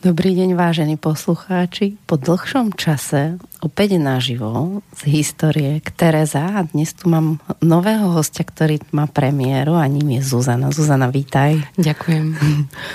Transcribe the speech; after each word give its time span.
Dobrý 0.00 0.32
deň, 0.32 0.56
vážení 0.56 0.96
poslucháči. 0.96 2.00
Po 2.08 2.16
dlhšom 2.16 2.72
čase 2.72 3.36
opäť 3.60 4.00
naživo 4.00 4.80
z 4.96 5.00
histórie 5.12 5.76
k 5.84 5.92
Tereza 5.92 6.40
a 6.56 6.64
dnes 6.64 6.96
tu 6.96 7.12
mám 7.12 7.36
nového 7.60 8.08
hostia, 8.08 8.40
ktorý 8.48 8.80
má 8.96 9.04
premiéru 9.04 9.76
a 9.76 9.84
ním 9.84 10.16
je 10.16 10.24
Zuzana. 10.24 10.72
Zuzana, 10.72 11.12
vítaj. 11.12 11.60
Ďakujem. 11.76 12.32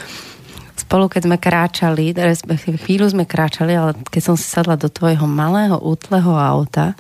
Spolu, 0.82 1.06
keď 1.06 1.30
sme 1.30 1.38
kráčali, 1.38 2.10
respektíve 2.10 2.82
chvíľu 2.82 3.14
sme 3.14 3.30
kráčali, 3.30 3.78
ale 3.78 3.94
keď 4.10 4.22
som 4.26 4.34
si 4.34 4.50
sadla 4.50 4.74
do 4.74 4.90
tvojho 4.90 5.30
malého, 5.30 5.78
útleho 5.78 6.34
auta, 6.34 6.98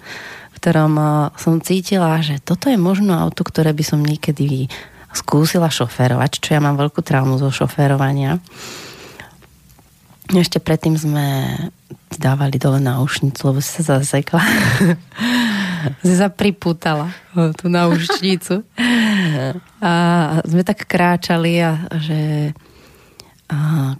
v 0.54 0.58
ktorom 0.62 0.94
eh, 1.02 1.10
som 1.34 1.58
cítila, 1.58 2.22
že 2.22 2.38
toto 2.46 2.70
je 2.70 2.78
možno 2.78 3.18
auto, 3.18 3.42
ktoré 3.42 3.74
by 3.74 3.82
som 3.82 4.06
niekedy 4.06 4.70
skúsila 5.18 5.74
šoférovať, 5.74 6.46
čo 6.46 6.50
ja 6.54 6.62
mám 6.62 6.78
veľkú 6.78 7.02
traumu 7.02 7.42
zo 7.42 7.50
šoférovania 7.50 8.38
ešte 10.34 10.58
predtým 10.58 10.98
sme 10.98 11.28
dávali 12.16 12.58
dole 12.58 12.82
náušnicu, 12.82 13.42
lebo 13.46 13.60
si 13.62 13.84
sa 13.84 14.02
zasekla. 14.02 14.42
si 16.06 16.14
sa 16.18 16.34
pripútala 16.34 17.14
tú 17.60 17.70
náušnicu. 17.70 18.66
A 19.84 19.94
sme 20.48 20.64
tak 20.66 20.90
kráčali 20.90 21.62
a 21.62 21.86
že 22.02 22.52
a, 23.46 23.94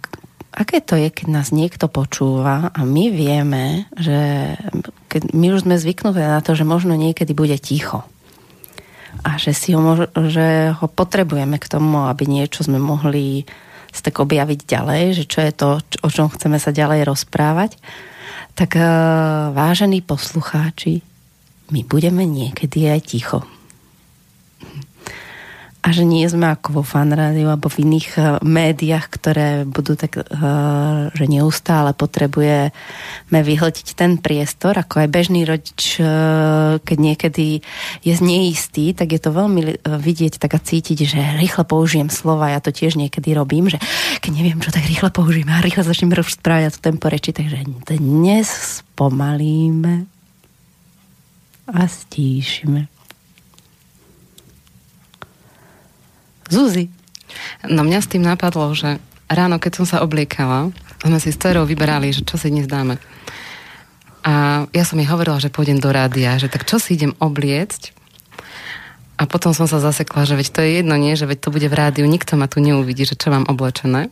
aké 0.50 0.82
to 0.82 0.98
je, 0.98 1.12
keď 1.12 1.26
nás 1.30 1.54
niekto 1.54 1.86
počúva 1.86 2.74
a 2.74 2.80
my 2.82 3.12
vieme, 3.14 3.86
že 3.94 4.54
keď 5.06 5.30
my 5.30 5.46
už 5.54 5.68
sme 5.68 5.78
zvyknuté 5.78 6.26
na 6.26 6.42
to, 6.42 6.58
že 6.58 6.66
možno 6.66 6.98
niekedy 6.98 7.30
bude 7.30 7.54
ticho 7.62 8.02
a 9.22 9.40
že, 9.40 9.56
si 9.56 9.72
ho, 9.72 9.80
že 10.28 10.76
ho 10.76 10.86
potrebujeme 10.90 11.56
k 11.56 11.70
tomu, 11.70 12.04
aby 12.10 12.28
niečo 12.28 12.66
sme 12.66 12.76
mohli 12.76 13.48
tak 14.04 14.20
objaviť 14.20 14.60
ďalej, 14.68 15.02
že 15.22 15.24
čo 15.24 15.40
je 15.44 15.52
to, 15.52 15.68
o 15.80 16.08
čom 16.08 16.28
chceme 16.28 16.60
sa 16.60 16.74
ďalej 16.74 17.08
rozprávať, 17.08 17.80
tak 18.56 18.76
eh, 18.76 18.84
vážení 19.52 20.04
poslucháči, 20.04 21.00
my 21.72 21.82
budeme 21.82 22.22
niekedy 22.22 22.86
aj 22.86 23.00
ticho 23.10 23.38
a 25.86 25.94
že 25.94 26.02
nie 26.02 26.26
sme 26.26 26.50
ako 26.50 26.82
vo 26.82 26.84
fanrádiu 26.84 27.46
alebo 27.46 27.70
v 27.70 27.86
iných 27.86 28.08
uh, 28.18 28.22
médiách, 28.42 29.06
ktoré 29.06 29.62
budú 29.62 29.94
tak, 29.94 30.18
uh, 30.18 31.14
že 31.14 31.30
neustále 31.30 31.94
potrebujeme 31.94 32.74
vyhltiť 33.30 33.94
ten 33.94 34.18
priestor, 34.18 34.74
ako 34.74 35.06
aj 35.06 35.08
bežný 35.14 35.46
rodič, 35.46 36.02
uh, 36.02 36.82
keď 36.82 36.98
niekedy 36.98 37.62
je 38.02 38.14
neistý, 38.18 38.98
tak 38.98 39.14
je 39.14 39.22
to 39.22 39.30
veľmi 39.30 39.78
vidieť 39.86 40.42
tak 40.42 40.58
a 40.58 40.60
cítiť, 40.60 40.98
že 41.06 41.38
rýchle 41.38 41.62
použijem 41.62 42.10
slova, 42.10 42.50
ja 42.50 42.58
to 42.58 42.74
tiež 42.74 42.98
niekedy 42.98 43.30
robím, 43.38 43.70
že 43.70 43.78
keď 44.18 44.32
neviem 44.34 44.58
čo, 44.58 44.74
tak 44.74 44.90
rýchle 44.90 45.14
použijem 45.14 45.46
a 45.54 45.62
rýchle 45.62 45.86
začnem 45.86 46.10
rozprávať 46.10 46.64
a 46.66 46.74
to 46.74 46.80
tempo 46.82 47.06
reči, 47.06 47.30
takže 47.30 47.62
dnes 47.94 48.50
spomalíme 48.82 50.10
a 51.70 51.82
stíšime. 51.86 52.95
Zuzi. 56.46 56.88
No 57.66 57.82
mňa 57.82 58.00
s 58.02 58.10
tým 58.10 58.22
napadlo, 58.22 58.70
že 58.72 59.02
ráno, 59.26 59.58
keď 59.58 59.82
som 59.82 59.86
sa 59.86 60.02
obliekala, 60.02 60.70
sme 61.02 61.18
si 61.18 61.30
s 61.34 61.38
dcerou 61.38 61.66
vyberali, 61.66 62.10
že 62.14 62.22
čo 62.22 62.38
si 62.38 62.50
dnes 62.50 62.70
dáme. 62.70 62.98
A 64.26 64.66
ja 64.74 64.82
som 64.82 64.98
jej 64.98 65.06
hovorila, 65.06 65.38
že 65.38 65.54
pôjdem 65.54 65.78
do 65.78 65.94
rádia, 65.94 66.34
že 66.38 66.50
tak 66.50 66.66
čo 66.66 66.82
si 66.82 66.98
idem 66.98 67.14
obliecť. 67.22 67.94
A 69.16 69.24
potom 69.24 69.54
som 69.54 69.70
sa 69.70 69.78
zasekla, 69.78 70.28
že 70.28 70.36
veď 70.36 70.48
to 70.50 70.60
je 70.60 70.70
jedno, 70.82 70.94
nie, 70.98 71.14
že 71.16 71.24
veď 71.24 71.38
to 71.46 71.54
bude 71.54 71.68
v 71.70 71.78
rádiu, 71.78 72.04
nikto 72.04 72.36
ma 72.36 72.50
tu 72.50 72.58
neuvidí, 72.60 73.06
že 73.06 73.16
čo 73.16 73.30
mám 73.32 73.48
oblečené. 73.48 74.10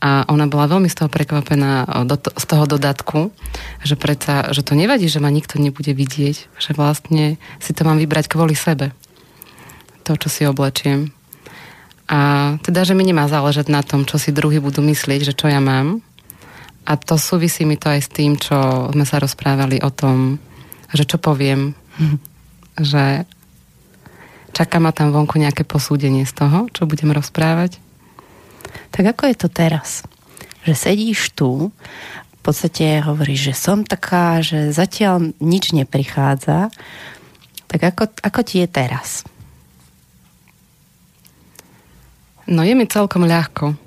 A 0.00 0.24
ona 0.32 0.48
bola 0.48 0.64
veľmi 0.64 0.88
z 0.88 0.96
toho 0.96 1.12
prekvapená 1.12 1.84
do, 2.08 2.16
z 2.16 2.44
toho 2.48 2.64
dodatku, 2.64 3.36
že, 3.84 4.00
predsa, 4.00 4.48
že 4.56 4.64
to 4.64 4.72
nevadí, 4.72 5.12
že 5.12 5.20
ma 5.20 5.28
nikto 5.28 5.60
nebude 5.60 5.92
vidieť, 5.92 6.36
že 6.56 6.70
vlastne 6.72 7.36
si 7.60 7.76
to 7.76 7.84
mám 7.84 8.00
vybrať 8.00 8.32
kvôli 8.32 8.56
sebe. 8.56 8.96
To, 10.08 10.16
čo 10.16 10.32
si 10.32 10.48
oblečiem. 10.48 11.12
A 12.10 12.18
teda, 12.66 12.82
že 12.82 12.98
mi 12.98 13.06
nemá 13.06 13.30
záležať 13.30 13.70
na 13.70 13.86
tom, 13.86 14.02
čo 14.02 14.18
si 14.18 14.34
druhý 14.34 14.58
budú 14.58 14.82
myslieť, 14.82 15.30
že 15.30 15.36
čo 15.38 15.46
ja 15.46 15.62
mám. 15.62 16.02
A 16.82 16.98
to 16.98 17.14
súvisí 17.14 17.62
mi 17.62 17.78
to 17.78 17.86
aj 17.86 18.00
s 18.02 18.10
tým, 18.10 18.34
čo 18.34 18.90
sme 18.90 19.06
sa 19.06 19.22
rozprávali 19.22 19.78
o 19.78 19.94
tom, 19.94 20.42
že 20.90 21.06
čo 21.06 21.22
poviem, 21.22 21.78
že 22.90 23.22
čaká 24.50 24.82
ma 24.82 24.90
tam 24.90 25.14
vonku 25.14 25.38
nejaké 25.38 25.62
posúdenie 25.62 26.26
z 26.26 26.34
toho, 26.34 26.66
čo 26.74 26.90
budem 26.90 27.14
rozprávať. 27.14 27.78
Tak 28.90 29.14
ako 29.14 29.30
je 29.30 29.36
to 29.38 29.46
teraz? 29.46 30.02
Že 30.66 30.74
sedíš 30.74 31.30
tu, 31.38 31.70
v 31.70 32.40
podstate 32.42 33.06
hovoríš, 33.06 33.52
že 33.52 33.54
som 33.54 33.86
taká, 33.86 34.42
že 34.42 34.74
zatiaľ 34.74 35.30
nič 35.38 35.70
neprichádza, 35.70 36.74
tak 37.70 37.80
ako, 37.86 38.10
ako 38.18 38.40
ti 38.42 38.66
je 38.66 38.68
teraz? 38.68 39.22
No 42.50 42.66
je 42.66 42.74
mi 42.74 42.82
celkom 42.82 43.30
ľahko. 43.30 43.78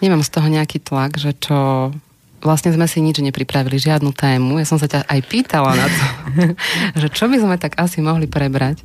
Nemám 0.00 0.24
z 0.24 0.32
toho 0.32 0.48
nejaký 0.48 0.80
tlak, 0.80 1.20
že 1.20 1.36
čo... 1.36 1.92
Vlastne 2.40 2.72
sme 2.72 2.88
si 2.88 3.04
nič 3.04 3.20
nepripravili, 3.20 3.76
žiadnu 3.76 4.16
tému. 4.16 4.56
Ja 4.56 4.64
som 4.64 4.80
sa 4.80 4.88
ťa 4.88 5.04
aj 5.04 5.20
pýtala 5.28 5.76
na 5.76 5.86
to, 5.92 6.04
že 7.04 7.12
čo 7.12 7.28
by 7.28 7.36
sme 7.36 7.60
tak 7.60 7.76
asi 7.76 8.00
mohli 8.00 8.24
prebrať. 8.24 8.80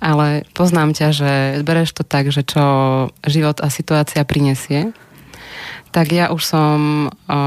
Ale 0.00 0.48
poznám 0.56 0.96
ťa, 0.96 1.08
že 1.12 1.32
bereš 1.60 1.92
to 1.92 2.00
tak, 2.00 2.32
že 2.32 2.40
čo 2.48 2.64
život 3.28 3.60
a 3.60 3.68
situácia 3.68 4.24
prinesie. 4.24 4.96
Tak 5.92 6.16
ja 6.16 6.32
už 6.32 6.40
som 6.40 7.12
o, 7.12 7.38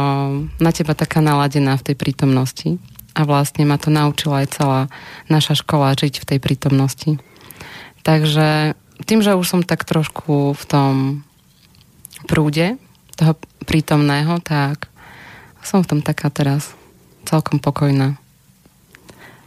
na 0.62 0.72
teba 0.78 0.94
taká 0.94 1.18
naladená 1.26 1.74
v 1.74 1.90
tej 1.90 1.96
prítomnosti. 1.98 2.78
A 3.18 3.26
vlastne 3.26 3.66
ma 3.66 3.82
to 3.82 3.90
naučila 3.90 4.46
aj 4.46 4.62
celá 4.62 4.82
naša 5.26 5.58
škola 5.58 5.98
žiť 5.98 6.22
v 6.22 6.28
tej 6.30 6.40
prítomnosti. 6.40 7.18
Takže 8.06 8.78
tým, 9.06 9.22
že 9.22 9.38
už 9.38 9.46
som 9.46 9.62
tak 9.62 9.86
trošku 9.86 10.58
v 10.58 10.64
tom 10.66 10.94
prúde 12.26 12.82
toho 13.18 13.38
prítomného, 13.66 14.42
tak 14.42 14.90
som 15.62 15.84
v 15.84 15.90
tom 15.90 16.00
taká 16.02 16.32
teraz 16.32 16.72
celkom 17.28 17.60
pokojná. 17.60 18.16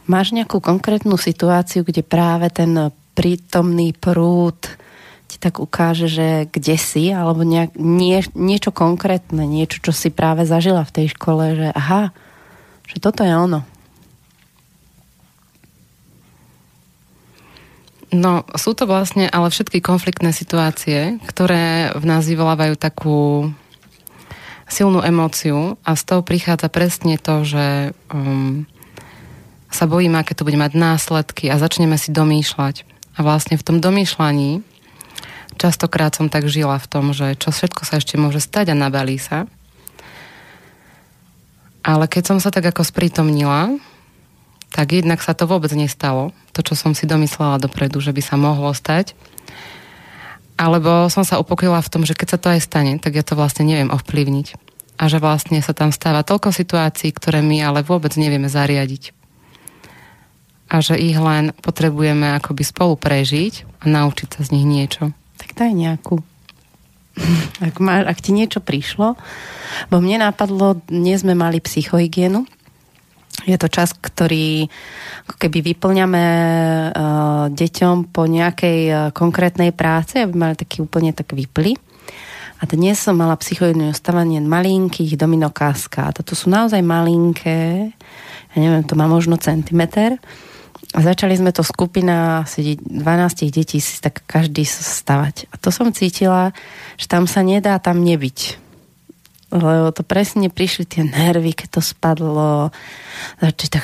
Máš 0.05 0.35
nejakú 0.35 0.59
konkrétnu 0.61 1.17
situáciu, 1.17 1.81
kde 1.81 2.03
práve 2.05 2.51
ten 2.53 2.91
prítomný 3.15 3.95
prúd 3.95 4.59
ti 5.31 5.39
tak 5.39 5.63
ukáže, 5.63 6.11
že 6.11 6.51
kde 6.51 6.75
si, 6.75 7.15
alebo 7.15 7.47
nejak, 7.47 7.79
nie, 7.79 8.19
niečo 8.35 8.75
konkrétne, 8.75 9.47
niečo, 9.47 9.79
čo 9.79 9.95
si 9.95 10.11
práve 10.11 10.43
zažila 10.43 10.83
v 10.83 10.95
tej 10.99 11.07
škole, 11.15 11.55
že 11.55 11.67
aha, 11.71 12.11
že 12.83 12.99
toto 12.99 13.23
je 13.23 13.31
ono. 13.31 13.63
No, 18.11 18.43
sú 18.59 18.75
to 18.75 18.83
vlastne 18.83 19.31
ale 19.31 19.47
všetky 19.47 19.79
konfliktné 19.79 20.35
situácie, 20.35 21.15
ktoré 21.31 21.95
v 21.95 22.03
nás 22.03 22.27
vyvolávajú 22.27 22.75
takú 22.75 23.47
silnú 24.67 24.99
emóciu 24.99 25.79
a 25.87 25.95
z 25.95 26.03
toho 26.03 26.21
prichádza 26.23 26.67
presne 26.67 27.15
to, 27.15 27.47
že 27.47 27.95
um, 28.11 28.67
sa 29.71 29.87
bojíme, 29.87 30.19
aké 30.19 30.35
to 30.35 30.43
bude 30.43 30.59
mať 30.59 30.75
následky 30.75 31.47
a 31.47 31.55
začneme 31.55 31.95
si 31.95 32.11
domýšľať. 32.11 32.83
A 33.15 33.19
vlastne 33.23 33.55
v 33.55 33.63
tom 33.63 33.77
domýšľaní 33.79 34.63
častokrát 35.55 36.11
som 36.11 36.27
tak 36.27 36.51
žila 36.51 36.79
v 36.79 36.89
tom, 36.91 37.15
že 37.15 37.35
čo 37.39 37.51
všetko 37.55 37.87
sa 37.87 37.99
ešte 37.99 38.19
môže 38.19 38.43
stať 38.43 38.71
a 38.71 38.79
nabalí 38.79 39.19
sa. 39.19 39.47
Ale 41.83 42.11
keď 42.11 42.23
som 42.35 42.37
sa 42.43 42.51
tak 42.51 42.67
ako 42.67 42.83
sprítomnila, 42.83 43.75
tak 44.71 44.95
jednak 44.95 45.19
sa 45.19 45.35
to 45.35 45.45
vôbec 45.45 45.69
nestalo. 45.75 46.31
To, 46.55 46.63
čo 46.63 46.79
som 46.79 46.95
si 46.95 47.03
domyslela 47.03 47.59
dopredu, 47.59 47.99
že 47.99 48.15
by 48.15 48.21
sa 48.23 48.39
mohlo 48.39 48.71
stať. 48.71 49.13
Alebo 50.55 51.11
som 51.11 51.27
sa 51.27 51.39
upokojila 51.43 51.83
v 51.83 51.91
tom, 51.91 52.03
že 52.07 52.15
keď 52.15 52.27
sa 52.31 52.39
to 52.39 52.47
aj 52.55 52.61
stane, 52.63 52.93
tak 52.97 53.19
ja 53.19 53.23
to 53.23 53.35
vlastne 53.35 53.67
neviem 53.67 53.91
ovplyvniť. 53.91 54.47
A 55.01 55.09
že 55.11 55.19
vlastne 55.19 55.59
sa 55.59 55.75
tam 55.75 55.91
stáva 55.91 56.23
toľko 56.23 56.55
situácií, 56.55 57.11
ktoré 57.11 57.43
my 57.43 57.59
ale 57.65 57.79
vôbec 57.83 58.15
nevieme 58.15 58.47
zariadiť. 58.47 59.11
A 60.71 60.79
že 60.79 60.95
ich 60.95 61.19
len 61.19 61.51
potrebujeme 61.59 62.39
akoby 62.39 62.63
spolu 62.63 62.95
prežiť 62.95 63.83
a 63.83 63.91
naučiť 63.91 64.39
sa 64.39 64.41
z 64.47 64.55
nich 64.55 64.63
niečo. 64.63 65.11
Tak 65.35 65.57
daj 65.57 65.73
nejakú. 65.75 66.23
Ak, 67.67 67.75
má, 67.83 68.07
ak 68.07 68.23
ti 68.23 68.31
niečo 68.31 68.63
prišlo, 68.63 69.19
bo 69.91 69.97
mne 69.99 70.31
napadlo, 70.31 70.79
dnes 70.87 71.27
sme 71.27 71.35
mali 71.35 71.59
psychohygienu, 71.59 72.47
je 73.45 73.57
to 73.57 73.67
čas, 73.67 73.93
ktorý 73.97 74.69
ako 75.27 75.35
keby 75.41 75.73
vyplňame 75.73 76.25
uh, 76.93 77.45
deťom 77.49 78.13
po 78.13 78.29
nejakej 78.29 78.79
uh, 78.89 78.97
konkrétnej 79.09 79.73
práce, 79.73 80.21
aby 80.21 80.33
mali 80.33 80.53
taký 80.53 80.85
úplne 80.85 81.13
tak 81.13 81.33
vypli. 81.33 81.73
A 82.61 82.69
dnes 82.69 83.01
som 83.01 83.17
mala 83.17 83.33
psychoidné 83.41 83.89
ostávanie 83.89 84.37
malinkých 84.37 85.17
dominokáska. 85.17 86.13
Toto 86.13 86.37
sú 86.37 86.53
naozaj 86.53 86.85
malinké, 86.85 87.89
ja 88.53 88.57
neviem, 88.57 88.85
to 88.85 88.93
má 88.93 89.09
možno 89.09 89.41
centimeter. 89.41 90.21
A 90.93 90.99
začali 91.01 91.33
sme 91.33 91.49
to 91.49 91.65
skupina 91.65 92.45
asi 92.45 92.77
12 92.77 93.49
detí 93.49 93.81
si 93.81 93.97
tak 93.97 94.21
každý 94.29 94.67
stavať. 94.67 95.49
A 95.49 95.55
to 95.57 95.73
som 95.73 95.89
cítila, 95.89 96.53
že 97.01 97.09
tam 97.09 97.25
sa 97.25 97.41
nedá 97.41 97.81
tam 97.81 98.03
nebyť 98.05 98.60
lebo 99.51 99.91
to 99.91 100.07
presne 100.07 100.47
prišli 100.47 100.87
tie 100.87 101.03
nervy, 101.03 101.51
keď 101.51 101.67
to 101.77 101.81
spadlo, 101.83 102.71
začali 103.43 103.69
tak 103.69 103.83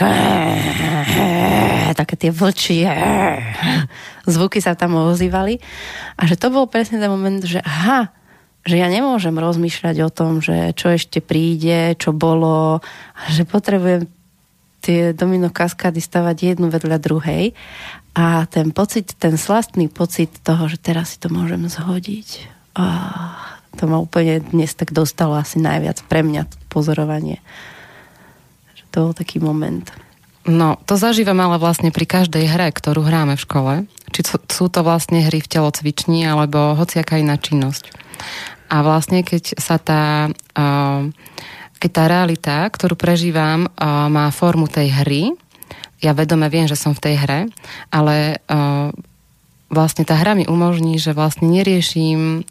také 1.94 2.16
tie 2.16 2.32
vlči 2.32 2.88
zvuky 4.28 4.60
sa 4.60 4.76
tam 4.76 5.00
ozývali. 5.00 5.58
A 6.20 6.28
že 6.28 6.36
to 6.36 6.52
bol 6.52 6.68
presne 6.68 7.00
ten 7.00 7.10
moment, 7.10 7.40
že 7.42 7.64
aha, 7.64 8.12
že 8.68 8.76
ja 8.76 8.92
nemôžem 8.92 9.34
rozmýšľať 9.34 9.96
o 10.04 10.10
tom, 10.12 10.44
že 10.44 10.76
čo 10.76 10.92
ešte 10.92 11.24
príde, 11.24 11.96
čo 11.96 12.12
bolo, 12.12 12.84
a 13.16 13.22
že 13.32 13.48
potrebujem 13.48 14.12
tie 14.84 15.16
domino 15.16 15.48
kaskády 15.48 16.04
stavať 16.04 16.56
jednu 16.56 16.68
vedľa 16.68 16.98
druhej. 17.00 17.56
A 18.14 18.44
ten 18.52 18.76
pocit, 18.76 19.16
ten 19.16 19.40
slastný 19.40 19.88
pocit 19.88 20.32
toho, 20.44 20.68
že 20.68 20.78
teraz 20.78 21.16
si 21.16 21.18
to 21.24 21.32
môžem 21.32 21.64
zhodiť. 21.72 22.56
Oh 22.78 23.57
to 23.78 23.86
ma 23.86 24.02
úplne 24.02 24.42
dnes 24.42 24.74
tak 24.74 24.90
dostalo 24.90 25.38
asi 25.38 25.62
najviac 25.62 26.02
pre 26.10 26.26
mňa 26.26 26.50
pozorovanie. 26.74 27.38
Že 28.74 28.84
to 28.90 28.98
bol 29.06 29.14
taký 29.14 29.38
moment. 29.38 29.86
No, 30.48 30.80
to 30.88 30.96
zažívam 30.96 31.38
ale 31.44 31.60
vlastne 31.60 31.92
pri 31.92 32.08
každej 32.08 32.48
hre, 32.48 32.72
ktorú 32.72 33.04
hráme 33.04 33.36
v 33.36 33.44
škole. 33.44 33.74
Či 34.16 34.40
sú 34.48 34.72
to 34.72 34.80
vlastne 34.80 35.20
hry 35.22 35.44
v 35.44 35.52
telocvični, 35.52 36.24
alebo 36.24 36.72
hociaká 36.74 37.20
iná 37.20 37.36
činnosť. 37.36 37.92
A 38.72 38.80
vlastne, 38.80 39.28
keď 39.28 39.60
sa 39.60 39.76
tá, 39.76 40.32
keď 41.78 41.90
tá 41.92 42.04
realita, 42.08 42.56
ktorú 42.72 42.96
prežívam, 42.96 43.68
má 44.08 44.32
formu 44.32 44.72
tej 44.72 44.92
hry, 45.04 45.24
ja 46.00 46.16
vedome 46.16 46.48
viem, 46.48 46.64
že 46.70 46.80
som 46.80 46.96
v 46.96 47.04
tej 47.12 47.16
hre, 47.20 47.40
ale 47.92 48.40
vlastne 49.68 50.08
tá 50.08 50.16
hra 50.16 50.32
mi 50.32 50.48
umožní, 50.48 50.96
že 50.96 51.12
vlastne 51.12 51.52
neriešim 51.52 52.48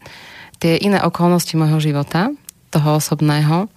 tie 0.58 0.80
iné 0.80 1.02
okolnosti 1.02 1.52
môjho 1.56 1.80
života, 1.80 2.32
toho 2.70 2.98
osobného 2.98 3.70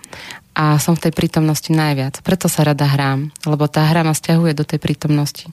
a 0.58 0.76
som 0.82 0.98
v 0.98 1.08
tej 1.08 1.14
prítomnosti 1.16 1.72
najviac. 1.72 2.20
Preto 2.20 2.52
sa 2.52 2.68
rada 2.68 2.84
hrám, 2.84 3.32
lebo 3.48 3.70
tá 3.72 3.88
hra 3.88 4.04
ma 4.04 4.12
stiahuje 4.12 4.52
do 4.58 4.68
tej 4.68 4.82
prítomnosti. 4.82 5.48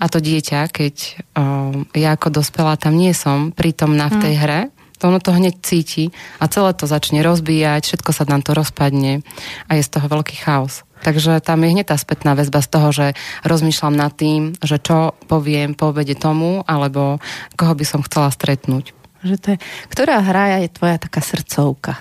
A 0.00 0.08
to 0.08 0.24
dieťa, 0.24 0.72
keď 0.72 0.94
o, 1.36 1.84
ja 1.92 2.16
ako 2.16 2.40
dospelá 2.40 2.80
tam 2.80 2.96
nie 2.96 3.12
som 3.12 3.52
prítomná 3.52 4.08
v 4.08 4.16
tej 4.24 4.34
hm. 4.38 4.40
hre, 4.40 4.60
to 4.98 5.14
ono 5.14 5.22
to 5.22 5.30
hneď 5.30 5.62
cíti 5.62 6.10
a 6.42 6.50
celé 6.50 6.74
to 6.74 6.90
začne 6.90 7.22
rozbíjať, 7.22 7.86
všetko 7.86 8.10
sa 8.10 8.26
nám 8.26 8.42
to 8.42 8.50
rozpadne 8.56 9.22
a 9.70 9.70
je 9.78 9.82
z 9.86 9.92
toho 9.94 10.10
veľký 10.10 10.42
chaos. 10.42 10.82
Takže 10.98 11.38
tam 11.38 11.62
je 11.62 11.70
hneď 11.70 11.94
tá 11.94 11.96
spätná 12.00 12.34
väzba 12.34 12.58
z 12.58 12.68
toho, 12.74 12.88
že 12.90 13.06
rozmýšľam 13.46 13.94
nad 13.94 14.10
tým, 14.18 14.58
že 14.58 14.82
čo 14.82 15.14
poviem 15.30 15.78
po 15.78 15.94
obede 15.94 16.18
tomu, 16.18 16.66
alebo 16.66 17.22
koho 17.54 17.78
by 17.78 17.84
som 17.86 18.02
chcela 18.02 18.34
stretnúť. 18.34 18.97
Že 19.22 19.36
to 19.38 19.46
je, 19.54 19.58
ktorá 19.90 20.22
hra 20.22 20.62
je 20.62 20.70
tvoja 20.70 20.96
taká 20.98 21.18
srdcovka? 21.18 21.98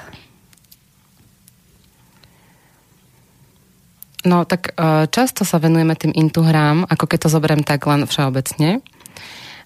No 4.28 4.44
tak 4.44 4.76
e, 4.76 5.08
často 5.08 5.48
sa 5.48 5.58
venujeme 5.58 5.96
tým 5.96 6.12
intu 6.12 6.44
hrám, 6.44 6.84
ako 6.86 7.06
keď 7.08 7.20
to 7.26 7.34
zoberiem 7.34 7.64
tak 7.64 7.88
len 7.88 8.04
všeobecne. 8.04 8.84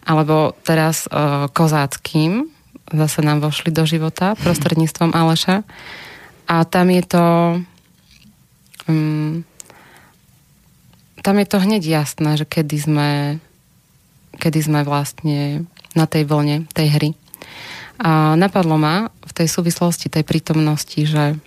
Alebo 0.01 0.57
teraz 0.65 1.06
uh, 1.13 1.45
kozáckým, 1.53 2.50
zase 2.89 3.21
nám 3.21 3.45
vošli 3.45 3.69
do 3.69 3.86
života 3.86 4.33
prostredníctvom 4.33 5.13
Aleša. 5.13 5.62
A 6.50 6.65
tam 6.65 6.89
je 6.89 7.04
to... 7.06 7.25
Um, 8.89 9.45
tam 11.21 11.38
je 11.38 11.45
to 11.45 11.62
hneď 11.62 11.86
jasné, 11.86 12.33
že 12.33 12.50
kedy 12.50 12.77
sme, 12.81 13.09
kedy 14.42 14.59
sme 14.65 14.81
vlastne 14.81 15.69
na 15.94 16.09
tej 16.09 16.25
vlne 16.25 16.65
tej 16.74 16.88
hry. 16.97 17.09
A 18.01 18.33
napadlo 18.33 18.81
ma 18.81 19.13
v 19.21 19.31
tej 19.38 19.45
súvislosti, 19.45 20.09
tej 20.09 20.25
prítomnosti, 20.25 20.98
že 21.06 21.38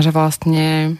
že 0.00 0.10
vlastne 0.16 0.96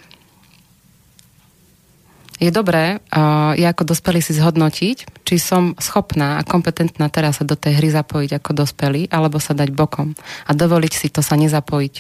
je 2.41 2.49
dobré 2.49 3.01
uh, 3.13 3.53
ja 3.57 3.73
ako 3.73 3.93
dospelý 3.93 4.25
si 4.25 4.33
zhodnotiť, 4.33 5.25
či 5.29 5.37
som 5.37 5.77
schopná 5.77 6.41
a 6.41 6.47
kompetentná 6.47 7.13
teraz 7.13 7.41
sa 7.41 7.45
do 7.45 7.53
tej 7.53 7.81
hry 7.81 7.89
zapojiť 7.93 8.41
ako 8.41 8.51
dospelý, 8.65 9.13
alebo 9.13 9.37
sa 9.37 9.53
dať 9.53 9.73
bokom 9.77 10.17
a 10.49 10.51
dovoliť 10.57 10.93
si 10.93 11.09
to 11.13 11.21
sa 11.21 11.37
nezapojiť. 11.37 11.95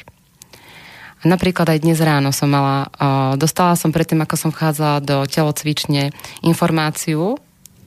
A 1.20 1.28
napríklad 1.28 1.68
aj 1.68 1.84
dnes 1.84 2.00
ráno 2.00 2.32
som 2.32 2.48
mala, 2.48 2.88
uh, 2.96 3.36
dostala 3.36 3.76
som 3.76 3.92
predtým, 3.92 4.24
ako 4.24 4.36
som 4.40 4.50
vchádzala 4.52 5.04
do 5.04 5.28
telocvične, 5.28 6.16
informáciu 6.40 7.36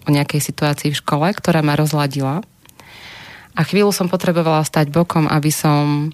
o 0.04 0.10
nejakej 0.12 0.42
situácii 0.44 0.92
v 0.92 1.00
škole, 1.00 1.28
ktorá 1.32 1.64
ma 1.64 1.80
rozladila. 1.80 2.44
A 3.54 3.62
chvíľu 3.62 3.94
som 3.94 4.10
potrebovala 4.10 4.66
stať 4.66 4.90
bokom, 4.90 5.30
aby 5.30 5.54
som 5.54 6.10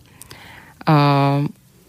uh, 0.84 1.40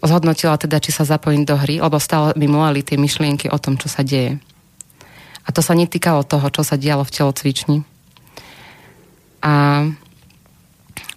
zhodnotila 0.01 0.57
teda, 0.57 0.81
či 0.81 0.95
sa 0.95 1.05
zapojím 1.05 1.45
do 1.45 1.53
hry, 1.59 1.83
lebo 1.83 2.01
stále 2.01 2.33
mi 2.39 2.49
mleli 2.49 2.81
tie 2.81 2.97
myšlienky 2.97 3.51
o 3.51 3.61
tom, 3.61 3.77
čo 3.77 3.91
sa 3.91 4.01
deje. 4.01 4.41
A 5.45 5.49
to 5.49 5.61
sa 5.61 5.77
netýkalo 5.77 6.25
toho, 6.25 6.47
čo 6.49 6.61
sa 6.63 6.79
dialo 6.79 7.05
v 7.05 7.13
telocvični. 7.13 7.77
A 9.41 9.85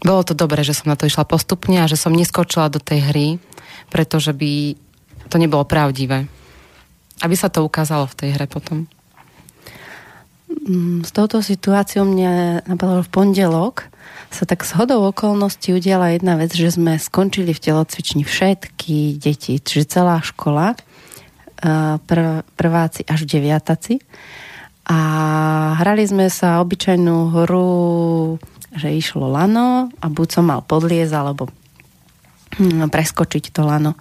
bolo 0.05 0.21
to 0.25 0.37
dobré, 0.37 0.61
že 0.64 0.76
som 0.76 0.93
na 0.93 0.97
to 0.97 1.09
išla 1.09 1.25
postupne 1.25 1.81
a 1.81 1.88
že 1.88 1.97
som 1.97 2.12
neskočila 2.12 2.69
do 2.69 2.81
tej 2.81 3.00
hry, 3.09 3.26
pretože 3.88 4.33
by 4.37 4.76
to 5.33 5.37
nebolo 5.41 5.64
pravdivé. 5.64 6.29
Aby 7.25 7.37
sa 7.37 7.49
to 7.49 7.64
ukázalo 7.64 8.05
v 8.11 8.17
tej 8.21 8.29
hre 8.37 8.45
potom. 8.45 8.85
Mm, 10.55 11.03
s 11.03 11.11
touto 11.11 11.43
situáciou 11.43 12.07
mne 12.07 12.63
napadlo 12.65 13.03
v 13.03 13.11
pondelok 13.11 13.91
sa 14.35 14.47
tak 14.47 14.67
s 14.67 14.75
hodou 14.75 15.07
okolností 15.15 15.71
udiala 15.71 16.15
jedna 16.15 16.35
vec, 16.35 16.51
že 16.51 16.75
sme 16.75 16.99
skončili 16.99 17.55
v 17.55 17.63
telocvični 17.63 18.27
všetky 18.27 19.19
deti, 19.23 19.63
čiže 19.63 19.99
celá 19.99 20.19
škola, 20.27 20.75
prv, 22.03 22.43
prváci 22.59 23.07
až 23.07 23.31
deviataci. 23.31 24.03
A 24.91 24.99
hrali 25.81 26.03
sme 26.05 26.27
sa 26.29 26.59
obyčajnú 26.61 27.17
hru, 27.31 27.71
že 28.75 28.91
išlo 28.91 29.31
lano 29.31 29.89
a 30.03 30.07
buď 30.11 30.29
som 30.29 30.45
mal 30.51 30.67
podliez 30.67 31.09
alebo 31.15 31.49
hm, 32.59 32.91
preskočiť 32.91 33.55
to 33.55 33.63
lano. 33.63 33.95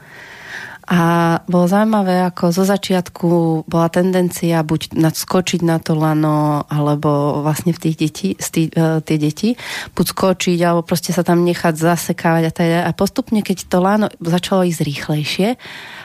A 0.83 1.39
bolo 1.47 1.63
zaujímavé, 1.63 2.27
ako 2.27 2.51
zo 2.51 2.67
začiatku 2.67 3.27
bola 3.71 3.87
tendencia 3.87 4.59
buď 4.67 4.91
nadskočiť 4.99 5.63
na 5.63 5.79
to 5.79 5.95
lano, 5.95 6.67
alebo 6.67 7.39
vlastne 7.39 7.71
v 7.71 7.81
tých 7.87 7.95
detí, 7.95 8.29
stý, 8.35 8.67
uh, 8.75 8.99
tie 8.99 9.15
deti, 9.15 9.55
buď 9.95 10.05
skočiť, 10.11 10.59
alebo 10.59 10.83
proste 10.83 11.15
sa 11.15 11.23
tam 11.23 11.47
nechať 11.47 11.79
zasekávať 11.79 12.43
a 12.43 12.51
teda. 12.51 12.79
A 12.83 12.91
postupne, 12.91 13.39
keď 13.39 13.71
to 13.71 13.79
lano 13.79 14.11
začalo 14.19 14.67
ísť 14.67 14.83
rýchlejšie, 14.83 15.47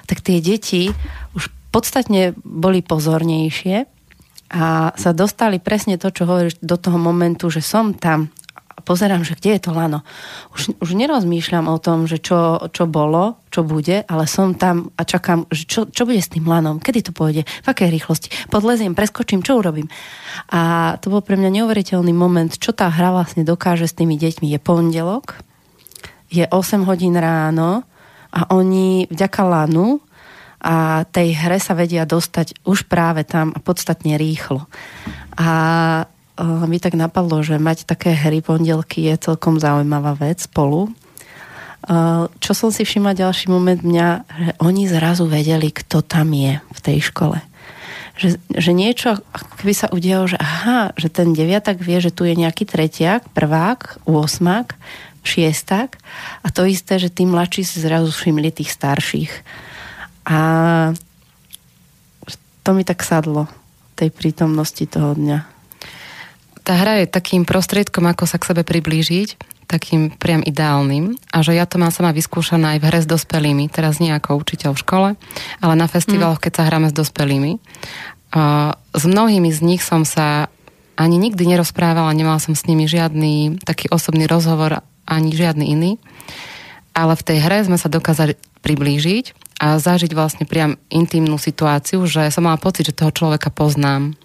tak 0.06 0.22
tie 0.22 0.38
deti 0.38 0.94
už 1.34 1.50
podstatne 1.74 2.38
boli 2.46 2.80
pozornejšie 2.80 3.84
a 4.48 4.96
sa 4.96 5.10
dostali 5.12 5.60
presne 5.60 6.00
to, 6.00 6.08
čo 6.08 6.24
hovoríš, 6.24 6.56
do 6.64 6.80
toho 6.80 6.96
momentu, 6.96 7.52
že 7.52 7.60
som 7.60 7.92
tam 7.92 8.32
a 8.78 8.80
pozerám, 8.80 9.26
že 9.26 9.34
kde 9.34 9.58
je 9.58 9.62
to 9.66 9.74
lano. 9.74 10.06
Už, 10.54 10.78
už 10.78 10.94
nerozmýšľam 10.94 11.66
o 11.66 11.82
tom, 11.82 12.06
že 12.06 12.22
čo, 12.22 12.70
čo 12.70 12.86
bolo, 12.86 13.42
čo 13.50 13.66
bude, 13.66 14.06
ale 14.06 14.30
som 14.30 14.54
tam 14.54 14.94
a 14.94 15.02
čakám, 15.02 15.50
že 15.50 15.66
čo, 15.66 15.90
čo 15.90 16.06
bude 16.06 16.22
s 16.22 16.30
tým 16.30 16.46
lanom, 16.46 16.78
kedy 16.78 17.10
to 17.10 17.12
pôjde, 17.12 17.42
v 17.42 17.66
akej 17.66 17.90
rýchlosti. 17.90 18.30
Podleziem, 18.46 18.94
preskočím, 18.94 19.42
čo 19.42 19.58
urobím. 19.58 19.90
A 20.54 20.94
to 21.02 21.10
bol 21.10 21.26
pre 21.26 21.34
mňa 21.34 21.58
neuveriteľný 21.58 22.14
moment, 22.14 22.54
čo 22.54 22.70
tá 22.70 22.86
hra 22.86 23.10
vlastne 23.10 23.42
dokáže 23.42 23.90
s 23.90 23.98
tými 23.98 24.14
deťmi. 24.14 24.46
Je 24.46 24.62
pondelok, 24.62 25.42
je 26.30 26.46
8 26.46 26.86
hodín 26.86 27.18
ráno 27.18 27.82
a 28.30 28.46
oni 28.54 29.10
vďaka 29.10 29.42
lanu 29.42 29.98
a 30.62 31.06
tej 31.06 31.34
hre 31.34 31.58
sa 31.58 31.74
vedia 31.74 32.06
dostať 32.06 32.62
už 32.62 32.86
práve 32.86 33.26
tam 33.26 33.50
a 33.54 33.58
podstatne 33.58 34.14
rýchlo. 34.14 34.70
A 35.34 35.50
mi 36.44 36.78
tak 36.78 36.94
napadlo, 36.94 37.42
že 37.42 37.58
mať 37.58 37.82
také 37.82 38.14
hry 38.14 38.38
pondelky 38.38 39.10
je 39.10 39.18
celkom 39.18 39.58
zaujímavá 39.58 40.14
vec 40.14 40.46
spolu. 40.46 40.86
E, 40.86 40.90
čo 42.30 42.52
som 42.54 42.70
si 42.70 42.86
všimla 42.86 43.18
ďalší 43.18 43.50
moment 43.50 43.82
mňa, 43.82 44.08
že 44.26 44.50
oni 44.62 44.86
zrazu 44.86 45.26
vedeli, 45.26 45.74
kto 45.74 46.02
tam 46.06 46.30
je 46.30 46.62
v 46.62 46.80
tej 46.80 46.98
škole. 47.10 47.42
Že, 48.18 48.38
že 48.54 48.72
niečo, 48.74 49.08
keby 49.62 49.74
sa 49.74 49.90
udialo, 49.90 50.26
že 50.30 50.38
aha, 50.38 50.94
že 50.98 51.10
ten 51.10 51.34
deviatak 51.34 51.82
vie, 51.82 51.98
že 52.02 52.14
tu 52.14 52.26
je 52.26 52.34
nejaký 52.34 52.66
tretiak, 52.66 53.26
prvák, 53.30 54.02
úosmak, 54.06 54.74
šiestak 55.26 55.98
a 56.42 56.48
to 56.54 56.66
isté, 56.66 56.98
že 56.98 57.10
tí 57.10 57.26
mladší 57.26 57.66
si 57.66 57.78
zrazu 57.82 58.10
všimli 58.10 58.50
tých 58.54 58.74
starších. 58.74 59.32
A 60.28 60.38
to 62.62 62.70
mi 62.76 62.84
tak 62.84 63.00
sadlo, 63.00 63.48
tej 63.98 64.12
prítomnosti 64.12 64.82
toho 64.86 65.14
dňa. 65.14 65.57
Tá 66.68 66.76
hra 66.76 67.00
je 67.00 67.08
takým 67.08 67.48
prostriedkom, 67.48 68.04
ako 68.04 68.28
sa 68.28 68.36
k 68.36 68.52
sebe 68.52 68.60
priblížiť, 68.60 69.40
takým 69.64 70.12
priam 70.12 70.44
ideálnym 70.44 71.16
a 71.32 71.40
že 71.40 71.56
ja 71.56 71.64
to 71.64 71.80
mám 71.80 71.88
sama 71.88 72.12
vyskúšaná 72.12 72.76
aj 72.76 72.78
v 72.84 72.86
hre 72.92 73.00
s 73.00 73.08
dospelými, 73.08 73.72
teraz 73.72 74.04
nie 74.04 74.12
ako 74.12 74.36
učiteľ 74.36 74.76
v 74.76 74.82
škole, 74.84 75.08
ale 75.64 75.74
na 75.80 75.88
festivaloch, 75.88 76.36
mm. 76.36 76.44
keď 76.44 76.52
sa 76.52 76.66
hráme 76.68 76.92
s 76.92 76.96
dospelými. 76.96 77.56
A 78.36 78.76
s 78.92 79.04
mnohými 79.08 79.48
z 79.48 79.60
nich 79.64 79.80
som 79.80 80.04
sa 80.04 80.52
ani 81.00 81.16
nikdy 81.16 81.48
nerozprávala, 81.48 82.12
nemala 82.12 82.36
som 82.36 82.52
s 82.52 82.68
nimi 82.68 82.84
žiadny 82.84 83.64
taký 83.64 83.88
osobný 83.88 84.28
rozhovor, 84.28 84.84
ani 85.08 85.32
žiadny 85.32 85.72
iný. 85.72 85.96
Ale 86.92 87.16
v 87.16 87.24
tej 87.32 87.38
hre 87.48 87.64
sme 87.64 87.80
sa 87.80 87.88
dokázali 87.88 88.36
priblížiť 88.60 89.56
a 89.64 89.80
zažiť 89.80 90.12
vlastne 90.12 90.44
priam 90.44 90.76
intimnú 90.92 91.40
situáciu, 91.40 92.04
že 92.04 92.28
som 92.28 92.44
mala 92.44 92.60
pocit, 92.60 92.92
že 92.92 92.98
toho 92.98 93.08
človeka 93.08 93.48
poznám. 93.48 94.20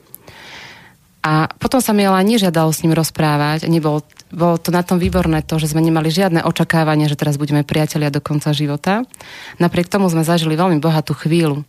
A 1.24 1.48
potom 1.56 1.80
sa 1.80 1.96
mi 1.96 2.03
ale 2.03 2.20
nežiadalo 2.27 2.68
s 2.75 2.84
ním 2.84 2.92
rozprávať. 2.92 3.72
Nebolo, 3.72 4.03
bolo 4.27 4.60
to 4.60 4.75
na 4.75 4.84
tom 4.84 5.00
výborné 5.00 5.39
to, 5.39 5.56
že 5.56 5.72
sme 5.72 5.80
nemali 5.80 6.12
žiadne 6.12 6.44
očakávanie, 6.44 7.08
že 7.08 7.15
teraz 7.15 7.39
budeme 7.39 7.63
priatelia 7.63 8.12
do 8.12 8.20
konca 8.20 8.51
života. 8.51 9.08
Napriek 9.56 9.88
tomu 9.88 10.12
sme 10.12 10.27
zažili 10.27 10.60
veľmi 10.60 10.84
bohatú 10.84 11.15
chvíľu. 11.15 11.63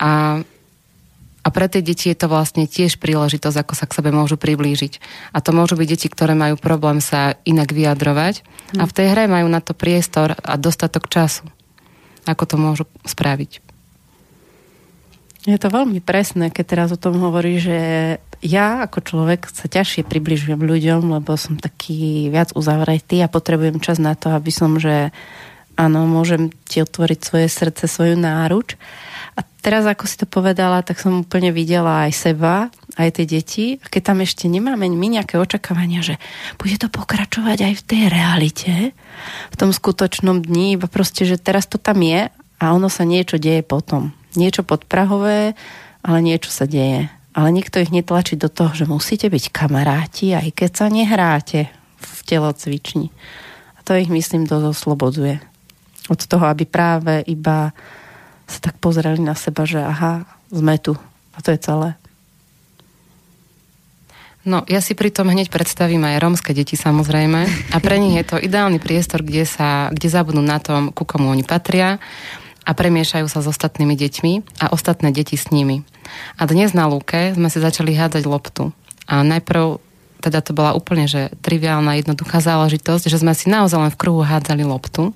A, 0.00 0.40
a 1.44 1.48
pre 1.52 1.68
tie 1.68 1.84
deti 1.84 2.08
je 2.08 2.16
to 2.16 2.32
vlastne 2.32 2.64
tiež 2.64 2.96
príležitosť, 2.96 3.56
ako 3.60 3.74
sa 3.76 3.84
k 3.84 4.00
sebe 4.00 4.08
môžu 4.16 4.40
priblížiť. 4.40 4.96
A 5.36 5.44
to 5.44 5.52
môžu 5.52 5.76
byť 5.76 5.88
deti, 5.92 6.08
ktoré 6.08 6.32
majú 6.32 6.56
problém 6.56 7.04
sa 7.04 7.36
inak 7.44 7.68
vyjadrovať. 7.68 8.40
A 8.80 8.88
v 8.88 8.96
tej 8.96 9.12
hre 9.12 9.28
majú 9.28 9.52
na 9.52 9.60
to 9.60 9.76
priestor 9.76 10.32
a 10.40 10.56
dostatok 10.56 11.12
času 11.12 11.44
ako 12.26 12.44
to 12.46 12.56
môžu 12.58 12.84
spraviť. 13.02 13.71
Je 15.42 15.58
to 15.58 15.74
veľmi 15.74 15.98
presné, 15.98 16.54
keď 16.54 16.64
teraz 16.66 16.88
o 16.94 17.00
tom 17.00 17.18
hovorí, 17.18 17.58
že 17.58 17.78
ja 18.42 18.86
ako 18.86 19.02
človek 19.02 19.50
sa 19.50 19.66
ťažšie 19.66 20.06
približujem 20.06 20.58
ľuďom, 20.58 21.18
lebo 21.18 21.34
som 21.34 21.58
taký 21.58 22.30
viac 22.30 22.54
uzavretý 22.54 23.18
a 23.22 23.30
potrebujem 23.30 23.82
čas 23.82 23.98
na 23.98 24.14
to, 24.14 24.30
aby 24.30 24.54
som, 24.54 24.78
že 24.78 25.10
áno, 25.74 26.06
môžem 26.06 26.54
ti 26.66 26.78
otvoriť 26.78 27.18
svoje 27.22 27.46
srdce, 27.50 27.90
svoju 27.90 28.14
náruč. 28.14 28.78
A 29.34 29.42
teraz, 29.64 29.82
ako 29.82 30.04
si 30.06 30.20
to 30.20 30.30
povedala, 30.30 30.84
tak 30.86 31.02
som 31.02 31.26
úplne 31.26 31.50
videla 31.50 32.06
aj 32.06 32.12
seba, 32.12 32.54
aj 32.94 33.18
tie 33.18 33.26
deti. 33.26 33.66
A 33.82 33.86
keď 33.90 34.14
tam 34.14 34.18
ešte 34.22 34.46
nemáme 34.46 34.86
my 34.86 35.06
nejaké 35.10 35.42
očakávania, 35.42 36.06
že 36.06 36.22
bude 36.60 36.78
to 36.78 36.86
pokračovať 36.86 37.58
aj 37.66 37.74
v 37.80 37.86
tej 37.86 38.02
realite, 38.12 38.72
v 39.50 39.56
tom 39.58 39.74
skutočnom 39.74 40.44
dni, 40.44 40.78
iba 40.78 40.86
proste, 40.86 41.26
že 41.26 41.40
teraz 41.40 41.66
to 41.66 41.82
tam 41.82 41.98
je 41.98 42.30
a 42.62 42.64
ono 42.70 42.86
sa 42.86 43.02
niečo 43.02 43.42
deje 43.42 43.66
potom. 43.66 44.14
Niečo 44.32 44.64
podprahové, 44.64 45.52
ale 46.02 46.18
niečo 46.24 46.48
sa 46.48 46.64
deje. 46.64 47.08
Ale 47.32 47.48
nikto 47.48 47.80
ich 47.80 47.92
netlačí 47.92 48.36
do 48.36 48.52
toho, 48.52 48.76
že 48.76 48.84
musíte 48.84 49.32
byť 49.32 49.52
kamaráti, 49.52 50.36
aj 50.36 50.52
keď 50.52 50.70
sa 50.72 50.86
nehráte 50.92 51.72
v 51.96 52.18
telocvični. 52.28 53.08
A 53.76 53.80
to 53.84 53.96
ich, 53.96 54.12
myslím, 54.12 54.44
dosť 54.44 54.66
osloboduje. 54.76 55.40
Od 56.12 56.20
toho, 56.20 56.44
aby 56.50 56.68
práve 56.68 57.24
iba 57.24 57.72
sa 58.44 58.58
tak 58.60 58.76
pozreli 58.82 59.22
na 59.22 59.32
seba, 59.32 59.64
že 59.64 59.80
aha, 59.80 60.28
sme 60.52 60.76
tu. 60.76 60.92
A 61.32 61.38
to 61.40 61.54
je 61.56 61.60
celé. 61.62 61.96
No, 64.42 64.66
ja 64.66 64.82
si 64.82 64.98
pri 64.98 65.14
tom 65.14 65.30
hneď 65.30 65.54
predstavím 65.54 66.02
aj 66.02 66.18
rómske 66.18 66.50
deti 66.50 66.74
samozrejme 66.74 67.46
a 67.70 67.76
pre 67.78 67.94
nich 68.02 68.18
je 68.18 68.26
to 68.26 68.42
ideálny 68.42 68.82
priestor, 68.82 69.22
kde, 69.22 69.46
sa, 69.46 69.86
kde 69.94 70.10
zabudnú 70.10 70.42
na 70.42 70.58
tom, 70.58 70.90
ku 70.90 71.06
komu 71.06 71.30
oni 71.30 71.46
patria 71.46 72.02
a 72.62 72.70
premiešajú 72.72 73.26
sa 73.26 73.42
s 73.42 73.50
ostatnými 73.50 73.98
deťmi 73.98 74.32
a 74.62 74.70
ostatné 74.70 75.10
deti 75.10 75.34
s 75.34 75.50
nimi. 75.50 75.82
A 76.38 76.46
dnes 76.46 76.74
na 76.76 76.86
lúke 76.86 77.34
sme 77.34 77.50
si 77.50 77.58
začali 77.58 77.94
hádzať 77.94 78.24
loptu. 78.26 78.70
A 79.10 79.26
najprv 79.26 79.82
teda 80.22 80.38
to 80.38 80.54
bola 80.54 80.78
úplne 80.78 81.10
že 81.10 81.34
triviálna, 81.42 81.98
jednoduchá 81.98 82.38
záležitosť, 82.38 83.10
že 83.10 83.18
sme 83.18 83.34
si 83.34 83.50
naozaj 83.50 83.78
len 83.82 83.92
v 83.92 83.98
kruhu 83.98 84.22
hádzali 84.22 84.62
loptu. 84.62 85.10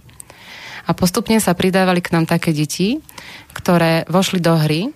A 0.87 0.91
postupne 0.95 1.39
sa 1.39 1.55
pridávali 1.55 2.03
k 2.03 2.15
nám 2.15 2.27
také 2.27 2.51
deti, 2.51 2.99
ktoré 3.55 4.07
vošli 4.11 4.43
do 4.43 4.55
hry 4.59 4.91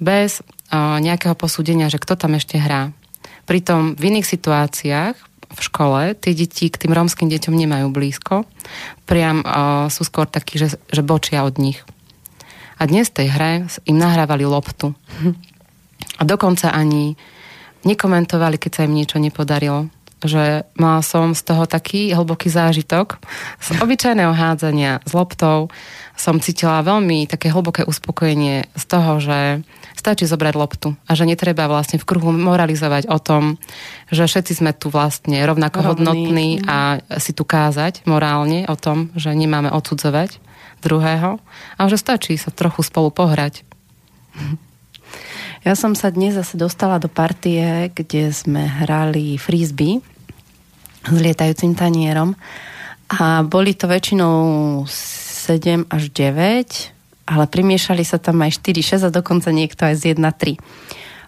bez 0.00 0.40
o, 0.40 1.00
nejakého 1.00 1.36
posúdenia, 1.36 1.92
že 1.92 2.00
kto 2.00 2.16
tam 2.16 2.36
ešte 2.36 2.60
hrá. 2.60 2.92
Pritom 3.44 3.96
v 3.96 4.02
iných 4.12 4.26
situáciách 4.28 5.16
v 5.54 5.60
škole 5.62 6.00
tie 6.18 6.34
deti 6.34 6.66
k 6.68 6.76
tým 6.76 6.92
rómskym 6.92 7.30
deťom 7.30 7.54
nemajú 7.54 7.86
blízko. 7.94 8.42
Priam 9.06 9.40
uh, 9.46 9.86
sú 9.88 10.02
skôr 10.02 10.26
takí, 10.26 10.58
že, 10.58 10.76
že 10.90 11.02
bočia 11.06 11.46
od 11.46 11.56
nich. 11.62 11.80
A 12.78 12.90
dnes 12.90 13.08
tej 13.08 13.30
hre 13.30 13.70
im 13.86 13.96
nahrávali 13.96 14.42
loptu. 14.42 14.98
A 16.18 16.22
dokonca 16.26 16.74
ani 16.74 17.14
nekomentovali, 17.86 18.58
keď 18.58 18.70
sa 18.74 18.84
im 18.86 18.98
niečo 18.98 19.22
nepodarilo. 19.22 19.86
Že 20.24 20.64
mal 20.80 21.04
som 21.04 21.36
z 21.36 21.42
toho 21.44 21.68
taký 21.70 22.10
hlboký 22.16 22.48
zážitok. 22.50 23.20
Z 23.62 23.78
obyčajného 23.78 24.32
hádzania 24.32 25.04
s 25.04 25.12
loptou 25.14 25.68
som 26.18 26.40
cítila 26.42 26.82
veľmi 26.82 27.28
také 27.30 27.52
hlboké 27.52 27.86
uspokojenie 27.86 28.66
z 28.74 28.84
toho, 28.88 29.20
že 29.20 29.62
stačí 30.04 30.28
zobrať 30.28 30.52
loptu 30.52 30.92
a 31.08 31.16
že 31.16 31.24
netreba 31.24 31.64
vlastne 31.64 31.96
v 31.96 32.04
kruhu 32.04 32.28
moralizovať 32.28 33.08
o 33.08 33.16
tom, 33.16 33.56
že 34.12 34.28
všetci 34.28 34.60
sme 34.60 34.76
tu 34.76 34.92
vlastne 34.92 35.40
rovnako 35.40 35.80
Rovný. 35.80 35.88
hodnotní 35.88 36.48
a 36.68 37.00
si 37.16 37.32
tu 37.32 37.48
kázať 37.48 38.04
morálne 38.04 38.68
o 38.68 38.76
tom, 38.76 39.08
že 39.16 39.32
nemáme 39.32 39.72
odsudzovať 39.72 40.44
druhého 40.84 41.40
a 41.80 41.82
že 41.88 41.96
stačí 41.96 42.36
sa 42.36 42.52
trochu 42.52 42.84
spolu 42.84 43.08
pohrať. 43.08 43.64
Ja 45.64 45.72
som 45.72 45.96
sa 45.96 46.12
dnes 46.12 46.36
zase 46.36 46.60
dostala 46.60 47.00
do 47.00 47.08
partie, 47.08 47.88
kde 47.96 48.28
sme 48.28 48.68
hrali 48.68 49.40
frisbee 49.40 50.04
s 51.00 51.16
lietajúcim 51.16 51.72
tanierom 51.72 52.36
a 53.08 53.40
boli 53.40 53.72
to 53.72 53.88
väčšinou 53.88 54.84
7 54.84 55.88
až 55.88 56.12
9 56.12 56.93
ale 57.24 57.44
primiešali 57.48 58.04
sa 58.04 58.20
tam 58.20 58.44
aj 58.44 58.60
4, 58.60 59.00
6 59.00 59.08
a 59.08 59.10
dokonca 59.10 59.48
niekto 59.48 59.88
aj 59.88 59.94
z 59.96 60.02
1, 60.16 60.20
3. 60.20 60.60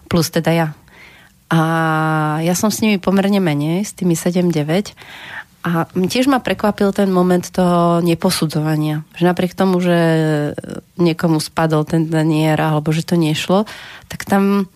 Plus 0.07 0.27
teda 0.29 0.51
ja. 0.53 0.67
A 1.47 1.59
ja 2.43 2.53
som 2.53 2.69
s 2.69 2.83
nimi 2.83 2.99
pomerne 2.99 3.39
menej, 3.39 3.87
s 3.87 3.95
tými 3.97 4.13
7, 4.13 4.51
9. 4.51 4.93
A 5.67 5.83
tiež 5.89 6.31
ma 6.31 6.39
prekvapil 6.39 6.95
ten 6.95 7.11
moment 7.11 7.43
toho 7.43 7.99
neposudzovania. 7.99 9.03
Že 9.17 9.23
napriek 9.25 9.57
tomu, 9.57 9.81
že 9.83 9.97
niekomu 10.95 11.43
spadol 11.43 11.83
ten 11.83 12.07
danier 12.07 12.55
alebo 12.55 12.93
že 12.95 13.03
to 13.03 13.19
nešlo, 13.19 13.67
tak 14.07 14.23
tam 14.23 14.71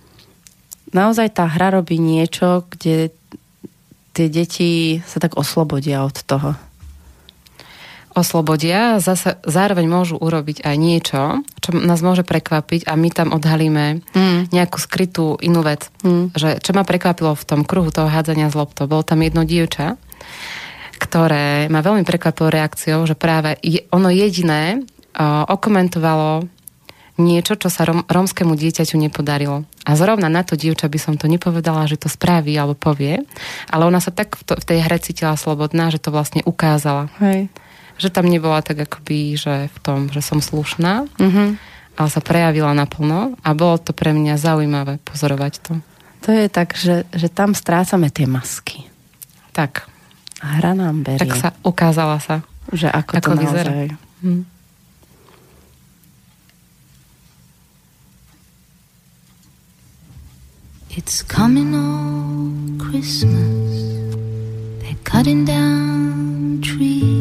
naozaj 0.91 1.31
tá 1.31 1.47
hra 1.47 1.79
robí 1.79 1.95
niečo, 1.95 2.67
kde 2.67 3.13
tie 4.11 4.27
deti 4.27 4.99
sa 5.07 5.23
tak 5.23 5.39
oslobodia 5.39 6.03
od 6.03 6.17
toho 6.27 6.59
oslobodia, 8.11 8.99
zase, 8.99 9.39
zároveň 9.47 9.87
môžu 9.87 10.15
urobiť 10.19 10.67
aj 10.67 10.75
niečo, 10.75 11.21
čo 11.63 11.69
nás 11.75 12.03
môže 12.03 12.27
prekvapiť 12.27 12.87
a 12.87 12.99
my 12.99 13.09
tam 13.11 13.31
odhalíme 13.31 14.03
mm. 14.11 14.51
nejakú 14.51 14.77
skrytú 14.77 15.39
inú 15.39 15.63
vec. 15.63 15.87
Mm. 16.03 16.35
Že, 16.35 16.49
čo 16.59 16.71
ma 16.75 16.83
prekvapilo 16.83 17.33
v 17.35 17.47
tom 17.47 17.61
kruhu 17.63 17.89
toho 17.89 18.11
hádzania 18.11 18.51
z 18.51 18.59
loptou, 18.59 18.87
bolo 18.91 19.07
tam 19.07 19.23
jedno 19.23 19.47
dievča, 19.47 19.95
ktoré 21.01 21.71
ma 21.71 21.79
veľmi 21.81 22.03
prekvapilo 22.03 22.51
reakciou, 22.51 23.07
že 23.07 23.15
práve 23.15 23.57
je, 23.63 23.87
ono 23.89 24.11
jediné 24.11 24.83
o, 25.17 25.47
okomentovalo 25.49 26.45
niečo, 27.21 27.53
čo 27.55 27.69
sa 27.69 27.85
rom, 27.85 28.03
romskému 28.09 28.57
dieťaťu 28.57 28.97
nepodarilo. 28.97 29.63
A 29.85 29.91
zrovna 29.97 30.29
na 30.29 30.41
to 30.45 30.57
dievča 30.57 30.89
by 30.89 30.99
som 31.01 31.15
to 31.17 31.29
nepovedala, 31.29 31.89
že 31.89 32.01
to 32.01 32.07
spraví 32.09 32.53
alebo 32.57 32.77
povie, 32.77 33.21
ale 33.69 33.83
ona 33.85 34.01
sa 34.01 34.09
tak 34.13 34.37
v, 34.37 34.41
to, 34.45 34.53
v 34.57 34.67
tej 34.67 34.79
hre 34.85 34.97
cítila 35.01 35.37
slobodná, 35.37 35.89
že 35.89 36.01
to 36.01 36.13
vlastne 36.13 36.41
ukázala. 36.45 37.09
Hej. 37.21 37.49
Že 38.01 38.09
tam 38.09 38.25
nebola 38.25 38.59
tak 38.59 38.81
akoby, 38.81 39.37
že 39.37 39.69
v 39.69 39.77
tom, 39.79 40.09
že 40.09 40.19
som 40.19 40.41
slušná, 40.41 41.05
Mhm. 41.15 41.61
ale 41.93 42.09
sa 42.09 42.17
prejavila 42.19 42.73
naplno 42.73 43.37
a 43.37 43.49
bolo 43.53 43.77
to 43.77 43.93
pre 43.93 44.09
mňa 44.09 44.35
zaujímavé 44.35 44.97
pozorovať 44.99 45.53
to. 45.61 45.73
To 46.21 46.29
je 46.31 46.45
tak, 46.47 46.73
že, 46.73 47.05
že 47.11 47.29
tam 47.29 47.53
strácame 47.53 48.09
tie 48.09 48.25
masky. 48.25 48.89
Tak, 49.51 49.85
A 50.39 50.57
hra 50.57 50.73
nám 50.73 51.01
berie, 51.01 51.21
tak 51.21 51.33
sa 51.35 51.49
ukázala 51.61 52.17
sa. 52.17 52.41
že 52.71 52.87
ako, 52.87 53.11
ako 53.15 53.29
to 53.29 53.37
vyzerá. 53.37 53.69
naozaj. 53.69 53.87
Hm. 54.23 54.41
It's 60.89 61.23
coming 61.23 61.73
on 61.73 62.77
Christmas. 62.77 63.73
They're 64.81 64.95
cutting 65.03 65.45
down 65.45 66.61
trees. 66.61 67.20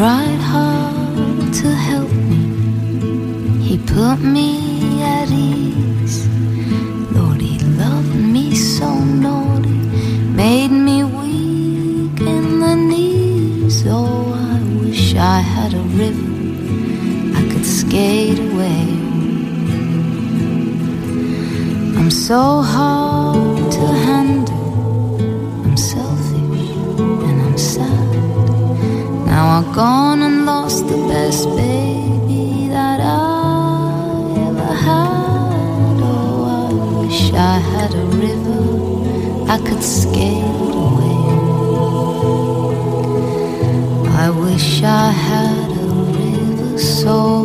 tried 0.00 0.40
hard 0.40 1.52
to 1.52 1.68
help 1.68 2.10
me. 2.10 2.42
He 3.62 3.76
put 3.76 4.18
me 4.20 5.02
at 5.02 5.28
ease. 5.30 6.26
Lord, 7.14 7.42
he 7.42 7.58
loved 7.82 8.16
me 8.16 8.54
so 8.54 8.88
naughty, 8.94 9.78
made 10.42 10.70
me 10.70 11.04
weak 11.04 12.18
in 12.18 12.60
the 12.60 12.76
knees. 12.76 13.84
Oh, 13.86 14.32
I 14.52 14.58
wish 14.82 15.14
I 15.16 15.40
had 15.40 15.74
a 15.74 15.84
river 16.02 16.30
I 17.38 17.42
could 17.50 17.66
skate 17.66 18.38
away. 18.38 18.86
I'm 21.98 22.10
so 22.10 22.62
hard 22.62 23.09
gone 29.74 30.20
and 30.22 30.46
lost 30.46 30.88
the 30.88 30.96
best 31.08 31.44
baby 31.56 32.68
that 32.68 33.00
I 33.00 34.34
ever 34.48 34.72
had. 34.74 35.96
Oh, 36.02 36.44
I 36.58 37.04
wish 37.04 37.32
I 37.32 37.58
had 37.58 37.94
a 37.94 38.06
river 38.24 38.62
I 39.48 39.58
could 39.58 39.82
skate 39.82 40.42
away. 40.74 41.22
I 44.24 44.30
wish 44.30 44.82
I 44.82 45.10
had 45.12 45.70
a 45.70 45.88
river 46.18 46.78
so 46.78 47.39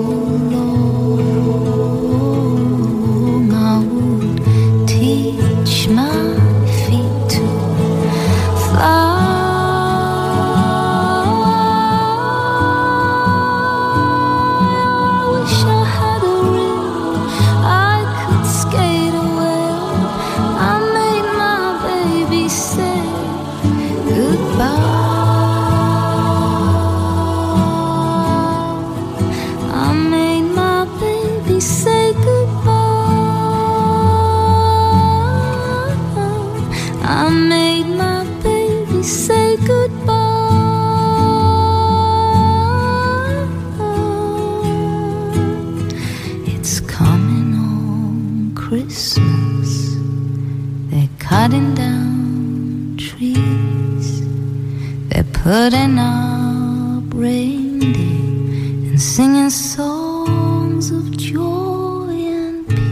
Putting 55.46 56.02
up 56.02 57.06
reindeer 57.14 58.90
and 58.90 58.98
singing 58.98 59.54
songs 59.54 60.90
of 60.90 61.14
joy 61.14 62.10
and 62.18 62.66
peace. 62.66 62.90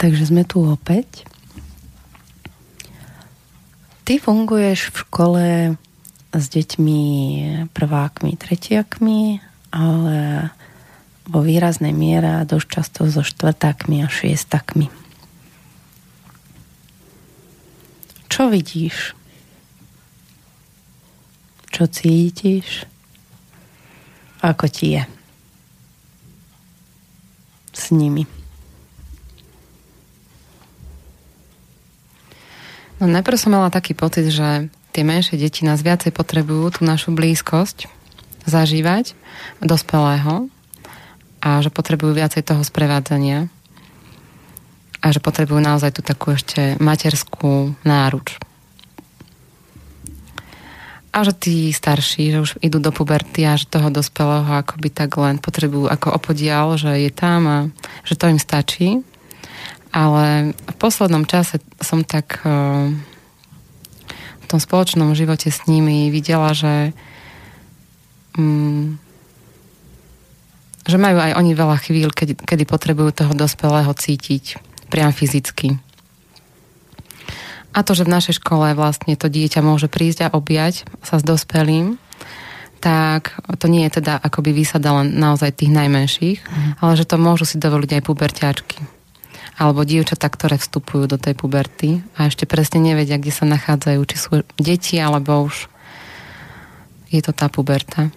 Takže 0.00 0.32
sme 0.32 0.48
tu 0.48 0.64
opäť. 0.64 1.28
Ty 4.08 4.16
funguješ 4.24 4.88
v 4.88 4.96
škole 5.04 5.76
s 6.32 6.44
deťmi 6.48 7.04
prvákmi, 7.76 8.40
tretiakmi, 8.40 9.44
ale 9.68 10.48
vo 11.24 11.40
výraznej 11.40 11.96
miere 11.96 12.40
a 12.40 12.48
dosť 12.48 12.68
často 12.68 13.08
so 13.08 13.24
štvrtákmi 13.24 14.04
a 14.04 14.08
šiestakmi. 14.12 14.92
Čo 18.28 18.50
vidíš? 18.50 19.14
Čo 21.70 21.86
cítiš? 21.86 22.86
Ako 24.44 24.68
ti 24.68 24.98
je? 24.98 25.02
S 27.74 27.90
nimi. 27.94 28.26
No 33.02 33.10
najprv 33.10 33.36
som 33.38 33.54
mala 33.54 33.74
taký 33.74 33.96
pocit, 33.96 34.30
že 34.30 34.70
tie 34.94 35.02
menšie 35.02 35.40
deti 35.40 35.66
nás 35.66 35.82
viacej 35.82 36.14
potrebujú 36.14 36.78
tú 36.78 36.80
našu 36.86 37.10
blízkosť 37.10 37.90
zažívať 38.46 39.16
dospelého 39.58 40.52
a 41.44 41.60
že 41.60 41.68
potrebujú 41.68 42.16
viacej 42.16 42.40
toho 42.40 42.64
sprevádzania 42.64 43.52
a 45.04 45.06
že 45.12 45.20
potrebujú 45.20 45.60
naozaj 45.60 45.92
tú 45.92 46.00
takú 46.00 46.32
ešte 46.32 46.80
materskú 46.80 47.76
náruč. 47.84 48.40
A 51.12 51.22
že 51.22 51.36
tí 51.36 51.56
starší, 51.70 52.32
že 52.32 52.42
už 52.42 52.50
idú 52.64 52.80
do 52.80 52.90
puberty 52.90 53.44
a 53.44 53.60
že 53.60 53.68
toho 53.68 53.92
dospelého 53.92 54.48
akoby 54.64 54.88
tak 54.88 55.14
len 55.20 55.36
potrebujú 55.36 55.86
ako 55.86 56.16
opodial, 56.16 56.74
že 56.80 56.96
je 56.96 57.12
tam 57.12 57.40
a 57.46 57.58
že 58.02 58.16
to 58.16 58.32
im 58.32 58.40
stačí. 58.40 59.04
Ale 59.94 60.56
v 60.56 60.76
poslednom 60.80 61.28
čase 61.28 61.62
som 61.78 62.02
tak 62.02 62.42
eh, 62.42 62.90
v 64.42 64.46
tom 64.48 64.58
spoločnom 64.58 65.14
živote 65.14 65.52
s 65.52 65.68
nimi 65.70 66.10
videla, 66.10 66.50
že 66.50 66.90
mm, 68.34 69.03
že 70.84 71.00
majú 71.00 71.16
aj 71.16 71.36
oni 71.40 71.52
veľa 71.56 71.76
chvíľ, 71.80 72.12
kedy, 72.12 72.36
kedy 72.44 72.64
potrebujú 72.68 73.10
toho 73.12 73.32
dospelého 73.32 73.90
cítiť 73.92 74.60
priam 74.92 75.10
fyzicky. 75.10 75.80
A 77.74 77.82
to, 77.82 77.98
že 77.98 78.06
v 78.06 78.14
našej 78.14 78.38
škole 78.38 78.70
vlastne 78.78 79.18
to 79.18 79.26
dieťa 79.26 79.58
môže 79.58 79.90
prísť 79.90 80.30
a 80.30 80.34
objať 80.36 80.86
sa 81.02 81.18
s 81.18 81.26
dospelým, 81.26 81.98
tak 82.78 83.34
to 83.58 83.66
nie 83.66 83.88
je 83.88 83.98
teda 83.98 84.20
akoby 84.20 84.52
vysada 84.54 84.92
len 84.94 85.16
naozaj 85.16 85.56
tých 85.56 85.72
najmenších, 85.72 86.38
mm. 86.44 86.70
ale 86.84 86.92
že 86.94 87.08
to 87.08 87.16
môžu 87.16 87.48
si 87.48 87.56
dovoliť 87.56 87.90
aj 87.98 88.02
puberťačky. 88.04 88.78
Alebo 89.56 89.88
dievčatá, 89.88 90.28
ktoré 90.28 90.60
vstupujú 90.60 91.08
do 91.08 91.18
tej 91.18 91.34
puberty 91.34 92.04
a 92.14 92.28
ešte 92.28 92.44
presne 92.44 92.84
nevedia, 92.84 93.18
kde 93.18 93.32
sa 93.32 93.48
nachádzajú, 93.48 94.00
či 94.04 94.16
sú 94.20 94.30
deti, 94.60 95.00
alebo 95.00 95.48
už 95.48 95.66
je 97.10 97.22
to 97.24 97.32
tá 97.32 97.48
puberta. 97.48 98.12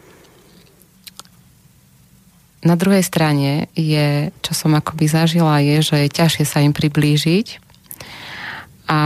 Na 2.67 2.75
druhej 2.75 2.99
strane 2.99 3.71
je, 3.71 4.35
čo 4.43 4.51
som 4.51 4.75
akoby 4.75 5.07
zažila, 5.07 5.63
je, 5.63 5.79
že 5.79 5.95
je 6.03 6.09
ťažšie 6.11 6.43
sa 6.43 6.59
im 6.59 6.75
priblížiť, 6.75 7.63
a 8.87 8.99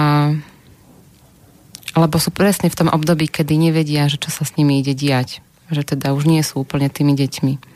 lebo 1.91 2.15
sú 2.23 2.31
presne 2.31 2.71
v 2.71 2.77
tom 2.77 2.87
období, 2.87 3.27
kedy 3.27 3.59
nevedia, 3.59 4.07
že 4.07 4.15
čo 4.15 4.31
sa 4.31 4.47
s 4.47 4.55
nimi 4.55 4.79
ide 4.79 4.95
diať. 4.95 5.43
Že 5.67 5.95
teda 5.95 6.15
už 6.15 6.23
nie 6.23 6.39
sú 6.39 6.63
úplne 6.63 6.87
tými 6.87 7.19
deťmi. 7.19 7.70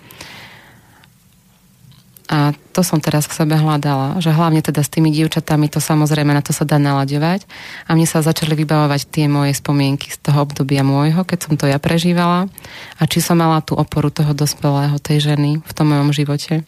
A 2.26 2.58
to 2.74 2.82
som 2.82 2.98
teraz 2.98 3.30
v 3.30 3.38
sebe 3.38 3.54
hľadala, 3.54 4.18
že 4.18 4.34
hlavne 4.34 4.58
teda 4.66 4.82
s 4.82 4.90
tými 4.90 5.14
dievčatami 5.14 5.70
to 5.70 5.78
samozrejme 5.78 6.34
na 6.34 6.42
to 6.42 6.58
sa 6.58 6.66
dá 6.66 6.82
nalaďovať 6.82 7.46
a 7.86 7.94
mne 7.94 8.10
sa 8.10 8.26
začali 8.26 8.58
vybavovať 8.58 9.02
tie 9.14 9.30
moje 9.30 9.54
spomienky 9.54 10.10
z 10.10 10.18
toho 10.26 10.42
obdobia 10.42 10.82
môjho, 10.82 11.22
keď 11.22 11.40
som 11.46 11.54
to 11.54 11.70
ja 11.70 11.78
prežívala 11.78 12.50
a 12.98 13.04
či 13.06 13.22
som 13.22 13.38
mala 13.38 13.62
tú 13.62 13.78
oporu 13.78 14.10
toho 14.10 14.34
dospelého, 14.34 14.98
tej 14.98 15.22
ženy 15.22 15.62
v 15.62 15.72
tom 15.78 15.94
mojom 15.94 16.10
živote. 16.18 16.66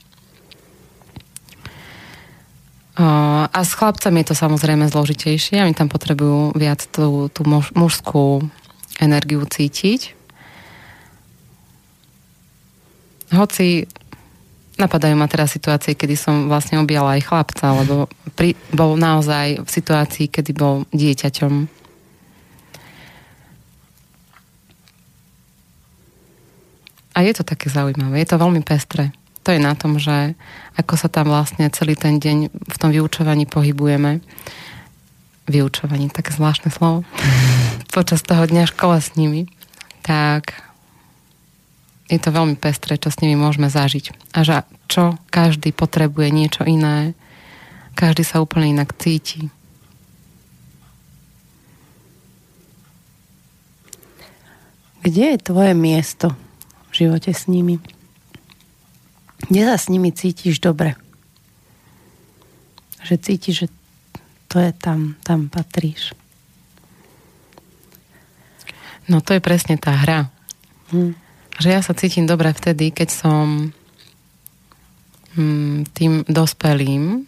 A 2.98 3.58
s 3.62 3.78
chlapcami 3.78 4.26
je 4.26 4.34
to 4.34 4.36
samozrejme 4.38 4.90
zložitejšie. 4.90 5.62
Oni 5.62 5.78
tam 5.78 5.86
potrebujú 5.86 6.58
viac 6.58 6.82
tú, 6.90 7.30
tú 7.30 7.46
mužskú 7.78 8.42
energiu 8.98 9.46
cítiť. 9.46 10.18
Hoci 13.38 13.86
napadajú 14.78 15.14
ma 15.18 15.26
teraz 15.30 15.54
situácie, 15.54 15.98
kedy 15.98 16.16
som 16.18 16.36
vlastne 16.48 16.78
objala 16.78 17.18
aj 17.18 17.26
chlapca, 17.26 17.66
lebo 17.74 18.10
pri, 18.38 18.54
bol 18.74 18.96
naozaj 18.98 19.62
v 19.62 19.70
situácii, 19.70 20.30
kedy 20.30 20.52
bol 20.54 20.86
dieťaťom. 20.94 21.54
A 27.18 27.26
je 27.26 27.34
to 27.34 27.42
také 27.42 27.74
zaujímavé, 27.74 28.22
je 28.22 28.30
to 28.30 28.38
veľmi 28.38 28.62
pestré 28.62 29.10
to 29.48 29.56
je 29.56 29.64
na 29.64 29.80
tom, 29.80 29.96
že 29.96 30.36
ako 30.76 31.00
sa 31.00 31.08
tam 31.08 31.32
vlastne 31.32 31.72
celý 31.72 31.96
ten 31.96 32.20
deň 32.20 32.52
v 32.52 32.76
tom 32.76 32.92
vyučovaní 32.92 33.48
pohybujeme. 33.48 34.20
Vyučovaní, 35.48 36.12
také 36.12 36.36
zvláštne 36.36 36.68
slovo. 36.68 37.08
Počas 37.96 38.28
toho 38.28 38.44
dňa 38.44 38.68
škola 38.68 39.00
s 39.00 39.16
nimi. 39.16 39.48
Tak 40.04 40.67
je 42.08 42.20
to 42.20 42.30
veľmi 42.32 42.56
pestré, 42.56 42.96
čo 42.96 43.12
s 43.12 43.20
nimi 43.20 43.36
môžeme 43.36 43.68
zažiť. 43.68 44.16
A 44.32 44.44
že 44.48 44.64
čo 44.88 45.20
každý 45.28 45.76
potrebuje 45.76 46.32
niečo 46.32 46.64
iné. 46.64 47.12
Každý 48.00 48.24
sa 48.24 48.40
úplne 48.40 48.72
inak 48.72 48.96
cíti. 48.96 49.52
Kde 55.04 55.36
je 55.36 55.38
tvoje 55.40 55.72
miesto 55.76 56.36
v 56.92 57.06
živote 57.06 57.32
s 57.32 57.48
nimi? 57.48 57.80
kde 59.46 59.62
sa 59.64 59.78
s 59.80 59.88
nimi 59.88 60.12
cítiš 60.12 60.60
dobre. 60.60 61.00
Že 63.08 63.16
cítiš, 63.24 63.56
že 63.64 63.68
to 64.52 64.60
je 64.60 64.72
tam, 64.76 65.16
tam 65.24 65.48
patríš. 65.48 66.12
No 69.08 69.24
to 69.24 69.38
je 69.38 69.42
presne 69.42 69.80
tá 69.80 69.96
hra. 69.96 70.28
Hm. 70.92 71.16
Že 71.58 71.68
ja 71.74 71.82
sa 71.82 71.98
cítim 71.98 72.30
dobre 72.30 72.54
vtedy, 72.54 72.94
keď 72.94 73.10
som 73.10 73.74
hm, 75.34 75.90
tým 75.94 76.24
dospelým, 76.30 77.26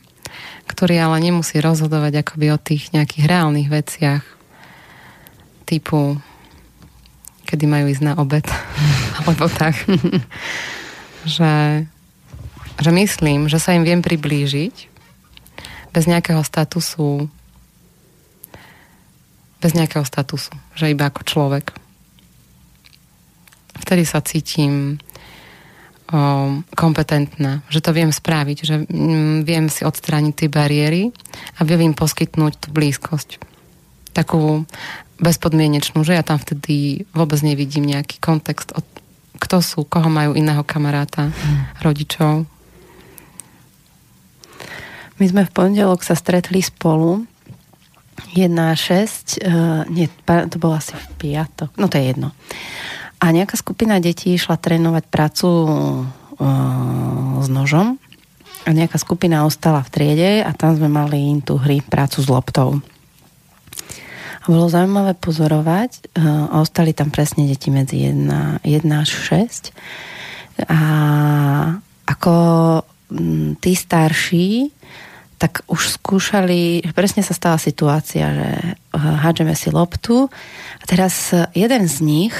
ktorý 0.69 0.95
ale 1.01 1.17
nemusí 1.19 1.57
rozhodovať 1.57 2.21
akoby 2.21 2.47
o 2.53 2.61
tých 2.61 2.93
nejakých 2.93 3.25
reálnych 3.25 3.69
veciach. 3.73 4.23
Typu 5.65 6.21
kedy 7.49 7.65
majú 7.65 7.89
ísť 7.89 8.05
na 8.05 8.13
obed. 8.21 8.45
Alebo 9.17 9.49
tak. 9.49 9.73
Že 11.25 11.83
že 12.79 12.91
myslím, 12.95 13.51
že 13.51 13.59
sa 13.59 13.75
im 13.75 13.83
viem 13.83 13.99
priblížiť 13.99 14.75
bez 15.91 16.03
nejakého 16.07 16.39
statusu 16.47 17.27
bez 19.59 19.75
nejakého 19.75 20.07
statusu, 20.07 20.55
že 20.71 20.87
iba 20.87 21.11
ako 21.11 21.27
človek. 21.27 21.75
Vtedy 23.79 24.03
sa 24.03 24.19
cítim 24.21 24.99
o, 26.11 26.61
kompetentná, 26.75 27.63
že 27.71 27.79
to 27.79 27.95
viem 27.95 28.11
spraviť, 28.11 28.57
že 28.63 28.75
mm, 28.85 29.47
viem 29.47 29.71
si 29.71 29.87
odstrániť 29.87 30.33
tie 30.35 30.49
bariéry 30.51 31.15
a 31.57 31.65
viem 31.65 31.91
im 31.91 31.95
poskytnúť 31.95 32.67
tú 32.67 32.67
blízkosť. 32.75 33.39
Takú 34.13 34.67
bezpodmienečnú, 35.19 36.03
že 36.03 36.15
ja 36.15 36.23
tam 36.23 36.39
vtedy 36.39 37.07
vôbec 37.11 37.39
nevidím 37.43 37.87
nejaký 37.87 38.19
kontext, 38.23 38.71
od, 38.75 38.87
kto 39.39 39.63
sú, 39.63 39.79
koho 39.87 40.07
majú 40.07 40.35
iného 40.35 40.63
kamaráta, 40.63 41.31
hmm. 41.31 41.83
rodičov, 41.83 42.47
my 45.19 45.25
sme 45.27 45.43
v 45.43 45.51
pondelok 45.51 45.99
sa 45.99 46.15
stretli 46.15 46.63
spolu 46.63 47.27
1.6, 48.39 49.43
uh, 49.43 49.83
nie, 49.91 50.07
to 50.23 50.55
bolo 50.55 50.79
asi 50.79 50.95
v 50.95 51.07
piatok, 51.19 51.75
no 51.75 51.91
to 51.91 51.99
je 51.99 52.15
jedno. 52.15 52.31
A 53.19 53.35
nejaká 53.35 53.59
skupina 53.59 53.99
detí 53.99 54.35
išla 54.35 54.55
trénovať 54.55 55.03
prácu 55.11 55.47
uh, 55.47 57.43
s 57.43 57.47
nožom. 57.51 57.99
A 58.63 58.69
nejaká 58.71 58.95
skupina 58.99 59.43
ostala 59.43 59.83
v 59.83 59.91
triede 59.91 60.31
a 60.43 60.51
tam 60.55 60.75
sme 60.75 60.87
mali 60.87 61.35
tú 61.43 61.59
hry, 61.59 61.83
prácu 61.83 62.23
s 62.23 62.27
loptou. 62.31 62.79
A 64.39 64.45
bolo 64.47 64.71
zaujímavé 64.71 65.19
pozorovať, 65.19 66.15
uh, 66.15 66.47
a 66.47 66.55
ostali 66.63 66.95
tam 66.95 67.11
presne 67.11 67.43
deti 67.43 67.67
medzi 67.67 68.07
1, 68.07 68.63
1 68.63 69.03
až 69.03 69.09
6 69.11 69.75
a 70.67 70.79
ako 72.03 72.33
m, 73.15 73.55
tí 73.63 73.71
starší 73.77 74.75
tak 75.39 75.63
už 75.71 76.03
skúšali, 76.03 76.83
presne 76.91 77.23
sa 77.23 77.31
stala 77.31 77.55
situácia, 77.55 78.27
že 78.35 78.49
eh, 78.59 78.75
hádžeme 78.99 79.55
si 79.55 79.71
loptu. 79.71 80.27
A 80.79 80.83
teraz 80.83 81.31
jeden 81.55 81.87
z 81.87 81.97
nich 82.03 82.35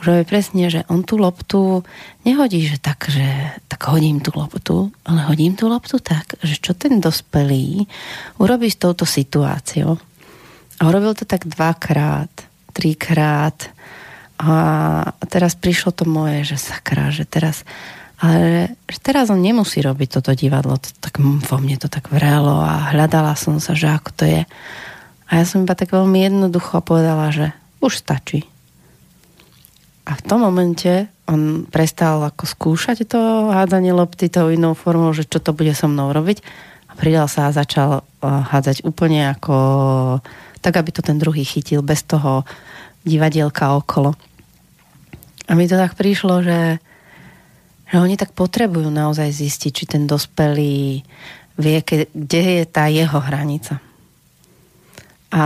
už 0.00 0.06
vie 0.12 0.24
presne, 0.28 0.68
že 0.68 0.84
on 0.92 1.00
tú 1.00 1.16
loptu 1.16 1.80
nehodí, 2.28 2.68
že 2.68 2.76
tak, 2.76 3.08
že 3.08 3.24
tak 3.64 3.88
hodím 3.88 4.20
tú 4.20 4.30
loptu, 4.36 4.92
ale 5.08 5.24
hodím 5.24 5.56
tú 5.56 5.72
loptu 5.72 5.96
tak, 6.00 6.36
že 6.44 6.60
čo 6.60 6.76
ten 6.76 7.00
dospelý 7.00 7.88
urobí 8.36 8.68
s 8.68 8.76
touto 8.76 9.08
situáciou. 9.08 9.96
A 10.76 10.82
urobil 10.84 11.16
to 11.16 11.24
tak 11.24 11.48
dvakrát, 11.48 12.28
trikrát 12.76 13.72
a 14.36 14.52
teraz 15.32 15.56
prišlo 15.56 15.96
to 15.96 16.04
moje, 16.04 16.44
že 16.44 16.60
sakra, 16.60 17.08
že 17.08 17.24
teraz 17.24 17.64
ale 18.16 18.72
že 18.88 18.98
teraz 19.04 19.28
on 19.28 19.44
nemusí 19.44 19.84
robiť 19.84 20.08
toto 20.20 20.32
divadlo, 20.32 20.80
to, 20.80 20.88
tak 21.04 21.20
vo 21.20 21.56
mne 21.60 21.76
to 21.76 21.88
tak 21.92 22.08
vrelo 22.08 22.64
a 22.64 22.88
hľadala 22.96 23.36
som 23.36 23.60
sa, 23.60 23.76
že 23.76 23.92
ako 23.92 24.10
to 24.16 24.24
je. 24.24 24.42
A 25.28 25.30
ja 25.36 25.44
som 25.44 25.68
iba 25.68 25.76
tak 25.76 25.92
veľmi 25.92 26.24
jednoducho 26.24 26.80
povedala, 26.80 27.28
že 27.28 27.52
už 27.84 28.00
stačí. 28.00 28.48
A 30.06 30.14
v 30.14 30.22
tom 30.22 30.46
momente 30.46 31.10
on 31.26 31.66
prestal 31.66 32.22
ako 32.22 32.46
skúšať 32.46 33.10
to 33.10 33.50
hádzanie 33.50 33.90
lopty 33.90 34.30
tou 34.30 34.54
inou 34.54 34.78
formou, 34.78 35.10
že 35.10 35.26
čo 35.26 35.42
to 35.42 35.50
bude 35.50 35.74
so 35.74 35.90
mnou 35.90 36.14
robiť 36.14 36.46
a 36.86 36.92
pridal 36.94 37.26
sa 37.26 37.50
a 37.50 37.56
začal 37.56 38.00
eh, 38.00 38.26
hádzať 38.26 38.86
úplne 38.86 39.34
ako 39.34 39.56
tak, 40.62 40.78
aby 40.78 40.90
to 40.94 41.02
ten 41.02 41.18
druhý 41.18 41.42
chytil 41.42 41.82
bez 41.82 42.06
toho 42.06 42.46
divadielka 43.02 43.74
okolo. 43.74 44.14
A 45.46 45.54
mi 45.54 45.66
to 45.66 45.78
tak 45.78 45.98
prišlo, 45.98 46.42
že 46.42 46.78
že 47.86 48.02
oni 48.02 48.18
tak 48.18 48.34
potrebujú 48.34 48.90
naozaj 48.90 49.30
zistiť, 49.30 49.70
či 49.70 49.84
ten 49.86 50.10
dospelý 50.10 51.06
vie, 51.56 51.78
kde 52.10 52.42
je 52.60 52.64
tá 52.66 52.90
jeho 52.90 53.18
hranica. 53.22 53.78
A 55.30 55.44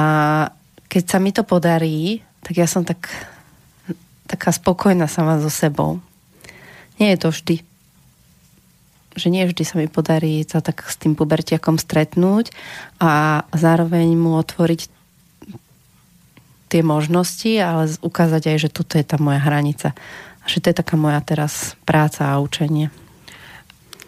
keď 0.88 1.04
sa 1.04 1.18
mi 1.20 1.30
to 1.36 1.44
podarí, 1.44 2.24
tak 2.40 2.56
ja 2.56 2.66
som 2.66 2.82
tak 2.82 3.12
taká 4.30 4.54
spokojná 4.54 5.10
sama 5.10 5.42
so 5.42 5.50
sebou. 5.50 5.98
Nie 7.02 7.18
je 7.18 7.26
to 7.26 7.28
vždy. 7.34 7.56
že 9.18 9.26
nie 9.26 9.42
vždy 9.42 9.62
sa 9.66 9.74
mi 9.82 9.90
podarí 9.90 10.46
sa 10.46 10.62
tak 10.62 10.86
s 10.86 10.94
tým 10.94 11.18
pubertiakom 11.18 11.82
stretnúť 11.82 12.54
a 13.02 13.42
zároveň 13.50 14.14
mu 14.14 14.38
otvoriť 14.38 14.86
tie 16.70 16.82
možnosti, 16.86 17.50
ale 17.58 17.90
ukázať 17.98 18.54
aj, 18.54 18.56
že 18.62 18.70
toto 18.70 18.94
je 18.94 19.02
tá 19.02 19.18
moja 19.18 19.42
hranica. 19.42 19.98
Že 20.46 20.58
to 20.62 20.66
je 20.70 20.76
taká 20.78 20.94
moja 20.94 21.18
teraz 21.26 21.74
práca 21.82 22.30
a 22.30 22.38
učenie. 22.38 22.94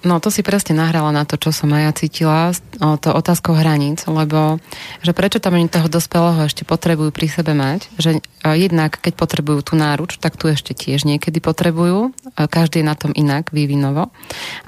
No 0.02 0.18
to 0.18 0.34
si 0.34 0.42
presne 0.42 0.74
nahrala 0.74 1.14
na 1.14 1.22
to, 1.22 1.38
čo 1.38 1.54
som 1.54 1.70
aj 1.70 1.82
ja 1.82 1.92
cítila, 1.94 2.40
o, 2.82 2.98
to 2.98 3.14
otázkou 3.14 3.54
hraníc, 3.54 4.02
lebo 4.10 4.58
že 4.98 5.14
prečo 5.14 5.38
tam 5.38 5.54
oni 5.54 5.70
toho 5.70 5.86
dospelého 5.86 6.50
ešte 6.50 6.66
potrebujú 6.66 7.14
pri 7.14 7.30
sebe 7.30 7.54
mať, 7.54 7.86
že 8.02 8.18
jednak 8.42 8.98
keď 8.98 9.14
potrebujú 9.14 9.62
tú 9.62 9.74
náruč, 9.78 10.18
tak 10.18 10.34
tu 10.34 10.50
ešte 10.50 10.74
tiež 10.74 11.06
niekedy 11.06 11.38
potrebujú, 11.38 12.10
každý 12.34 12.82
je 12.82 12.90
na 12.90 12.98
tom 12.98 13.14
inak, 13.14 13.54
vývinovo, 13.54 14.10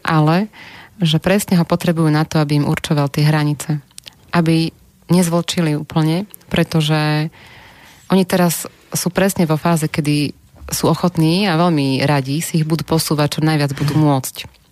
ale 0.06 0.46
že 1.02 1.18
presne 1.18 1.58
ho 1.58 1.66
potrebujú 1.66 2.06
na 2.14 2.22
to, 2.22 2.38
aby 2.38 2.62
im 2.62 2.70
určoval 2.70 3.10
tie 3.10 3.26
hranice. 3.26 3.82
Aby 4.30 4.70
nezvlčili 5.10 5.74
úplne, 5.74 6.30
pretože 6.46 7.28
oni 8.06 8.22
teraz 8.22 8.70
sú 8.94 9.10
presne 9.10 9.50
vo 9.50 9.58
fáze, 9.58 9.90
kedy 9.90 10.30
sú 10.70 10.88
ochotní 10.88 11.50
a 11.50 11.58
veľmi 11.58 12.00
radi 12.06 12.40
si 12.40 12.62
ich 12.62 12.66
budú 12.68 12.86
posúvať, 12.86 13.38
čo 13.38 13.40
najviac 13.42 13.74
budú 13.74 13.98
môcť. 13.98 14.63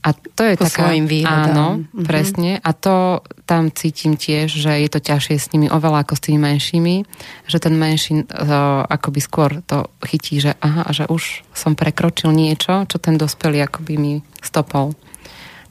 A 0.00 0.16
to 0.16 0.42
je 0.48 0.56
po 0.56 0.64
taká... 0.64 0.96
výhodám. 0.96 1.52
Áno, 1.52 1.68
mm-hmm. 1.84 2.04
presne. 2.08 2.56
A 2.64 2.72
to 2.72 3.20
tam 3.44 3.68
cítim 3.68 4.16
tiež, 4.16 4.48
že 4.48 4.72
je 4.80 4.88
to 4.88 4.96
ťažšie 4.96 5.36
s 5.36 5.52
nimi 5.52 5.68
oveľa 5.68 6.08
ako 6.08 6.16
s 6.16 6.24
tými 6.24 6.40
menšími, 6.40 6.96
že 7.44 7.60
ten 7.60 7.76
menší 7.76 8.24
uh, 8.24 8.88
akoby 8.88 9.20
skôr 9.20 9.60
to 9.68 9.92
chytí, 10.00 10.40
že 10.40 10.56
aha, 10.56 10.88
že 10.88 11.04
už 11.04 11.44
som 11.52 11.76
prekročil 11.76 12.32
niečo, 12.32 12.88
čo 12.88 12.96
ten 12.96 13.20
dospelý 13.20 13.60
akoby 13.68 13.94
mi 14.00 14.14
stopol. 14.40 14.96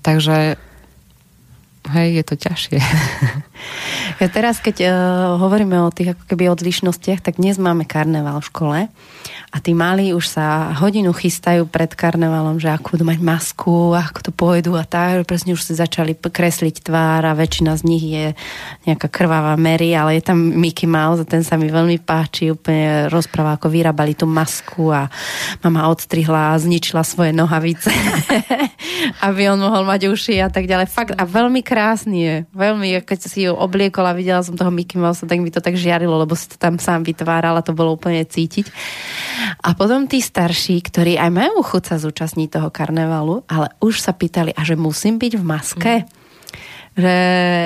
Takže 0.05 0.61
hej, 1.89 2.09
je 2.21 2.23
to 2.23 2.35
ťažšie. 2.37 2.77
Ja 4.19 4.27
teraz, 4.27 4.59
keď 4.59 4.75
uh, 4.83 4.91
hovoríme 5.39 5.79
o 5.83 5.93
tých 5.93 6.17
ako 6.17 6.23
keby 6.27 6.51
odlišnostiach, 6.51 7.23
tak 7.23 7.39
dnes 7.39 7.55
máme 7.55 7.87
karneval 7.87 8.43
v 8.43 8.49
škole 8.49 8.79
a 9.49 9.57
tí 9.57 9.73
malí 9.73 10.13
už 10.13 10.29
sa 10.29 10.77
hodinu 10.77 11.09
chystajú 11.09 11.65
pred 11.65 11.89
karnevalom, 11.97 12.61
že 12.61 12.69
ako 12.69 12.93
budú 12.93 13.05
mať 13.09 13.19
masku, 13.23 13.97
ako 13.97 14.19
to 14.21 14.31
pôjdu 14.33 14.77
a 14.77 14.85
tak, 14.85 15.25
presne 15.25 15.57
už 15.57 15.65
si 15.65 15.73
začali 15.73 16.13
kresliť 16.13 16.85
tvár 16.85 17.25
a 17.25 17.33
väčšina 17.33 17.73
z 17.73 17.81
nich 17.81 18.05
je 18.05 18.25
nejaká 18.85 19.09
krvavá 19.09 19.57
Mary, 19.57 19.97
ale 19.97 20.21
je 20.21 20.29
tam 20.29 20.37
Mickey 20.37 20.85
Mouse 20.85 21.25
a 21.25 21.29
ten 21.29 21.41
sa 21.41 21.57
mi 21.57 21.65
veľmi 21.65 21.97
páči, 21.97 22.53
úplne 22.53 23.09
rozpráva, 23.09 23.57
ako 23.57 23.73
vyrábali 23.73 24.13
tú 24.13 24.29
masku 24.29 24.93
a 24.93 25.09
mama 25.65 25.89
odstrihla 25.89 26.53
a 26.53 26.61
zničila 26.61 27.01
svoje 27.01 27.33
nohavice, 27.33 27.89
aby 29.25 29.49
on 29.49 29.57
mohol 29.65 29.81
mať 29.81 30.13
uši 30.13 30.45
a 30.45 30.53
tak 30.53 30.69
ďalej. 30.69 30.93
Fakt 30.93 31.17
a 31.17 31.25
veľmi 31.25 31.65
krásny 31.65 32.17
je, 32.21 32.35
veľmi, 32.53 33.01
keď 33.01 33.17
si 33.25 33.48
ju 33.48 33.48
obliekol 33.55 34.05
a 34.05 34.17
videla 34.17 34.43
som 34.43 34.57
toho 34.57 34.73
Mickey 34.73 34.99
Mouse, 34.99 35.25
tak 35.25 35.39
mi 35.39 35.49
to 35.49 35.63
tak 35.63 35.79
žiarilo, 35.79 36.13
lebo 36.19 36.35
si 36.35 36.49
to 36.51 36.57
tam 36.59 36.77
sám 36.77 37.07
vytváral 37.07 37.55
a 37.57 37.65
to 37.65 37.73
bolo 37.73 37.95
úplne 37.95 38.21
cítiť. 38.25 38.69
A 39.63 39.73
potom 39.73 40.05
tí 40.05 40.19
starší, 40.19 40.83
ktorí 40.83 41.15
aj 41.15 41.31
majú 41.31 41.63
chuť 41.63 41.83
sa 41.89 41.95
zúčastniť 41.97 42.59
toho 42.59 42.69
karnevalu, 42.69 43.47
ale 43.47 43.73
už 43.79 44.03
sa 44.03 44.11
pýtali, 44.13 44.53
a 44.53 44.61
že 44.61 44.77
musím 44.77 45.17
byť 45.17 45.33
v 45.39 45.43
maske? 45.43 45.93
Mm. 46.03 46.07
Že, 46.99 47.17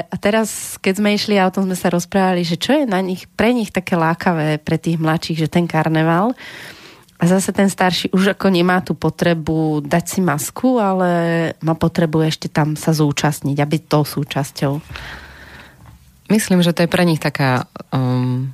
a 0.05 0.15
teraz, 0.21 0.77
keď 0.77 0.93
sme 1.01 1.09
išli 1.17 1.41
a 1.41 1.49
o 1.49 1.53
tom 1.53 1.65
sme 1.65 1.77
sa 1.79 1.89
rozprávali, 1.89 2.45
že 2.45 2.59
čo 2.59 2.77
je 2.77 2.85
na 2.85 3.01
nich, 3.01 3.25
pre 3.33 3.49
nich 3.49 3.73
také 3.73 3.97
lákavé, 3.97 4.61
pre 4.61 4.77
tých 4.77 5.01
mladších, 5.01 5.47
že 5.47 5.49
ten 5.49 5.65
karneval, 5.65 6.37
a 7.23 7.23
zase 7.23 7.55
ten 7.55 7.71
starší 7.71 8.11
už 8.11 8.35
ako 8.35 8.51
nemá 8.51 8.83
tú 8.83 8.99
potrebu 8.99 9.79
dať 9.79 10.05
si 10.11 10.19
masku, 10.19 10.75
ale 10.75 11.09
má 11.63 11.71
potrebu 11.71 12.19
ešte 12.19 12.51
tam 12.51 12.75
sa 12.75 12.91
zúčastniť 12.91 13.57
a 13.63 13.69
byť 13.69 13.83
tou 13.87 14.03
súčasťou. 14.03 14.73
Myslím, 16.31 16.63
že 16.63 16.71
to 16.71 16.85
je 16.85 16.91
pre 16.91 17.03
nich 17.03 17.19
taká 17.19 17.67
um, 17.91 18.51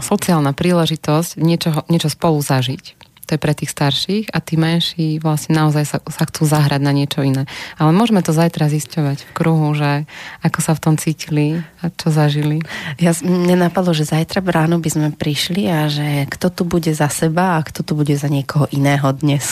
sociálna 0.00 0.56
príležitosť 0.56 1.36
niečo, 1.40 1.70
niečo 1.88 2.08
spolu 2.08 2.40
zažiť. 2.40 3.00
To 3.30 3.38
je 3.38 3.46
pre 3.46 3.54
tých 3.54 3.70
starších 3.70 4.34
a 4.34 4.42
tí 4.42 4.58
menší 4.58 5.22
vlastne 5.22 5.54
naozaj 5.54 5.84
sa, 5.86 5.98
sa 6.02 6.26
chcú 6.26 6.50
zahrať 6.50 6.82
na 6.82 6.90
niečo 6.90 7.22
iné. 7.22 7.46
Ale 7.78 7.94
môžeme 7.94 8.26
to 8.26 8.34
zajtra 8.34 8.66
zisťovať 8.66 9.22
v 9.22 9.30
kruhu, 9.30 9.70
že 9.70 10.02
ako 10.42 10.58
sa 10.58 10.74
v 10.74 10.82
tom 10.82 10.94
cítili 10.98 11.62
a 11.78 11.94
čo 11.94 12.10
zažili. 12.10 12.58
Ja, 12.98 13.14
mne 13.22 13.70
napadlo, 13.70 13.94
že 13.94 14.02
zajtra 14.02 14.42
ráno 14.42 14.82
by 14.82 14.90
sme 14.90 15.08
prišli 15.14 15.70
a 15.70 15.86
že 15.86 16.26
kto 16.26 16.50
tu 16.50 16.62
bude 16.66 16.90
za 16.90 17.06
seba 17.06 17.54
a 17.54 17.62
kto 17.62 17.86
tu 17.86 17.94
bude 17.94 18.18
za 18.18 18.26
niekoho 18.26 18.66
iného 18.74 19.06
dnes. 19.14 19.46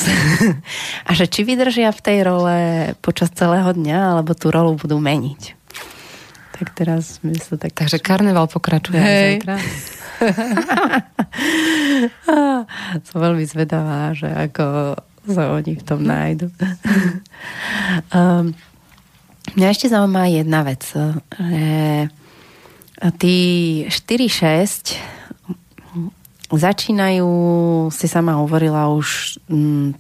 a 1.09 1.15
že 1.15 1.31
či 1.31 1.47
vydržia 1.47 1.95
v 1.95 2.03
tej 2.03 2.19
role 2.27 2.57
počas 2.99 3.31
celého 3.31 3.71
dňa, 3.71 4.19
alebo 4.19 4.35
tú 4.35 4.51
rolu 4.51 4.75
budú 4.75 4.99
meniť. 4.99 5.58
Tak 6.59 6.75
teraz 6.75 7.23
my 7.23 7.39
sa 7.39 7.55
tak... 7.55 7.79
Takže 7.79 8.03
karneval 8.03 8.51
pokračuje 8.51 8.99
Hej. 8.99 9.47
zajtra. 9.47 9.57
Som 13.07 13.19
veľmi 13.23 13.47
zvedavá, 13.47 14.11
že 14.19 14.27
ako 14.27 14.99
sa 15.29 15.53
oni 15.55 15.77
v 15.79 15.85
tom 15.87 16.03
nájdu. 16.03 16.51
um, 18.11 18.51
mňa 19.55 19.67
ešte 19.71 19.87
zaujíma 19.93 20.35
jedna 20.35 20.67
vec, 20.67 20.83
že 21.39 22.11
tí 23.23 23.37
4-6 23.87 24.99
začínajú, 26.49 27.29
si 27.93 28.09
sama 28.09 28.41
hovorila 28.41 28.89
už, 28.91 29.37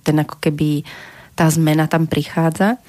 ten 0.00 0.16
ako 0.16 0.40
keby 0.40 0.80
tá 1.36 1.44
zmena 1.52 1.84
tam 1.86 2.08
prichádza 2.08 2.80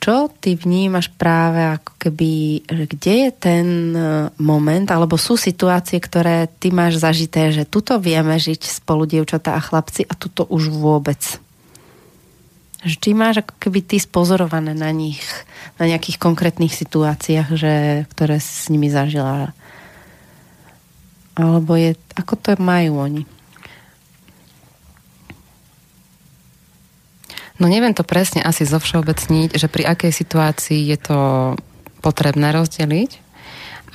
čo 0.00 0.32
ty 0.40 0.56
vnímaš 0.56 1.12
práve 1.12 1.60
ako 1.60 1.92
keby, 2.00 2.64
kde 2.88 3.14
je 3.28 3.30
ten 3.36 3.66
e, 3.92 4.00
moment, 4.40 4.88
alebo 4.88 5.20
sú 5.20 5.36
situácie, 5.36 6.00
ktoré 6.00 6.48
ty 6.56 6.72
máš 6.72 6.96
zažité, 6.96 7.52
že 7.52 7.68
tuto 7.68 8.00
vieme 8.00 8.32
žiť 8.40 8.80
spolu 8.80 9.04
dievčatá 9.04 9.52
a 9.52 9.60
chlapci 9.60 10.08
a 10.08 10.16
tuto 10.16 10.48
už 10.48 10.72
vôbec. 10.72 11.20
Že 12.80 12.96
ty 12.96 13.10
máš 13.12 13.44
ako 13.44 13.60
keby 13.60 13.84
ty 13.84 14.00
spozorované 14.00 14.72
na 14.72 14.88
nich, 14.88 15.20
na 15.76 15.84
nejakých 15.84 16.16
konkrétnych 16.16 16.72
situáciách, 16.72 17.48
že, 17.52 17.74
ktoré 18.16 18.40
si 18.40 18.52
s 18.56 18.66
nimi 18.72 18.88
zažila. 18.88 19.52
Alebo 21.36 21.76
je, 21.76 21.92
ako 22.16 22.40
to 22.40 22.56
majú 22.56 23.04
oni? 23.04 23.35
No 27.56 27.66
neviem 27.72 27.96
to 27.96 28.04
presne 28.04 28.44
asi 28.44 28.68
zovšeobecniť, 28.68 29.56
že 29.56 29.68
pri 29.72 29.88
akej 29.88 30.12
situácii 30.12 30.80
je 30.92 30.98
to 31.00 31.18
potrebné 32.04 32.52
rozdeliť, 32.52 33.24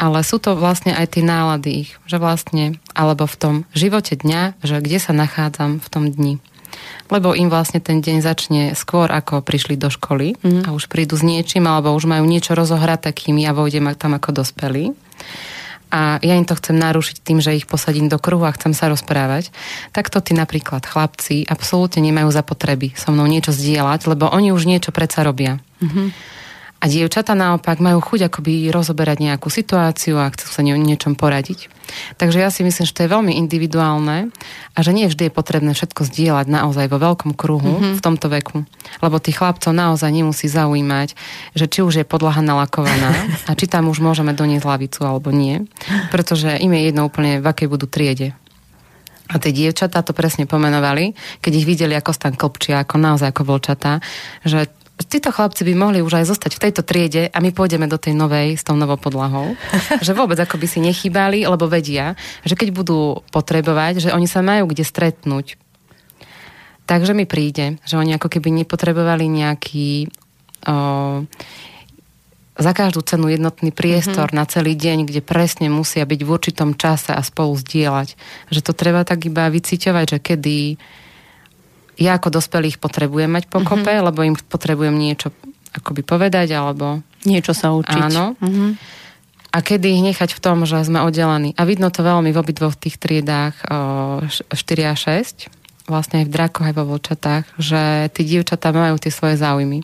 ale 0.02 0.26
sú 0.26 0.42
to 0.42 0.58
vlastne 0.58 0.98
aj 0.98 1.14
tie 1.14 1.24
nálady 1.24 1.86
ich, 1.86 1.90
že 2.10 2.18
vlastne, 2.18 2.82
alebo 2.98 3.30
v 3.30 3.38
tom 3.38 3.56
živote 3.78 4.18
dňa, 4.18 4.58
že 4.66 4.82
kde 4.82 4.98
sa 4.98 5.14
nachádzam 5.14 5.78
v 5.78 5.88
tom 5.94 6.10
dni. 6.10 6.42
Lebo 7.12 7.36
im 7.36 7.52
vlastne 7.52 7.84
ten 7.84 8.00
deň 8.02 8.18
začne 8.24 8.64
skôr, 8.74 9.12
ako 9.12 9.44
prišli 9.44 9.76
do 9.76 9.92
školy 9.92 10.40
mm. 10.42 10.66
a 10.66 10.74
už 10.74 10.88
prídu 10.88 11.20
s 11.20 11.22
niečím, 11.22 11.68
alebo 11.68 11.94
už 11.94 12.08
majú 12.10 12.24
niečo 12.26 12.56
rozohrať 12.56 13.14
takými 13.14 13.46
a 13.46 13.54
vojdem 13.54 13.92
tam 13.94 14.18
ako 14.18 14.42
dospelí 14.42 14.96
a 15.92 16.18
ja 16.24 16.34
im 16.40 16.48
to 16.48 16.56
chcem 16.56 16.80
narušiť 16.80 17.22
tým, 17.22 17.44
že 17.44 17.54
ich 17.54 17.68
posadím 17.68 18.08
do 18.08 18.16
kruhu 18.18 18.48
a 18.48 18.56
chcem 18.56 18.72
sa 18.72 18.88
rozprávať, 18.88 19.52
tak 19.92 20.08
to 20.08 20.24
tí 20.24 20.32
napríklad 20.32 20.88
chlapci 20.88 21.44
absolútne 21.46 22.00
nemajú 22.00 22.32
za 22.32 22.42
potreby 22.42 22.96
so 22.96 23.12
mnou 23.12 23.28
niečo 23.28 23.52
zdieľať, 23.52 24.08
lebo 24.08 24.32
oni 24.32 24.56
už 24.56 24.64
niečo 24.66 24.96
predsa 24.96 25.28
robia. 25.28 25.60
Mm-hmm. 25.84 26.40
A 26.82 26.90
dievčata 26.90 27.38
naopak 27.38 27.78
majú 27.78 28.02
chuť 28.02 28.26
akoby 28.26 28.74
rozoberať 28.74 29.22
nejakú 29.22 29.54
situáciu 29.54 30.18
a 30.18 30.34
chcú 30.34 30.50
sa 30.50 30.66
niečom 30.66 31.14
poradiť. 31.14 31.70
Takže 32.18 32.42
ja 32.42 32.50
si 32.50 32.66
myslím, 32.66 32.90
že 32.90 32.96
to 32.98 33.06
je 33.06 33.14
veľmi 33.14 33.38
individuálne 33.38 34.34
a 34.74 34.80
že 34.82 34.90
nie 34.90 35.06
vždy 35.06 35.30
je 35.30 35.34
potrebné 35.34 35.78
všetko 35.78 36.10
zdieľať 36.10 36.50
naozaj 36.50 36.90
vo 36.90 36.98
veľkom 36.98 37.38
kruhu 37.38 37.78
mm-hmm. 37.78 37.94
v 37.98 38.02
tomto 38.02 38.28
veku. 38.34 38.66
Lebo 38.98 39.22
tých 39.22 39.38
chlapcov 39.38 39.70
naozaj 39.78 40.10
nemusí 40.10 40.50
zaujímať, 40.50 41.14
že 41.54 41.70
či 41.70 41.86
už 41.86 42.02
je 42.02 42.06
podlaha 42.08 42.42
nalakovaná 42.42 43.14
a 43.50 43.52
či 43.54 43.70
tam 43.70 43.86
už 43.86 44.02
môžeme 44.02 44.34
doniesť 44.34 44.66
hlavicu 44.66 45.06
alebo 45.06 45.30
nie. 45.30 45.70
Pretože 46.10 46.58
im 46.58 46.74
je 46.74 46.82
jedno 46.90 47.06
úplne, 47.06 47.46
v 47.46 47.46
akej 47.46 47.70
budú 47.70 47.86
triede. 47.86 48.34
A 49.32 49.40
tie 49.40 49.54
dievčatá 49.56 50.04
to 50.04 50.12
presne 50.12 50.44
pomenovali, 50.44 51.16
keď 51.40 51.52
ich 51.56 51.70
videli, 51.70 51.96
ako 51.96 52.12
stan 52.12 52.36
klopčia, 52.36 52.84
ako 52.84 53.00
naozaj 53.00 53.32
ako 53.32 53.48
vlčatá, 53.48 54.04
že 54.44 54.68
títo 55.08 55.32
chlapci 55.32 55.64
by 55.64 55.74
mohli 55.78 56.00
už 56.04 56.22
aj 56.22 56.26
zostať 56.32 56.52
v 56.58 56.64
tejto 56.68 56.82
triede 56.84 57.32
a 57.32 57.38
my 57.40 57.56
pôjdeme 57.56 57.88
do 57.88 57.96
tej 57.96 58.18
novej 58.18 58.60
s 58.60 58.64
tou 58.66 58.76
novou 58.76 59.00
podlahou. 59.00 59.56
že 60.06 60.12
vôbec 60.12 60.36
ako 60.38 60.60
by 60.60 60.68
si 60.68 60.80
nechýbali, 60.84 61.48
lebo 61.48 61.70
vedia, 61.72 62.20
že 62.44 62.60
keď 62.60 62.70
budú 62.76 63.24
potrebovať, 63.32 64.08
že 64.08 64.10
oni 64.12 64.28
sa 64.28 64.44
majú 64.44 64.70
kde 64.70 64.84
stretnúť. 64.84 65.56
Takže 66.90 67.16
mi 67.16 67.24
príde, 67.24 67.80
že 67.88 67.96
oni 67.96 68.20
ako 68.20 68.28
keby 68.28 68.52
nepotrebovali 68.52 69.32
nejaký 69.32 70.12
o, 70.68 71.24
za 72.60 72.72
každú 72.76 73.00
cenu 73.08 73.32
jednotný 73.32 73.72
priestor 73.72 74.30
mm-hmm. 74.30 74.40
na 74.40 74.46
celý 74.46 74.76
deň, 74.76 75.08
kde 75.08 75.22
presne 75.24 75.72
musia 75.72 76.04
byť 76.04 76.20
v 76.20 76.30
určitom 76.30 76.76
čase 76.76 77.16
a 77.16 77.22
spolu 77.24 77.56
zdieľať. 77.56 78.20
Že 78.52 78.60
to 78.60 78.74
treba 78.76 79.08
tak 79.08 79.24
iba 79.24 79.48
vyciťovať, 79.48 80.06
že 80.06 80.20
kedy 80.20 80.58
ja 82.02 82.18
ako 82.18 82.34
dospelých 82.34 82.82
potrebujem 82.82 83.30
mať 83.30 83.46
pokope, 83.46 83.94
mm-hmm. 83.94 84.08
lebo 84.10 84.20
im 84.26 84.34
potrebujem 84.34 84.98
niečo 84.98 85.30
akoby 85.78 86.02
povedať, 86.02 86.58
alebo... 86.58 87.06
Niečo 87.24 87.54
sa 87.54 87.70
učiť. 87.78 88.10
Áno. 88.10 88.34
Mm-hmm. 88.42 88.72
A 89.52 89.58
kedy 89.62 89.88
ich 89.94 90.04
nechať 90.04 90.34
v 90.34 90.42
tom, 90.42 90.66
že 90.66 90.82
sme 90.82 91.04
oddelení. 91.04 91.54
A 91.60 91.68
vidno 91.68 91.92
to 91.92 92.02
veľmi 92.02 92.34
v 92.34 92.40
obidvoch 92.40 92.74
tých 92.74 92.98
triedách 92.98 93.60
4 93.62 94.50
a 94.88 94.96
6, 94.96 95.92
vlastne 95.92 96.24
aj 96.24 96.26
v 96.26 96.34
drakoch, 96.34 96.66
aj 96.66 96.76
vo 96.80 96.88
vlčatách, 96.96 97.46
že 97.60 98.08
tí 98.16 98.22
dievčatá 98.24 98.72
majú 98.72 98.96
tie 98.96 99.12
svoje 99.12 99.36
záujmy. 99.36 99.84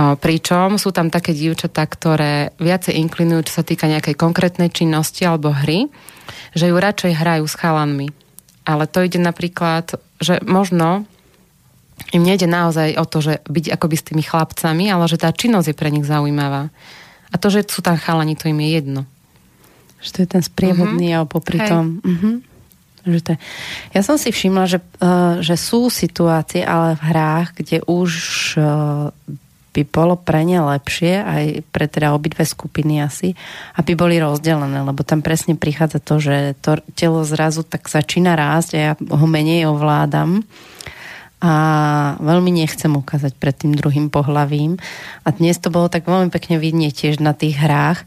Pričom 0.00 0.80
sú 0.80 0.88
tam 0.96 1.12
také 1.12 1.36
dievčatá, 1.36 1.84
ktoré 1.84 2.56
viacej 2.56 2.96
inklinujú, 3.04 3.52
čo 3.52 3.60
sa 3.60 3.64
týka 3.66 3.84
nejakej 3.84 4.16
konkrétnej 4.16 4.72
činnosti 4.72 5.28
alebo 5.28 5.52
hry, 5.52 5.92
že 6.56 6.72
ju 6.72 6.76
radšej 6.80 7.12
hrajú 7.20 7.44
s 7.44 7.60
chalanmi. 7.60 8.08
Ale 8.64 8.88
to 8.88 9.04
ide 9.04 9.20
napríklad, 9.20 10.00
že 10.20 10.38
možno 10.44 11.08
im 12.12 12.22
nejde 12.24 12.48
naozaj 12.48 12.96
o 12.96 13.04
to, 13.04 13.18
že 13.20 13.34
byť 13.44 13.76
akoby 13.76 13.96
s 13.96 14.06
tými 14.06 14.22
chlapcami, 14.24 14.88
ale 14.88 15.04
že 15.08 15.20
tá 15.20 15.32
činnosť 15.32 15.72
je 15.72 15.76
pre 15.76 15.92
nich 15.92 16.08
zaujímavá. 16.08 16.72
A 17.30 17.34
to, 17.38 17.52
že 17.52 17.68
sú 17.68 17.84
tam 17.84 18.00
chalani, 18.00 18.34
to 18.34 18.50
im 18.50 18.58
je 18.60 18.70
jedno. 18.72 19.02
Že 20.00 20.10
to 20.10 20.18
je 20.24 20.28
ten 20.28 20.42
sprievodný 20.42 21.12
uh-huh. 21.14 21.28
a 21.28 21.30
popri 21.30 21.60
Hej. 21.60 21.68
tom. 21.68 21.86
Uh-huh. 22.02 22.34
Že 23.04 23.20
to 23.20 23.28
je... 23.36 23.38
Ja 23.94 24.02
som 24.02 24.16
si 24.16 24.32
všimla, 24.32 24.64
že, 24.66 24.78
uh, 24.80 25.38
že 25.44 25.54
sú 25.54 25.92
situácie, 25.92 26.64
ale 26.64 26.98
v 26.98 27.02
hrách, 27.14 27.48
kde 27.62 27.84
už 27.86 28.10
uh, 28.58 29.12
by 29.70 29.82
bolo 29.86 30.18
pre 30.18 30.42
ne 30.42 30.58
lepšie, 30.58 31.22
aj 31.22 31.44
pre 31.70 31.86
teda 31.86 32.12
obidve 32.12 32.42
skupiny 32.42 33.02
asi, 33.02 33.38
aby 33.78 33.94
boli 33.94 34.18
rozdelené, 34.18 34.82
lebo 34.82 35.06
tam 35.06 35.22
presne 35.22 35.54
prichádza 35.54 36.02
to, 36.02 36.18
že 36.18 36.36
to 36.58 36.82
telo 36.98 37.22
zrazu 37.22 37.62
tak 37.62 37.86
začína 37.86 38.34
rásť 38.34 38.70
a 38.74 38.80
ja 38.80 38.92
ho 38.98 39.26
menej 39.30 39.70
ovládam 39.70 40.42
a 41.40 41.54
veľmi 42.20 42.52
nechcem 42.52 42.92
ukázať 42.92 43.32
pred 43.40 43.56
tým 43.56 43.72
druhým 43.72 44.12
pohlavím. 44.12 44.76
A 45.24 45.32
dnes 45.32 45.56
to 45.56 45.72
bolo 45.72 45.88
tak 45.88 46.04
veľmi 46.04 46.28
pekne 46.28 46.60
vidieť 46.60 46.92
tiež 46.92 47.16
na 47.24 47.32
tých 47.32 47.56
hrách, 47.56 48.04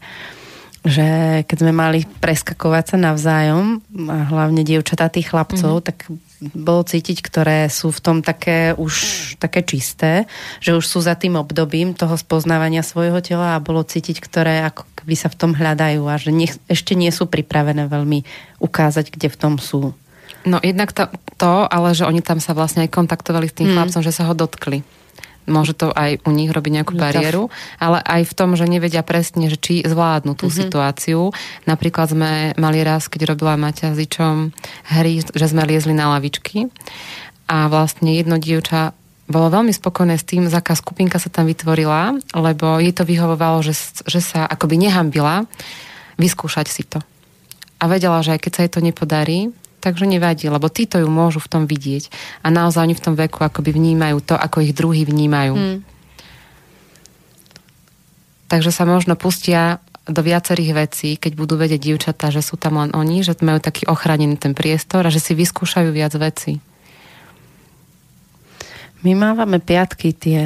že 0.86 1.42
keď 1.48 1.56
sme 1.58 1.72
mali 1.74 2.06
preskakovať 2.22 2.94
sa 2.94 2.96
navzájom, 3.00 3.82
a 4.06 4.16
hlavne 4.30 4.62
dievčatá 4.62 5.10
tých 5.10 5.34
chlapcov, 5.34 5.82
mm-hmm. 5.82 5.88
tak 5.88 6.06
bolo 6.42 6.82
cítiť, 6.82 7.22
ktoré 7.22 7.70
sú 7.70 7.94
v 7.94 8.02
tom 8.02 8.16
také 8.20 8.74
už 8.74 8.94
také 9.38 9.62
čisté, 9.62 10.26
že 10.58 10.74
už 10.74 10.84
sú 10.84 10.98
za 11.00 11.14
tým 11.14 11.38
obdobím 11.38 11.94
toho 11.94 12.18
spoznávania 12.18 12.82
svojho 12.82 13.22
tela 13.22 13.54
a 13.54 13.62
bolo 13.62 13.86
cítiť, 13.86 14.18
ktoré 14.18 14.66
ako 14.66 14.84
by 15.04 15.16
sa 15.16 15.28
v 15.28 15.38
tom 15.38 15.52
hľadajú 15.52 16.02
a 16.08 16.16
že 16.16 16.32
nech, 16.32 16.56
ešte 16.66 16.96
nie 16.96 17.12
sú 17.12 17.28
pripravené 17.28 17.86
veľmi 17.86 18.24
ukázať, 18.58 19.12
kde 19.12 19.28
v 19.28 19.38
tom 19.38 19.54
sú. 19.60 19.92
No 20.44 20.60
jednak 20.60 20.92
to, 20.92 21.08
to, 21.40 21.68
ale 21.68 21.96
že 21.96 22.04
oni 22.04 22.20
tam 22.20 22.40
sa 22.40 22.52
vlastne 22.52 22.84
aj 22.84 22.92
kontaktovali 22.92 23.48
s 23.48 23.56
tým 23.56 23.72
mm. 23.72 23.74
chlapcom, 23.76 24.02
že 24.04 24.12
sa 24.12 24.28
ho 24.28 24.34
dotkli. 24.36 24.84
Môže 25.44 25.76
to 25.76 25.92
aj 25.92 26.24
u 26.24 26.30
nich 26.32 26.48
robiť 26.48 26.72
nejakú 26.80 26.94
bariéru, 26.96 27.52
ale 27.76 28.00
aj 28.00 28.22
v 28.28 28.36
tom, 28.36 28.56
že 28.56 28.64
nevedia 28.64 29.04
presne, 29.04 29.52
že 29.52 29.60
či 29.60 29.84
zvládnu 29.84 30.32
tú 30.32 30.48
mm-hmm. 30.48 30.60
situáciu. 30.64 31.20
Napríklad 31.68 32.16
sme 32.16 32.32
mali 32.56 32.80
raz, 32.80 33.12
keď 33.12 33.36
robila 33.36 33.60
Maťa 33.60 33.92
Zičom 33.92 34.56
hry, 34.88 35.20
že 35.20 35.46
sme 35.46 35.68
liezli 35.68 35.92
na 35.92 36.16
lavičky 36.16 36.72
a 37.44 37.68
vlastne 37.68 38.16
jedno 38.16 38.40
dievča 38.40 38.96
bolo 39.24 39.48
veľmi 39.48 39.72
spokojné 39.72 40.20
s 40.20 40.28
tým, 40.28 40.44
aká 40.52 40.76
skupinka 40.76 41.16
sa 41.16 41.32
tam 41.32 41.48
vytvorila, 41.48 42.20
lebo 42.36 42.76
jej 42.76 42.92
to 42.92 43.08
vyhovovalo, 43.08 43.64
že, 43.64 43.72
že 44.04 44.20
sa 44.20 44.44
akoby 44.44 44.76
nehambila 44.76 45.48
vyskúšať 46.20 46.66
si 46.68 46.84
to. 46.84 47.00
A 47.80 47.88
vedela, 47.88 48.20
že 48.20 48.36
aj 48.36 48.40
keď 48.44 48.52
sa 48.52 48.62
jej 48.64 48.72
to 48.72 48.80
nepodarí, 48.84 49.52
takže 49.84 50.08
nevadí, 50.08 50.48
lebo 50.48 50.72
títo 50.72 50.96
ju 50.96 51.12
môžu 51.12 51.44
v 51.44 51.50
tom 51.52 51.62
vidieť. 51.68 52.08
A 52.40 52.48
naozaj 52.48 52.88
oni 52.88 52.96
v 52.96 53.04
tom 53.04 53.14
veku 53.14 53.44
akoby 53.44 53.76
vnímajú 53.76 54.24
to, 54.24 54.32
ako 54.32 54.64
ich 54.64 54.72
druhí 54.72 55.04
vnímajú. 55.04 55.52
Hmm. 55.52 55.78
Takže 58.48 58.72
sa 58.72 58.88
možno 58.88 59.12
pustia 59.20 59.84
do 60.04 60.20
viacerých 60.20 60.72
vecí, 60.72 61.10
keď 61.16 61.32
budú 61.36 61.56
vedieť 61.56 61.80
dievčatá, 61.80 62.28
že 62.28 62.44
sú 62.44 62.60
tam 62.60 62.80
len 62.80 62.92
oni, 62.92 63.24
že 63.24 63.36
majú 63.40 63.60
taký 63.60 63.88
ochránený 63.88 64.36
ten 64.36 64.52
priestor 64.52 65.04
a 65.04 65.12
že 65.12 65.20
si 65.20 65.36
vyskúšajú 65.36 65.92
viac 65.92 66.12
vecí. 66.16 66.60
My 69.04 69.12
mávame 69.12 69.60
piatky 69.60 70.16
tie 70.16 70.42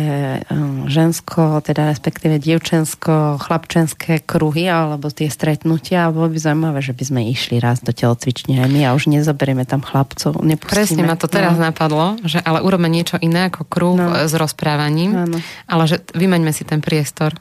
um, 0.50 0.90
žensko, 0.90 1.62
teda 1.62 1.94
respektíve 1.94 2.42
dievčensko, 2.42 3.38
chlapčenské 3.38 4.18
kruhy 4.18 4.66
alebo 4.66 5.14
tie 5.14 5.30
stretnutia 5.30 6.10
a 6.10 6.12
bolo 6.12 6.26
by 6.26 6.42
zaujímavé, 6.42 6.82
že 6.82 6.90
by 6.90 7.04
sme 7.06 7.20
išli 7.30 7.62
raz 7.62 7.78
do 7.86 7.94
telocvične 7.94 8.58
aj 8.58 8.66
my 8.66 8.80
a 8.82 8.98
už 8.98 9.14
nezoberieme 9.14 9.62
tam 9.62 9.86
chlapcov, 9.86 10.42
nepustíme. 10.42 10.74
Presne 10.74 11.02
ma 11.06 11.14
to 11.14 11.30
teraz 11.30 11.54
no. 11.54 11.70
napadlo, 11.70 12.18
že 12.26 12.42
ale 12.42 12.58
urobme 12.66 12.90
niečo 12.90 13.14
iné 13.22 13.46
ako 13.46 13.62
kruh 13.62 13.94
no. 13.94 14.26
s 14.26 14.34
rozprávaním, 14.34 15.14
ano. 15.14 15.38
ale 15.70 15.82
že 15.86 16.02
vymeňme 16.18 16.50
si 16.50 16.66
ten 16.66 16.82
priestor. 16.82 17.38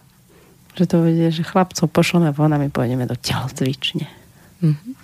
Že 0.77 0.85
to 0.85 0.95
bude, 1.01 1.27
že 1.33 1.41
chlapcov 1.41 1.89
pošleme 1.89 2.29
von 2.29 2.53
a 2.53 2.61
my 2.61 2.69
pôjdeme 2.69 3.09
do 3.09 3.17
telocvične. 3.17 4.05
Mhm. 4.61 4.96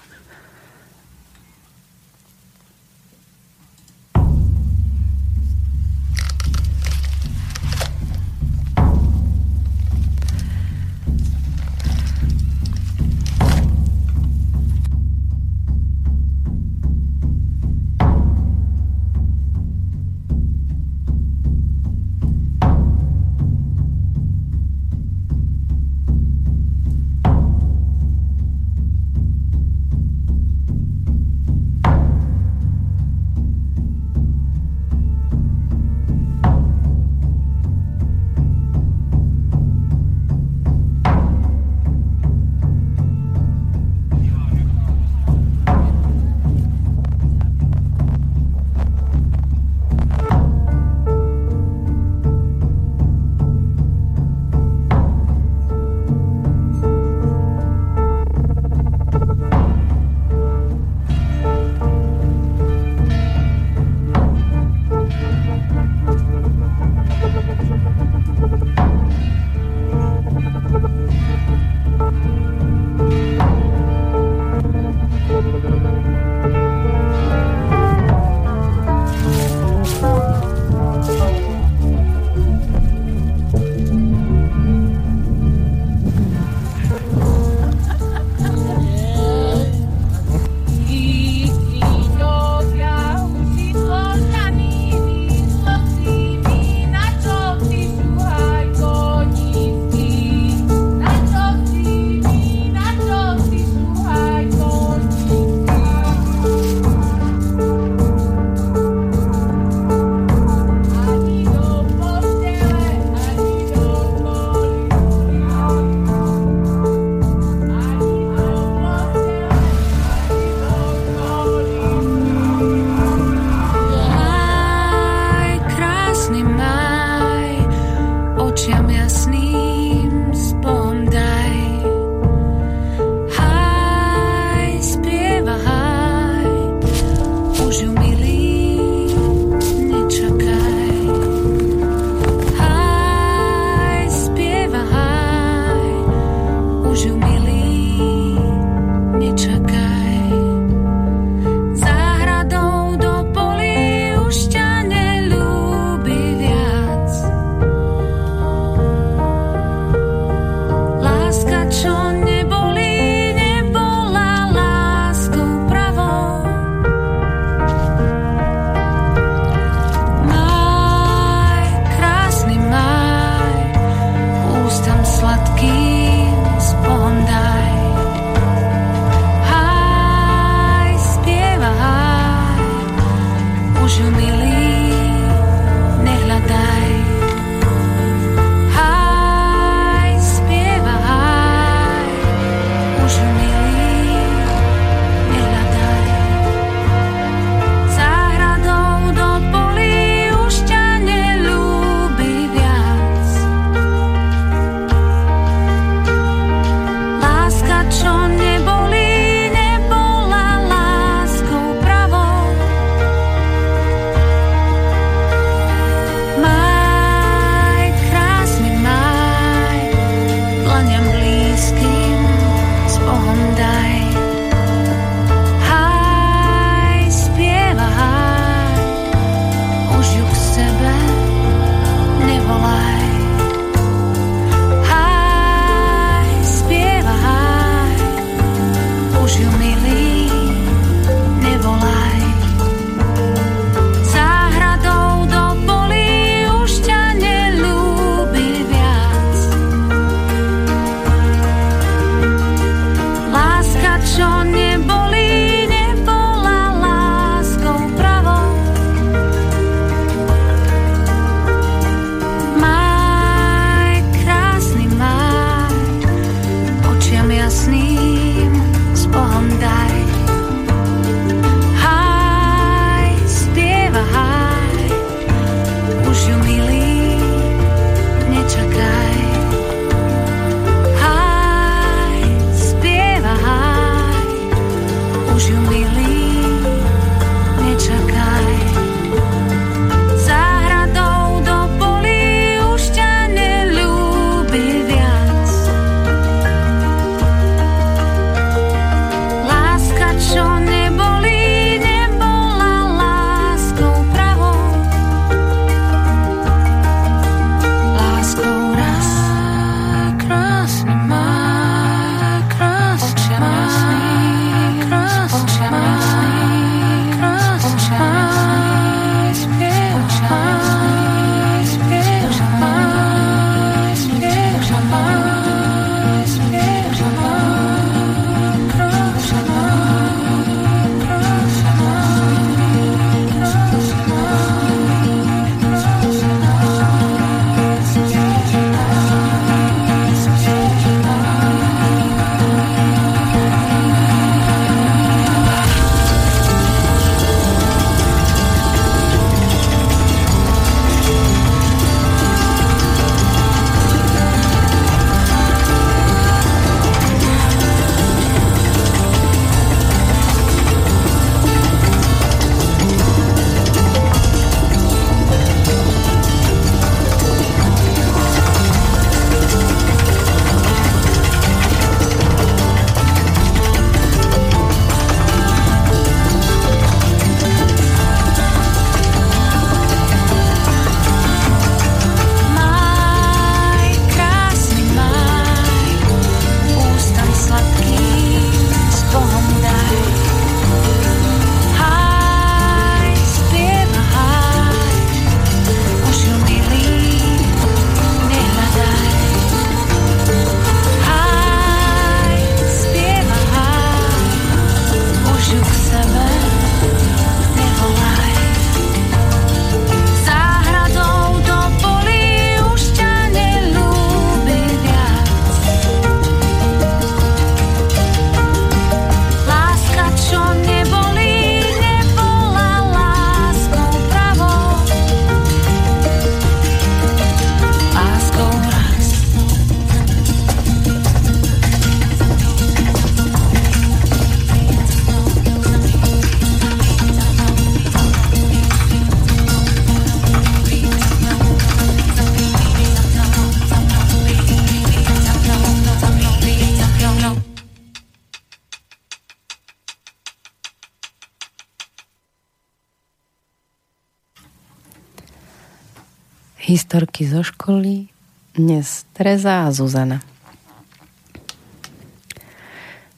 Historky 456.94 457.26
zo 457.26 457.42
školy. 457.42 458.06
Dnes 458.54 459.10
Tereza 459.18 459.66
a 459.66 459.74
Zuzana. 459.74 460.22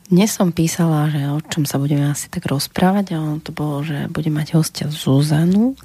Dnes 0.08 0.32
som 0.32 0.56
písala, 0.56 1.12
že 1.12 1.20
o 1.28 1.44
čom 1.44 1.68
sa 1.68 1.76
budeme 1.76 2.08
asi 2.08 2.32
tak 2.32 2.48
rozprávať 2.48 3.20
a 3.20 3.36
to 3.44 3.52
bolo, 3.52 3.84
že 3.84 4.08
bude 4.08 4.32
mať 4.32 4.56
hostia 4.56 4.88
Zuzanu. 4.88 5.76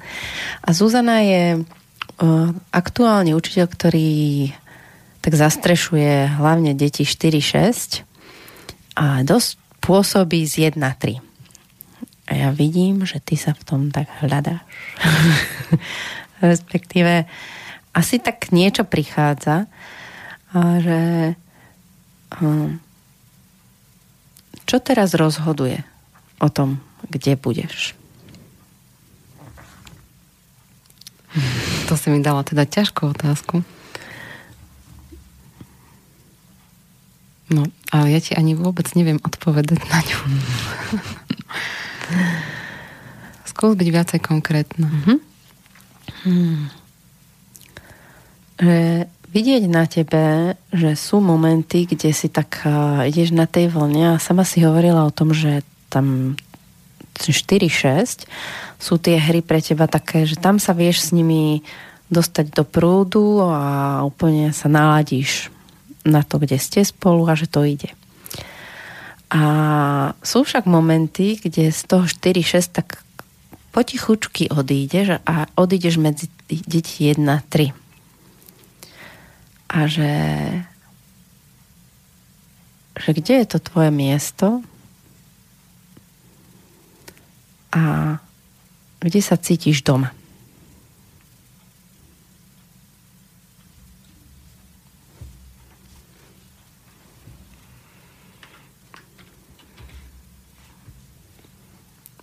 A 0.63 0.71
Zuzana 0.71 1.19
je 1.19 1.43
uh, 1.59 2.55
aktuálne 2.71 3.35
učiteľ, 3.35 3.67
ktorý 3.67 4.55
tak 5.19 5.35
zastrešuje 5.35 6.39
hlavne 6.39 6.71
deti 6.71 7.03
4-6 7.03 8.07
a 9.03 9.19
dosť 9.27 9.59
pôsobí 9.83 10.47
z 10.47 10.71
1-3. 10.71 11.19
A 12.31 12.39
ja 12.39 12.55
vidím, 12.55 13.03
že 13.03 13.19
ty 13.19 13.35
sa 13.35 13.51
v 13.51 13.67
tom 13.67 13.91
tak 13.91 14.07
hľadáš. 14.23 14.63
Respektíve 16.39 17.27
asi 17.91 18.19
tak 18.19 18.55
niečo 18.55 18.87
prichádza 18.87 19.67
že 20.55 20.99
hm, 22.35 22.79
čo 24.67 24.77
teraz 24.83 25.15
rozhoduje 25.15 25.83
o 26.43 26.47
tom, 26.51 26.83
kde 27.07 27.39
budeš? 27.39 27.95
To 31.87 31.95
si 31.95 32.11
mi 32.11 32.19
dala 32.19 32.43
teda 32.43 32.67
ťažkú 32.67 33.15
otázku. 33.15 33.63
No, 37.51 37.67
ale 37.91 38.15
ja 38.15 38.19
ti 38.23 38.31
ani 38.35 38.55
vôbec 38.55 38.87
neviem 38.95 39.19
odpovedať 39.19 39.79
na 39.91 39.99
ňu. 40.03 40.19
Skús 43.51 43.75
byť 43.75 43.87
viacej 43.91 44.19
konkrétna. 44.23 44.87
Mm-hmm. 44.87 45.17
Hmm 46.27 46.80
že 48.61 49.09
vidieť 49.33 49.63
na 49.65 49.89
tebe, 49.89 50.53
že 50.69 50.93
sú 50.93 51.17
momenty, 51.17 51.89
kde 51.89 52.13
si 52.13 52.29
tak 52.29 52.61
uh, 52.61 53.01
ideš 53.09 53.33
na 53.33 53.49
tej 53.49 53.73
vlne 53.73 54.15
a 54.15 54.21
sama 54.21 54.45
si 54.45 54.61
hovorila 54.61 55.07
o 55.07 55.15
tom, 55.15 55.33
že 55.33 55.65
tam 55.89 56.37
4-6 57.17 58.29
sú 58.81 58.93
tie 58.97 59.17
hry 59.17 59.41
pre 59.41 59.61
teba 59.61 59.89
také, 59.89 60.29
že 60.29 60.37
tam 60.37 60.61
sa 60.61 60.77
vieš 60.77 61.09
s 61.09 61.13
nimi 61.13 61.65
dostať 62.11 62.51
do 62.51 62.63
prúdu 62.67 63.39
a 63.39 64.01
úplne 64.03 64.51
sa 64.51 64.67
naladíš 64.67 65.47
na 66.03 66.25
to, 66.25 66.41
kde 66.41 66.59
ste 66.59 66.83
spolu 66.83 67.23
a 67.29 67.37
že 67.37 67.47
to 67.47 67.63
ide. 67.63 67.93
A 69.31 69.41
sú 70.19 70.43
však 70.43 70.67
momenty, 70.67 71.39
kde 71.39 71.71
z 71.71 71.81
toho 71.87 72.03
4-6 72.03 72.75
tak 72.75 72.99
potichučky 73.71 74.51
odídeš 74.51 75.23
a 75.23 75.47
odídeš 75.55 75.95
medzi 75.95 76.27
deti 76.51 77.07
1-3. 77.07 77.71
A 79.71 79.87
že, 79.87 80.11
že 82.99 83.09
kde 83.15 83.33
je 83.39 83.45
to 83.47 83.59
tvoje 83.63 83.87
miesto 83.87 84.59
a 87.71 88.19
kde 88.99 89.19
sa 89.23 89.39
cítiš 89.39 89.79
doma. 89.87 90.11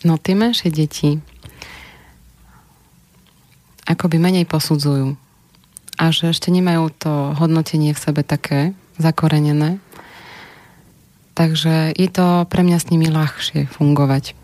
No 0.07 0.14
tie 0.20 0.38
menšie 0.38 0.70
deti 0.70 1.18
akoby 3.88 4.20
menej 4.20 4.46
posudzujú 4.46 5.28
a 5.99 6.14
že 6.14 6.30
ešte 6.30 6.55
nemajú 6.55 6.94
to 6.94 7.12
hodnotenie 7.34 7.90
v 7.90 8.01
sebe 8.01 8.22
také 8.22 8.72
zakorenené. 8.96 9.82
Takže 11.34 11.94
je 11.94 12.09
to 12.11 12.46
pre 12.46 12.62
mňa 12.62 12.78
s 12.78 12.88
nimi 12.90 13.11
ľahšie 13.11 13.66
fungovať. 13.70 14.34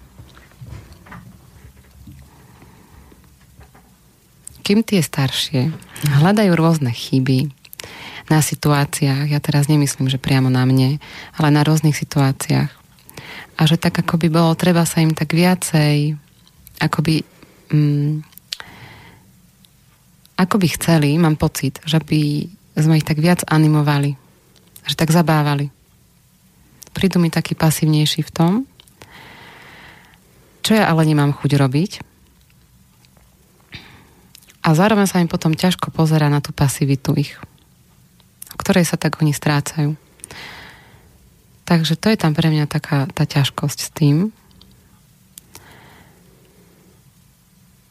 Kým 4.66 4.82
tie 4.82 4.98
staršie 5.02 5.70
hľadajú 6.22 6.52
rôzne 6.57 6.90
chyby 6.90 7.52
na 8.32 8.40
situáciách, 8.40 9.28
ja 9.28 9.38
teraz 9.38 9.68
nemyslím, 9.68 10.09
že 10.09 10.22
priamo 10.22 10.48
na 10.48 10.64
mne, 10.64 10.96
ale 11.36 11.48
na 11.52 11.61
rôznych 11.62 11.94
situáciách, 11.94 12.72
a 13.55 13.62
že 13.70 13.76
tak 13.78 13.94
ako 14.02 14.18
by 14.18 14.28
bolo 14.32 14.50
treba 14.59 14.82
sa 14.82 14.98
im 14.98 15.14
tak 15.14 15.30
viacej 15.30 16.18
akoby 16.82 17.22
mm, 17.70 18.34
ako 20.35 20.59
by 20.59 20.68
chceli, 20.74 21.14
mám 21.14 21.39
pocit, 21.39 21.78
že 21.87 22.03
by 22.03 22.51
sme 22.74 22.99
ich 22.99 23.07
tak 23.07 23.22
viac 23.22 23.47
animovali, 23.47 24.18
že 24.87 24.95
tak 24.99 25.14
zabávali. 25.14 25.70
Prídu 26.95 27.22
mi 27.22 27.30
taký 27.30 27.55
pasívnejší 27.55 28.26
v 28.26 28.35
tom, 28.35 28.53
čo 30.64 30.78
ja 30.78 30.91
ale 30.91 31.07
nemám 31.07 31.35
chuť 31.35 31.51
robiť. 31.61 31.93
A 34.64 34.72
zároveň 34.72 35.05
sa 35.05 35.20
im 35.20 35.28
potom 35.28 35.53
ťažko 35.53 35.93
pozera 35.93 36.32
na 36.32 36.41
tú 36.41 36.57
pasivitu 36.57 37.12
ich, 37.20 37.37
v 38.49 38.57
ktorej 38.57 38.89
sa 38.89 38.97
tak 38.97 39.20
oni 39.20 39.37
strácajú. 39.37 39.93
Takže 41.68 42.01
to 42.01 42.09
je 42.09 42.16
tam 42.16 42.32
pre 42.32 42.49
mňa 42.49 42.64
taká 42.64 43.05
tá 43.12 43.28
ťažkosť 43.28 43.78
s 43.80 43.91
tým. 43.93 44.32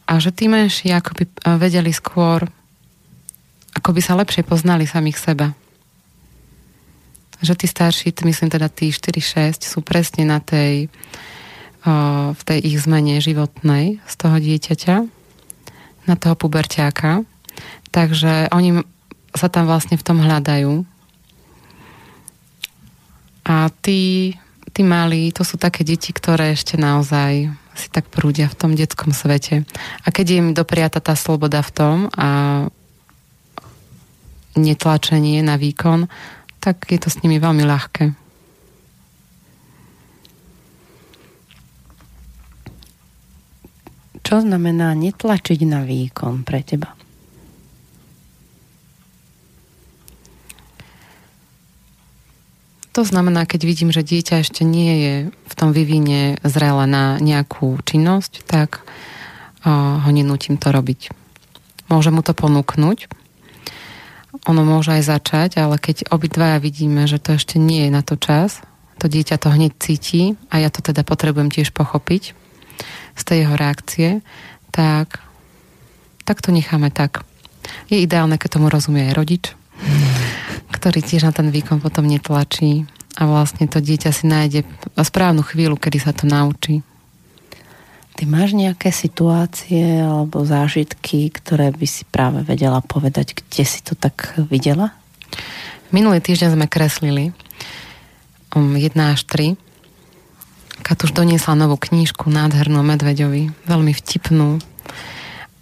A 0.03 0.19
že 0.19 0.35
tí 0.35 0.51
menší 0.51 0.91
ako 0.91 1.11
by 1.15 1.23
e, 1.23 1.31
vedeli 1.57 1.91
skôr, 1.95 2.43
ako 3.73 3.89
by 3.95 4.01
sa 4.03 4.19
lepšie 4.19 4.43
poznali 4.43 4.83
samých 4.83 5.17
seba. 5.17 5.47
Že 7.43 7.53
tí 7.59 7.67
starší, 7.67 8.09
myslím 8.23 8.51
teda 8.51 8.67
tí 8.67 8.91
4-6, 8.91 9.63
sú 9.63 9.79
presne 9.83 10.27
na 10.27 10.43
tej, 10.43 10.87
e, 10.87 11.89
v 12.35 12.41
tej 12.43 12.59
ich 12.63 12.77
zmene 12.83 13.23
životnej 13.23 14.03
z 14.03 14.13
toho 14.19 14.37
dieťaťa, 14.39 14.95
na 16.03 16.15
toho 16.19 16.35
puberťáka. 16.35 17.23
Takže 17.95 18.51
oni 18.51 18.83
sa 19.33 19.47
tam 19.47 19.65
vlastne 19.65 19.95
v 19.95 20.05
tom 20.05 20.19
hľadajú 20.19 20.83
a 23.43 23.67
tí, 23.83 24.33
tí 24.71 24.81
malí, 24.87 25.35
to 25.35 25.43
sú 25.43 25.59
také 25.59 25.83
deti, 25.83 26.15
ktoré 26.15 26.55
ešte 26.55 26.79
naozaj 26.79 27.51
si 27.73 27.89
tak 27.89 28.09
prúdia 28.09 28.49
v 28.49 28.57
tom 28.57 28.71
detskom 28.77 29.11
svete. 29.11 29.65
A 30.05 30.07
keď 30.13 30.27
im 30.39 30.47
dopriata 30.53 31.01
tá 31.01 31.17
sloboda 31.17 31.61
v 31.65 31.71
tom 31.73 31.97
a 32.13 32.29
netlačenie 34.53 35.41
na 35.41 35.57
výkon, 35.57 36.05
tak 36.61 36.85
je 36.87 36.99
to 37.01 37.09
s 37.09 37.19
nimi 37.25 37.41
veľmi 37.41 37.65
ľahké. 37.65 38.05
Čo 44.23 44.39
znamená 44.39 44.95
netlačiť 44.95 45.59
na 45.67 45.83
výkon 45.83 46.47
pre 46.47 46.63
teba? 46.63 47.02
To 52.93 53.01
znamená, 53.01 53.49
keď 53.49 53.61
vidím, 53.65 53.89
že 53.89 54.05
dieťa 54.05 54.45
ešte 54.45 54.61
nie 54.61 54.93
je 55.01 55.15
v 55.33 55.53
tom 55.57 55.73
vyvine 55.73 56.37
zrele 56.45 56.85
na 56.85 57.17
nejakú 57.17 57.81
činnosť, 57.81 58.45
tak 58.45 58.85
ho 59.65 60.09
nenútim 60.13 60.61
to 60.61 60.69
robiť. 60.69 61.09
Môže 61.89 62.13
mu 62.13 62.21
to 62.21 62.37
ponúknuť, 62.37 63.09
ono 64.43 64.61
môže 64.65 64.93
aj 64.93 65.03
začať, 65.07 65.49
ale 65.61 65.77
keď 65.77 66.09
obidvaja 66.09 66.57
vidíme, 66.57 67.05
že 67.05 67.21
to 67.21 67.37
ešte 67.37 67.61
nie 67.61 67.87
je 67.87 67.91
na 67.93 68.01
to 68.01 68.17
čas, 68.17 68.61
to 68.99 69.09
dieťa 69.09 69.41
to 69.41 69.49
hneď 69.49 69.73
cíti 69.77 70.37
a 70.53 70.61
ja 70.61 70.69
to 70.73 70.81
teda 70.81 71.05
potrebujem 71.05 71.53
tiež 71.53 71.71
pochopiť 71.73 72.33
z 73.13 73.23
tej 73.23 73.45
jeho 73.45 73.55
reakcie, 73.55 74.09
tak, 74.73 75.21
tak 76.25 76.41
to 76.41 76.49
necháme 76.49 76.89
tak. 76.89 77.21
Je 77.87 78.01
ideálne, 78.01 78.35
keď 78.41 78.59
tomu 78.59 78.67
rozumie 78.73 79.09
aj 79.09 79.17
rodič, 79.17 79.43
ktorý 80.73 81.05
tiež 81.05 81.29
na 81.29 81.31
ten 81.31 81.53
výkon 81.53 81.77
potom 81.77 82.09
netlačí 82.09 82.89
a 83.13 83.29
vlastne 83.29 83.69
to 83.69 83.77
dieťa 83.77 84.09
si 84.09 84.25
nájde 84.25 84.65
správnu 84.97 85.45
chvíľu, 85.45 85.77
kedy 85.77 85.97
sa 86.01 86.11
to 86.17 86.25
naučí. 86.25 86.81
Ty 88.13 88.29
máš 88.29 88.53
nejaké 88.53 88.93
situácie 88.93 90.01
alebo 90.01 90.45
zážitky, 90.45 91.33
ktoré 91.33 91.73
by 91.73 91.87
si 91.89 92.05
práve 92.05 92.45
vedela 92.45 92.81
povedať, 92.81 93.37
kde 93.37 93.63
si 93.65 93.81
to 93.81 93.97
tak 93.97 94.37
videla? 94.49 94.93
Minulý 95.89 96.21
týždeň 96.21 96.57
sme 96.57 96.65
kreslili 96.69 97.33
um, 98.53 98.77
1 98.77 98.93
až 98.97 99.21
3. 99.29 99.57
Katuš 100.85 101.13
doniesla 101.13 101.57
novú 101.57 101.77
knížku 101.77 102.29
nádhernú 102.29 102.85
Medveďovi, 102.85 103.49
veľmi 103.65 103.93
vtipnú. 103.97 104.61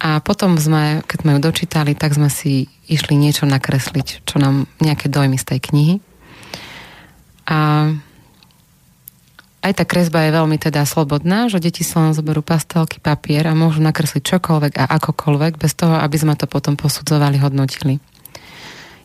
A 0.02 0.18
potom 0.18 0.58
sme, 0.58 1.00
keď 1.06 1.18
sme 1.22 1.30
ju 1.36 1.38
dočítali, 1.40 1.92
tak 1.94 2.18
sme 2.18 2.26
si 2.26 2.66
išli 2.92 3.16
niečo 3.16 3.48
nakresliť, 3.48 4.28
čo 4.28 4.36
nám 4.36 4.68
nejaké 4.78 5.08
dojmy 5.08 5.40
z 5.40 5.48
tej 5.48 5.60
knihy. 5.72 5.94
A 7.48 7.90
aj 9.62 9.72
tá 9.78 9.84
kresba 9.86 10.26
je 10.26 10.34
veľmi 10.34 10.58
teda 10.58 10.82
slobodná, 10.82 11.46
že 11.46 11.62
deti 11.62 11.86
si 11.86 11.94
len 11.94 12.12
zoberú 12.12 12.42
pastelky, 12.42 12.98
papier 12.98 13.46
a 13.46 13.54
môžu 13.54 13.78
nakresliť 13.78 14.22
čokoľvek 14.36 14.72
a 14.74 14.84
akokoľvek, 14.98 15.52
bez 15.54 15.72
toho, 15.78 16.02
aby 16.02 16.16
sme 16.18 16.34
to 16.34 16.50
potom 16.50 16.74
posudzovali, 16.74 17.38
hodnotili. 17.38 18.02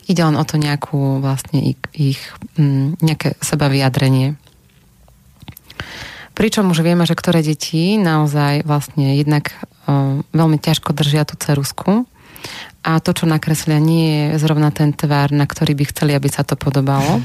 Ide 0.10 0.22
len 0.24 0.40
o 0.40 0.44
to 0.48 0.58
nejakú 0.58 1.22
vlastne 1.22 1.76
ich, 1.76 1.80
ich 1.94 2.22
mm, 2.58 3.04
nejaké 3.06 3.38
seba 3.38 3.70
vyjadrenie. 3.70 4.40
Pričom 6.34 6.70
už 6.74 6.82
vieme, 6.82 7.06
že 7.06 7.18
ktoré 7.18 7.46
deti 7.46 7.98
naozaj 7.98 8.66
vlastne 8.66 9.18
jednak 9.18 9.54
o, 9.86 10.22
veľmi 10.34 10.58
ťažko 10.58 10.94
držia 10.94 11.26
tú 11.26 11.38
cerusku 11.38 12.06
a 12.84 13.04
to, 13.04 13.12
čo 13.12 13.26
nakreslia, 13.28 13.82
nie 13.84 14.32
je 14.32 14.40
zrovna 14.40 14.72
ten 14.72 14.96
tvár, 14.96 15.34
na 15.36 15.44
ktorý 15.44 15.76
by 15.76 15.84
chceli, 15.92 16.12
aby 16.16 16.32
sa 16.32 16.48
to 16.48 16.56
podobalo. 16.56 17.20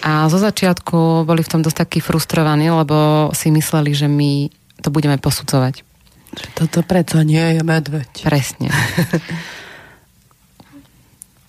A 0.00 0.30
zo 0.32 0.40
začiatku 0.40 1.28
boli 1.28 1.44
v 1.44 1.50
tom 1.52 1.60
dosť 1.60 1.84
takí 1.84 1.98
frustrovaní, 2.00 2.72
lebo 2.72 3.28
si 3.36 3.52
mysleli, 3.52 3.92
že 3.92 4.08
my 4.08 4.48
to 4.80 4.88
budeme 4.88 5.20
posudzovať. 5.20 5.84
Že 6.36 6.48
toto 6.56 6.78
preto 6.84 7.20
nie 7.20 7.58
je 7.58 7.60
medveď. 7.64 8.10
Presne. 8.24 8.72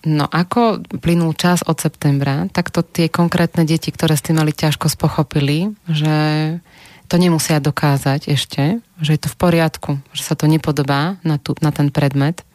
No 0.08 0.24
ako 0.24 0.88
plynul 1.04 1.36
čas 1.36 1.60
od 1.68 1.76
septembra, 1.84 2.48
tak 2.56 2.72
to 2.72 2.80
tie 2.80 3.12
konkrétne 3.12 3.68
deti, 3.68 3.92
ktoré 3.92 4.16
s 4.16 4.24
tým 4.24 4.40
mali 4.40 4.56
ťažko 4.56 4.88
spochopili, 4.88 5.76
že 5.84 6.16
to 7.12 7.20
nemusia 7.20 7.60
dokázať 7.60 8.32
ešte, 8.32 8.80
že 9.04 9.10
je 9.12 9.20
to 9.20 9.28
v 9.28 9.40
poriadku, 9.40 9.92
že 10.16 10.24
sa 10.24 10.40
to 10.40 10.48
nepodobá 10.48 11.20
na, 11.28 11.36
tu, 11.36 11.60
na 11.60 11.76
ten 11.76 11.92
predmet 11.92 12.47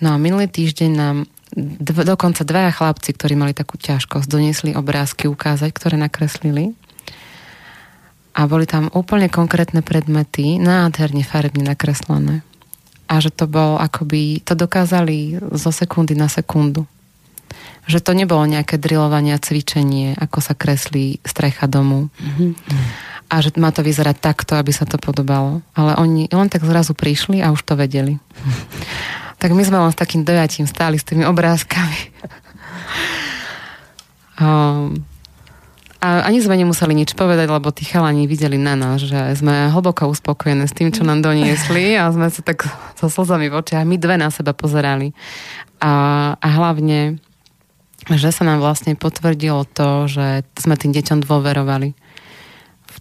No 0.00 0.12
a 0.12 0.16
minulý 0.16 0.48
týždeň 0.48 0.90
nám 0.96 1.16
dv- 1.56 2.06
dokonca 2.08 2.40
dvaja 2.40 2.72
chlapci, 2.72 3.12
ktorí 3.12 3.36
mali 3.36 3.52
takú 3.52 3.76
ťažkosť, 3.76 4.26
doniesli 4.26 4.70
obrázky 4.72 5.28
ukázať, 5.28 5.70
ktoré 5.76 6.00
nakreslili. 6.00 6.72
A 8.32 8.46
boli 8.46 8.64
tam 8.64 8.88
úplne 8.94 9.28
konkrétne 9.28 9.82
predmety, 9.82 10.56
nádherne 10.56 11.26
farebne 11.26 11.66
nakreslené. 11.66 12.46
A 13.10 13.18
že 13.18 13.34
to 13.34 13.50
bol 13.50 13.74
akoby, 13.76 14.38
to 14.46 14.54
dokázali 14.54 15.42
zo 15.58 15.74
sekundy 15.74 16.14
na 16.14 16.30
sekundu. 16.30 16.86
Že 17.90 18.06
to 18.06 18.12
nebolo 18.14 18.46
nejaké 18.46 18.78
drillovanie 18.78 19.34
a 19.34 19.42
cvičenie, 19.42 20.14
ako 20.14 20.38
sa 20.38 20.54
kreslí 20.54 21.18
strecha 21.26 21.66
domu. 21.66 22.06
Mm-hmm. 22.22 22.50
A 23.30 23.34
že 23.42 23.50
má 23.58 23.74
to 23.74 23.82
vyzerať 23.82 24.16
takto, 24.22 24.54
aby 24.54 24.70
sa 24.70 24.86
to 24.86 24.94
podobalo. 24.94 25.58
Ale 25.74 25.98
oni 25.98 26.30
len 26.30 26.46
tak 26.46 26.62
zrazu 26.62 26.94
prišli 26.94 27.42
a 27.42 27.50
už 27.50 27.66
to 27.66 27.74
vedeli. 27.74 28.22
Tak 29.40 29.56
my 29.56 29.64
sme 29.64 29.80
len 29.80 29.90
s 29.90 29.96
takým 29.96 30.20
dojatím 30.20 30.68
stáli 30.68 31.00
s 31.00 31.08
tými 31.08 31.24
obrázkami. 31.24 32.00
um, 34.44 35.00
A 36.00 36.24
ani 36.24 36.40
sme 36.40 36.56
nemuseli 36.56 36.96
nič 36.96 37.12
povedať, 37.12 37.48
lebo 37.48 37.68
tí 37.72 37.84
chalani 37.84 38.24
videli 38.24 38.56
na 38.56 38.72
nás, 38.72 39.04
že 39.04 39.36
sme 39.36 39.68
hlboko 39.68 40.08
uspokojené 40.08 40.64
s 40.64 40.76
tým, 40.76 40.92
čo 40.92 41.04
nám 41.04 41.20
doniesli 41.20 41.92
a 41.96 42.08
sme 42.08 42.28
sa 42.32 42.40
tak 42.40 42.64
so 42.96 43.08
slzami 43.08 43.52
v 43.52 43.60
očiach, 43.60 43.84
my 43.84 43.96
dve 44.00 44.16
na 44.16 44.32
seba 44.32 44.56
pozerali. 44.56 45.12
A, 45.80 45.92
a 46.36 46.48
hlavne, 46.56 47.20
že 48.08 48.32
sa 48.32 48.48
nám 48.48 48.64
vlastne 48.64 48.96
potvrdilo 48.96 49.68
to, 49.72 50.08
že 50.08 50.44
sme 50.56 50.76
tým 50.76 50.92
deťom 50.96 51.20
dôverovali 51.24 51.92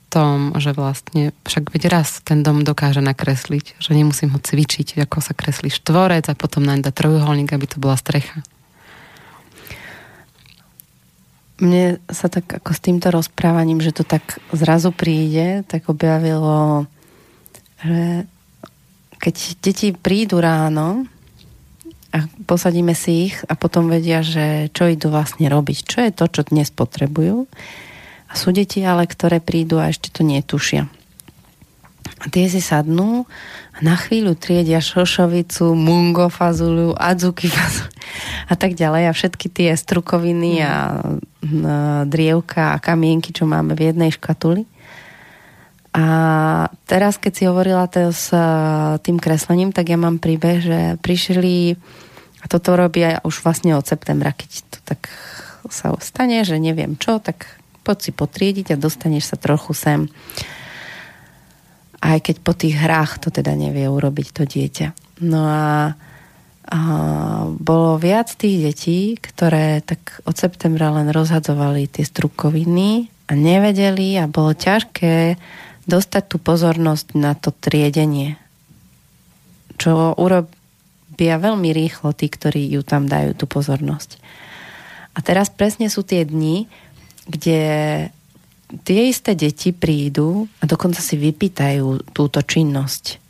tom, 0.10 0.57
že 0.57 0.74
vlastne 0.74 1.32
však 1.45 1.70
veď 1.70 1.84
raz 1.93 2.20
ten 2.26 2.41
dom 2.41 2.66
dokáže 2.66 2.99
nakresliť, 3.05 3.78
že 3.78 3.91
nemusím 3.93 4.34
ho 4.34 4.39
cvičiť, 4.41 5.05
ako 5.05 5.22
sa 5.22 5.38
kreslí 5.38 5.70
štvorec 5.70 6.26
a 6.28 6.34
potom 6.34 6.66
nám 6.66 6.82
dá 6.82 6.89
trojuholník, 6.89 7.53
aby 7.53 7.66
to 7.70 7.78
bola 7.78 7.95
strecha 7.95 8.41
mne 11.60 11.99
sa 12.07 12.32
tak 12.32 12.47
ako 12.47 12.72
s 12.72 12.80
týmto 12.80 13.12
rozprávaním, 13.12 13.84
že 13.84 13.91
to 13.91 14.07
tak 14.07 14.39
zrazu 14.55 14.95
príde, 14.95 15.68
tak 15.68 15.91
objavilo, 15.91 16.88
že 17.84 18.26
keď 19.20 19.36
deti 19.60 19.91
prídu 19.91 20.39
ráno 20.39 21.03
a 22.16 22.26
posadíme 22.47 22.95
si 22.95 23.30
ich 23.30 23.36
a 23.45 23.53
potom 23.60 23.91
vedia, 23.91 24.24
že 24.24 24.72
čo 24.72 24.88
idú 24.88 25.12
vlastne 25.12 25.51
robiť, 25.51 25.78
čo 25.84 25.99
je 26.07 26.12
to, 26.16 26.26
čo 26.32 26.41
dnes 26.47 26.72
potrebujú. 26.72 27.45
A 28.30 28.38
sú 28.38 28.54
deti 28.54 28.86
ale, 28.86 29.10
ktoré 29.10 29.42
prídu 29.42 29.82
a 29.82 29.90
ešte 29.90 30.14
to 30.14 30.22
netušia. 30.22 30.86
A 32.20 32.26
tie 32.28 32.52
si 32.52 32.60
sadnú 32.60 33.26
a 33.74 33.80
na 33.80 33.96
chvíľu 33.96 34.36
triedia 34.36 34.84
šošovicu, 34.84 35.72
mungo 35.72 36.28
fazulu, 36.28 36.92
adzuki 36.94 37.48
fazulu 37.48 37.90
a 38.52 38.54
tak 38.60 38.76
ďalej 38.76 39.04
a 39.08 39.16
všetky 39.16 39.48
tie 39.48 39.70
strukoviny 39.74 40.60
a 40.62 41.00
drievka 42.04 42.76
a 42.76 42.82
kamienky, 42.84 43.32
čo 43.32 43.48
máme 43.48 43.74
v 43.74 43.94
jednej 43.94 44.12
škatuli. 44.12 44.68
A 45.96 46.06
teraz, 46.86 47.18
keď 47.18 47.32
si 47.34 47.44
hovorila 47.50 47.88
to 47.90 48.14
s 48.14 48.30
tým 49.02 49.18
kreslením, 49.18 49.74
tak 49.74 49.90
ja 49.90 49.98
mám 49.98 50.22
príbeh, 50.22 50.60
že 50.62 50.80
prišli 51.02 51.80
a 52.40 52.46
toto 52.48 52.76
robia 52.76 53.24
už 53.24 53.42
vlastne 53.42 53.76
od 53.76 53.88
septembra, 53.88 54.36
keď 54.36 54.50
to 54.70 54.80
tak 54.86 55.08
sa 55.70 55.92
stane, 56.00 56.44
že 56.44 56.56
neviem 56.60 56.96
čo, 56.96 57.20
tak 57.20 57.59
poď 57.90 57.98
si 58.06 58.12
potriediť 58.14 58.78
a 58.78 58.82
dostaneš 58.82 59.34
sa 59.34 59.38
trochu 59.42 59.74
sem 59.74 60.06
aj 62.00 62.18
keď 62.24 62.36
po 62.40 62.54
tých 62.56 62.80
hrách 62.80 63.20
to 63.20 63.30
teda 63.30 63.54
nevie 63.60 63.86
urobiť 63.88 64.28
to 64.32 64.44
dieťa. 64.48 65.20
No 65.28 65.44
a, 65.44 65.96
a 66.72 66.80
bolo 67.52 68.00
viac 68.00 68.32
tých 68.40 68.72
detí, 68.72 69.00
ktoré 69.20 69.84
tak 69.84 70.24
od 70.24 70.36
septembra 70.40 70.96
len 70.96 71.12
rozhadzovali 71.12 71.92
tie 71.92 72.08
strukoviny 72.08 73.12
a 73.28 73.36
nevedeli 73.36 74.16
a 74.16 74.32
bolo 74.32 74.56
ťažké 74.56 75.36
dostať 75.86 76.24
tú 76.32 76.38
pozornosť 76.40 77.20
na 77.20 77.36
to 77.36 77.52
triedenie. 77.52 78.40
Čo 79.76 80.16
urobia 80.16 81.36
veľmi 81.36 81.70
rýchlo 81.76 82.16
tí, 82.16 82.32
ktorí 82.32 82.64
ju 82.80 82.82
tam 82.88 83.12
dajú 83.12 83.36
tú 83.36 83.44
pozornosť. 83.44 84.22
A 85.18 85.20
teraz 85.20 85.52
presne 85.52 85.92
sú 85.92 86.06
tie 86.06 86.24
dni, 86.24 86.72
kde 87.30 87.62
tie 88.86 89.00
isté 89.10 89.38
deti 89.38 89.70
prídu 89.74 90.50
a 90.62 90.64
dokonca 90.66 91.02
si 91.02 91.18
vypýtajú 91.18 92.14
túto 92.14 92.42
činnosť. 92.42 93.22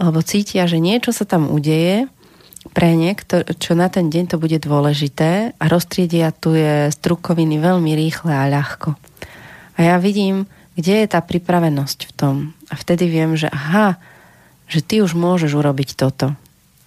Lebo 0.00 0.24
cítia, 0.24 0.64
že 0.64 0.80
niečo 0.80 1.12
sa 1.12 1.28
tam 1.28 1.52
udeje 1.52 2.08
pre 2.72 2.92
ne, 2.92 3.16
čo 3.56 3.72
na 3.72 3.88
ten 3.88 4.12
deň 4.12 4.24
to 4.32 4.36
bude 4.36 4.60
dôležité 4.60 5.56
a 5.56 5.64
roztriedia 5.68 6.32
tu 6.32 6.52
je 6.52 6.92
strukoviny 6.92 7.56
veľmi 7.56 7.92
rýchle 7.96 8.32
a 8.32 8.48
ľahko. 8.48 8.96
A 9.76 9.78
ja 9.80 9.96
vidím, 9.96 10.44
kde 10.76 11.04
je 11.04 11.06
tá 11.08 11.24
pripravenosť 11.24 11.98
v 12.08 12.12
tom. 12.12 12.36
A 12.68 12.76
vtedy 12.76 13.08
viem, 13.08 13.32
že 13.36 13.48
aha, 13.48 13.96
že 14.68 14.84
ty 14.84 15.00
už 15.00 15.16
môžeš 15.16 15.56
urobiť 15.56 15.96
toto. 15.96 16.36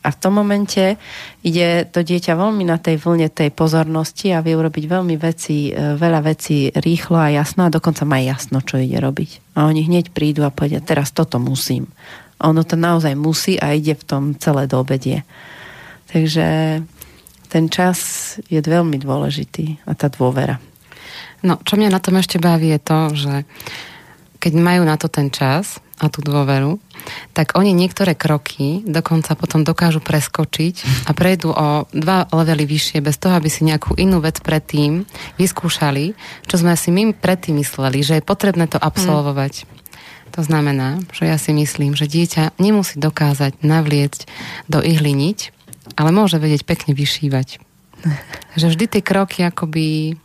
A 0.03 0.11
v 0.11 0.19
tom 0.19 0.35
momente 0.35 0.99
ide 1.47 1.87
to 1.87 2.03
dieťa 2.03 2.35
veľmi 2.35 2.67
na 2.67 2.75
tej 2.75 2.99
vlne 2.99 3.31
tej 3.31 3.55
pozornosti 3.55 4.35
a 4.35 4.43
vie 4.43 4.51
urobiť 4.51 4.83
veľmi 4.83 5.15
veci, 5.15 5.71
e, 5.71 5.95
veľa 5.95 6.19
vecí 6.19 6.67
rýchlo 6.75 7.15
a 7.15 7.31
jasno 7.31 7.65
a 7.65 7.73
dokonca 7.73 8.03
má 8.03 8.19
jasno, 8.19 8.59
čo 8.59 8.75
ide 8.75 8.99
robiť. 8.99 9.55
A 9.55 9.71
oni 9.71 9.87
hneď 9.87 10.11
prídu 10.11 10.43
a 10.43 10.51
povedia, 10.51 10.83
teraz 10.83 11.15
toto 11.15 11.39
musím. 11.39 11.87
A 12.43 12.51
ono 12.51 12.67
to 12.67 12.75
naozaj 12.75 13.15
musí 13.15 13.55
a 13.55 13.71
ide 13.71 13.95
v 13.95 14.03
tom 14.03 14.23
celé 14.35 14.67
do 14.67 14.83
obedie. 14.83 15.23
Takže 16.11 16.45
ten 17.47 17.65
čas 17.71 17.97
je 18.51 18.59
veľmi 18.59 18.99
dôležitý 18.99 19.87
a 19.87 19.95
tá 19.95 20.11
dôvera. 20.11 20.59
No, 21.43 21.59
čo 21.63 21.79
mňa 21.79 21.89
na 21.91 22.03
tom 22.03 22.19
ešte 22.19 22.39
baví 22.39 22.71
je 22.75 22.81
to, 22.81 22.99
že 23.13 23.33
keď 24.43 24.59
majú 24.59 24.83
na 24.83 24.99
to 24.99 25.07
ten 25.07 25.31
čas, 25.31 25.79
a 26.03 26.11
tú 26.11 26.19
dôveru, 26.19 26.81
tak 27.31 27.55
oni 27.55 27.71
niektoré 27.71 28.17
kroky 28.17 28.83
dokonca 28.83 29.39
potom 29.39 29.63
dokážu 29.63 30.03
preskočiť 30.03 31.07
a 31.07 31.15
prejdú 31.15 31.55
o 31.55 31.87
dva 31.95 32.27
levely 32.33 32.67
vyššie 32.67 32.99
bez 32.99 33.15
toho, 33.15 33.39
aby 33.39 33.47
si 33.47 33.63
nejakú 33.63 33.95
inú 33.95 34.19
vec 34.19 34.43
predtým 34.43 35.07
vyskúšali, 35.39 36.17
čo 36.49 36.55
sme 36.59 36.75
si 36.75 36.91
my 36.91 37.15
predtým 37.15 37.61
mysleli, 37.61 38.03
že 38.03 38.19
je 38.19 38.27
potrebné 38.27 38.67
to 38.67 38.81
absolvovať. 38.81 39.63
Mm. 39.63 39.71
To 40.33 40.41
znamená, 40.41 40.97
že 41.13 41.29
ja 41.29 41.37
si 41.37 41.53
myslím, 41.53 41.93
že 41.93 42.09
dieťa 42.09 42.57
nemusí 42.57 42.97
dokázať 42.97 43.61
navliecť 43.61 44.21
do 44.65 44.81
ihly 44.81 45.13
niť, 45.13 45.53
ale 45.93 46.09
môže 46.09 46.41
vedieť 46.41 46.65
pekne 46.65 46.97
vyšívať. 46.97 47.61
Že 48.59 48.65
vždy 48.73 48.85
tie 48.89 49.01
kroky 49.05 49.45
akoby 49.45 50.17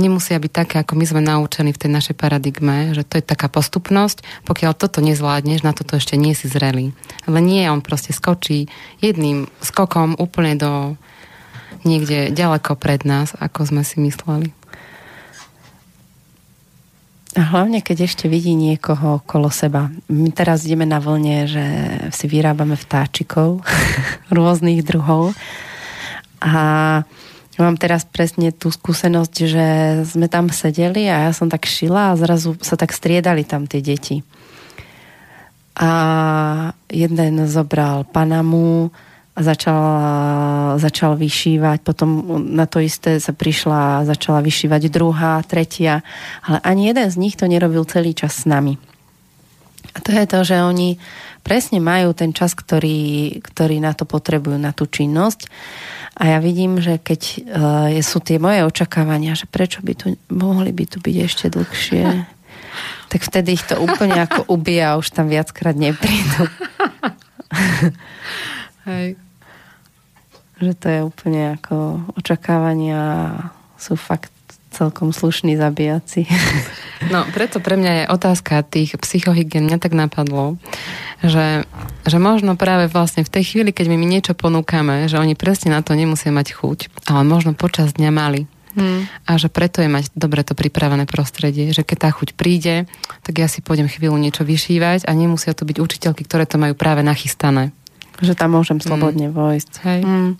nemusia 0.00 0.40
byť 0.40 0.52
také, 0.52 0.74
ako 0.80 0.96
my 0.96 1.04
sme 1.04 1.20
naučení 1.20 1.72
v 1.72 1.80
tej 1.80 1.90
našej 1.92 2.16
paradigme, 2.16 2.96
že 2.96 3.04
to 3.04 3.20
je 3.20 3.24
taká 3.24 3.52
postupnosť. 3.52 4.24
Pokiaľ 4.48 4.72
toto 4.72 5.04
nezvládneš, 5.04 5.64
na 5.66 5.76
toto 5.76 6.00
ešte 6.00 6.16
nie 6.16 6.32
si 6.32 6.48
zrelý. 6.48 6.96
Ale 7.28 7.44
nie, 7.44 7.64
on 7.68 7.84
proste 7.84 8.16
skočí 8.16 8.72
jedným 9.04 9.48
skokom 9.60 10.16
úplne 10.16 10.56
do 10.56 10.72
niekde 11.82 12.30
ďaleko 12.30 12.78
pred 12.78 13.02
nás, 13.02 13.34
ako 13.36 13.68
sme 13.68 13.82
si 13.82 13.98
mysleli. 14.00 14.54
A 17.32 17.48
hlavne, 17.48 17.80
keď 17.80 18.04
ešte 18.04 18.28
vidí 18.28 18.52
niekoho 18.52 19.24
okolo 19.24 19.48
seba. 19.48 19.88
My 20.12 20.28
teraz 20.36 20.68
ideme 20.68 20.84
na 20.84 21.00
vlne, 21.00 21.48
že 21.48 21.64
si 22.12 22.28
vyrábame 22.28 22.76
vtáčikov 22.76 23.64
rôznych 24.36 24.84
druhov. 24.84 25.32
A 26.44 27.00
Mám 27.60 27.76
teraz 27.76 28.08
presne 28.08 28.48
tú 28.48 28.72
skúsenosť, 28.72 29.34
že 29.44 29.66
sme 30.08 30.24
tam 30.24 30.48
sedeli 30.48 31.04
a 31.12 31.28
ja 31.28 31.32
som 31.36 31.52
tak 31.52 31.68
šila 31.68 32.12
a 32.12 32.18
zrazu 32.18 32.56
sa 32.64 32.80
tak 32.80 32.96
striedali 32.96 33.44
tam 33.44 33.68
tie 33.68 33.84
deti. 33.84 34.24
A 35.76 35.90
jeden 36.88 37.44
zobral 37.44 38.08
Panamu 38.08 38.88
a 39.32 39.40
začal, 39.40 39.84
začal 40.76 41.16
vyšívať, 41.16 41.84
potom 41.84 42.40
na 42.52 42.68
to 42.68 42.80
isté 42.80 43.16
sa 43.16 43.32
prišla 43.32 44.00
a 44.00 44.04
začala 44.04 44.44
vyšívať 44.44 44.92
druhá, 44.92 45.40
tretia, 45.44 46.04
ale 46.44 46.60
ani 46.64 46.92
jeden 46.92 47.08
z 47.08 47.16
nich 47.16 47.36
to 47.36 47.48
nerobil 47.48 47.84
celý 47.88 48.12
čas 48.12 48.44
s 48.44 48.48
nami. 48.48 48.76
A 49.92 49.98
to 50.00 50.12
je 50.12 50.24
to, 50.24 50.40
že 50.44 50.56
oni 50.56 50.96
presne 51.44 51.80
majú 51.80 52.16
ten 52.16 52.32
čas, 52.32 52.56
ktorý, 52.56 53.40
ktorý 53.40 53.80
na 53.80 53.92
to 53.92 54.08
potrebujú, 54.08 54.56
na 54.56 54.72
tú 54.72 54.88
činnosť 54.88 55.48
a 56.12 56.22
ja 56.28 56.38
vidím, 56.44 56.76
že 56.76 57.00
keď 57.00 57.22
uh, 57.24 58.02
sú 58.04 58.20
tie 58.20 58.36
moje 58.36 58.68
očakávania, 58.68 59.32
že 59.32 59.48
prečo 59.48 59.80
by 59.80 59.92
tu 59.96 60.06
mohli 60.28 60.68
by 60.68 60.84
tu 60.84 61.00
byť 61.00 61.16
ešte 61.24 61.46
dlhšie, 61.48 62.04
tak 63.12 63.20
vtedy 63.24 63.56
ich 63.56 63.64
to 63.64 63.80
úplne 63.80 64.20
ako 64.20 64.44
ubíja 64.52 64.96
a 64.96 64.98
už 65.00 65.08
tam 65.12 65.32
viackrát 65.32 65.76
neprídu. 65.76 66.44
Hej. 68.88 69.14
že 70.58 70.72
to 70.74 70.86
je 70.90 71.00
úplne 71.06 71.54
ako 71.54 72.02
očakávania 72.18 73.30
sú 73.78 73.94
fakt 73.94 74.32
celkom 74.72 75.12
slušní 75.12 75.54
zabíjaci. 75.60 76.26
No, 77.10 77.26
preto 77.34 77.58
pre 77.58 77.74
mňa 77.74 77.92
je 77.92 78.04
otázka 78.14 78.62
tých 78.62 78.94
psychohygien. 78.94 79.66
Mňa 79.66 79.82
tak 79.82 79.90
napadlo, 79.90 80.54
že, 81.18 81.66
že 82.06 82.18
možno 82.22 82.54
práve 82.54 82.86
vlastne 82.86 83.26
v 83.26 83.32
tej 83.32 83.42
chvíli, 83.42 83.74
keď 83.74 83.90
my, 83.90 83.96
my 83.98 84.06
niečo 84.06 84.38
ponúkame, 84.38 85.10
že 85.10 85.18
oni 85.18 85.34
presne 85.34 85.74
na 85.74 85.82
to 85.82 85.98
nemusia 85.98 86.30
mať 86.30 86.54
chuť, 86.54 87.10
ale 87.10 87.26
možno 87.26 87.58
počas 87.58 87.98
dňa 87.98 88.10
mali. 88.14 88.46
Hmm. 88.72 89.04
A 89.28 89.36
že 89.36 89.52
preto 89.52 89.84
je 89.84 89.90
mať 89.90 90.14
dobre 90.16 90.40
to 90.46 90.56
pripravené 90.56 91.04
prostredie, 91.04 91.74
že 91.76 91.84
keď 91.84 92.08
tá 92.08 92.10
chuť 92.14 92.32
príde, 92.32 92.88
tak 93.20 93.34
ja 93.36 93.50
si 93.50 93.60
pôjdem 93.60 93.90
chvíľu 93.90 94.16
niečo 94.16 94.48
vyšívať 94.48 95.04
a 95.04 95.12
nemusia 95.12 95.52
to 95.52 95.68
byť 95.68 95.76
učiteľky, 95.76 96.24
ktoré 96.24 96.48
to 96.48 96.56
majú 96.56 96.72
práve 96.72 97.04
nachystané. 97.04 97.74
Že 98.22 98.38
tam 98.38 98.54
môžem 98.54 98.78
slobodne 98.78 99.28
mm. 99.28 99.34
vojsť. 99.34 99.72
Hej. 99.82 100.00
Mm. 100.06 100.30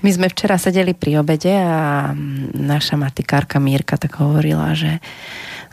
My 0.00 0.10
sme 0.14 0.30
včera 0.30 0.56
sedeli 0.56 0.94
pri 0.94 1.18
obede 1.20 1.52
a 1.52 2.14
naša 2.54 2.94
matikárka 2.94 3.58
Mírka 3.58 3.98
tak 3.98 4.22
hovorila, 4.22 4.78
že 4.78 5.02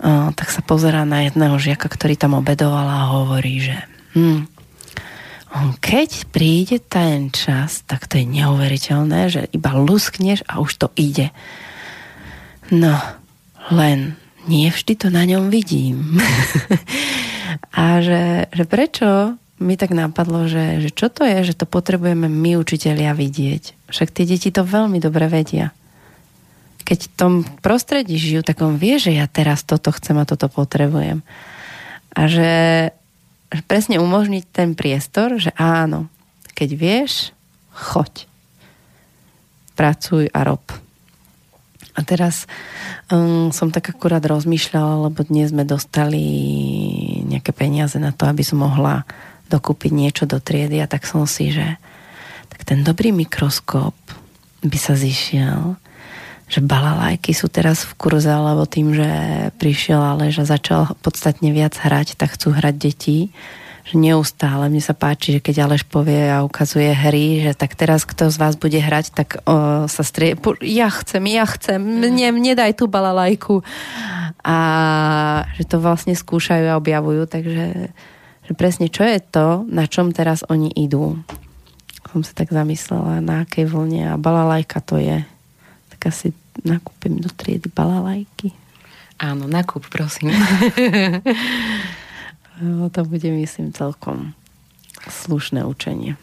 o, 0.01 0.33
tak 0.33 0.49
sa 0.49 0.65
pozerá 0.65 1.05
na 1.05 1.29
jedného 1.29 1.55
žiaka, 1.61 1.85
ktorý 1.85 2.17
tam 2.17 2.33
obedoval 2.33 2.89
a 2.89 3.13
hovorí, 3.13 3.61
že 3.61 3.77
hm, 4.17 4.49
on 5.53 5.77
keď 5.77 6.33
príde 6.33 6.81
ten 6.81 7.29
čas, 7.29 7.85
tak 7.85 8.09
to 8.09 8.17
je 8.17 8.25
neuveriteľné, 8.25 9.21
že 9.29 9.41
iba 9.53 9.77
luskneš 9.77 10.41
a 10.49 10.57
už 10.57 10.71
to 10.81 10.87
ide. 10.97 11.29
No, 12.73 12.97
Len 13.69 14.17
nie 14.49 14.67
vždy 14.67 14.93
to 14.99 15.07
na 15.07 15.23
ňom 15.23 15.47
vidím. 15.47 16.19
a 17.79 18.01
že, 18.03 18.51
že 18.51 18.63
prečo 18.67 19.39
mi 19.63 19.79
tak 19.79 19.95
napadlo, 19.95 20.45
že, 20.51 20.83
že 20.83 20.89
čo 20.91 21.07
to 21.07 21.23
je, 21.23 21.47
že 21.47 21.55
to 21.55 21.65
potrebujeme 21.65 22.27
my 22.27 22.59
učitelia 22.59 23.15
vidieť. 23.15 23.87
Však 23.87 24.11
tie 24.11 24.27
deti 24.27 24.51
to 24.51 24.67
veľmi 24.67 24.99
dobre 24.99 25.31
vedia. 25.31 25.71
Keď 26.83 26.99
v 26.99 27.13
tom 27.15 27.33
prostredí 27.63 28.19
žijú, 28.19 28.43
tak 28.43 28.59
on 28.59 28.75
vie, 28.75 28.99
že 28.99 29.15
ja 29.15 29.23
teraz 29.31 29.63
toto 29.63 29.95
chcem 29.95 30.19
a 30.19 30.27
toto 30.27 30.51
potrebujem. 30.51 31.23
A 32.11 32.27
že, 32.27 32.53
že 33.55 33.61
presne 33.63 34.03
umožniť 34.03 34.43
ten 34.51 34.75
priestor, 34.75 35.39
že 35.39 35.55
áno, 35.55 36.11
keď 36.51 36.69
vieš, 36.75 37.31
choď. 37.71 38.27
Pracuj 39.73 40.27
a 40.35 40.43
rob. 40.45 40.61
A 41.93 42.01
teraz 42.01 42.49
um, 43.13 43.53
som 43.53 43.69
tak 43.69 43.93
akurát 43.93 44.21
rozmýšľala, 44.25 45.09
lebo 45.09 45.21
dnes 45.25 45.53
sme 45.53 45.61
dostali 45.61 46.21
nejaké 47.29 47.53
peniaze 47.53 47.97
na 48.01 48.09
to, 48.09 48.25
aby 48.25 48.41
som 48.41 48.65
mohla 48.65 49.05
dokúpiť 49.47 49.91
niečo 49.91 50.23
do 50.27 50.39
triedy 50.39 50.79
a 50.79 50.87
tak 50.87 51.07
som 51.07 51.25
si, 51.25 51.51
že 51.51 51.77
tak 52.49 52.67
ten 52.67 52.85
dobrý 52.85 53.11
mikroskop 53.11 53.95
by 54.63 54.77
sa 54.79 54.95
zišiel, 54.95 55.75
že 56.47 56.59
balalajky 56.61 57.33
sú 57.33 57.49
teraz 57.49 57.83
v 57.83 57.97
kurze, 57.97 58.29
alebo 58.29 58.69
tým, 58.69 58.93
že 58.93 59.09
prišiel 59.57 59.99
Aleš 59.99 60.43
a 60.43 60.51
začal 60.53 60.81
podstatne 61.01 61.49
viac 61.49 61.75
hrať, 61.75 62.15
tak 62.15 62.37
chcú 62.37 62.53
hrať 62.53 62.75
deti 62.77 63.19
že 63.83 63.99
neustále. 63.99 64.71
Mne 64.71 64.79
sa 64.79 64.95
páči, 64.95 65.35
že 65.35 65.43
keď 65.43 65.67
Aleš 65.67 65.83
povie 65.83 66.31
a 66.31 66.47
ukazuje 66.47 66.87
hry, 66.95 67.43
že 67.43 67.51
tak 67.51 67.75
teraz 67.75 68.07
kto 68.07 68.31
z 68.31 68.39
vás 68.39 68.55
bude 68.55 68.79
hrať, 68.79 69.11
tak 69.11 69.43
o, 69.43 69.85
sa 69.91 70.03
strie... 70.07 70.39
Ja 70.63 70.87
chcem, 70.87 71.23
ja 71.27 71.43
chcem, 71.43 71.83
mne, 71.83 72.31
mne 72.31 72.55
daj 72.55 72.79
tú 72.79 72.87
balalajku. 72.87 73.59
A 74.43 74.57
že 75.59 75.67
to 75.67 75.83
vlastne 75.83 76.15
skúšajú 76.15 76.71
a 76.71 76.79
objavujú, 76.79 77.27
takže 77.27 77.91
že 78.43 78.53
presne 78.55 78.91
čo 78.91 79.03
je 79.07 79.19
to, 79.23 79.63
na 79.67 79.87
čom 79.87 80.11
teraz 80.11 80.43
oni 80.47 80.71
idú. 80.73 81.19
Som 82.11 82.21
sa 82.21 82.35
tak 82.35 82.53
zamyslela, 82.53 83.23
na 83.23 83.47
akej 83.47 83.65
vlne 83.65 84.13
a 84.13 84.21
balalajka 84.21 84.83
to 84.85 85.01
je. 85.01 85.25
Tak 85.95 86.13
asi 86.13 86.35
nakúpim 86.61 87.17
do 87.17 87.31
triedy 87.31 87.71
balalajky. 87.73 88.53
Áno, 89.17 89.47
nakúp, 89.49 89.87
prosím. 89.89 90.33
To 92.93 93.01
bude, 93.01 93.33
myslím, 93.33 93.73
celkom 93.73 94.37
slušné 95.09 95.65
učenie. 95.65 96.21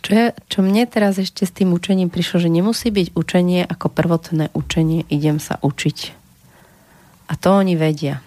Čo, 0.00 0.10
je, 0.16 0.26
čo 0.48 0.58
mne 0.64 0.88
teraz 0.88 1.20
ešte 1.20 1.44
s 1.44 1.52
tým 1.52 1.76
učením 1.76 2.08
prišlo, 2.08 2.40
že 2.40 2.48
nemusí 2.48 2.88
byť 2.88 3.12
učenie 3.12 3.68
ako 3.68 3.92
prvotné 3.92 4.48
učenie, 4.56 5.04
idem 5.12 5.36
sa 5.36 5.60
učiť. 5.60 5.98
A 7.28 7.36
to 7.36 7.52
oni 7.52 7.76
vedia. 7.76 8.24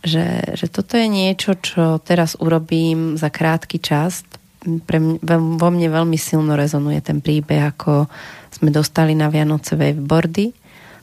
Že, 0.00 0.56
že 0.56 0.66
toto 0.72 0.96
je 0.96 1.08
niečo, 1.08 1.60
čo 1.60 2.00
teraz 2.00 2.36
urobím 2.40 3.20
za 3.20 3.28
krátky 3.28 3.78
čas. 3.84 4.24
Pre 4.64 4.98
mňa, 5.00 5.20
vo 5.60 5.68
mne 5.68 5.88
veľmi 5.92 6.16
silno 6.16 6.56
rezonuje 6.56 7.00
ten 7.04 7.20
príbeh, 7.20 7.72
ako 7.76 8.08
sme 8.52 8.72
dostali 8.72 9.12
na 9.12 9.28
Vianoce 9.28 9.76
waveboardy 9.76 10.60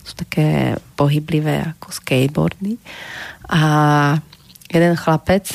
sú 0.07 0.13
také 0.15 0.79
pohyblivé 0.95 1.75
ako 1.75 1.91
skateboardy. 1.91 2.79
A 3.51 3.61
jeden 4.71 4.95
chlapec 4.95 5.51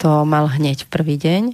to 0.00 0.24
mal 0.24 0.48
hneď 0.48 0.88
v 0.88 0.92
prvý 0.92 1.16
deň 1.20 1.52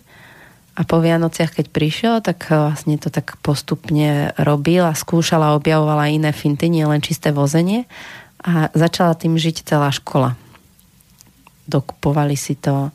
a 0.79 0.87
po 0.87 1.03
Vianociach, 1.03 1.59
keď 1.59 1.66
prišiel, 1.75 2.14
tak 2.23 2.47
vlastne 2.47 2.95
to 3.03 3.11
tak 3.11 3.35
postupne 3.43 4.31
robil 4.39 4.87
a 4.87 4.95
skúšala, 4.95 5.59
objavovala 5.59 6.14
iné 6.14 6.31
finty, 6.31 6.71
nie 6.71 6.87
len 6.87 7.03
čisté 7.03 7.35
vozenie 7.35 7.91
a 8.41 8.71
začala 8.73 9.18
tým 9.18 9.35
žiť 9.35 9.66
celá 9.66 9.91
škola. 9.91 10.39
Dokupovali 11.67 12.37
si 12.39 12.57
to. 12.57 12.95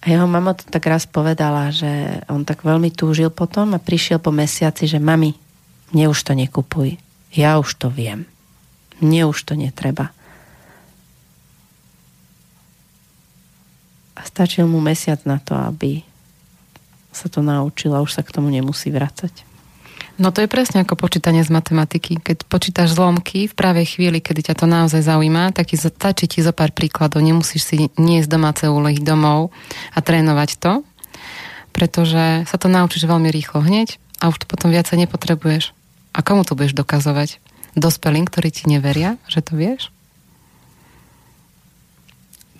A 0.00 0.04
jeho 0.04 0.28
mama 0.28 0.52
to 0.52 0.68
tak 0.68 0.84
raz 0.84 1.08
povedala, 1.08 1.72
že 1.72 2.20
on 2.28 2.44
tak 2.44 2.60
veľmi 2.60 2.92
túžil 2.92 3.32
potom 3.32 3.72
a 3.72 3.80
prišiel 3.80 4.20
po 4.20 4.28
mesiaci, 4.28 4.84
že 4.84 5.00
mami, 5.00 5.32
mne 5.96 6.12
už 6.12 6.20
to 6.26 6.36
nekupuj. 6.36 7.00
Ja 7.32 7.56
už 7.56 7.80
to 7.80 7.88
viem. 7.88 8.28
Mne 9.00 9.32
už 9.32 9.48
to 9.48 9.56
netreba. 9.56 10.12
A 14.14 14.20
stačil 14.22 14.68
mu 14.68 14.78
mesiac 14.78 15.18
na 15.26 15.42
to, 15.42 15.56
aby 15.56 16.04
sa 17.14 17.30
to 17.30 17.40
naučil 17.42 17.94
a 17.94 18.02
už 18.02 18.10
sa 18.10 18.22
k 18.26 18.34
tomu 18.34 18.50
nemusí 18.50 18.90
vracať. 18.90 19.53
No 20.14 20.30
to 20.30 20.46
je 20.46 20.48
presne 20.48 20.86
ako 20.86 20.94
počítanie 20.94 21.42
z 21.42 21.50
matematiky. 21.50 22.22
Keď 22.22 22.46
počítaš 22.46 22.94
zlomky 22.94 23.50
v 23.50 23.54
pravej 23.54 23.98
chvíli, 23.98 24.22
kedy 24.22 24.50
ťa 24.50 24.54
to 24.62 24.66
naozaj 24.70 25.02
zaujíma, 25.02 25.50
tak 25.50 25.74
ti 25.74 25.76
stačí 25.76 26.30
ti 26.30 26.38
zo 26.38 26.54
pár 26.54 26.70
príkladov. 26.70 27.18
Nemusíš 27.18 27.62
si 27.66 27.74
niesť 27.98 28.30
domáce 28.30 28.64
úlohy 28.70 29.02
domov 29.02 29.50
a 29.90 29.98
trénovať 29.98 30.62
to, 30.62 30.72
pretože 31.74 32.46
sa 32.46 32.56
to 32.62 32.70
naučíš 32.70 33.10
veľmi 33.10 33.26
rýchlo 33.26 33.66
hneď 33.66 33.98
a 34.22 34.30
už 34.30 34.38
to 34.38 34.46
potom 34.46 34.70
viacej 34.70 35.02
nepotrebuješ. 35.02 35.74
A 36.14 36.22
komu 36.22 36.46
to 36.46 36.54
budeš 36.54 36.78
dokazovať? 36.78 37.42
dospelým, 37.74 38.24
ktorí 38.30 38.54
ti 38.54 38.70
neveria, 38.70 39.18
že 39.26 39.42
to 39.42 39.58
vieš? 39.58 39.90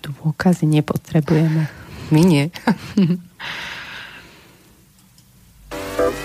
Dôkazy 0.03 0.69
nepotrebujeme. 0.69 1.71
My 2.13 2.23
nie. 2.23 2.51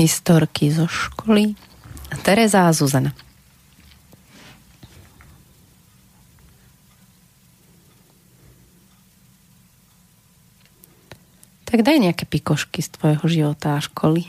historky 0.00 0.72
zo 0.72 0.88
školy. 0.88 1.54
Tereza 2.24 2.66
a 2.66 2.74
Zuzana. 2.74 3.12
Tak 11.70 11.86
daj 11.86 12.02
nejaké 12.02 12.26
pikošky 12.26 12.82
z 12.82 12.90
tvojho 12.98 13.24
života 13.30 13.78
a 13.78 13.84
školy. 13.84 14.26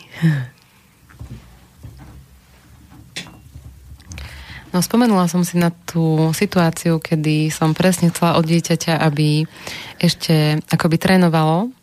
No 4.72 4.80
spomenula 4.80 5.28
som 5.28 5.44
si 5.44 5.60
na 5.60 5.74
tú 5.74 6.32
situáciu, 6.32 7.02
kedy 7.02 7.52
som 7.52 7.76
presne 7.76 8.08
chcela 8.14 8.40
od 8.40 8.48
dieťaťa, 8.48 9.04
aby 9.04 9.44
ešte 10.00 10.64
akoby 10.72 10.96
trénovalo 10.96 11.74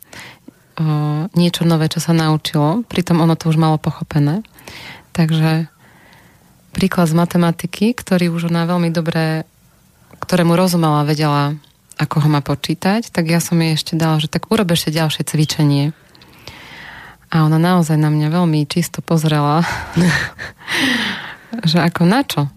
niečo 1.38 1.62
nové, 1.62 1.86
čo 1.86 2.02
sa 2.02 2.10
naučilo. 2.10 2.82
Pritom 2.90 3.22
ono 3.22 3.38
to 3.38 3.46
už 3.46 3.54
malo 3.54 3.78
pochopené. 3.78 4.42
Takže 5.14 5.70
príklad 6.74 7.06
z 7.06 7.14
matematiky, 7.14 7.94
ktorý 7.94 8.34
už 8.34 8.50
ona 8.50 8.66
veľmi 8.66 8.90
dobre, 8.90 9.46
ktorému 10.18 10.58
rozumela, 10.58 11.06
vedela 11.06 11.54
ako 11.98 12.26
ho 12.26 12.28
má 12.30 12.42
počítať, 12.42 13.10
tak 13.10 13.26
ja 13.26 13.42
som 13.42 13.58
jej 13.58 13.74
ešte 13.74 13.98
dala, 13.98 14.22
že 14.22 14.30
tak 14.30 14.50
urob 14.50 14.70
ešte 14.70 14.94
ďalšie 14.94 15.26
cvičenie. 15.26 15.90
A 17.28 17.42
ona 17.42 17.58
naozaj 17.58 17.98
na 17.98 18.10
mňa 18.10 18.30
veľmi 18.30 18.66
čisto 18.70 19.02
pozrela, 19.02 19.66
že 21.70 21.78
ako 21.82 22.02
na 22.06 22.22
čo 22.22 22.50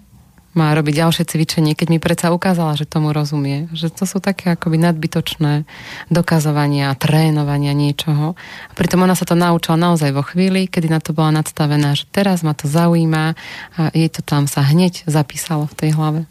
má 0.51 0.75
robiť 0.75 0.93
ďalšie 0.99 1.23
cvičenie, 1.23 1.73
keď 1.79 1.87
mi 1.87 1.99
predsa 2.03 2.35
ukázala, 2.35 2.75
že 2.75 2.83
tomu 2.83 3.15
rozumie. 3.15 3.71
Že 3.71 3.87
to 3.95 4.03
sú 4.03 4.17
také 4.19 4.51
akoby 4.55 4.83
nadbytočné 4.83 5.63
dokazovania, 6.11 6.91
trénovania 6.99 7.71
niečoho. 7.71 8.35
A 8.67 8.73
pritom 8.75 8.99
ona 8.99 9.15
sa 9.15 9.23
to 9.23 9.39
naučila 9.39 9.79
naozaj 9.79 10.11
vo 10.11 10.23
chvíli, 10.27 10.67
kedy 10.67 10.91
na 10.91 10.99
to 10.99 11.15
bola 11.15 11.39
nadstavená, 11.39 11.95
že 11.95 12.03
teraz 12.11 12.43
ma 12.43 12.51
to 12.51 12.67
zaujíma 12.67 13.39
a 13.79 13.81
jej 13.95 14.11
to 14.11 14.19
tam 14.19 14.43
sa 14.51 14.59
hneď 14.59 15.07
zapísalo 15.07 15.71
v 15.71 15.77
tej 15.77 15.91
hlave. 15.95 16.21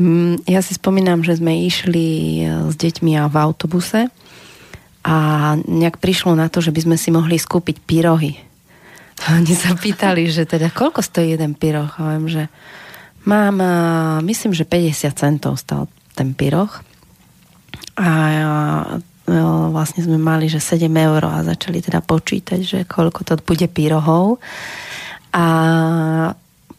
Mm, 0.00 0.42
ja 0.48 0.64
si 0.64 0.74
spomínam, 0.74 1.20
že 1.20 1.36
sme 1.36 1.68
išli 1.68 2.40
e, 2.40 2.72
s 2.72 2.74
deťmi 2.74 3.20
v 3.20 3.36
autobuse 3.36 4.08
a 5.04 5.16
nejak 5.60 6.00
prišlo 6.00 6.32
na 6.32 6.48
to, 6.48 6.64
že 6.64 6.72
by 6.72 6.80
sme 6.88 6.96
si 6.96 7.12
mohli 7.12 7.36
skúpiť 7.36 7.84
pyrohy. 7.84 8.49
A 9.20 9.36
oni 9.36 9.52
sa 9.52 9.76
pýtali, 9.76 10.32
že 10.32 10.48
teda 10.48 10.72
koľko 10.72 11.04
stojí 11.04 11.36
jeden 11.36 11.52
pyroch? 11.52 12.00
A 12.00 12.16
viem, 12.16 12.26
že 12.30 12.42
mám, 13.28 13.60
myslím, 14.24 14.56
že 14.56 14.64
50 14.64 15.12
centov 15.12 15.60
stal 15.60 15.92
ten 16.16 16.32
pyroch. 16.32 16.80
A 18.00 18.08
e, 18.32 18.40
vlastne 19.68 20.00
sme 20.00 20.16
mali, 20.16 20.48
že 20.48 20.56
7 20.56 20.88
eur 20.88 21.20
a 21.28 21.44
začali 21.44 21.84
teda 21.84 22.00
počítať, 22.00 22.60
že 22.64 22.78
koľko 22.88 23.20
to 23.28 23.34
bude 23.44 23.68
pyrohov. 23.76 24.40
A 25.36 25.46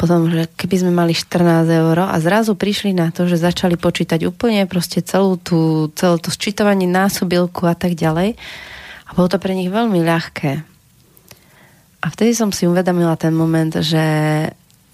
potom, 0.01 0.33
že 0.33 0.49
keby 0.57 0.75
sme 0.81 0.91
mali 0.97 1.13
14 1.13 1.69
eur 1.69 2.09
a 2.09 2.17
zrazu 2.17 2.57
prišli 2.57 2.97
na 2.97 3.13
to, 3.13 3.29
že 3.29 3.37
začali 3.37 3.77
počítať 3.77 4.25
úplne 4.25 4.65
proste 4.65 5.05
celú 5.05 5.37
tú, 5.37 5.93
celé 5.93 6.17
to 6.17 6.33
sčítovanie 6.33 6.89
násobilku 6.89 7.69
a 7.69 7.77
tak 7.77 7.93
ďalej. 7.93 8.33
A 9.05 9.09
bolo 9.13 9.29
to 9.29 9.37
pre 9.37 9.53
nich 9.53 9.69
veľmi 9.69 10.01
ľahké. 10.01 10.70
A 12.01 12.09
vtedy 12.09 12.33
som 12.33 12.49
si 12.49 12.65
uvedomila 12.65 13.13
ten 13.13 13.29
moment, 13.33 13.69
že, 13.77 14.09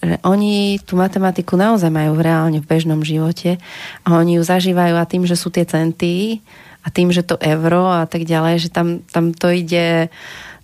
že 0.04 0.16
oni 0.28 0.84
tú 0.84 1.00
matematiku 1.00 1.56
naozaj 1.56 1.88
majú 1.88 2.20
reálne 2.20 2.60
v 2.60 2.68
bežnom 2.68 3.00
živote 3.00 3.56
a 4.04 4.20
oni 4.20 4.38
ju 4.38 4.44
zažívajú 4.44 4.96
a 5.00 5.08
tým, 5.08 5.24
že 5.24 5.40
sú 5.40 5.48
tie 5.48 5.64
centy 5.64 6.44
a 6.84 6.92
tým, 6.92 7.12
že 7.16 7.24
to 7.24 7.40
euro 7.40 7.88
a 7.88 8.04
tak 8.08 8.28
ďalej, 8.28 8.68
že 8.68 8.70
tam, 8.72 9.04
tam 9.08 9.32
to 9.32 9.52
ide 9.52 10.12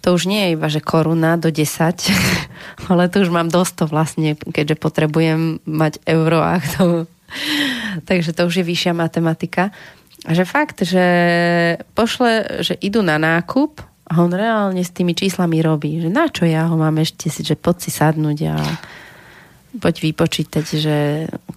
to 0.04 0.12
už 0.12 0.28
nie 0.28 0.52
je 0.52 0.54
iba, 0.60 0.68
že 0.68 0.84
koruna 0.84 1.40
do 1.40 1.48
10, 1.48 1.64
ale 2.92 3.08
to 3.08 3.24
už 3.24 3.32
mám 3.32 3.48
dosť 3.48 3.74
to 3.80 3.86
vlastne, 3.88 4.36
keďže 4.36 4.76
potrebujem 4.76 5.64
mať 5.64 6.04
euro 6.04 6.44
a 6.44 6.60
to, 6.60 7.08
takže 8.04 8.36
to 8.36 8.44
už 8.44 8.60
je 8.60 8.66
vyššia 8.68 8.92
matematika. 8.92 9.72
A 10.28 10.36
že 10.36 10.44
fakt, 10.44 10.84
že 10.84 11.08
pošle, 11.96 12.64
že 12.64 12.76
idú 12.84 13.00
na 13.00 13.16
nákup 13.16 13.80
a 14.14 14.22
on 14.22 14.30
reálne 14.30 14.86
s 14.86 14.94
tými 14.94 15.18
číslami 15.18 15.66
robí, 15.66 15.98
že 15.98 16.14
na 16.14 16.30
čo 16.30 16.46
ja 16.46 16.70
ho 16.70 16.78
mám 16.78 17.02
ešte 17.02 17.34
si, 17.34 17.42
že 17.42 17.58
poď 17.58 17.76
si 17.82 17.90
sadnúť 17.90 18.40
a 18.54 18.56
poď 19.82 19.96
vypočítať, 20.06 20.66
že 20.78 20.98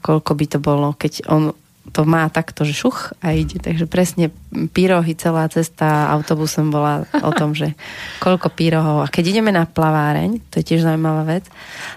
koľko 0.00 0.32
by 0.32 0.46
to 0.48 0.58
bolo, 0.58 0.96
keď 0.96 1.28
on 1.28 1.52
to 1.94 2.02
má 2.02 2.26
takto, 2.28 2.66
že 2.66 2.74
šuch 2.74 3.14
a 3.22 3.32
ide. 3.32 3.62
Takže 3.62 3.86
presne 3.86 4.34
pyrohy, 4.52 5.14
celá 5.14 5.46
cesta 5.46 6.10
autobusom 6.10 6.74
bola 6.74 7.06
o 7.22 7.30
tom, 7.30 7.54
že 7.54 7.78
koľko 8.18 8.50
pyrohov. 8.50 9.06
A 9.06 9.10
keď 9.10 9.36
ideme 9.36 9.54
na 9.54 9.64
plaváreň, 9.64 10.42
to 10.50 10.60
je 10.60 10.66
tiež 10.74 10.82
zaujímavá 10.82 11.22
vec, 11.24 11.44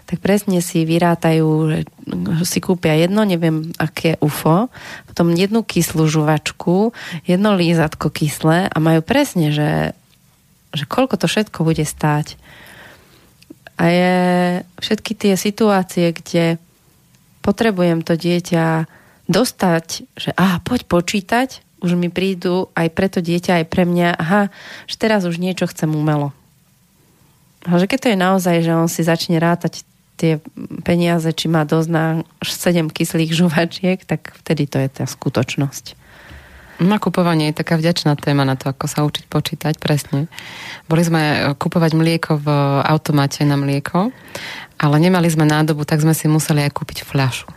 tak 0.06 0.22
presne 0.22 0.62
si 0.62 0.86
vyrátajú, 0.86 1.48
že 1.74 1.80
si 2.46 2.60
kúpia 2.62 2.96
jedno, 2.96 3.26
neviem 3.26 3.74
aké 3.82 4.16
UFO, 4.22 4.70
potom 5.10 5.34
jednu 5.34 5.66
kyslú 5.66 6.06
žuvačku, 6.06 6.94
jedno 7.26 7.58
lízatko 7.58 8.14
kyslé 8.14 8.70
a 8.70 8.78
majú 8.78 9.02
presne, 9.02 9.50
že, 9.50 9.98
že 10.74 10.86
koľko 10.86 11.18
to 11.18 11.26
všetko 11.26 11.66
bude 11.66 11.84
stáť. 11.84 12.38
A 13.80 13.84
je 13.88 14.16
všetky 14.84 15.16
tie 15.16 15.34
situácie, 15.40 16.12
kde 16.12 16.60
potrebujem 17.40 18.04
to 18.04 18.20
dieťa 18.20 18.86
dostať, 19.32 19.86
že 20.20 20.30
aha, 20.36 20.60
poď 20.66 20.84
počítať, 20.90 21.50
už 21.80 21.96
mi 21.96 22.12
prídu 22.12 22.68
aj 22.76 22.92
pre 22.92 23.08
to 23.08 23.24
dieťa, 23.24 23.64
aj 23.64 23.66
pre 23.72 23.88
mňa, 23.88 24.20
aha, 24.20 24.42
že 24.90 24.96
teraz 25.00 25.24
už 25.24 25.40
niečo 25.40 25.70
chcem 25.70 25.88
umelo. 25.96 26.36
A 27.64 27.76
že 27.80 27.88
keď 27.88 28.00
to 28.04 28.12
je 28.12 28.20
naozaj, 28.20 28.56
že 28.64 28.72
on 28.76 28.88
si 28.92 29.04
začne 29.04 29.40
rátať 29.40 29.84
tie 30.20 30.44
peniaze, 30.84 31.32
či 31.32 31.48
má 31.48 31.64
dosť 31.64 31.90
na 31.92 32.06
7 32.44 32.92
kyslých 32.92 33.32
žuvačiek, 33.32 34.04
tak 34.04 34.36
vtedy 34.44 34.68
to 34.68 34.76
je 34.84 34.90
tá 34.92 35.08
skutočnosť. 35.08 35.99
Nakupovanie 36.80 37.52
je 37.52 37.60
taká 37.60 37.76
vďačná 37.76 38.16
téma 38.16 38.48
na 38.48 38.56
to, 38.56 38.72
ako 38.72 38.86
sa 38.88 39.04
učiť 39.04 39.28
počítať, 39.28 39.74
presne. 39.78 40.32
Boli 40.88 41.04
sme 41.04 41.54
kupovať 41.60 41.92
mlieko 41.92 42.40
v 42.40 42.48
automate 42.88 43.44
na 43.44 43.60
mlieko, 43.60 44.16
ale 44.80 44.96
nemali 44.98 45.28
sme 45.28 45.44
nádobu, 45.44 45.84
tak 45.84 46.00
sme 46.00 46.16
si 46.16 46.32
museli 46.32 46.64
aj 46.64 46.72
kúpiť 46.72 47.04
fľašu. 47.04 47.48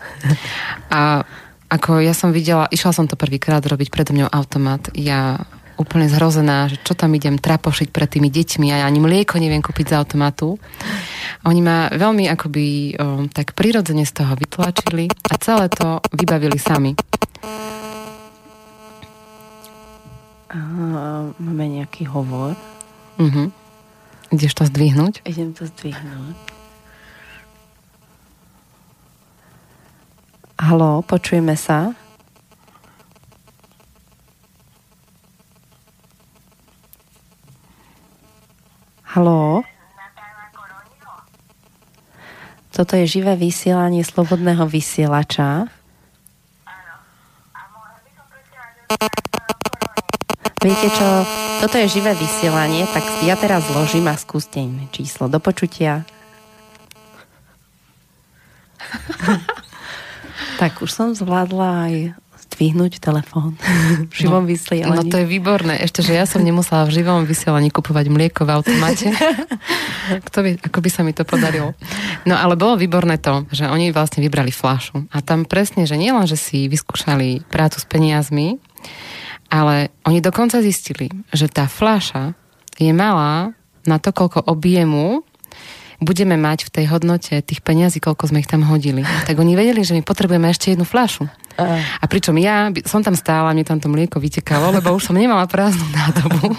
A 0.90 1.22
ako 1.70 2.02
ja 2.02 2.12
som 2.12 2.34
videla, 2.34 2.68
išla 2.68 2.92
som 2.92 3.06
to 3.08 3.16
prvýkrát 3.16 3.64
robiť 3.64 3.88
predo 3.88 4.12
mňou 4.12 4.28
automat. 4.28 4.92
Ja 4.92 5.40
úplne 5.80 6.04
zhrozená, 6.10 6.68
že 6.68 6.76
čo 6.84 6.92
tam 6.92 7.16
idem 7.16 7.40
trapošiť 7.40 7.88
pred 7.88 8.08
tými 8.10 8.28
deťmi 8.28 8.68
a 8.70 8.82
ja 8.82 8.86
ani 8.86 9.00
mlieko 9.00 9.40
neviem 9.40 9.64
kúpiť 9.64 9.94
z 9.94 9.96
automatu. 9.96 10.60
Oni 11.48 11.60
ma 11.64 11.88
veľmi 11.90 12.28
akoby 12.28 12.66
o, 12.66 13.26
tak 13.32 13.56
prirodzene 13.56 14.04
z 14.04 14.12
toho 14.12 14.36
vytlačili 14.36 15.08
a 15.32 15.34
celé 15.40 15.66
to 15.72 15.98
vybavili 16.12 16.60
sami. 16.60 16.92
Máme 20.52 21.64
nejaký 21.80 22.04
hovor. 22.12 22.52
Uh-huh. 23.16 23.48
Ideš 24.28 24.52
to 24.52 24.64
zdvihnúť? 24.68 25.24
Idem 25.24 25.56
to 25.56 25.64
zdvihnúť. 25.64 26.36
Halo, 30.60 31.00
počujeme 31.02 31.56
sa. 31.56 31.96
Halo? 39.12 39.64
Toto 42.72 42.96
je 42.96 43.04
živé 43.04 43.36
vysielanie 43.36 44.00
slobodného 44.00 44.64
vysielača. 44.64 45.68
Viete 50.62 50.88
čo, 50.94 51.08
toto 51.58 51.74
je 51.74 51.90
živé 51.90 52.14
vysielanie, 52.14 52.86
tak 52.94 53.02
ja 53.26 53.34
teraz 53.34 53.66
zložím 53.66 54.06
a 54.06 54.14
skúste 54.14 54.62
iné 54.62 54.86
číslo. 54.94 55.26
Do 55.26 55.42
počutia. 55.42 56.06
Tak 60.60 60.78
už 60.78 60.94
som 60.94 61.10
zvládla 61.10 61.90
aj 61.90 61.94
zdvihnúť 62.52 63.02
telefón 63.02 63.58
v 64.10 64.14
živom 64.14 64.44
no, 64.44 64.50
vysielaní. 64.50 64.94
No 64.94 65.10
to 65.10 65.18
je 65.18 65.26
výborné. 65.26 65.80
Ešte, 65.82 66.06
že 66.06 66.14
ja 66.14 66.28
som 66.28 66.44
nemusela 66.44 66.86
v 66.86 67.02
živom 67.02 67.26
vysielaní 67.26 67.74
kupovať 67.74 68.06
mlieko 68.12 68.46
v 68.46 68.50
automate. 68.60 69.10
Kto 70.30 70.38
by, 70.44 70.50
ako 70.62 70.78
by 70.78 70.90
sa 70.92 71.02
mi 71.02 71.16
to 71.16 71.26
podarilo. 71.26 71.74
No 72.28 72.38
ale 72.38 72.54
bolo 72.54 72.78
výborné 72.78 73.18
to, 73.18 73.48
že 73.50 73.66
oni 73.66 73.90
vlastne 73.90 74.22
vybrali 74.22 74.54
flašu. 74.54 75.08
A 75.10 75.18
tam 75.24 75.48
presne, 75.48 75.88
že 75.88 75.98
nielen, 75.98 76.28
že 76.30 76.38
si 76.38 76.70
vyskúšali 76.70 77.42
prácu 77.50 77.82
s 77.82 77.86
peniazmi, 77.88 78.62
ale 79.52 79.92
oni 80.08 80.24
dokonca 80.24 80.64
zistili, 80.64 81.12
že 81.28 81.44
tá 81.52 81.68
fľaša 81.68 82.32
je 82.80 82.88
malá 82.96 83.52
na 83.84 84.00
to, 84.00 84.08
koľko 84.08 84.48
objemu 84.48 85.20
budeme 86.02 86.34
mať 86.34 86.66
v 86.66 86.72
tej 86.72 86.84
hodnote 86.90 87.34
tých 87.44 87.62
peniazí, 87.62 88.02
koľko 88.02 88.32
sme 88.32 88.42
ich 88.42 88.50
tam 88.50 88.66
hodili. 88.66 89.06
Tak 89.28 89.38
oni 89.38 89.54
vedeli, 89.54 89.86
že 89.86 89.94
my 89.94 90.02
potrebujeme 90.02 90.50
ešte 90.50 90.74
jednu 90.74 90.82
fľašu. 90.82 91.28
A 92.02 92.04
pričom 92.10 92.34
ja 92.40 92.72
som 92.88 93.04
tam 93.04 93.14
stála, 93.14 93.54
mne 93.54 93.62
tam 93.62 93.78
to 93.78 93.86
mlieko 93.86 94.18
vytekalo, 94.18 94.72
lebo 94.74 94.96
už 94.96 95.12
som 95.12 95.14
nemala 95.14 95.46
prázdnu 95.46 95.84
nádobu. 95.94 96.58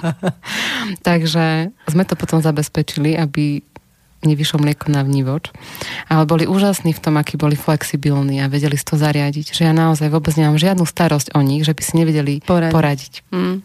Takže 1.07 1.75
sme 1.91 2.03
to 2.07 2.15
potom 2.15 2.39
zabezpečili, 2.39 3.17
aby 3.17 3.65
nevyšlo 4.25 4.63
mlieko 4.63 4.89
na 4.89 5.03
vnívoč. 5.03 5.51
Ale 6.07 6.23
boli 6.25 6.49
úžasní 6.49 6.95
v 6.95 7.01
tom, 7.03 7.19
akí 7.19 7.35
boli 7.35 7.59
flexibilní 7.59 8.39
a 8.43 8.51
vedeli 8.51 8.75
si 8.75 8.85
to 8.87 8.99
zariadiť. 8.99 9.53
Že 9.53 9.61
ja 9.69 9.73
naozaj 9.75 10.09
vôbec 10.09 10.33
nemám 10.35 10.59
žiadnu 10.59 10.87
starosť 10.87 11.35
o 11.35 11.41
nich, 11.43 11.63
že 11.63 11.75
by 11.75 11.81
si 11.83 11.93
nevedeli 11.99 12.33
poradiť. 12.43 12.73
poradiť. 12.73 13.13
Mm. 13.31 13.57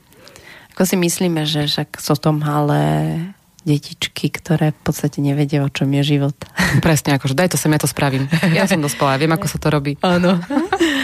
Ako 0.77 0.83
si 0.87 0.97
myslíme, 0.99 1.43
že 1.43 1.67
však 1.67 1.99
sú 1.99 2.15
to 2.15 2.31
malé 2.31 3.19
detičky, 3.67 4.33
ktoré 4.33 4.73
v 4.73 4.81
podstate 4.81 5.21
nevedia, 5.21 5.61
o 5.61 5.69
čom 5.69 5.91
je 5.93 6.17
život. 6.17 6.37
Presne, 6.85 7.21
akože 7.21 7.37
daj 7.37 7.53
to 7.53 7.61
sem, 7.61 7.75
ja 7.75 7.81
to 7.83 7.91
spravím. 7.91 8.31
Ja 8.57 8.65
som 8.65 8.81
dospelá, 8.81 9.21
viem, 9.21 9.35
ako 9.35 9.47
sa 9.51 9.59
to 9.61 9.69
robí. 9.69 10.01
Áno. 10.01 10.39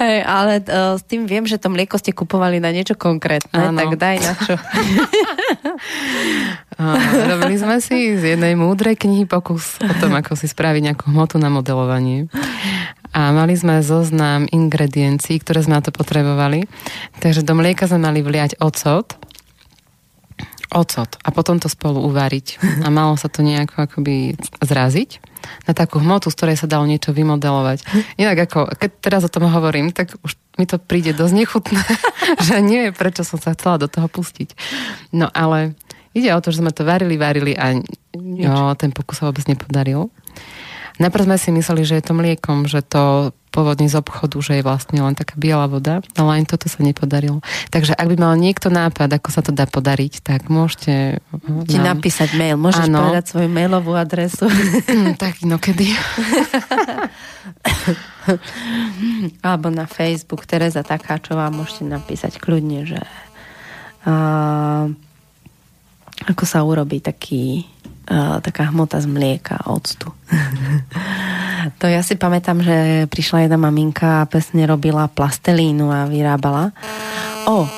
Hej, 0.00 0.18
ale 0.24 0.52
uh, 0.64 0.96
s 0.96 1.02
tým 1.04 1.28
viem, 1.28 1.44
že 1.44 1.60
to 1.60 1.68
mlieko 1.68 1.98
ste 2.00 2.16
kupovali 2.16 2.62
na 2.62 2.72
niečo 2.72 2.94
konkrétne, 2.94 3.72
ano. 3.72 3.78
tak 3.78 4.00
daj 4.00 4.16
na 4.22 4.32
čo. 4.38 4.54
Robili 7.30 7.56
sme 7.58 7.82
si 7.82 8.14
z 8.14 8.38
jednej 8.38 8.54
múdrej 8.54 8.94
knihy 8.94 9.26
pokus 9.26 9.82
o 9.82 9.94
tom, 9.98 10.14
ako 10.14 10.38
si 10.38 10.46
spraviť 10.46 10.92
nejakú 10.92 11.04
hmotu 11.10 11.36
na 11.42 11.50
modelovanie. 11.50 12.30
A 13.10 13.32
mali 13.32 13.56
sme 13.56 13.80
zoznam 13.82 14.46
ingrediencií, 14.52 15.40
ktoré 15.40 15.64
sme 15.64 15.80
na 15.80 15.82
to 15.82 15.90
potrebovali. 15.90 16.68
Takže 17.18 17.42
do 17.42 17.56
mlieka 17.56 17.88
sme 17.88 18.04
mali 18.04 18.20
vliať 18.22 18.60
ocot, 18.60 19.16
ocot 20.72 21.16
a 21.24 21.28
potom 21.32 21.56
to 21.56 21.68
spolu 21.70 22.04
uvariť. 22.08 22.60
A 22.86 22.88
malo 22.92 23.16
sa 23.16 23.32
to 23.32 23.40
nejako 23.40 23.88
akoby 23.88 24.36
zraziť 24.60 25.20
na 25.64 25.72
takú 25.72 26.02
hmotu, 26.02 26.28
z 26.28 26.36
ktorej 26.36 26.56
sa 26.60 26.68
dalo 26.68 26.84
niečo 26.84 27.14
vymodelovať. 27.14 27.86
Inak 28.20 28.50
ako, 28.50 28.60
keď 28.76 28.90
teraz 29.00 29.22
o 29.24 29.32
tom 29.32 29.48
hovorím, 29.48 29.94
tak 29.94 30.12
už 30.20 30.36
mi 30.60 30.66
to 30.66 30.76
príde 30.76 31.14
dosť 31.14 31.34
nechutné, 31.34 31.82
že 32.46 32.60
nie 32.60 32.90
prečo 32.92 33.24
som 33.24 33.40
sa 33.40 33.54
chcela 33.56 33.80
do 33.80 33.88
toho 33.88 34.10
pustiť. 34.10 34.52
No 35.14 35.30
ale 35.32 35.78
ide 36.12 36.34
o 36.34 36.42
to, 36.42 36.52
že 36.52 36.60
sme 36.60 36.74
to 36.74 36.84
varili, 36.84 37.16
varili 37.16 37.54
a 37.54 37.78
jo, 38.12 38.54
ten 38.76 38.90
pokus 38.90 39.22
sa 39.22 39.30
vôbec 39.30 39.46
nepodaril. 39.46 40.10
Najprv 40.98 41.26
sme 41.30 41.36
si 41.38 41.50
mysleli, 41.54 41.82
že 41.86 41.98
je 41.98 42.04
to 42.04 42.14
mliekom, 42.14 42.66
že 42.66 42.82
to 42.82 43.30
pôvodne 43.48 43.88
z 43.88 43.96
obchodu, 43.98 44.36
že 44.38 44.60
je 44.60 44.62
vlastne 44.62 45.00
len 45.00 45.16
taká 45.16 45.34
biela 45.34 45.66
voda, 45.66 46.04
ale 46.14 46.30
aj 46.38 46.54
toto 46.54 46.68
sa 46.68 46.84
nepodarilo. 46.84 47.40
Takže 47.72 47.96
ak 47.96 48.06
by 48.06 48.16
mal 48.20 48.34
niekto 48.36 48.68
nápad, 48.68 49.08
ako 49.08 49.28
sa 49.32 49.40
to 49.40 49.50
dá 49.50 49.64
podariť, 49.64 50.20
tak 50.20 50.52
môžete... 50.52 51.18
Ti 51.66 51.78
nám... 51.80 51.98
napísať 51.98 52.36
mail, 52.36 52.60
môžeš 52.60 52.86
ano. 52.86 53.08
povedať 53.08 53.24
svoju 53.32 53.48
mailovú 53.48 53.96
adresu. 53.96 54.46
tak 55.22 55.42
inokedy. 55.42 55.90
Alebo 59.46 59.72
na 59.72 59.88
Facebook 59.88 60.44
Tereza 60.44 60.84
Takáčová 60.84 61.48
môžete 61.48 61.88
napísať 61.88 62.36
kľudne, 62.36 62.84
že 62.84 63.00
uh, 64.04 64.86
ako 66.28 66.44
sa 66.44 66.60
urobí 66.62 67.00
taký 67.00 67.64
taká 68.40 68.72
hmota 68.72 69.00
z 69.00 69.06
mlieka 69.06 69.60
a 69.60 69.76
octu. 69.76 70.08
to 71.80 71.84
ja 71.84 72.00
si 72.00 72.16
pamätám, 72.16 72.64
že 72.64 73.04
prišla 73.12 73.44
jedna 73.44 73.60
maminka 73.60 74.24
a 74.24 74.28
presne 74.28 74.64
robila 74.64 75.12
plastelínu 75.12 75.92
a 75.92 76.08
vyrábala. 76.08 76.72
O! 77.44 77.68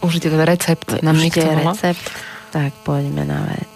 Už 0.00 0.16
je 0.16 0.32
ten 0.32 0.40
recept 0.40 1.04
nám 1.04 1.16
niekto 1.20 1.44
recept. 1.44 2.04
Tak 2.50 2.72
poďme 2.84 3.28
na 3.28 3.40
vec. 3.52 3.68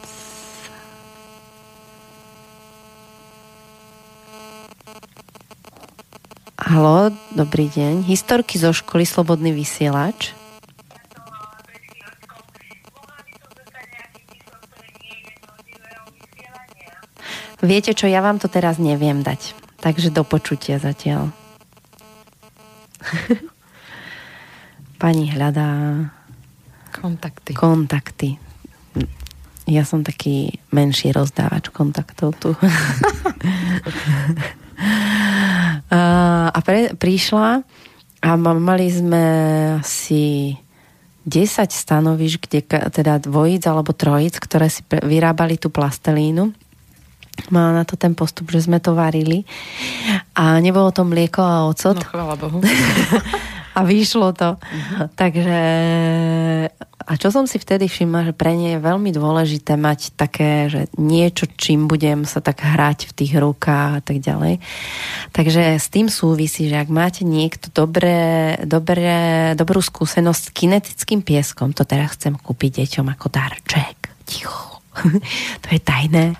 Halo, 6.65 7.13
dobrý 7.37 7.69
deň. 7.69 8.09
Historky 8.09 8.57
zo 8.57 8.73
školy 8.73 9.05
Slobodný 9.05 9.53
vysielač. 9.53 10.33
Viete 17.65 17.97
čo, 17.97 18.05
ja 18.05 18.21
vám 18.21 18.37
to 18.37 18.53
teraz 18.53 18.77
neviem 18.77 19.25
dať. 19.25 19.57
Takže 19.81 20.13
do 20.13 20.21
počutia 20.21 20.77
zatiaľ. 20.77 21.33
Pani 25.01 25.33
hľadá 25.33 25.97
kontakty. 26.93 27.57
kontakty. 27.57 28.37
Ja 29.65 29.89
som 29.89 30.05
taký 30.05 30.61
menší 30.77 31.17
rozdávač 31.17 31.73
kontaktov 31.73 32.37
tu. 32.37 32.53
a 36.53 36.59
pre, 36.61 36.93
prišla 36.93 37.65
a 38.21 38.29
mali 38.37 38.93
sme 38.93 39.25
asi 39.81 40.53
10 41.25 41.73
stanoviš, 41.73 42.45
kde 42.45 42.61
teda 42.93 43.25
dvojic 43.25 43.65
alebo 43.65 43.97
trojic, 43.97 44.37
ktoré 44.37 44.69
si 44.69 44.85
vyrábali 44.85 45.57
tú 45.57 45.73
plastelínu 45.73 46.53
mala 47.51 47.83
na 47.83 47.85
to 47.85 47.99
ten 47.99 48.15
postup, 48.15 48.51
že 48.51 48.65
sme 48.65 48.79
to 48.79 48.95
varili 48.95 49.45
a 50.39 50.59
nebolo 50.63 50.95
to 50.95 51.03
mlieko 51.03 51.43
a 51.43 51.67
ocot. 51.69 51.99
No, 51.99 52.07
chvála 52.07 52.35
Bohu. 52.39 52.59
a 53.77 53.81
vyšlo 53.83 54.31
to. 54.33 54.55
Uh-huh. 54.55 55.11
Takže 55.19 55.59
a 57.05 57.13
čo 57.21 57.29
som 57.29 57.45
si 57.45 57.61
vtedy 57.61 57.85
všimla, 57.85 58.33
že 58.33 58.33
pre 58.33 58.57
nie 58.57 58.79
je 58.79 58.81
veľmi 58.81 59.13
dôležité 59.13 59.77
mať 59.77 60.17
také, 60.17 60.73
že 60.73 60.89
niečo, 60.97 61.45
čím 61.53 61.85
budem 61.85 62.25
sa 62.25 62.41
tak 62.41 62.65
hrať 62.65 63.13
v 63.13 63.13
tých 63.13 63.33
rukách 63.37 64.01
a 64.01 64.03
tak 64.03 64.25
ďalej. 64.25 64.57
Takže 65.37 65.77
s 65.77 65.93
tým 65.93 66.09
súvisí, 66.09 66.73
že 66.73 66.81
ak 66.81 66.89
máte 66.89 67.29
niekto 67.29 67.69
dobré, 67.69 68.57
dobré, 68.65 69.53
dobrú 69.53 69.85
skúsenosť 69.85 70.43
s 70.49 70.55
kinetickým 70.57 71.21
pieskom, 71.21 71.77
to 71.77 71.85
teraz 71.85 72.17
chcem 72.17 72.41
kúpiť 72.41 72.89
deťom 72.89 73.13
ako 73.13 73.27
darček. 73.29 74.09
Ticho 74.25 74.64
to 75.63 75.69
je 75.71 75.81
tajné, 75.83 76.39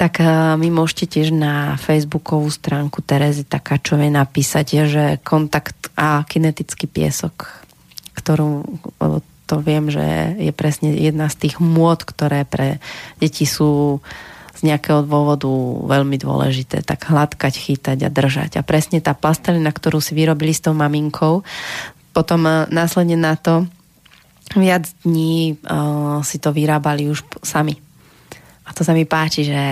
tak 0.00 0.20
uh, 0.24 0.56
my 0.56 0.68
môžete 0.72 1.18
tiež 1.18 1.32
na 1.32 1.76
facebookovú 1.76 2.48
stránku 2.48 3.04
Terezy 3.04 3.44
Takáčovej 3.44 4.10
napísať, 4.10 4.66
že 4.88 5.04
kontakt 5.22 5.92
a 5.96 6.24
kinetický 6.24 6.88
piesok, 6.88 7.48
ktorú 8.16 8.64
to 9.46 9.62
viem, 9.62 9.88
že 9.88 10.34
je 10.42 10.50
presne 10.50 10.90
jedna 10.92 11.30
z 11.30 11.46
tých 11.46 11.62
môd, 11.62 12.02
ktoré 12.02 12.42
pre 12.42 12.82
deti 13.22 13.46
sú 13.46 14.02
z 14.56 14.60
nejakého 14.64 15.04
dôvodu 15.04 15.46
veľmi 15.84 16.16
dôležité, 16.16 16.80
tak 16.80 17.12
hladkať, 17.12 17.54
chytať 17.54 17.98
a 18.02 18.10
držať. 18.10 18.50
A 18.56 18.66
presne 18.66 19.04
tá 19.04 19.12
plastelina, 19.12 19.68
ktorú 19.68 20.00
si 20.00 20.16
vyrobili 20.16 20.56
s 20.56 20.64
tou 20.64 20.72
maminkou, 20.72 21.44
potom 22.16 22.40
následne 22.72 23.20
na 23.20 23.36
to 23.36 23.68
viac 24.54 24.86
dní 25.02 25.58
uh, 25.58 26.22
si 26.22 26.38
to 26.38 26.54
vyrábali 26.54 27.10
už 27.10 27.26
sami. 27.42 27.74
A 28.66 28.74
to 28.74 28.82
sa 28.82 28.98
mi 28.98 29.06
páči, 29.06 29.46
že 29.46 29.62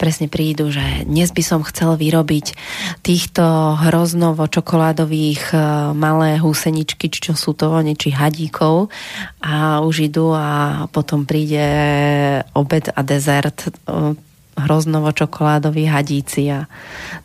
presne 0.00 0.24
prídu, 0.32 0.72
že 0.72 1.04
dnes 1.04 1.28
by 1.36 1.44
som 1.44 1.60
chcel 1.60 2.00
vyrobiť 2.00 2.56
týchto 3.04 3.76
hroznovo 3.76 4.48
čokoládových 4.48 5.52
uh, 5.52 5.60
malé 5.92 6.40
húseničky, 6.40 7.12
čo 7.12 7.36
sú 7.36 7.52
to 7.52 7.68
či 8.00 8.08
hadíkov 8.12 8.88
a 9.44 9.84
už 9.84 10.08
idú 10.08 10.32
a 10.32 10.88
potom 10.88 11.28
príde 11.28 11.60
obed 12.56 12.88
a 12.88 13.00
dezert 13.04 13.68
uh, 13.84 14.16
hroznovo 14.58 15.14
čokoládový 15.14 15.86
hadíci 15.86 16.50
a 16.50 16.66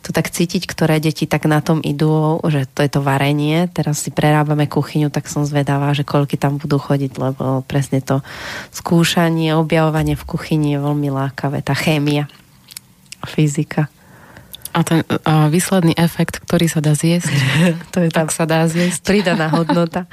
to 0.00 0.14
tak 0.14 0.30
cítiť, 0.30 0.64
ktoré 0.64 1.02
deti 1.02 1.26
tak 1.26 1.44
na 1.50 1.58
tom 1.58 1.82
idú, 1.82 2.38
že 2.46 2.70
to 2.70 2.86
je 2.86 2.90
to 2.90 3.00
varenie. 3.02 3.66
Teraz 3.70 4.06
si 4.06 4.14
prerábame 4.14 4.70
kuchyňu, 4.70 5.10
tak 5.10 5.26
som 5.26 5.42
zvedavá, 5.42 5.90
že 5.92 6.06
koľky 6.06 6.38
tam 6.38 6.56
budú 6.62 6.78
chodiť, 6.78 7.12
lebo 7.18 7.66
presne 7.66 7.98
to 8.00 8.22
skúšanie, 8.70 9.52
objavovanie 9.58 10.14
v 10.14 10.24
kuchyni 10.28 10.78
je 10.78 10.82
veľmi 10.82 11.08
lákavé. 11.10 11.60
Tá 11.66 11.74
chémia, 11.74 12.30
fyzika. 13.26 13.90
A 14.76 14.84
ten 14.84 15.00
a 15.24 15.48
výsledný 15.48 15.96
efekt, 15.96 16.36
ktorý 16.44 16.68
sa 16.68 16.84
dá 16.84 16.92
zjesť, 16.92 17.32
to 17.96 18.04
je 18.04 18.08
tak 18.12 18.28
sa 18.28 18.44
dá 18.44 18.68
zjesť. 18.68 19.08
Pridaná 19.08 19.48
hodnota. 19.48 20.04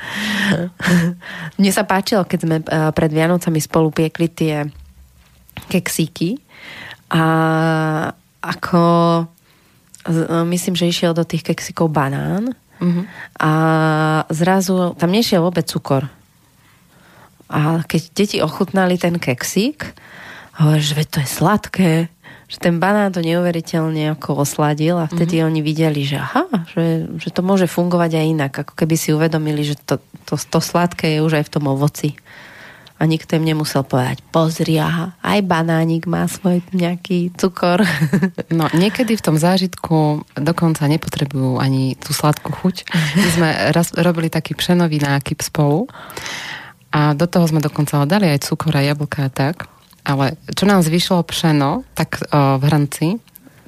Mne 1.59 1.72
sa 1.76 1.84
páčilo, 1.84 2.24
keď 2.24 2.39
sme 2.39 2.57
pred 2.95 3.11
Vianocami 3.11 3.59
spolu 3.59 3.91
piekli 3.91 4.32
tie 4.32 4.64
keksíky 5.68 6.39
a 7.14 7.24
ako 8.41 8.84
myslím, 10.49 10.76
že 10.76 10.89
išiel 10.89 11.16
do 11.16 11.24
tých 11.24 11.47
keksikov 11.47 11.88
banán 11.93 12.51
uh-huh. 12.82 13.03
a 13.39 13.51
zrazu 14.28 14.97
tam 14.99 15.14
nešiel 15.14 15.39
vôbec 15.45 15.64
cukor. 15.64 16.11
A 17.47 17.86
keď 17.86 18.01
deti 18.11 18.38
ochutnali 18.41 18.97
ten 18.99 19.22
keksík, 19.22 19.93
hovorí, 20.59 20.82
že 20.84 21.07
to 21.07 21.22
je 21.22 21.30
sladké, 21.30 21.93
že 22.51 22.57
ten 22.59 22.82
banán 22.82 23.16
to 23.16 23.24
neuveriteľne 23.24 24.18
ako 24.18 24.43
osladil 24.43 24.99
a 24.99 25.07
vtedy 25.07 25.39
uh-huh. 25.39 25.47
oni 25.53 25.61
videli, 25.64 26.03
že 26.03 26.20
aha, 26.20 26.68
že, 26.74 27.07
že 27.22 27.30
to 27.32 27.45
môže 27.45 27.70
fungovať 27.72 28.11
aj 28.20 28.26
inak, 28.28 28.53
ako 28.68 28.74
keby 28.76 28.95
si 28.99 29.16
uvedomili, 29.16 29.64
že 29.64 29.80
to, 29.80 30.03
to, 30.28 30.36
to 30.36 30.59
sladké 30.59 31.18
je 31.18 31.20
už 31.24 31.39
aj 31.39 31.45
v 31.47 31.53
tom 31.53 31.70
ovoci. 31.72 32.18
A 33.04 33.10
nikto 33.10 33.36
im 33.36 33.43
nemusel 33.43 33.84
povedať, 33.84 34.24
pozri, 34.32 34.80
aha, 34.80 35.12
aj 35.20 35.43
banánik 35.43 36.08
má 36.08 36.24
svoj 36.24 36.64
nejaký 36.72 37.36
cukor. 37.36 37.84
No, 38.54 38.70
niekedy 38.70 39.18
v 39.18 39.26
tom 39.26 39.36
zážitku 39.36 40.30
dokonca 40.38 40.86
nepotrebujú 40.86 41.58
ani 41.58 41.97
tú 41.97 42.14
sladkú 42.14 42.54
chuť. 42.54 42.86
My 43.18 43.30
sme 43.34 43.49
raz 43.74 43.89
robili 43.97 44.30
taký 44.30 44.54
pšenový 44.54 45.01
nákyp 45.01 45.41
spolu 45.41 45.89
a 46.93 47.18
do 47.18 47.26
toho 47.26 47.49
sme 47.49 47.60
dokonca 47.60 48.06
dali 48.06 48.30
aj 48.30 48.45
cukor 48.45 48.78
a 48.78 48.86
jablka 48.86 49.26
a 49.26 49.34
tak. 49.34 49.66
Ale 50.06 50.38
čo 50.54 50.70
nám 50.70 50.86
zvyšilo 50.86 51.26
pšeno, 51.26 51.82
tak 51.98 52.22
o, 52.30 52.61
v 52.61 52.64
hrnci, 52.69 53.07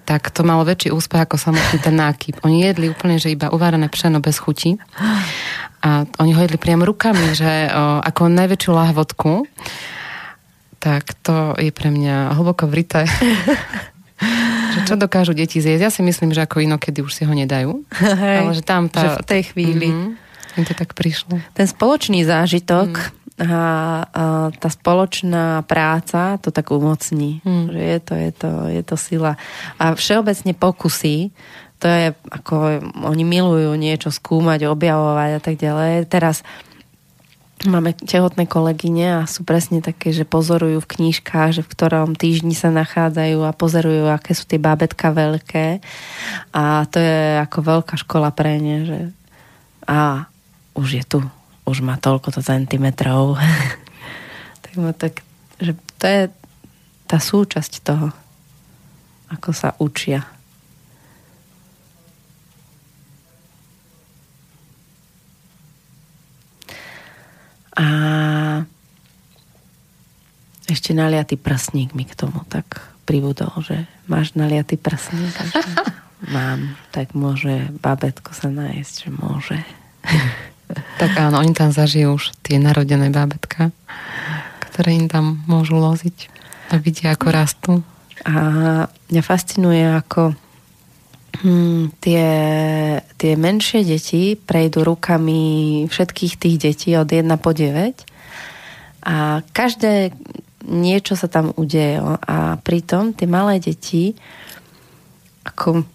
tak 0.05 0.29
to 0.29 0.45
malo 0.45 0.61
väčší 0.61 0.93
úspech 0.93 1.25
ako 1.25 1.41
samotný 1.41 1.81
ten 1.81 1.97
nákyp. 1.97 2.45
Oni 2.45 2.61
jedli 2.61 2.93
úplne, 2.93 3.17
že 3.17 3.33
iba 3.33 3.49
uvarené 3.49 3.89
pšeno 3.89 4.21
bez 4.21 4.37
chuti. 4.37 4.77
A 5.81 6.05
oni 6.21 6.31
ho 6.37 6.41
jedli 6.45 6.61
priam 6.61 6.85
rukami, 6.85 7.33
že 7.33 7.69
o, 7.73 8.01
ako 8.05 8.29
najväčšiu 8.29 8.71
lahvodku. 8.73 9.49
Tak 10.77 11.03
to 11.25 11.57
je 11.57 11.73
pre 11.73 11.89
mňa 11.89 12.37
hlboko 12.37 12.69
vrité. 12.69 13.09
že 14.77 14.79
čo 14.85 14.95
dokážu 14.95 15.33
deti 15.33 15.57
zjesť. 15.57 15.81
Ja 15.81 15.91
si 15.91 16.01
myslím, 16.05 16.37
že 16.37 16.45
ako 16.45 16.61
inokedy 16.61 17.01
už 17.01 17.11
si 17.11 17.23
ho 17.25 17.33
nedajú. 17.33 17.81
Hej, 17.97 18.37
ale 18.45 18.51
že 18.53 18.63
tam 18.63 18.87
tá... 18.87 19.01
Že 19.01 19.09
v 19.21 19.27
tej 19.27 19.41
chvíli. 19.53 19.89
Mm-hmm, 19.89 20.57
im 20.61 20.65
to 20.69 20.73
tak 20.77 20.93
prišlo. 20.93 21.41
Ten 21.57 21.67
spoločný 21.67 22.21
zážitok 22.23 22.89
mm 22.93 23.24
a, 23.35 23.43
a 23.43 23.61
tá 24.55 24.69
spoločná 24.71 25.59
práca 25.67 26.39
to 26.39 26.55
tak 26.55 26.71
umocní. 26.71 27.43
Mm. 27.43 27.67
Že 27.67 27.81
je 27.83 27.99
to, 27.99 28.13
je, 28.15 28.31
to, 28.31 28.51
je 28.71 28.81
to 28.87 28.95
sila. 28.95 29.33
A 29.75 29.91
všeobecne 29.91 30.55
pokusy, 30.55 31.35
to 31.83 31.85
je 31.91 32.15
ako 32.31 32.79
oni 33.03 33.23
milujú 33.27 33.75
niečo 33.75 34.07
skúmať, 34.07 34.71
objavovať 34.71 35.29
a 35.35 35.41
tak 35.43 35.55
ďalej. 35.59 36.07
Teraz 36.07 36.47
máme 37.67 37.91
tehotné 37.91 38.47
kolegyne 38.47 39.19
a 39.19 39.27
sú 39.27 39.43
presne 39.43 39.83
také, 39.83 40.15
že 40.15 40.23
pozorujú 40.23 40.79
v 40.79 40.91
knížkach, 40.95 41.51
že 41.51 41.61
v 41.63 41.71
ktorom 41.75 42.15
týždni 42.15 42.55
sa 42.55 42.71
nachádzajú 42.71 43.43
a 43.43 43.51
pozorujú, 43.51 44.07
aké 44.07 44.31
sú 44.31 44.47
tie 44.47 44.61
bábetka 44.61 45.11
veľké. 45.11 45.83
A 46.55 46.87
to 46.87 47.03
je 47.03 47.43
ako 47.43 47.59
veľká 47.83 47.95
škola 47.99 48.31
pre 48.31 48.63
ne, 48.63 48.77
že 48.87 48.99
a 49.85 50.25
už 50.73 50.89
je 50.97 51.03
tu 51.05 51.19
už 51.65 51.81
má 51.81 51.97
toľko 51.97 52.29
to 52.37 52.41
centimetrov. 52.45 53.41
tak, 54.63 54.73
tak, 54.97 55.13
že 55.57 55.73
to 55.97 56.05
je 56.05 56.21
tá 57.09 57.17
súčasť 57.17 57.73
toho, 57.81 58.13
ako 59.33 59.49
sa 59.53 59.73
učia. 59.81 60.25
A 67.75 67.85
ešte 70.65 70.95
naliatý 70.95 71.35
prsník 71.35 71.91
mi 71.91 72.07
k 72.07 72.15
tomu 72.15 72.47
tak 72.47 72.95
pribudol, 73.03 73.51
že 73.59 73.85
máš 74.07 74.33
naliatý 74.33 74.79
prsník. 74.79 75.35
Mám, 76.31 76.79
tak 76.95 77.11
môže 77.13 77.69
babetko 77.83 78.31
sa 78.31 78.47
nájsť, 78.49 78.93
že 79.05 79.09
môže. 79.11 79.59
Tak 80.71 81.11
áno, 81.19 81.43
oni 81.43 81.53
tam 81.53 81.69
zažijú 81.69 82.17
už 82.17 82.33
tie 82.41 82.57
narodené 82.57 83.13
bábetka, 83.13 83.69
ktoré 84.71 84.97
im 84.97 85.07
tam 85.11 85.45
môžu 85.45 85.77
loziť 85.77 86.31
a 86.73 86.81
vidia, 86.81 87.13
ako 87.13 87.27
rastú. 87.29 87.73
A 88.25 88.33
mňa 88.89 89.21
fascinuje, 89.21 89.85
ako 89.85 90.33
hm, 91.43 91.93
tie, 92.01 92.27
tie 93.19 93.33
menšie 93.37 93.85
deti 93.85 94.33
prejdú 94.33 94.81
rukami 94.81 95.85
všetkých 95.85 96.33
tých 96.41 96.55
detí 96.57 96.91
od 96.97 97.05
1 97.05 97.29
po 97.37 97.53
9 97.53 98.15
a 99.05 99.45
každé 99.53 100.09
niečo 100.65 101.13
sa 101.13 101.29
tam 101.29 101.53
udeje 101.53 102.01
a 102.01 102.57
pritom 102.65 103.13
tie 103.13 103.29
malé 103.29 103.61
deti 103.61 104.17
ako 105.45 105.85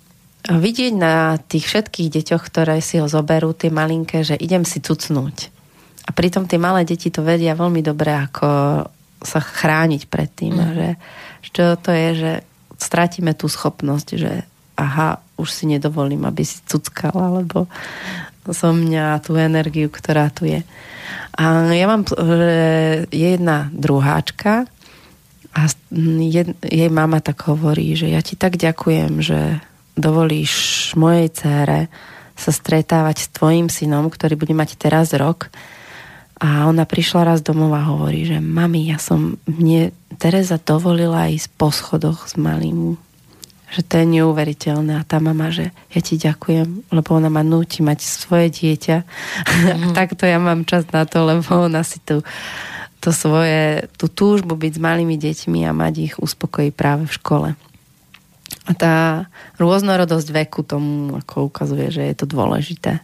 vidieť 0.59 0.93
na 0.97 1.39
tých 1.39 1.71
všetkých 1.71 2.09
deťoch, 2.11 2.43
ktoré 2.43 2.83
si 2.83 2.99
ho 2.99 3.07
zoberú, 3.07 3.55
tie 3.55 3.71
malinké, 3.71 4.27
že 4.27 4.35
idem 4.35 4.67
si 4.67 4.83
cucnúť. 4.83 5.53
A 6.09 6.11
pritom 6.11 6.49
tie 6.49 6.59
malé 6.59 6.83
deti 6.83 7.13
to 7.13 7.23
vedia 7.23 7.55
veľmi 7.55 7.85
dobre, 7.87 8.11
ako 8.11 8.49
sa 9.21 9.41
chrániť 9.41 10.11
pred 10.11 10.31
tým. 10.33 10.57
Mm. 10.59 10.73
Že, 10.75 10.89
čo 11.55 11.65
to 11.79 11.91
je, 11.93 12.09
že 12.17 12.33
stratíme 12.81 13.37
tú 13.37 13.47
schopnosť, 13.47 14.09
že 14.17 14.33
aha, 14.81 15.21
už 15.37 15.49
si 15.53 15.65
nedovolím, 15.69 16.25
aby 16.25 16.43
si 16.43 16.59
cuckala, 16.65 17.45
lebo 17.45 17.69
som 18.51 18.75
mňa 18.75 19.21
tú 19.23 19.37
energiu, 19.37 19.93
ktorá 19.93 20.33
tu 20.33 20.49
je. 20.49 20.65
A 21.37 21.71
ja 21.71 21.87
mám, 21.87 22.03
že 22.09 22.59
je 23.13 23.29
jedna 23.39 23.71
druháčka 23.71 24.67
a 25.55 25.61
jej 26.67 26.91
mama 26.91 27.21
tak 27.23 27.45
hovorí, 27.47 27.95
že 27.95 28.11
ja 28.11 28.25
ti 28.25 28.35
tak 28.35 28.57
ďakujem, 28.57 29.23
že 29.23 29.61
dovolíš 30.01 30.93
mojej 30.97 31.29
cére 31.31 31.81
sa 32.41 32.51
stretávať 32.51 33.29
s 33.29 33.33
tvojim 33.37 33.69
synom, 33.69 34.09
ktorý 34.09 34.35
bude 34.41 34.57
mať 34.57 34.81
teraz 34.81 35.13
rok. 35.13 35.53
A 36.41 36.65
ona 36.65 36.89
prišla 36.89 37.29
raz 37.29 37.45
domov 37.45 37.77
a 37.77 37.85
hovorí, 37.85 38.25
že 38.25 38.41
mami, 38.41 38.89
ja 38.89 38.97
som, 38.97 39.37
mne 39.45 39.93
Tereza 40.17 40.57
dovolila 40.57 41.29
ísť 41.29 41.49
po 41.61 41.69
schodoch 41.69 42.25
s 42.25 42.41
malým. 42.41 42.97
Že 43.71 43.81
to 43.87 43.95
je 44.01 44.07
neuveriteľné. 44.19 44.93
A 44.97 45.05
tá 45.05 45.21
mama, 45.21 45.53
že 45.53 45.69
ja 45.93 46.01
ti 46.01 46.17
ďakujem, 46.17 46.89
lebo 46.89 47.09
ona 47.13 47.29
ma 47.29 47.45
núti 47.45 47.85
mať 47.85 48.01
svoje 48.03 48.49
dieťa. 48.51 48.97
Mm. 49.61 49.93
takto 49.93 50.25
ja 50.25 50.41
mám 50.41 50.65
čas 50.65 50.89
na 50.89 51.05
to, 51.05 51.21
lebo 51.29 51.69
ona 51.69 51.85
si 51.85 52.01
tu 52.01 52.25
to 53.01 53.13
svoje, 53.13 53.89
tú 53.97 54.09
túžbu 54.13 54.57
byť 54.57 54.73
s 54.77 54.81
malými 54.81 55.17
deťmi 55.17 55.65
a 55.69 55.73
mať 55.73 55.95
ich 56.01 56.15
uspokojí 56.21 56.73
práve 56.73 57.09
v 57.09 57.17
škole. 57.17 57.49
A 58.69 58.73
tá 58.77 58.95
rôznorodosť 59.57 60.29
veku 60.45 60.61
tomu 60.61 61.17
ako 61.17 61.49
ukazuje, 61.49 61.89
že 61.89 62.03
je 62.05 62.15
to 62.17 62.27
dôležité. 62.29 63.01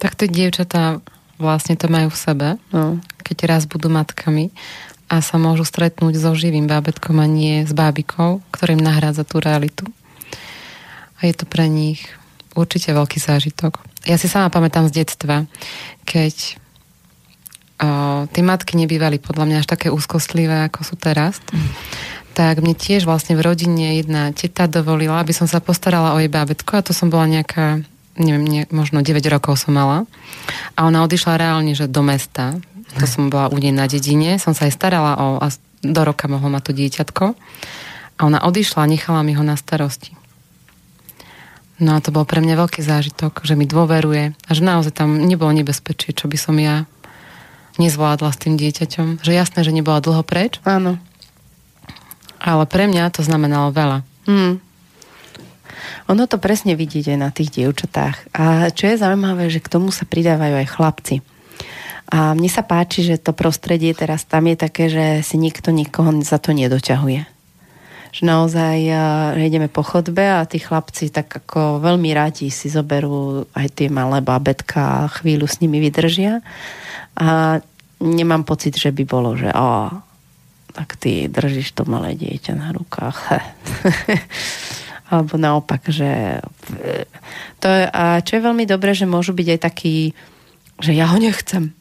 Tak 0.00 0.16
tie 0.16 0.28
dievčatá 0.28 1.04
vlastne 1.36 1.76
to 1.76 1.90
majú 1.92 2.08
v 2.08 2.18
sebe, 2.18 2.48
no. 2.72 3.02
keď 3.20 3.56
raz 3.56 3.62
budú 3.68 3.92
matkami 3.92 4.50
a 5.12 5.20
sa 5.20 5.36
môžu 5.36 5.68
stretnúť 5.68 6.16
so 6.16 6.32
živým 6.32 6.64
bábetkom 6.64 7.20
a 7.20 7.28
nie 7.28 7.68
s 7.68 7.72
bábikou, 7.76 8.40
ktorým 8.54 8.80
nahrádza 8.80 9.28
tú 9.28 9.42
realitu. 9.42 9.84
A 11.20 11.28
je 11.28 11.34
to 11.36 11.44
pre 11.44 11.68
nich 11.68 12.00
určite 12.56 12.90
veľký 12.90 13.20
zážitok. 13.20 13.78
Ja 14.08 14.16
si 14.18 14.26
sama 14.26 14.48
pamätám 14.48 14.88
z 14.88 15.04
detstva, 15.04 15.46
keď 16.08 16.58
o, 17.78 18.26
tie 18.26 18.42
matky 18.42 18.74
nebývali 18.74 19.22
podľa 19.22 19.44
mňa 19.46 19.56
až 19.62 19.66
také 19.70 19.92
úzkostlivé, 19.92 20.66
ako 20.66 20.80
sú 20.82 20.94
teraz. 20.98 21.38
Mm 21.52 22.21
tak 22.32 22.64
mne 22.64 22.72
tiež 22.72 23.04
vlastne 23.04 23.36
v 23.36 23.44
rodine 23.44 24.00
jedna 24.00 24.32
teta 24.32 24.64
dovolila, 24.64 25.20
aby 25.20 25.36
som 25.36 25.44
sa 25.44 25.60
postarala 25.60 26.16
o 26.16 26.18
jej 26.18 26.32
bábetko 26.32 26.80
a 26.80 26.84
to 26.84 26.96
som 26.96 27.12
bola 27.12 27.28
nejaká, 27.28 27.84
neviem, 28.16 28.44
nie, 28.44 28.62
možno 28.72 29.04
9 29.04 29.20
rokov 29.28 29.60
som 29.60 29.76
mala. 29.76 30.08
A 30.74 30.88
ona 30.88 31.04
odišla 31.04 31.36
reálne, 31.36 31.76
že 31.76 31.92
do 31.92 32.00
mesta. 32.00 32.56
To 32.96 33.06
som 33.08 33.28
bola 33.28 33.52
u 33.52 33.56
nej 33.60 33.72
na 33.72 33.84
dedine. 33.84 34.40
Som 34.40 34.56
sa 34.56 34.68
aj 34.68 34.76
starala 34.76 35.12
o, 35.16 35.26
a 35.40 35.48
do 35.84 36.02
roka 36.04 36.28
mohlo 36.28 36.48
mať 36.48 36.62
to 36.68 36.72
dieťatko. 36.76 37.24
A 38.16 38.20
ona 38.24 38.40
odišla 38.44 38.84
a 38.84 38.90
nechala 38.90 39.20
mi 39.24 39.36
ho 39.36 39.44
na 39.44 39.56
starosti. 39.56 40.16
No 41.82 41.98
a 41.98 42.02
to 42.04 42.14
bol 42.14 42.22
pre 42.22 42.38
mňa 42.38 42.54
veľký 42.54 42.80
zážitok, 42.84 43.42
že 43.42 43.58
mi 43.58 43.66
dôveruje 43.66 44.36
a 44.36 44.50
že 44.54 44.62
naozaj 44.62 44.92
tam 44.94 45.18
nebolo 45.18 45.50
nebezpečie, 45.50 46.14
čo 46.14 46.30
by 46.30 46.38
som 46.38 46.54
ja 46.60 46.86
nezvládla 47.80 48.30
s 48.30 48.38
tým 48.38 48.54
dieťaťom. 48.60 49.24
Že 49.24 49.32
jasné, 49.32 49.60
že 49.64 49.72
nebola 49.74 49.98
dlho 49.98 50.22
preč. 50.22 50.62
Áno. 50.62 51.00
Ale 52.42 52.66
pre 52.66 52.90
mňa 52.90 53.14
to 53.14 53.22
znamenalo 53.22 53.70
veľa. 53.70 54.02
Hmm. 54.26 54.58
Ono 56.10 56.26
to 56.26 56.42
presne 56.42 56.74
vidíte 56.74 57.14
na 57.14 57.30
tých 57.30 57.54
dievčatách. 57.54 58.34
A 58.34 58.74
čo 58.74 58.90
je 58.90 58.98
zaujímavé, 58.98 59.46
že 59.46 59.62
k 59.62 59.70
tomu 59.70 59.94
sa 59.94 60.02
pridávajú 60.02 60.54
aj 60.58 60.72
chlapci. 60.74 61.16
A 62.12 62.34
mne 62.34 62.50
sa 62.50 62.66
páči, 62.66 63.06
že 63.06 63.22
to 63.22 63.32
prostredie 63.32 63.94
teraz 63.94 64.26
tam 64.26 64.50
je 64.50 64.56
také, 64.58 64.90
že 64.90 65.24
si 65.24 65.38
nikto 65.38 65.72
nikoho 65.72 66.12
za 66.20 66.36
to 66.36 66.52
nedoťahuje. 66.52 67.24
Že 68.12 68.22
naozaj 68.28 68.76
že 69.40 69.42
ideme 69.48 69.72
po 69.72 69.80
chodbe 69.80 70.20
a 70.20 70.44
tí 70.44 70.60
chlapci 70.60 71.08
tak 71.08 71.32
ako 71.32 71.80
veľmi 71.80 72.12
radi 72.12 72.52
si 72.52 72.68
zoberú 72.68 73.48
aj 73.56 73.72
tie 73.72 73.88
malé 73.88 74.20
babetka 74.20 75.08
a 75.08 75.10
chvíľu 75.16 75.48
s 75.48 75.64
nimi 75.64 75.80
vydržia. 75.80 76.44
A 77.16 77.62
nemám 78.04 78.44
pocit, 78.44 78.76
že 78.76 78.92
by 78.92 79.04
bolo, 79.08 79.32
že 79.32 79.48
o, 79.48 79.88
tak 80.72 80.96
ty 80.96 81.28
držíš 81.28 81.76
to 81.76 81.84
malé 81.84 82.16
dieťa 82.16 82.56
na 82.56 82.72
rukách. 82.72 83.44
Alebo 85.12 85.36
naopak, 85.36 85.84
že 85.92 86.40
to 87.60 87.68
je, 87.68 87.84
a 87.84 88.24
čo 88.24 88.40
je 88.40 88.46
veľmi 88.48 88.64
dobré, 88.64 88.96
že 88.96 89.04
môžu 89.04 89.36
byť 89.36 89.48
aj 89.52 89.60
takí, 89.60 90.16
že 90.80 90.96
ja 90.96 91.04
ho 91.12 91.20
nechcem. 91.20 91.76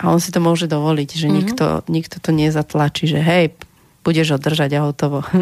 A 0.00 0.08
on 0.08 0.16
si 0.16 0.32
to 0.32 0.40
môže 0.40 0.64
dovoliť, 0.64 1.10
že 1.12 1.28
mm-hmm. 1.28 1.36
nikto, 1.36 1.64
nikto 1.92 2.16
to 2.16 2.32
nezatlačí, 2.32 3.04
že 3.04 3.20
hej, 3.20 3.52
budeš 4.00 4.32
ho 4.32 4.38
držať 4.40 4.80
a 4.80 4.84
hotovo. 4.88 5.20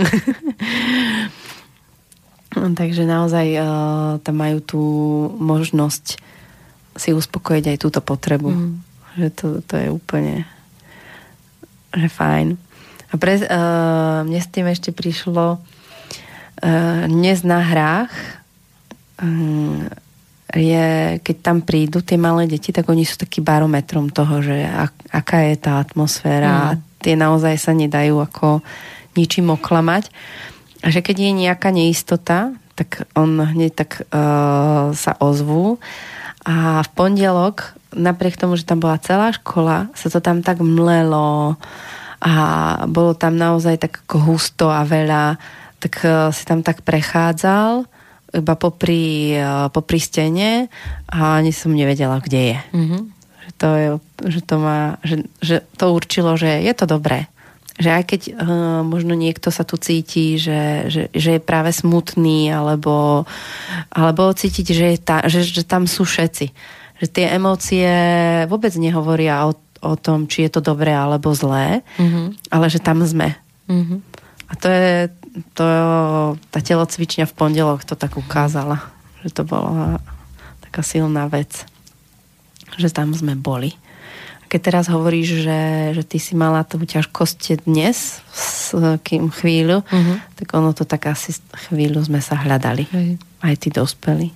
Takže 2.58 3.06
naozaj 3.06 3.46
uh, 3.54 3.64
tam 4.18 4.34
majú 4.34 4.58
tú 4.58 4.82
možnosť 5.38 6.18
si 6.98 7.14
uspokojiť 7.14 7.64
aj 7.70 7.78
túto 7.78 8.02
potrebu. 8.02 8.50
Mm. 8.50 8.82
Že 9.14 9.28
to, 9.30 9.46
to 9.62 9.74
je 9.78 9.88
úplne 9.94 10.42
že 11.94 12.08
fajn. 12.08 12.56
A 13.08 13.14
pre, 13.16 13.40
uh, 13.40 14.20
mne 14.26 14.40
s 14.40 14.48
tým 14.52 14.68
ešte 14.68 14.92
prišlo 14.92 15.56
uh, 15.56 17.04
dnes 17.08 17.40
na 17.40 17.64
hrách 17.64 18.12
um, 19.22 19.88
je, 20.52 21.20
keď 21.20 21.36
tam 21.44 21.60
prídu 21.60 22.00
tie 22.00 22.16
malé 22.16 22.48
deti, 22.48 22.72
tak 22.72 22.88
oni 22.88 23.04
sú 23.04 23.20
taký 23.20 23.44
barometrom 23.44 24.08
toho, 24.08 24.40
že 24.40 24.64
ak, 24.64 24.92
aká 25.12 25.44
je 25.44 25.56
tá 25.60 25.76
atmosféra 25.76 26.48
mm. 26.48 26.60
a 26.64 26.68
tie 27.04 27.14
naozaj 27.16 27.54
sa 27.60 27.72
nedajú 27.76 28.16
ako 28.20 28.64
ničím 29.12 29.52
oklamať. 29.52 30.08
A 30.80 30.88
že 30.88 31.04
keď 31.04 31.16
je 31.20 31.32
nejaká 31.48 31.68
neistota, 31.68 32.54
tak 32.78 33.04
on 33.12 33.36
hneď 33.36 33.72
tak 33.74 33.90
uh, 34.08 34.94
sa 34.94 35.12
ozvú 35.18 35.76
a 36.46 36.80
v 36.80 36.88
pondelok, 36.96 37.76
napriek 37.94 38.36
tomu, 38.36 38.56
že 38.56 38.68
tam 38.68 38.80
bola 38.82 39.00
celá 39.00 39.32
škola, 39.32 39.88
sa 39.96 40.08
to 40.12 40.20
tam 40.20 40.44
tak 40.44 40.60
mlelo 40.60 41.56
a 42.18 42.32
bolo 42.90 43.14
tam 43.14 43.38
naozaj 43.38 43.78
tak 43.78 44.02
ako 44.06 44.34
husto 44.34 44.66
a 44.68 44.82
veľa, 44.82 45.38
tak 45.78 46.02
uh, 46.02 46.34
si 46.34 46.42
tam 46.44 46.66
tak 46.66 46.82
prechádzal 46.82 47.86
iba 48.28 48.54
popri, 48.60 49.38
uh, 49.38 49.72
popri 49.72 50.02
stene 50.02 50.68
a 51.08 51.38
ani 51.40 51.54
som 51.54 51.72
nevedela, 51.72 52.20
kde 52.20 52.40
je. 52.52 52.58
Mm-hmm. 52.74 53.02
Že, 53.38 53.50
to 53.56 53.68
je 53.72 53.88
že, 54.28 54.40
to 54.44 54.54
má, 54.58 54.80
že, 55.06 55.16
že 55.40 55.56
to 55.78 55.94
určilo, 55.94 56.34
že 56.36 56.60
je 56.60 56.72
to 56.74 56.84
dobré 56.84 57.30
že 57.78 57.94
aj 57.94 58.04
keď 58.10 58.20
uh, 58.34 58.82
možno 58.82 59.14
niekto 59.14 59.54
sa 59.54 59.62
tu 59.62 59.78
cíti, 59.78 60.34
že, 60.34 60.90
že, 60.90 61.02
že 61.14 61.38
je 61.38 61.40
práve 61.40 61.70
smutný, 61.70 62.50
alebo, 62.50 63.22
alebo 63.94 64.34
cítiť, 64.34 64.66
že, 64.66 64.86
je 64.90 64.98
ta, 64.98 65.22
že, 65.30 65.46
že 65.46 65.62
tam 65.62 65.86
sú 65.86 66.02
všetci. 66.02 66.50
Že 66.98 67.06
tie 67.14 67.26
emócie 67.34 67.90
vôbec 68.50 68.74
nehovoria 68.74 69.46
o, 69.46 69.54
o 69.82 69.94
tom, 69.94 70.26
či 70.26 70.46
je 70.46 70.50
to 70.58 70.60
dobré 70.62 70.90
alebo 70.90 71.30
zlé, 71.34 71.86
mm-hmm. 71.96 72.50
ale 72.50 72.66
že 72.66 72.82
tam 72.82 73.02
sme. 73.06 73.38
Mm-hmm. 73.70 73.98
A 74.48 74.52
to 74.56 74.66
je 74.66 74.90
to, 75.54 75.66
tá 76.50 76.58
telocvičňa 76.58 77.28
v 77.28 77.36
pondelok 77.36 77.84
to 77.84 77.94
tak 77.94 78.16
ukázala, 78.16 78.82
že 79.22 79.30
to 79.30 79.46
bola 79.46 80.02
taká 80.64 80.82
silná 80.82 81.28
vec, 81.30 81.68
že 82.80 82.88
tam 82.90 83.14
sme 83.14 83.38
boli 83.38 83.76
keď 84.48 84.60
teraz 84.64 84.84
hovoríš, 84.88 85.44
že, 85.44 85.60
že 86.00 86.02
ty 86.08 86.16
si 86.16 86.32
mala 86.32 86.64
tú 86.64 86.80
ťažkosť 86.80 87.68
dnes, 87.68 88.24
s 88.32 88.72
kým 89.04 89.28
chvíľu, 89.28 89.84
uh-huh. 89.84 90.16
tak 90.40 90.48
ono 90.56 90.72
to 90.72 90.88
tak 90.88 91.12
asi 91.12 91.36
chvíľu 91.68 92.08
sme 92.08 92.24
sa 92.24 92.40
hľadali. 92.40 92.88
Hej. 92.88 93.20
Aj 93.44 93.54
tí 93.60 93.68
dospelí. 93.68 94.32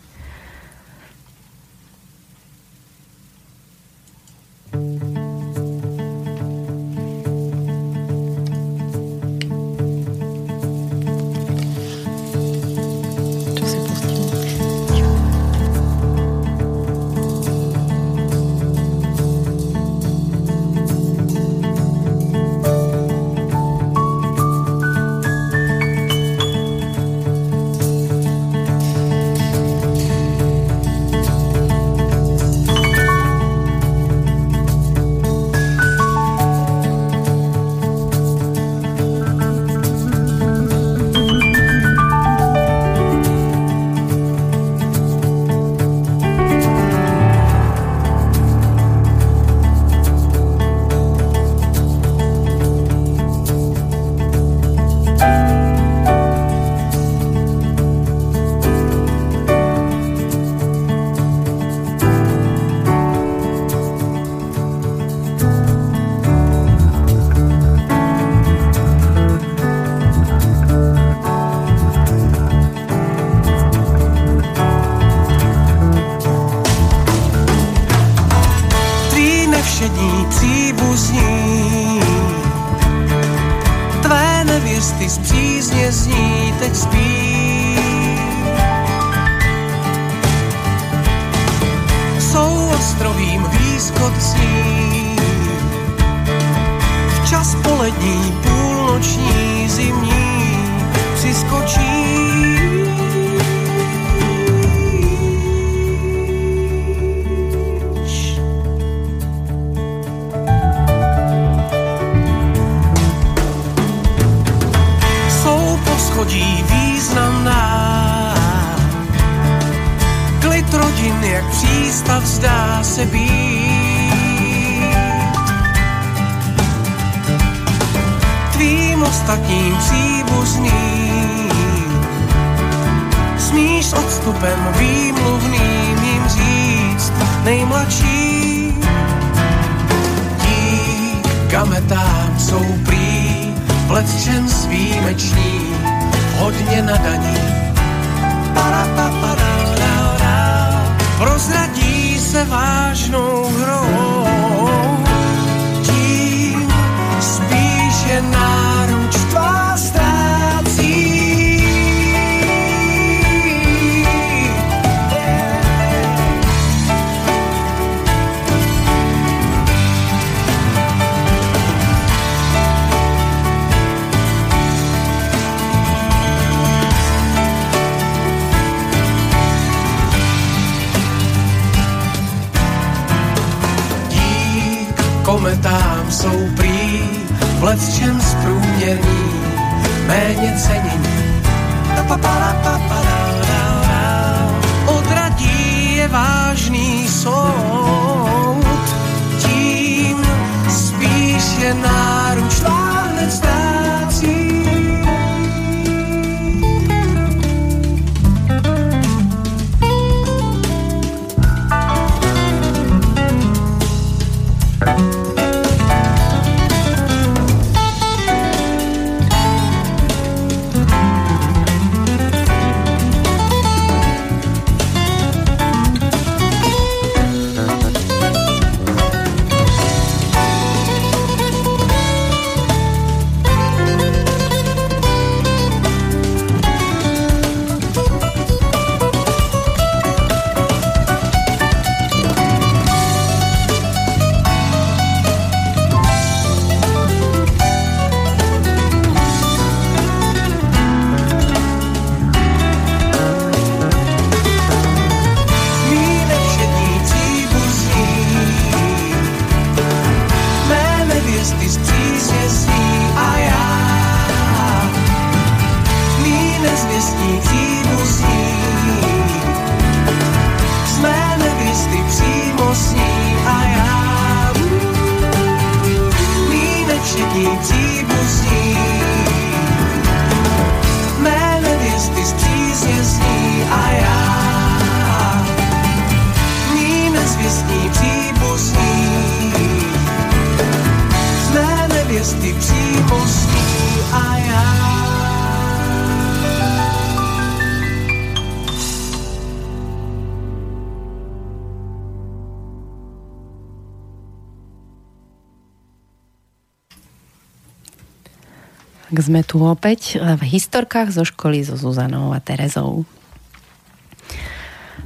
Tak 309.22 309.30
sme 309.30 309.46
tu 309.46 309.62
opäť 309.62 310.18
v 310.18 310.42
historkách 310.42 311.14
zo 311.14 311.22
školy 311.22 311.62
so 311.62 311.78
Zuzanou 311.78 312.34
a 312.34 312.42
Terezou. 312.42 313.06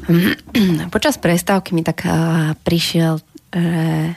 Počas 0.97 1.21
prestávky 1.21 1.77
mi 1.77 1.85
tak 1.85 2.09
prišiel, 2.65 3.21
že 3.53 4.17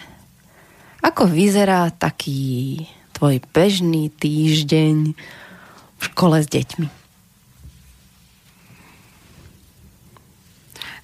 ako 1.04 1.28
vyzerá 1.28 1.92
taký 1.92 2.88
tvoj 3.12 3.44
bežný 3.52 4.08
týždeň 4.08 5.20
v 6.00 6.04
škole 6.16 6.40
s 6.40 6.48
deťmi? 6.48 6.88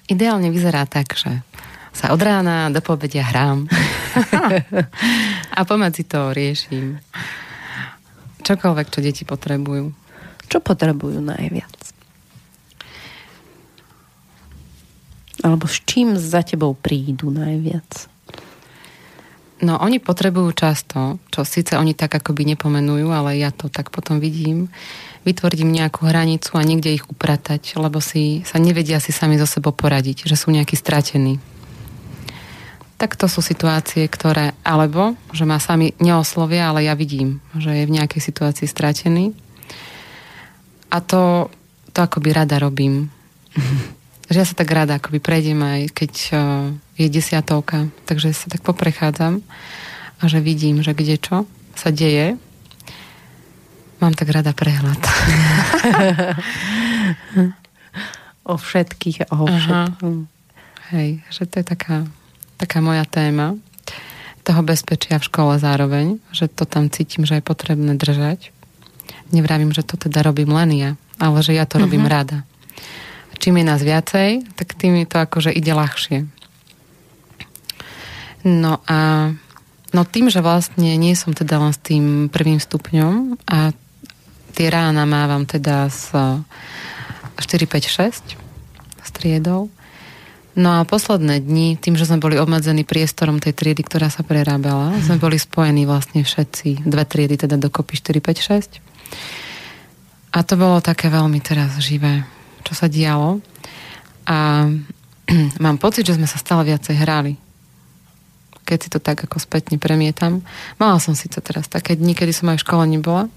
Ideálne 0.08 0.48
vyzerá 0.48 0.88
tak, 0.88 1.12
že 1.20 1.44
sa 1.92 2.16
od 2.16 2.20
rána 2.24 2.72
do 2.72 2.80
povedia 2.80 3.28
hrám 3.28 3.68
a 5.52 5.60
pomedzi 5.68 6.08
to 6.08 6.32
riešim 6.32 6.96
čokoľvek, 8.46 8.86
čo 8.94 9.02
deti 9.02 9.26
potrebujú. 9.26 9.90
Čo 10.46 10.62
potrebujú 10.62 11.18
najviac? 11.18 11.74
Alebo 15.42 15.66
s 15.66 15.82
čím 15.82 16.14
za 16.14 16.46
tebou 16.46 16.78
prídu 16.78 17.34
najviac? 17.34 18.06
No, 19.56 19.80
oni 19.80 19.98
potrebujú 19.98 20.52
často, 20.52 21.18
čo 21.32 21.40
síce 21.42 21.80
oni 21.80 21.96
tak 21.96 22.12
akoby 22.12 22.54
nepomenujú, 22.54 23.08
ale 23.08 23.40
ja 23.40 23.48
to 23.50 23.72
tak 23.72 23.88
potom 23.88 24.20
vidím, 24.20 24.68
vytvoriť 25.24 25.58
im 25.64 25.72
nejakú 25.72 26.04
hranicu 26.06 26.54
a 26.54 26.62
niekde 26.62 26.92
ich 26.92 27.08
upratať, 27.08 27.80
lebo 27.80 27.98
si 28.04 28.44
sa 28.44 28.60
nevedia 28.60 29.00
si 29.00 29.16
sami 29.16 29.40
so 29.40 29.48
sebou 29.48 29.72
poradiť, 29.72 30.28
že 30.28 30.36
sú 30.36 30.52
nejakí 30.52 30.76
stratení 30.76 31.40
tak 32.96 33.12
to 33.20 33.28
sú 33.28 33.44
situácie, 33.44 34.08
ktoré, 34.08 34.56
alebo, 34.64 35.20
že 35.36 35.44
ma 35.44 35.60
sami 35.60 35.92
neoslovia, 36.00 36.72
ale 36.72 36.88
ja 36.88 36.96
vidím, 36.96 37.44
že 37.52 37.84
je 37.84 37.84
v 37.84 37.94
nejakej 38.00 38.22
situácii 38.24 38.64
stratený. 38.64 39.36
A 40.88 41.04
to, 41.04 41.52
to 41.92 41.98
akoby 42.00 42.32
rada 42.32 42.56
robím. 42.56 43.12
že 44.32 44.42
ja 44.42 44.46
sa 44.48 44.56
tak 44.58 44.72
rada 44.72 44.98
akoby 44.98 45.22
prejdem 45.22 45.60
aj 45.62 45.80
keď 45.94 46.12
uh, 46.34 46.40
je 46.98 47.06
desiatovka, 47.06 47.86
takže 48.08 48.34
sa 48.34 48.50
tak 48.50 48.64
poprechádzam 48.66 49.44
a 50.18 50.22
že 50.26 50.40
vidím, 50.42 50.82
že 50.82 50.96
kde 50.96 51.20
čo 51.20 51.44
sa 51.76 51.92
deje. 51.92 52.40
Mám 54.00 54.12
tak 54.16 54.28
rada 54.32 54.52
prehľad. 54.52 55.00
o 58.52 58.56
všetkých 58.56 59.28
a 59.28 59.32
o 59.36 59.46
všetkých. 59.48 60.20
Hej, 60.92 61.08
že 61.32 61.42
to 61.48 61.54
je 61.60 61.66
taká 61.66 62.06
taká 62.56 62.80
moja 62.80 63.04
téma 63.04 63.56
toho 64.46 64.62
bezpečia 64.62 65.18
v 65.18 65.26
škole 65.26 65.58
zároveň, 65.58 66.22
že 66.30 66.46
to 66.46 66.68
tam 66.68 66.86
cítim, 66.86 67.26
že 67.26 67.38
je 67.38 67.44
potrebné 67.44 67.98
držať. 67.98 68.54
Nevravím, 69.34 69.74
že 69.74 69.82
to 69.82 69.98
teda 69.98 70.22
robím 70.22 70.54
len 70.54 70.70
ja, 70.70 70.90
ale 71.18 71.42
že 71.42 71.50
ja 71.50 71.66
to 71.66 71.76
uh-huh. 71.76 71.90
robím 71.90 72.06
mhm. 72.06 72.12
rada. 72.12 72.38
Čím 73.36 73.60
je 73.60 73.64
nás 73.68 73.82
viacej, 73.84 74.48
tak 74.56 74.72
tým 74.78 75.02
je 75.02 75.06
to 75.06 75.18
akože 75.20 75.52
ide 75.52 75.72
ľahšie. 75.74 76.24
No 78.46 78.78
a 78.86 79.30
no 79.90 80.00
tým, 80.06 80.30
že 80.30 80.40
vlastne 80.40 80.94
nie 80.94 81.12
som 81.18 81.34
teda 81.34 81.58
len 81.58 81.74
s 81.74 81.80
tým 81.82 82.30
prvým 82.30 82.62
stupňom 82.62 83.42
a 83.50 83.74
tie 84.54 84.66
rána 84.70 85.04
mávam 85.04 85.44
teda 85.44 85.90
s 85.90 86.14
4, 86.14 87.66
5, 87.66 88.38
6 88.38 88.38
striedou, 89.04 89.68
No 90.56 90.80
a 90.80 90.88
posledné 90.88 91.44
dni, 91.44 91.76
tým, 91.76 92.00
že 92.00 92.08
sme 92.08 92.16
boli 92.16 92.40
obmedzení 92.40 92.88
priestorom 92.88 93.36
tej 93.36 93.52
triedy, 93.52 93.84
ktorá 93.84 94.08
sa 94.08 94.24
prerábala, 94.24 94.96
sme 95.04 95.20
boli 95.20 95.36
spojení 95.36 95.84
vlastne 95.84 96.24
všetci, 96.24 96.88
dve 96.88 97.04
triedy, 97.04 97.36
teda 97.36 97.60
dokopy 97.60 98.00
4, 98.00 98.24
5, 98.24 98.80
6. 100.32 100.32
A 100.32 100.38
to 100.40 100.56
bolo 100.56 100.80
také 100.80 101.12
veľmi 101.12 101.44
teraz 101.44 101.76
živé, 101.76 102.24
čo 102.64 102.72
sa 102.72 102.88
dialo. 102.88 103.44
A 104.24 104.68
mám 105.64 105.76
pocit, 105.76 106.08
že 106.08 106.16
sme 106.16 106.24
sa 106.24 106.40
stále 106.40 106.72
viacej 106.72 106.96
hrali. 107.04 107.36
Keď 108.64 108.78
si 108.80 108.88
to 108.88 108.98
tak 108.98 109.28
ako 109.28 109.36
spätne 109.36 109.76
premietam. 109.76 110.40
Mala 110.80 110.96
som 110.98 111.12
síce 111.12 111.36
teraz 111.44 111.68
také 111.68 111.94
dni, 111.94 112.16
kedy 112.16 112.32
som 112.32 112.48
aj 112.48 112.58
v 112.58 112.64
škole 112.64 112.84
nebola. 112.88 113.28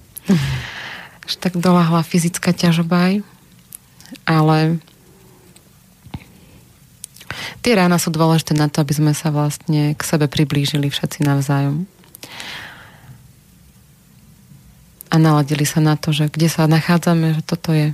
Že 1.29 1.35
tak 1.37 1.53
dolahla 1.59 2.01
fyzická 2.01 2.55
ťažoba 2.55 3.21
ale 4.25 4.81
Tie 7.59 7.75
rána 7.75 7.99
sú 7.99 8.09
dôležité 8.15 8.55
na 8.55 8.71
to, 8.71 8.79
aby 8.79 8.95
sme 8.95 9.11
sa 9.11 9.35
vlastne 9.35 9.91
k 9.91 10.01
sebe 10.01 10.31
priblížili 10.31 10.87
všetci 10.87 11.27
navzájom. 11.27 11.83
A 15.09 15.15
naladili 15.17 15.65
sa 15.67 15.83
na 15.83 15.99
to, 15.99 16.15
že 16.15 16.31
kde 16.31 16.47
sa 16.47 16.69
nachádzame, 16.69 17.35
že 17.35 17.43
toto 17.43 17.75
je 17.75 17.91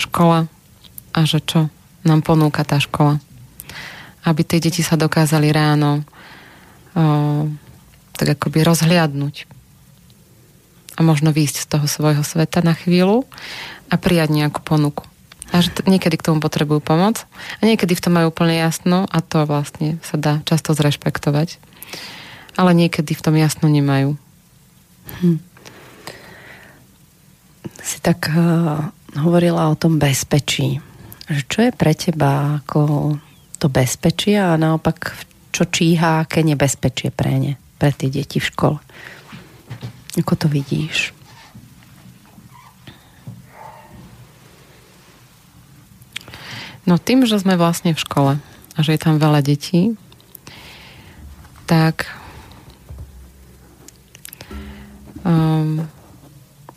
škola 0.00 0.50
a 1.14 1.20
že 1.22 1.38
čo 1.44 1.70
nám 2.02 2.26
ponúka 2.26 2.66
tá 2.66 2.82
škola. 2.82 3.22
Aby 4.26 4.42
tie 4.42 4.58
deti 4.58 4.82
sa 4.82 4.98
dokázali 4.98 5.54
ráno 5.54 6.02
o, 6.96 7.46
tak 8.18 8.34
akoby 8.34 8.66
rozhliadnúť 8.66 9.46
a 10.96 11.04
možno 11.04 11.30
výjsť 11.30 11.56
z 11.62 11.66
toho 11.68 11.86
svojho 11.86 12.24
sveta 12.24 12.64
na 12.64 12.72
chvíľu 12.72 13.28
a 13.92 13.94
prijať 14.00 14.32
nejakú 14.32 14.64
ponuku. 14.64 15.04
A 15.54 15.62
že 15.62 15.70
t- 15.70 15.86
niekedy 15.86 16.18
k 16.18 16.26
tomu 16.26 16.42
potrebujú 16.42 16.82
pomoc 16.82 17.22
a 17.58 17.62
niekedy 17.62 17.94
v 17.94 18.02
tom 18.02 18.18
majú 18.18 18.34
úplne 18.34 18.58
jasno 18.58 19.06
a 19.06 19.18
to 19.22 19.46
vlastne 19.46 19.98
sa 20.02 20.18
dá 20.18 20.32
často 20.42 20.74
zrešpektovať. 20.74 21.62
Ale 22.56 22.74
niekedy 22.74 23.14
v 23.14 23.24
tom 23.24 23.34
jasno 23.38 23.70
nemajú. 23.70 24.18
Hm. 25.22 25.38
Si 27.78 27.98
tak 28.02 28.26
uh, 28.34 28.90
hovorila 29.14 29.70
o 29.70 29.78
tom 29.78 30.02
bezpečí. 30.02 30.82
Čo 31.26 31.58
je 31.66 31.72
pre 31.74 31.94
teba 31.94 32.62
ako 32.62 33.14
to 33.58 33.66
bezpečie 33.72 34.36
a 34.38 34.54
naopak 34.54 35.16
čo 35.50 35.64
číha, 35.64 36.28
aké 36.28 36.44
nebezpečie 36.44 37.08
pre 37.08 37.32
ne, 37.40 37.52
pre 37.80 37.88
tie 37.88 38.12
deti 38.12 38.36
v 38.36 38.48
škole. 38.52 38.78
Ako 40.20 40.36
to 40.36 40.46
vidíš? 40.52 41.15
No 46.86 47.02
tým, 47.02 47.26
že 47.26 47.42
sme 47.42 47.58
vlastne 47.58 47.92
v 47.92 48.02
škole 48.02 48.32
a 48.38 48.78
že 48.78 48.94
je 48.94 49.00
tam 49.02 49.18
veľa 49.18 49.42
detí, 49.42 49.98
tak 51.66 52.06
um, 55.26 55.82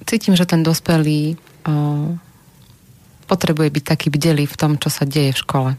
cítim, 0.09 0.33
že 0.33 0.49
ten 0.49 0.65
dospelý 0.65 1.37
um, 1.69 2.17
potrebuje 3.29 3.69
byť 3.69 3.83
taký 3.85 4.07
bdelý 4.09 4.49
v 4.49 4.57
tom, 4.57 4.81
čo 4.81 4.89
sa 4.89 5.05
deje 5.05 5.37
v 5.37 5.41
škole. 5.45 5.71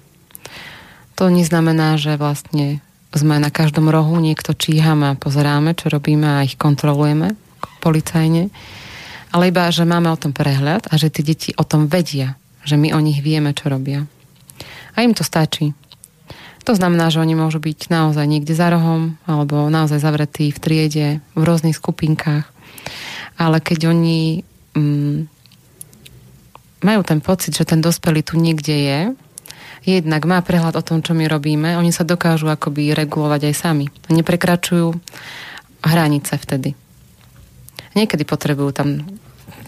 To 1.18 1.26
neznamená, 1.26 1.98
že 1.98 2.14
vlastne 2.14 2.78
sme 3.10 3.42
na 3.42 3.50
každom 3.50 3.90
rohu, 3.90 4.14
niekto 4.22 4.54
číhame 4.54 5.10
a 5.10 5.18
pozeráme, 5.18 5.74
čo 5.74 5.90
robíme 5.90 6.38
a 6.38 6.46
ich 6.46 6.54
kontrolujeme 6.54 7.34
policajne, 7.82 8.52
ale 9.34 9.42
iba, 9.50 9.66
že 9.72 9.88
máme 9.88 10.12
o 10.12 10.20
tom 10.20 10.30
prehľad 10.30 10.86
a 10.86 10.94
že 10.94 11.10
tie 11.10 11.26
deti 11.26 11.50
o 11.56 11.64
tom 11.66 11.90
vedia, 11.90 12.38
že 12.62 12.78
my 12.78 12.94
o 12.94 13.00
nich 13.02 13.24
vieme, 13.24 13.50
čo 13.56 13.72
robia. 13.72 14.06
A 14.94 15.02
im 15.02 15.14
to 15.14 15.22
stačí. 15.22 15.74
To 16.68 16.76
znamená, 16.76 17.08
že 17.08 17.22
oni 17.22 17.32
môžu 17.32 17.58
byť 17.58 17.88
naozaj 17.88 18.26
niekde 18.28 18.52
za 18.52 18.68
rohom 18.68 19.16
alebo 19.24 19.72
naozaj 19.72 19.98
zavretí 19.98 20.52
v 20.52 20.58
triede, 20.60 21.08
v 21.32 21.42
rôznych 21.42 21.76
skupinkách. 21.76 22.44
Ale 23.40 23.64
keď 23.64 23.88
oni 23.88 24.44
mm, 24.76 25.18
majú 26.84 27.00
ten 27.02 27.24
pocit, 27.24 27.56
že 27.56 27.64
ten 27.64 27.80
dospelý 27.80 28.20
tu 28.20 28.36
niekde 28.36 28.76
je, 28.76 29.00
jednak 29.88 30.28
má 30.28 30.44
prehľad 30.44 30.76
o 30.76 30.84
tom, 30.84 31.00
čo 31.00 31.16
my 31.16 31.24
robíme, 31.24 31.80
oni 31.80 31.92
sa 31.92 32.04
dokážu 32.04 32.52
akoby 32.52 32.92
regulovať 32.92 33.48
aj 33.48 33.54
sami. 33.56 33.86
Neprekračujú 34.12 34.92
hranice 35.80 36.36
vtedy. 36.36 36.76
Niekedy 37.96 38.28
potrebujú 38.28 38.70
tam 38.76 39.00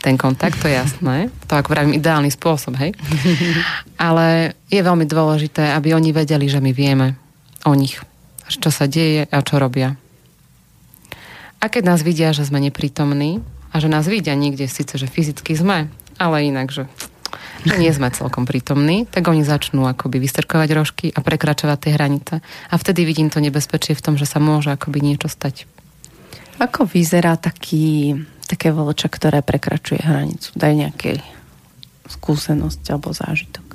ten 0.02 0.18
kontakt, 0.18 0.58
to 0.58 0.66
je 0.66 0.74
jasné. 0.74 1.30
To 1.46 1.54
ako 1.54 1.70
vravím 1.70 1.94
ideálny 1.94 2.34
spôsob, 2.34 2.74
hej. 2.82 2.90
Ale 4.10 4.58
je 4.66 4.82
veľmi 4.82 5.06
dôležité, 5.06 5.70
aby 5.78 5.94
oni 5.94 6.10
vedeli, 6.10 6.50
že 6.50 6.58
my 6.58 6.74
vieme 6.74 7.14
o 7.62 7.72
nich. 7.78 8.02
Čo 8.50 8.74
sa 8.74 8.90
deje 8.90 9.30
a 9.30 9.38
čo 9.40 9.62
robia. 9.62 9.94
A 11.62 11.70
keď 11.70 11.94
nás 11.94 12.02
vidia, 12.02 12.34
že 12.34 12.42
sme 12.42 12.58
neprítomní 12.58 13.38
a 13.70 13.78
že 13.78 13.86
nás 13.86 14.10
vidia 14.10 14.34
niekde, 14.34 14.66
síce, 14.66 14.98
že 14.98 15.06
fyzicky 15.06 15.54
sme, 15.54 15.86
ale 16.18 16.50
inak, 16.50 16.74
že, 16.74 16.90
že 17.62 17.78
nie 17.78 17.94
sme 17.94 18.10
celkom 18.10 18.42
prítomní, 18.42 19.06
tak 19.06 19.30
oni 19.30 19.46
začnú 19.46 19.86
akoby 19.86 20.18
vystrkovať 20.18 20.68
rožky 20.74 21.06
a 21.14 21.22
prekračovať 21.22 21.78
tie 21.78 21.94
hranice. 21.94 22.34
A 22.42 22.74
vtedy 22.74 23.06
vidím 23.06 23.30
to 23.30 23.38
nebezpečie 23.38 23.94
v 23.94 24.02
tom, 24.02 24.14
že 24.18 24.26
sa 24.26 24.42
môže 24.42 24.74
akoby 24.74 24.98
niečo 24.98 25.30
stať. 25.30 25.70
Ako 26.58 26.90
vyzerá 26.90 27.38
taký 27.38 28.18
také 28.47 28.74
vlča, 28.74 29.09
ktoré 29.09 29.40
prekračuje 29.40 30.02
hranicu? 30.02 30.52
Daj 30.55 30.73
nejaký 30.74 31.12
skúsenosť 32.09 32.82
alebo 32.93 33.14
zážitok. 33.14 33.66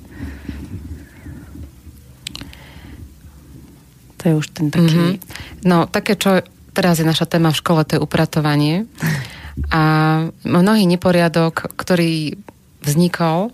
To 4.17 4.23
je 4.25 4.33
už 4.33 4.47
ten 4.53 4.67
taký... 4.73 5.17
Mm-hmm. 5.17 5.65
No, 5.65 5.85
také, 5.85 6.17
čo 6.17 6.41
teraz 6.73 7.01
je 7.01 7.05
naša 7.05 7.29
téma 7.29 7.53
v 7.53 7.59
škole, 7.61 7.81
to 7.85 7.97
je 7.97 8.03
upratovanie. 8.03 8.89
A 9.73 9.81
mnohý 10.45 10.85
neporiadok, 10.85 11.73
ktorý 11.77 12.37
vznikol, 12.85 13.53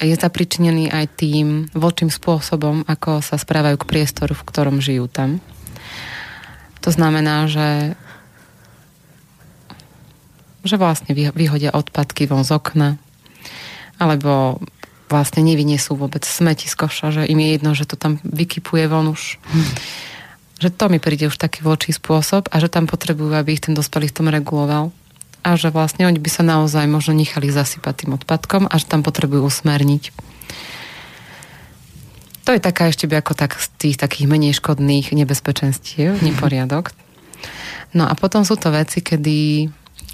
je 0.00 0.16
zapričinený 0.16 0.88
aj 0.88 1.04
tým 1.20 1.68
vočím 1.76 2.08
spôsobom, 2.08 2.88
ako 2.88 3.20
sa 3.20 3.36
správajú 3.36 3.76
k 3.76 3.88
priestoru, 3.88 4.32
v 4.32 4.46
ktorom 4.48 4.80
žijú 4.80 5.04
tam. 5.06 5.44
To 6.82 6.90
znamená, 6.90 7.46
že 7.46 7.94
že 10.62 10.78
vlastne 10.78 11.12
vyhodia 11.14 11.74
odpadky 11.74 12.30
von 12.30 12.46
z 12.46 12.54
okna, 12.54 12.88
alebo 13.98 14.62
vlastne 15.12 15.44
nevyniesú 15.44 15.92
vôbec 15.98 16.24
smeti 16.24 16.70
z 16.70 16.74
koša, 16.78 17.08
že 17.12 17.22
im 17.28 17.36
je 17.36 17.48
jedno, 17.52 17.70
že 17.76 17.84
to 17.84 18.00
tam 18.00 18.16
vykypuje 18.24 18.88
von 18.88 19.12
už. 19.12 19.36
Hm. 19.52 19.72
Že 20.62 20.68
to 20.72 20.84
mi 20.88 20.98
príde 21.02 21.28
už 21.28 21.36
taký 21.36 21.60
vočí 21.60 21.92
spôsob 21.92 22.48
a 22.48 22.56
že 22.62 22.72
tam 22.72 22.88
potrebujú, 22.88 23.34
aby 23.34 23.58
ich 23.58 23.64
ten 23.66 23.76
dospelý 23.76 24.08
v 24.08 24.16
tom 24.16 24.26
reguloval 24.32 24.94
a 25.42 25.58
že 25.58 25.74
vlastne 25.74 26.06
oni 26.06 26.22
by 26.22 26.30
sa 26.30 26.46
naozaj 26.46 26.86
možno 26.86 27.18
nechali 27.18 27.50
zasypať 27.50 28.06
tým 28.06 28.14
odpadkom 28.14 28.70
a 28.70 28.74
že 28.78 28.86
tam 28.86 29.02
potrebujú 29.02 29.50
usmerniť. 29.50 30.14
To 32.42 32.50
je 32.54 32.60
taká 32.62 32.90
ešte 32.90 33.06
by 33.06 33.22
ako 33.22 33.38
tak 33.38 33.58
z 33.58 33.66
tých 33.78 33.96
takých 33.98 34.26
menej 34.30 34.58
škodných 34.58 35.14
nebezpečenstiev, 35.14 36.18
neporiadok. 36.26 36.94
No 37.92 38.06
a 38.08 38.14
potom 38.14 38.46
sú 38.46 38.56
to 38.56 38.72
veci, 38.72 39.02
kedy 39.02 39.68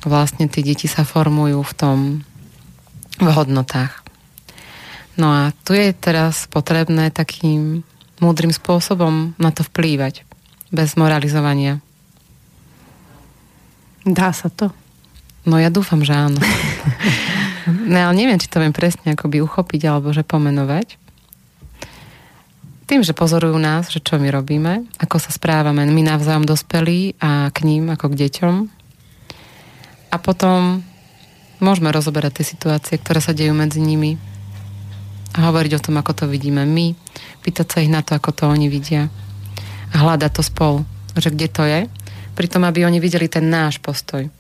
vlastne 0.07 0.47
tie 0.47 0.63
deti 0.63 0.87
sa 0.87 1.03
formujú 1.03 1.63
v 1.63 1.73
tom 1.75 1.99
v 3.19 3.29
hodnotách. 3.35 4.07
No 5.19 5.35
a 5.35 5.51
tu 5.67 5.75
je 5.75 5.91
teraz 5.91 6.47
potrebné 6.47 7.11
takým 7.11 7.83
múdrym 8.23 8.55
spôsobom 8.55 9.35
na 9.35 9.51
to 9.51 9.67
vplývať. 9.67 10.23
Bez 10.71 10.95
moralizovania. 10.95 11.83
Dá 14.07 14.31
sa 14.31 14.47
to? 14.47 14.71
No 15.43 15.59
ja 15.59 15.75
dúfam, 15.75 16.07
že 16.07 16.15
áno. 16.15 16.39
no 17.91 17.97
ale 17.99 18.15
neviem, 18.15 18.39
či 18.39 18.47
to 18.47 18.63
viem 18.63 18.71
presne 18.71 19.19
akoby 19.19 19.43
uchopiť 19.43 19.91
alebo 19.91 20.15
že 20.15 20.23
pomenovať. 20.23 20.95
Tým, 22.89 23.05
že 23.05 23.13
pozorujú 23.13 23.59
nás, 23.61 23.93
že 23.93 24.01
čo 24.01 24.17
my 24.17 24.33
robíme, 24.33 24.89
ako 24.97 25.21
sa 25.21 25.29
správame 25.29 25.85
my 25.85 26.03
navzájom 26.09 26.49
dospelí 26.49 27.21
a 27.21 27.53
k 27.53 27.69
ním 27.69 27.93
ako 27.93 28.15
k 28.15 28.19
deťom. 28.25 28.78
A 30.09 30.17
potom 30.17 30.81
môžeme 31.61 31.93
rozoberať 31.93 32.41
tie 32.41 32.47
situácie, 32.57 32.97
ktoré 32.97 33.21
sa 33.21 33.37
dejú 33.37 33.53
medzi 33.53 33.83
nimi 33.83 34.17
a 35.37 35.49
hovoriť 35.49 35.73
o 35.77 35.85
tom, 35.85 36.01
ako 36.01 36.13
to 36.13 36.25
vidíme 36.25 36.65
my, 36.65 36.97
pýtať 37.45 37.67
sa 37.69 37.79
ich 37.85 37.93
na 37.93 38.01
to, 38.01 38.17
ako 38.17 38.33
to 38.33 38.45
oni 38.49 38.73
vidia 38.73 39.13
a 39.93 39.97
hľadať 40.01 40.31
to 40.33 40.43
spolu, 40.45 40.79
že 41.17 41.29
kde 41.29 41.49
to 41.53 41.63
je, 41.69 41.81
pritom 42.33 42.65
aby 42.65 42.89
oni 42.89 42.99
videli 43.03 43.29
ten 43.29 43.47
náš 43.53 43.77
postoj 43.83 44.33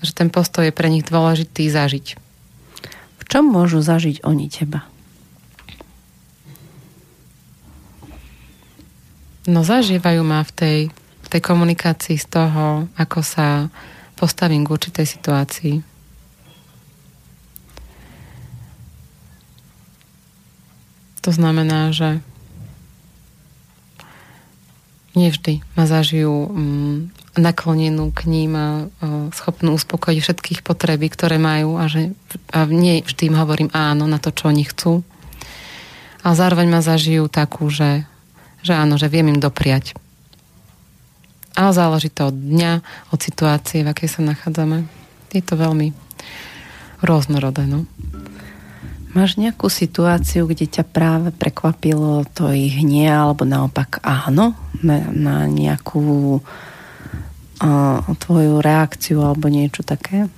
že 0.00 0.16
ten 0.16 0.32
postoj 0.32 0.68
je 0.68 0.74
pre 0.74 0.88
nich 0.88 1.04
dôležitý 1.04 1.68
zažiť. 1.68 2.16
V 3.20 3.22
čom 3.28 3.44
môžu 3.46 3.84
zažiť 3.84 4.24
oni 4.24 4.48
teba? 4.48 4.88
No 9.48 9.64
zažívajú 9.64 10.20
ma 10.24 10.44
v 10.44 10.52
tej, 10.52 10.78
v 11.24 11.28
tej 11.28 11.40
komunikácii 11.44 12.16
z 12.16 12.26
toho, 12.28 12.88
ako 12.96 13.20
sa 13.24 13.68
postavím 14.20 14.68
k 14.68 14.72
určitej 14.76 15.06
situácii. 15.08 15.74
To 21.24 21.30
znamená, 21.32 21.92
že 21.96 22.20
nevždy 25.16 25.64
ma 25.76 25.84
zažijú 25.88 26.48
mm, 26.48 26.96
naklonenú 27.40 28.12
k 28.12 28.20
ním 28.28 28.52
a 28.56 28.66
schopnú 29.32 29.76
uspokojiť 29.76 30.18
všetkých 30.20 30.60
potreby, 30.66 31.08
ktoré 31.08 31.40
majú 31.40 31.80
a 31.80 31.88
že 31.88 32.12
a 32.52 32.66
nie 32.68 33.00
vždy 33.00 33.32
im 33.32 33.36
hovorím 33.38 33.70
áno 33.72 34.04
na 34.04 34.18
to, 34.18 34.34
čo 34.34 34.50
oni 34.50 34.64
chcú. 34.66 35.06
A 36.20 36.36
zároveň 36.36 36.68
ma 36.68 36.84
zažijú 36.84 37.32
takú, 37.32 37.72
že, 37.72 38.04
že 38.60 38.76
áno, 38.76 39.00
že 39.00 39.08
viem 39.08 39.32
im 39.32 39.40
dopriať. 39.40 39.96
Ale 41.58 41.70
záleží 41.74 42.10
to 42.10 42.30
od 42.30 42.36
dňa, 42.36 42.72
od 43.10 43.20
situácie, 43.20 43.82
v 43.82 43.90
akej 43.90 44.08
sa 44.08 44.22
nachádzame. 44.22 44.86
Je 45.34 45.42
to 45.42 45.58
veľmi 45.58 45.94
rôznorodé. 47.02 47.66
No. 47.66 47.86
Máš 49.10 49.34
nejakú 49.34 49.66
situáciu, 49.66 50.46
kde 50.46 50.70
ťa 50.70 50.86
práve 50.86 51.34
prekvapilo 51.34 52.22
to 52.30 52.54
ich 52.54 52.78
nie, 52.86 53.10
alebo 53.10 53.42
naopak 53.42 53.98
áno, 54.06 54.54
na, 54.86 55.10
na 55.10 55.36
nejakú 55.50 56.38
o 57.60 58.12
tvoju 58.16 58.64
reakciu 58.64 59.20
alebo 59.20 59.52
niečo 59.52 59.84
také? 59.84 60.32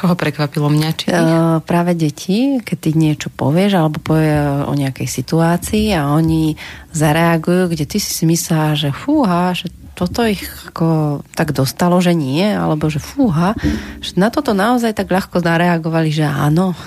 Koho 0.00 0.16
prekvapilo 0.16 0.72
mňa? 0.72 0.90
Či 0.96 1.06
uh, 1.12 1.60
práve 1.60 1.92
deti, 1.92 2.56
keď 2.64 2.76
ty 2.80 2.90
niečo 2.96 3.28
povieš 3.28 3.76
alebo 3.76 4.00
povie 4.00 4.32
o 4.64 4.72
nejakej 4.72 5.04
situácii 5.04 5.92
a 5.92 6.08
oni 6.16 6.56
zareagujú, 6.96 7.68
kde 7.68 7.84
ty 7.84 8.00
si 8.00 8.24
myslela, 8.24 8.80
že 8.80 8.96
fúha, 8.96 9.52
že 9.52 9.68
toto 9.92 10.24
ich 10.24 10.40
ako 10.72 11.20
tak 11.36 11.52
dostalo, 11.52 12.00
že 12.00 12.16
nie, 12.16 12.48
alebo 12.48 12.88
že 12.88 12.96
fúha, 12.96 13.52
že 14.00 14.16
na 14.16 14.32
toto 14.32 14.56
naozaj 14.56 14.96
tak 14.96 15.12
ľahko 15.12 15.44
zareagovali, 15.44 16.08
že 16.08 16.24
áno. 16.24 16.72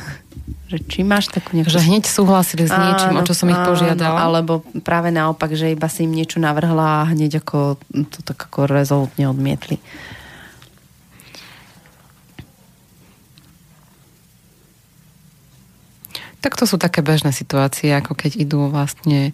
Že 0.74 0.90
či 0.90 1.00
máš 1.06 1.30
takú 1.30 1.54
nejakú... 1.54 1.70
Že 1.70 1.86
hneď 1.86 2.04
súhlasili 2.10 2.66
s 2.66 2.74
niečím, 2.74 3.14
áno, 3.14 3.22
o 3.22 3.28
čo 3.30 3.38
som 3.38 3.46
ich 3.46 3.62
požiadala. 3.62 4.26
Alebo 4.26 4.66
práve 4.82 5.14
naopak, 5.14 5.54
že 5.54 5.70
iba 5.70 5.86
si 5.86 6.10
im 6.10 6.18
niečo 6.18 6.42
navrhla 6.42 7.06
a 7.06 7.10
hneď 7.14 7.46
ako 7.46 7.78
to 8.10 8.20
tak 8.26 8.50
ako 8.50 8.66
rezolutne 8.66 9.30
odmietli. 9.30 9.78
Tak 16.44 16.60
to 16.60 16.68
sú 16.68 16.76
také 16.76 17.00
bežné 17.00 17.32
situácie, 17.32 17.96
ako 17.96 18.20
keď 18.20 18.44
idú 18.44 18.68
vlastne 18.68 19.32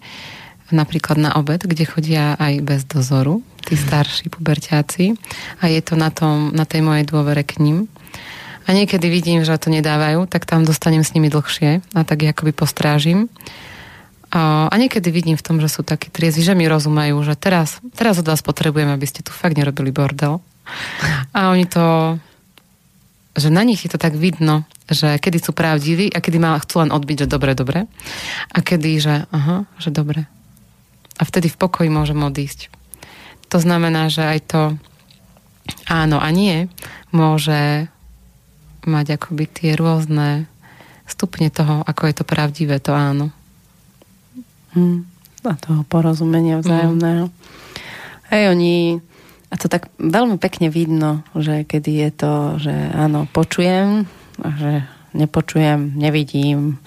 napríklad 0.70 1.18
na 1.18 1.34
obed, 1.34 1.66
kde 1.66 1.82
chodia 1.82 2.38
aj 2.38 2.62
bez 2.62 2.80
dozoru, 2.86 3.42
tí 3.66 3.74
starší 3.74 4.30
puberťáci 4.30 5.18
a 5.58 5.66
je 5.66 5.80
to 5.82 5.98
na, 5.98 6.14
tom, 6.14 6.54
na 6.54 6.62
tej 6.62 6.86
mojej 6.86 7.02
dôvere 7.02 7.42
k 7.42 7.58
ním 7.58 7.90
a 8.66 8.68
niekedy 8.70 9.10
vidím, 9.10 9.42
že 9.42 9.58
to 9.58 9.66
nedávajú, 9.66 10.30
tak 10.30 10.46
tam 10.46 10.62
dostanem 10.62 11.02
s 11.02 11.10
nimi 11.10 11.26
dlhšie 11.26 11.82
a 11.90 12.00
tak 12.06 12.22
ich 12.22 12.30
akoby 12.30 12.54
postrážim. 12.54 13.26
A, 14.30 14.70
niekedy 14.78 15.10
vidím 15.10 15.34
v 15.34 15.42
tom, 15.42 15.58
že 15.58 15.66
sú 15.66 15.82
takí 15.82 16.06
triezvi, 16.06 16.46
že 16.46 16.54
mi 16.54 16.70
rozumajú, 16.70 17.18
že 17.26 17.34
teraz, 17.34 17.82
teraz 17.98 18.22
od 18.22 18.30
vás 18.30 18.46
potrebujem, 18.46 18.86
aby 18.94 19.02
ste 19.10 19.26
tu 19.26 19.34
fakt 19.34 19.58
nerobili 19.58 19.90
bordel. 19.90 20.38
A 21.34 21.50
oni 21.50 21.66
to 21.66 22.14
že 23.38 23.48
na 23.48 23.62
nich 23.62 23.86
je 23.86 23.90
to 23.90 23.98
tak 23.98 24.18
vidno, 24.18 24.66
že 24.90 25.22
kedy 25.22 25.38
sú 25.38 25.54
pravdiví 25.54 26.10
a 26.10 26.18
kedy 26.18 26.42
ma 26.42 26.58
chcú 26.58 26.82
len 26.82 26.90
odbiť, 26.90 27.24
že 27.24 27.30
dobre, 27.30 27.54
dobre. 27.54 27.86
A 28.50 28.58
kedy, 28.58 28.90
že 28.98 29.14
aha, 29.30 29.70
že 29.78 29.94
dobre. 29.94 30.26
A 31.16 31.22
vtedy 31.22 31.46
v 31.46 31.60
pokoji 31.60 31.88
môžem 31.88 32.18
odísť. 32.18 32.68
To 33.54 33.62
znamená, 33.62 34.10
že 34.10 34.26
aj 34.26 34.40
to 34.50 34.62
áno 35.86 36.18
a 36.18 36.28
nie 36.34 36.66
môže 37.14 37.86
mať 38.82 39.20
akoby 39.20 39.44
tie 39.46 39.70
rôzne 39.78 40.50
stupne 41.06 41.50
toho, 41.50 41.82
ako 41.86 42.02
je 42.10 42.14
to 42.14 42.24
pravdivé, 42.26 42.82
to 42.82 42.94
áno. 42.94 43.30
Hmm. 44.74 45.06
A 45.42 45.54
toho 45.58 45.82
porozumenia 45.88 46.60
vzájomného. 46.62 47.32
Mm. 47.32 47.34
Hej, 48.30 48.44
oni 48.54 48.74
a 49.50 49.54
to 49.58 49.66
tak 49.66 49.90
veľmi 49.98 50.38
pekne 50.38 50.70
vidno, 50.70 51.26
že 51.34 51.66
kedy 51.66 52.06
je 52.06 52.10
to, 52.14 52.34
že 52.62 52.70
áno, 52.94 53.26
počujem, 53.26 54.06
že 54.44 54.84
nepočujem, 55.12 55.96
nevidím, 55.96 56.78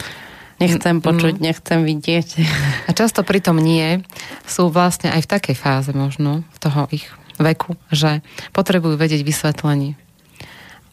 nechcem 0.59 1.03
počuť, 1.03 1.39
mm. 1.39 1.43
nechcem 1.43 1.79
vidieť. 1.83 2.27
A 2.87 2.95
často 2.95 3.21
pritom 3.25 3.59
nie 3.59 4.01
sú 4.47 4.71
vlastne 4.71 5.11
aj 5.11 5.27
v 5.27 5.31
takej 5.31 5.55
fáze 5.57 5.91
možno, 5.91 6.47
v 6.55 6.57
toho 6.59 6.87
ich 6.89 7.07
veku, 7.41 7.75
že 7.89 8.21
potrebujú 8.53 8.95
vedieť 8.95 9.25
vysvetlenie. 9.25 9.97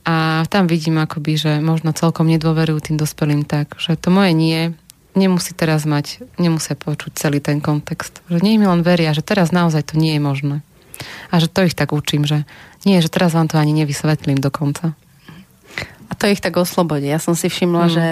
A 0.09 0.49
tam 0.49 0.65
vidím 0.65 0.97
akoby, 0.97 1.37
že 1.37 1.53
možno 1.61 1.93
celkom 1.93 2.25
nedôverujú 2.27 2.91
tým 2.91 2.97
dospelým 2.97 3.45
tak, 3.45 3.77
že 3.77 4.01
to 4.01 4.09
moje 4.09 4.33
nie 4.33 4.73
nemusí 5.15 5.53
teraz 5.55 5.87
mať, 5.87 6.23
nemusia 6.39 6.79
počuť 6.79 7.19
celý 7.19 7.43
ten 7.43 7.59
kontext. 7.59 8.23
Že 8.31 8.43
nie 8.47 8.57
mi 8.57 8.67
len 8.67 8.87
veria, 8.87 9.11
že 9.11 9.27
teraz 9.27 9.51
naozaj 9.51 9.93
to 9.93 9.95
nie 9.99 10.17
je 10.17 10.23
možné. 10.23 10.57
A 11.33 11.41
že 11.41 11.49
to 11.51 11.65
ich 11.67 11.75
tak 11.75 11.91
učím, 11.91 12.29
že 12.29 12.45
nie, 12.87 13.01
že 13.03 13.11
teraz 13.11 13.35
vám 13.35 13.49
to 13.49 13.59
ani 13.59 13.75
nevysvetlím 13.75 14.39
dokonca. 14.39 14.95
A 16.11 16.13
to 16.19 16.27
ich 16.27 16.43
tak 16.43 16.59
oslobodí. 16.59 17.07
Ja 17.07 17.23
som 17.23 17.39
si 17.39 17.47
všimla, 17.47 17.87
mm. 17.87 17.93
že 17.95 18.07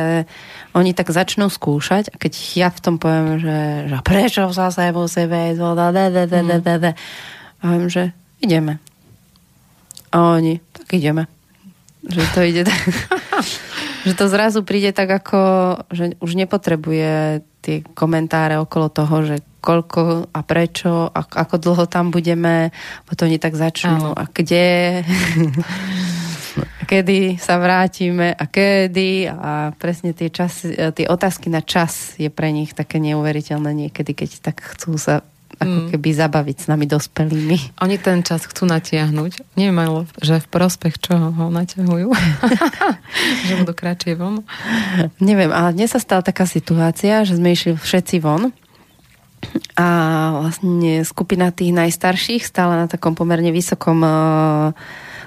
oni 0.78 0.94
tak 0.94 1.10
začnú 1.10 1.50
skúšať 1.50 2.14
a 2.14 2.16
keď 2.16 2.32
ja 2.54 2.68
v 2.70 2.78
tom 2.78 2.94
poviem, 3.02 3.42
že, 3.42 3.90
že 3.90 3.96
prečo 4.06 4.46
zase 4.54 4.94
sebe 5.10 5.50
mm. 5.50 6.94
a 7.58 7.64
viem, 7.74 7.90
že 7.90 8.14
ideme. 8.38 8.78
A 10.14 10.38
oni, 10.38 10.62
tak 10.70 10.94
ideme. 10.94 11.26
Že 12.06 12.22
to 12.30 12.40
ide 12.46 12.62
tak, 12.62 12.80
že 14.06 14.14
to 14.14 14.24
zrazu 14.30 14.62
príde 14.62 14.94
tak 14.94 15.10
ako, 15.10 15.40
že 15.90 16.14
už 16.22 16.38
nepotrebuje 16.38 17.42
tie 17.60 17.82
komentáre 17.98 18.56
okolo 18.62 18.86
toho, 18.88 19.26
že 19.26 19.36
koľko 19.58 20.30
a 20.30 20.40
prečo 20.46 21.10
a 21.10 21.20
ako 21.20 21.58
dlho 21.58 21.84
tam 21.90 22.14
budeme, 22.14 22.70
potom 23.04 23.26
oni 23.26 23.42
tak 23.42 23.58
začnú 23.58 24.14
Áno. 24.14 24.16
a 24.16 24.24
kde. 24.30 25.02
kedy 26.88 27.36
sa 27.36 27.60
vrátime 27.60 28.32
a 28.32 28.44
kedy 28.48 29.28
a 29.28 29.76
presne 29.76 30.16
tie, 30.16 30.32
časy, 30.32 30.72
tie 30.96 31.04
otázky 31.04 31.52
na 31.52 31.60
čas 31.60 32.16
je 32.16 32.32
pre 32.32 32.48
nich 32.48 32.72
také 32.72 32.96
neuveriteľné 32.96 33.76
niekedy, 33.76 34.16
keď 34.16 34.30
tak 34.40 34.64
chcú 34.64 34.96
sa 34.96 35.20
ako 35.58 35.78
mm. 35.84 35.88
keby 35.90 36.08
zabaviť 36.14 36.56
s 36.64 36.66
nami 36.70 36.86
dospelými. 36.86 37.58
Oni 37.82 37.98
ten 37.98 38.22
čas 38.22 38.46
chcú 38.46 38.64
natiahnuť. 38.70 39.58
Neviem, 39.58 39.78
ale 39.82 40.06
že 40.22 40.38
v 40.38 40.48
prospech 40.48 41.02
čoho 41.02 41.34
ho 41.34 41.46
naťahujú. 41.50 42.08
že 43.50 43.52
budú 43.58 43.74
kratšie 43.74 44.14
von. 44.14 44.46
Neviem, 45.18 45.50
ale 45.50 45.74
dnes 45.74 45.90
sa 45.90 45.98
stala 45.98 46.22
taká 46.22 46.46
situácia, 46.46 47.26
že 47.26 47.36
sme 47.36 47.52
išli 47.52 47.74
všetci 47.74 48.22
von 48.22 48.54
a 49.78 49.86
vlastne 50.46 51.02
skupina 51.02 51.50
tých 51.50 51.74
najstarších 51.74 52.42
stála 52.42 52.74
na 52.74 52.86
takom 52.90 53.14
pomerne 53.14 53.54
vysokom 53.54 53.98
uh, 54.02 54.74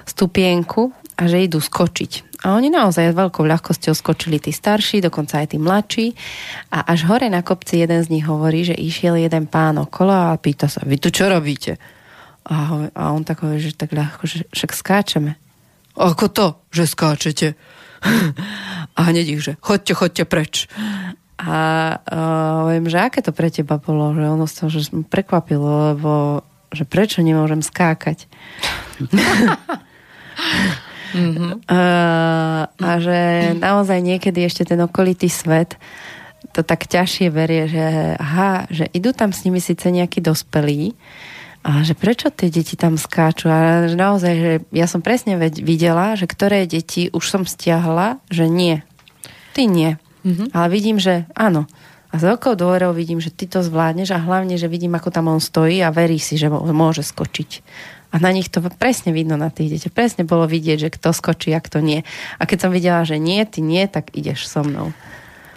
stupienku 0.04 0.92
a 1.22 1.30
že 1.30 1.46
idú 1.46 1.62
skočiť. 1.62 2.42
A 2.42 2.58
oni 2.58 2.66
naozaj 2.66 3.14
s 3.14 3.18
veľkou 3.18 3.46
ľahkosťou 3.46 3.94
skočili 3.94 4.42
tí 4.42 4.50
starší, 4.50 4.98
dokonca 4.98 5.38
aj 5.38 5.54
tí 5.54 5.62
mladší. 5.62 6.06
A 6.74 6.82
až 6.90 7.06
hore 7.06 7.30
na 7.30 7.46
kopci 7.46 7.78
jeden 7.78 8.02
z 8.02 8.10
nich 8.10 8.26
hovorí, 8.26 8.66
že 8.66 8.74
išiel 8.74 9.14
jeden 9.14 9.46
pán 9.46 9.78
okolo 9.78 10.10
a 10.10 10.34
pýta 10.34 10.66
sa, 10.66 10.82
vy 10.82 10.98
tu 10.98 11.14
čo 11.14 11.30
robíte? 11.30 11.78
A, 12.50 12.90
a 12.90 13.14
on 13.14 13.22
tak 13.22 13.46
hovorí, 13.46 13.62
že 13.62 13.78
tak 13.78 13.94
ľahko, 13.94 14.26
že 14.26 14.50
však 14.50 14.74
skáčeme. 14.74 15.38
Ako 15.94 16.26
to, 16.26 16.58
že 16.74 16.90
skáčete? 16.90 17.54
a 18.98 19.00
hneď 19.06 19.38
ich, 19.38 19.42
že 19.46 19.54
chodte, 19.62 19.94
chodte 19.94 20.26
preč. 20.26 20.66
A 21.38 21.54
uh, 22.74 22.82
že 22.82 22.98
aké 22.98 23.22
to 23.22 23.30
pre 23.30 23.54
teba 23.54 23.78
bolo, 23.78 24.10
že 24.18 24.26
ono 24.26 24.50
sa 24.50 24.66
že 24.66 24.90
prekvapilo, 24.90 25.94
lebo 25.94 26.42
že 26.74 26.82
prečo 26.82 27.22
nemôžem 27.22 27.62
skákať. 27.62 28.26
Mm-hmm. 31.12 31.68
Uh, 31.68 32.64
a 32.68 32.90
že 33.00 33.52
naozaj 33.60 34.00
niekedy 34.00 34.44
ešte 34.48 34.64
ten 34.64 34.80
okolitý 34.80 35.28
svet 35.28 35.76
to 36.52 36.60
tak 36.60 36.84
ťažšie 36.84 37.32
berie, 37.32 37.64
že 37.70 38.16
aha, 38.20 38.68
že 38.68 38.84
idú 38.92 39.16
tam 39.16 39.32
s 39.32 39.46
nimi 39.48 39.62
síce 39.62 39.88
nejakí 39.88 40.20
dospelí, 40.20 40.92
a 41.62 41.86
že 41.86 41.94
prečo 41.94 42.26
tie 42.34 42.50
deti 42.50 42.74
tam 42.74 42.98
skáču? 42.98 43.46
A 43.46 43.86
že 43.86 43.94
naozaj, 43.94 44.34
že 44.34 44.52
ja 44.74 44.90
som 44.90 44.98
presne 44.98 45.38
videla, 45.38 46.18
že 46.18 46.26
ktoré 46.26 46.66
deti 46.66 47.06
už 47.14 47.22
som 47.22 47.42
stiahla, 47.46 48.18
že 48.34 48.50
nie. 48.50 48.82
Ty 49.54 49.70
nie. 49.70 49.94
Mm-hmm. 50.26 50.50
Ale 50.50 50.66
vidím, 50.74 50.98
že 50.98 51.30
áno. 51.38 51.70
A 52.10 52.18
s 52.18 52.26
veľkou 52.26 52.58
dôverou 52.58 52.90
vidím, 52.90 53.22
že 53.22 53.30
ty 53.30 53.46
to 53.46 53.62
zvládneš 53.62 54.10
a 54.10 54.20
hlavne, 54.20 54.58
že 54.58 54.66
vidím, 54.66 54.98
ako 54.98 55.14
tam 55.14 55.30
on 55.30 55.38
stojí 55.38 55.80
a 55.86 55.94
verí 55.94 56.18
si, 56.18 56.34
že 56.34 56.50
môže 56.50 57.06
skočiť. 57.06 57.50
A 58.12 58.20
na 58.20 58.28
nich 58.28 58.52
to 58.52 58.60
presne 58.76 59.16
vidno 59.16 59.40
na 59.40 59.48
tých 59.48 59.72
deťoch. 59.72 59.96
Presne 59.96 60.22
bolo 60.28 60.44
vidieť, 60.44 60.88
že 60.88 60.92
kto 60.92 61.16
skočí 61.16 61.50
a 61.56 61.64
kto 61.64 61.80
nie. 61.80 62.04
A 62.36 62.44
keď 62.44 62.68
som 62.68 62.70
videla, 62.70 63.08
že 63.08 63.16
nie, 63.16 63.40
ty 63.48 63.64
nie, 63.64 63.88
tak 63.88 64.12
ideš 64.12 64.44
so 64.44 64.60
mnou. 64.60 64.92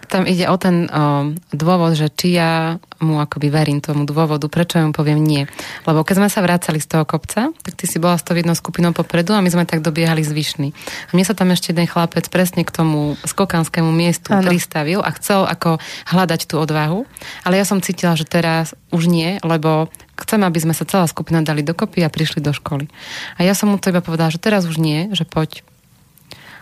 Tam 0.06 0.24
ide 0.30 0.46
o 0.48 0.56
ten 0.56 0.88
o, 0.88 1.34
dôvod, 1.52 1.98
že 1.98 2.08
či 2.14 2.38
ja 2.38 2.78
mu 3.04 3.20
akoby 3.20 3.52
verím 3.52 3.80
tomu 3.84 4.08
dôvodu, 4.08 4.48
prečo 4.48 4.80
mu 4.80 4.96
poviem 4.96 5.20
nie. 5.20 5.44
Lebo 5.84 6.08
keď 6.08 6.16
sme 6.24 6.30
sa 6.32 6.40
vracali 6.40 6.80
z 6.80 6.88
toho 6.88 7.04
kopca, 7.04 7.52
tak 7.52 7.74
ty 7.76 7.86
si 7.86 8.00
bola 8.00 8.16
s 8.16 8.24
tou 8.24 8.38
jednou 8.38 8.56
skupinou 8.56 8.96
popredu 8.96 9.36
a 9.36 9.44
my 9.44 9.50
sme 9.52 9.68
tak 9.68 9.84
dobiehali 9.84 10.24
zvyšný. 10.24 10.72
A 10.72 11.12
mne 11.12 11.26
sa 11.28 11.36
tam 11.36 11.52
ešte 11.52 11.76
jeden 11.76 11.90
chlapec 11.90 12.26
presne 12.32 12.64
k 12.64 12.72
tomu 12.72 13.20
skokanskému 13.28 13.92
miestu 13.92 14.32
ano. 14.32 14.48
pristavil 14.48 15.04
a 15.04 15.12
chcel 15.18 15.44
ako 15.44 15.78
hľadať 16.08 16.42
tú 16.48 16.56
odvahu. 16.62 17.04
Ale 17.44 17.60
ja 17.60 17.66
som 17.68 17.84
cítila, 17.84 18.16
že 18.16 18.24
teraz 18.24 18.78
už 18.96 19.12
nie, 19.12 19.38
lebo 19.44 19.92
chcem, 20.16 20.40
aby 20.42 20.60
sme 20.64 20.72
sa 20.72 20.88
celá 20.88 21.06
skupina 21.12 21.44
dali 21.44 21.62
dokopy 21.62 22.02
a 22.06 22.14
prišli 22.14 22.40
do 22.40 22.56
školy. 22.56 22.88
A 23.36 23.44
ja 23.44 23.52
som 23.52 23.68
mu 23.68 23.78
to 23.78 23.92
iba 23.92 24.00
povedala, 24.00 24.32
že 24.32 24.40
teraz 24.40 24.64
už 24.64 24.80
nie, 24.80 25.12
že 25.12 25.28
poď. 25.28 25.62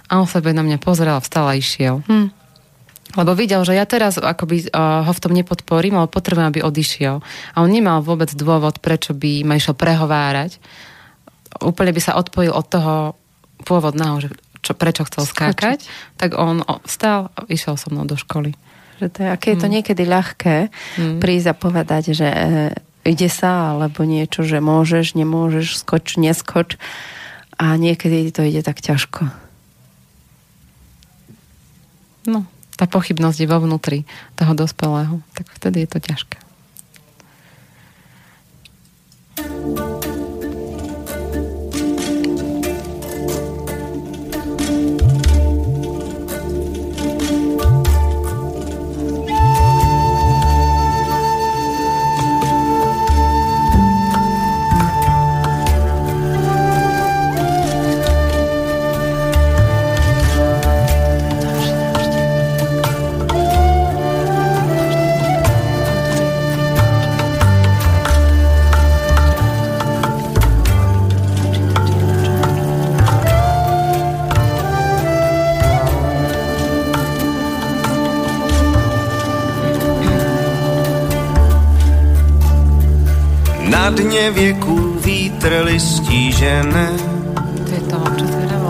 A 0.09 0.19
on 0.19 0.27
sebe 0.27 0.51
na 0.51 0.65
mňa 0.65 0.81
pozrel 0.81 1.13
a 1.15 1.23
vstal 1.23 1.47
a 1.47 1.57
išiel. 1.57 2.01
Hm. 2.09 2.42
Lebo 3.13 3.37
videl, 3.37 3.61
že 3.61 3.77
ja 3.77 3.85
teraz 3.85 4.17
akoby 4.17 4.73
uh, 4.73 5.05
ho 5.05 5.13
v 5.13 5.21
tom 5.21 5.33
nepodporím, 5.37 6.01
ale 6.01 6.09
potrebujem, 6.09 6.49
aby 6.49 6.65
odišiel. 6.65 7.21
A 7.53 7.57
on 7.61 7.69
nemal 7.69 8.01
vôbec 8.01 8.33
dôvod, 8.33 8.81
prečo 8.81 9.13
by 9.13 9.45
ma 9.45 9.61
išiel 9.61 9.77
prehovárať. 9.77 10.57
Úplne 11.61 11.93
by 11.93 12.01
sa 12.01 12.17
odpojil 12.17 12.49
od 12.49 12.65
toho 12.65 12.93
pôvodného, 13.61 14.15
že 14.17 14.29
čo, 14.63 14.73
prečo 14.73 15.05
chcel 15.05 15.29
skákať. 15.29 15.85
Skočiť. 15.85 16.17
Tak 16.17 16.39
on 16.39 16.65
vstal 16.87 17.29
a 17.37 17.45
išiel 17.51 17.77
so 17.77 17.93
mnou 17.93 18.09
do 18.09 18.17
školy. 18.17 18.57
Že 18.97 19.07
to 19.11 19.17
je, 19.21 19.29
aké 19.29 19.47
je 19.53 19.59
to 19.59 19.67
mm. 19.67 19.73
niekedy 19.77 20.03
ľahké 20.07 20.57
mm. 20.71 21.17
prísť 21.19 21.47
a 21.51 21.55
povedať, 21.59 22.03
že 22.15 22.27
ide 23.03 23.29
sa, 23.29 23.75
alebo 23.75 24.07
niečo, 24.07 24.47
že 24.47 24.63
môžeš, 24.63 25.19
nemôžeš, 25.19 25.83
skoč, 25.83 26.15
neskoč. 26.15 26.79
A 27.59 27.75
niekedy 27.77 28.31
to 28.31 28.41
ide 28.41 28.63
tak 28.63 28.79
ťažko. 28.79 29.29
No, 32.23 32.47
tá 32.83 32.91
pochybnosť 32.91 33.39
je 33.39 33.47
vo 33.47 33.63
vnútri 33.63 34.03
toho 34.35 34.51
dospelého. 34.51 35.23
Tak 35.39 35.47
vtedy 35.55 35.87
je 35.87 35.89
to 35.95 35.99
ťažké. 36.03 36.37
thank 39.33 39.79
you 39.79 40.02
dně 83.89 84.31
věků 84.31 84.97
vítr 85.05 85.61
listí 85.63 86.31
žene. 86.31 86.89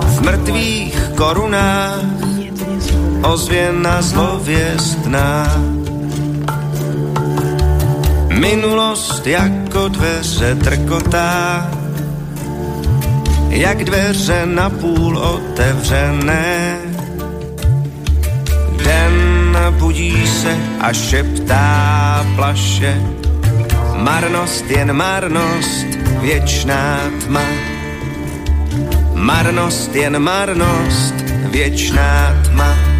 V 0.05 0.21
mrtvých 0.21 1.11
korunách 1.15 1.99
ozvěna 3.23 4.01
zlověstná. 4.01 5.61
Minulost 8.39 9.27
jako 9.27 9.87
dveře 9.87 10.55
trkotá, 10.55 11.71
jak 13.49 13.83
dveře 13.83 14.45
na 14.45 14.69
půl 14.69 15.17
otevřené. 15.17 16.77
Den 18.83 19.57
budí 19.79 20.27
se 20.27 20.57
a 20.79 20.93
šeptá 20.93 22.25
plaše, 22.35 23.01
Marnost, 24.03 24.69
jen 24.69 24.93
marnost, 24.93 25.87
věčná 26.21 26.99
tma. 27.25 27.45
Marnost, 29.13 29.95
jen 29.95 30.19
marnost, 30.19 31.15
věčná 31.51 32.43
tma. 32.45 32.92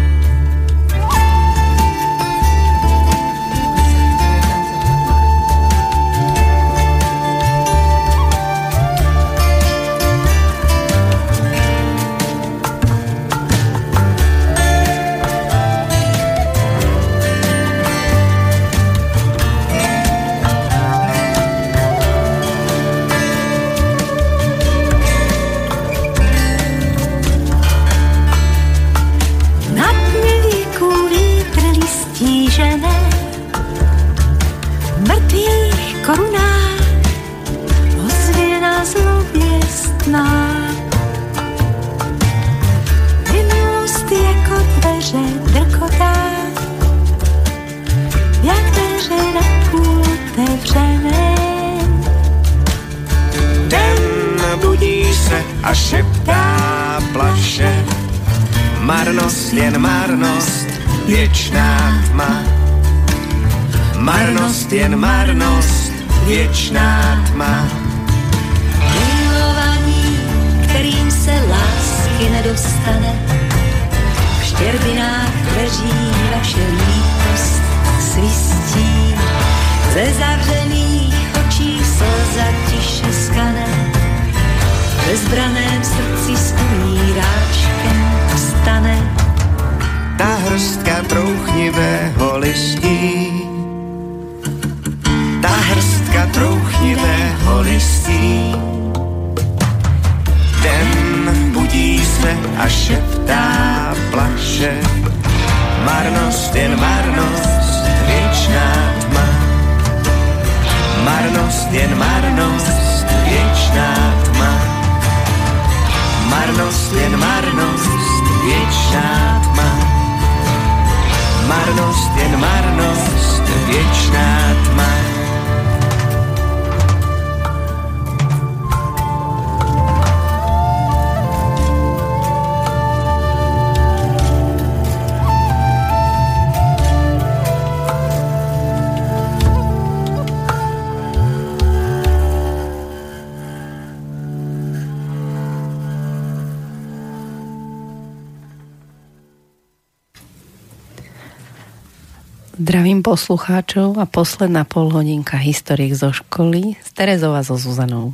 Poslucháčov 153.24 153.96
a 153.96 154.04
posledná 154.04 154.68
polhodinka 154.68 155.40
historiek 155.40 155.96
zo 155.96 156.12
školy 156.12 156.76
s 156.76 156.92
Terezou 156.92 157.32
a 157.32 157.40
so 157.40 157.56
Zuzanou. 157.56 158.12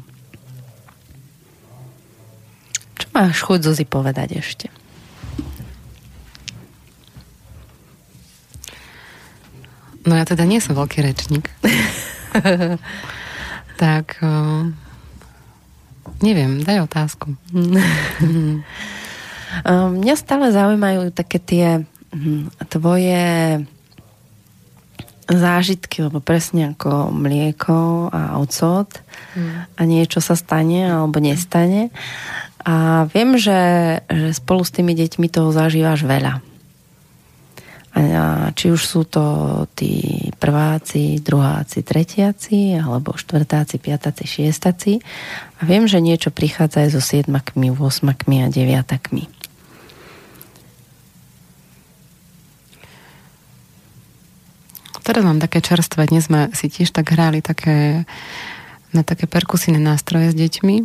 Čo 2.94 3.10
máš 3.10 3.42
chuť 3.42 3.58
Zuzi 3.58 3.82
povedať 3.90 4.38
ešte? 4.38 4.70
No 10.06 10.14
ja 10.14 10.22
teda 10.22 10.46
nie 10.46 10.62
som 10.62 10.78
veľký 10.78 11.02
rečník. 11.02 11.50
tak 13.82 14.14
uh, 14.22 14.70
neviem, 16.22 16.62
daj 16.62 16.86
otázku. 16.86 17.34
Mňa 19.98 20.14
stále 20.14 20.54
zaujímajú 20.54 21.10
také 21.10 21.42
tie 21.42 21.82
hm, 22.14 22.54
tvoje 22.70 23.26
zážitky, 25.30 26.02
lebo 26.02 26.18
presne 26.18 26.74
ako 26.74 27.14
mlieko 27.14 28.10
a 28.10 28.36
ocot 28.42 28.90
mm. 29.38 29.78
a 29.78 29.80
niečo 29.86 30.18
sa 30.18 30.34
stane 30.34 30.90
alebo 30.90 31.22
nestane. 31.22 31.94
A 32.60 33.06
viem, 33.08 33.38
že, 33.40 33.60
že 34.10 34.36
spolu 34.36 34.66
s 34.66 34.74
tými 34.74 34.92
deťmi 34.92 35.32
toho 35.32 35.54
zažívaš 35.54 36.04
veľa. 36.04 36.44
A 37.90 38.54
či 38.54 38.70
už 38.70 38.82
sú 38.86 39.02
to 39.02 39.22
tí 39.74 40.30
prváci, 40.38 41.18
druháci, 41.18 41.82
tretiaci, 41.82 42.78
alebo 42.78 43.18
štvrtáci, 43.18 43.82
piatáci, 43.82 44.24
šiestaci. 44.30 44.92
A 45.58 45.66
viem, 45.66 45.90
že 45.90 45.98
niečo 45.98 46.30
prichádza 46.30 46.86
aj 46.86 46.90
so 46.94 47.02
siedmakmi, 47.02 47.74
osmakmi 47.74 48.46
a 48.46 48.52
deviatakmi. 48.52 49.39
Teraz 55.00 55.24
mám 55.24 55.40
také 55.40 55.64
čerstvé. 55.64 56.12
Dnes 56.12 56.28
sme 56.28 56.52
si 56.52 56.68
tiež 56.68 56.92
tak 56.92 57.16
hrali 57.16 57.40
také, 57.40 58.04
na 58.92 59.00
také 59.00 59.24
perkusijné 59.24 59.80
nástroje 59.80 60.32
s 60.32 60.36
deťmi. 60.36 60.76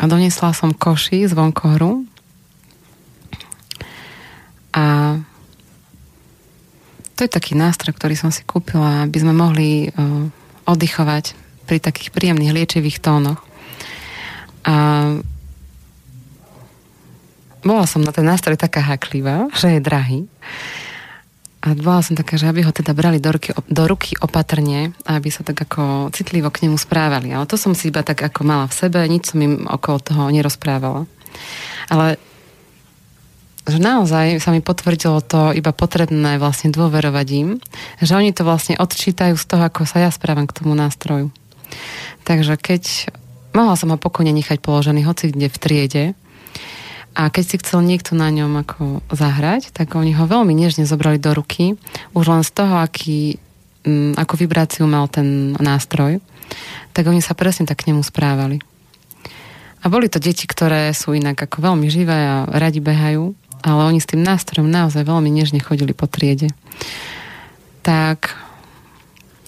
A 0.00 0.04
donesla 0.04 0.52
som 0.52 0.76
koši 0.76 1.24
z 1.24 1.32
vonkohru. 1.32 2.04
A 4.76 5.16
to 7.16 7.28
je 7.28 7.36
taký 7.36 7.52
nástroj, 7.52 7.96
ktorý 7.96 8.16
som 8.16 8.32
si 8.32 8.44
kúpila, 8.48 9.04
aby 9.04 9.18
sme 9.20 9.36
mohli 9.36 9.92
uh, 9.92 10.28
oddychovať 10.64 11.36
pri 11.68 11.76
takých 11.76 12.16
príjemných 12.16 12.54
liečivých 12.54 13.00
tónoch. 13.00 13.44
A 14.64 14.74
bola 17.60 17.84
som 17.84 18.00
na 18.00 18.12
ten 18.12 18.24
nástroj 18.24 18.56
taká 18.56 18.80
haklivá, 18.80 19.52
že 19.52 19.76
je 19.76 19.80
drahý. 19.84 20.20
A 21.60 21.76
bola 21.76 22.00
som 22.00 22.16
taká, 22.16 22.40
že 22.40 22.48
aby 22.48 22.64
ho 22.64 22.72
teda 22.72 22.96
brali 22.96 23.20
do 23.20 23.36
ruky, 23.36 23.52
do 23.68 23.84
ruky 23.84 24.16
opatrne 24.16 24.96
aby 25.04 25.28
sa 25.28 25.44
tak 25.44 25.60
ako 25.60 26.08
citlivo 26.08 26.48
k 26.48 26.64
nemu 26.64 26.80
správali. 26.80 27.36
Ale 27.36 27.44
to 27.44 27.60
som 27.60 27.76
si 27.76 27.92
iba 27.92 28.00
tak 28.00 28.24
ako 28.24 28.48
mala 28.48 28.64
v 28.64 28.78
sebe, 28.80 29.04
nič 29.04 29.36
som 29.36 29.44
im 29.44 29.68
okolo 29.68 30.00
toho 30.00 30.32
nerozprávala. 30.32 31.04
Ale 31.92 32.16
že 33.68 33.76
naozaj 33.76 34.40
sa 34.40 34.56
mi 34.56 34.64
potvrdilo 34.64 35.20
to 35.20 35.52
iba 35.52 35.70
potrebné 35.70 36.40
vlastne 36.40 36.72
dôverovať 36.72 37.26
im, 37.36 37.48
že 38.00 38.16
oni 38.16 38.32
to 38.32 38.42
vlastne 38.42 38.80
odčítajú 38.80 39.36
z 39.36 39.44
toho, 39.44 39.62
ako 39.68 39.84
sa 39.84 40.00
ja 40.00 40.10
správam 40.10 40.48
k 40.48 40.56
tomu 40.56 40.72
nástroju. 40.72 41.28
Takže 42.24 42.56
keď 42.56 43.12
mohla 43.52 43.76
som 43.76 43.92
ho 43.92 43.98
pokojne 44.00 44.32
nechať 44.32 44.58
položený 44.64 45.04
hoci 45.06 45.30
kde 45.30 45.52
v 45.52 45.58
triede, 45.60 46.04
a 47.14 47.26
keď 47.26 47.44
si 47.44 47.56
chcel 47.58 47.82
niekto 47.82 48.14
na 48.14 48.30
ňom 48.30 48.62
ako 48.62 49.02
zahrať, 49.10 49.74
tak 49.74 49.98
oni 49.98 50.14
ho 50.14 50.30
veľmi 50.30 50.54
nežne 50.54 50.86
zobrali 50.86 51.18
do 51.18 51.34
ruky, 51.34 51.74
už 52.14 52.24
len 52.30 52.42
z 52.46 52.50
toho, 52.54 52.78
aký, 52.78 53.42
m, 53.82 54.14
ako 54.14 54.38
vibráciu 54.38 54.86
mal 54.86 55.10
ten 55.10 55.58
nástroj, 55.58 56.22
tak 56.94 57.10
oni 57.10 57.18
sa 57.18 57.34
presne 57.34 57.66
tak 57.66 57.82
k 57.82 57.90
nemu 57.90 58.06
správali. 58.06 58.62
A 59.80 59.88
boli 59.88 60.12
to 60.12 60.20
deti, 60.20 60.44
ktoré 60.44 60.92
sú 60.92 61.16
inak 61.16 61.40
ako 61.40 61.72
veľmi 61.72 61.88
živé 61.88 62.14
a 62.14 62.44
radi 62.46 62.78
behajú, 62.84 63.32
ale 63.64 63.80
oni 63.90 63.98
s 63.98 64.08
tým 64.08 64.20
nástrojom 64.20 64.68
naozaj 64.68 65.04
veľmi 65.04 65.32
nežne 65.32 65.60
chodili 65.60 65.96
po 65.96 66.04
triede. 66.04 66.52
Tak 67.80 68.32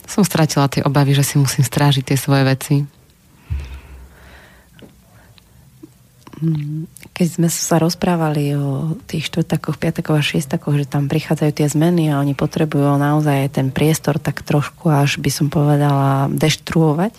som 0.09 0.25
stratila 0.25 0.69
tie 0.69 0.85
obavy, 0.85 1.17
že 1.17 1.25
si 1.25 1.37
musím 1.41 1.65
strážiť 1.65 2.13
tie 2.13 2.19
svoje 2.21 2.45
veci. 2.45 2.77
Keď 7.13 7.29
sme 7.29 7.49
sa 7.53 7.77
rozprávali 7.77 8.57
o 8.57 8.97
tých 9.05 9.29
štvrtakoch, 9.29 9.77
piatakoch 9.77 10.17
a 10.17 10.25
šiestakoch, 10.25 10.81
že 10.81 10.89
tam 10.89 11.13
prichádzajú 11.13 11.53
tie 11.53 11.69
zmeny 11.69 12.09
a 12.09 12.19
oni 12.25 12.33
potrebujú 12.33 12.97
naozaj 12.97 13.53
ten 13.53 13.69
priestor 13.69 14.17
tak 14.17 14.41
trošku 14.41 14.89
až 14.89 15.21
by 15.21 15.29
som 15.29 15.53
povedala 15.53 16.33
deštruovať, 16.33 17.13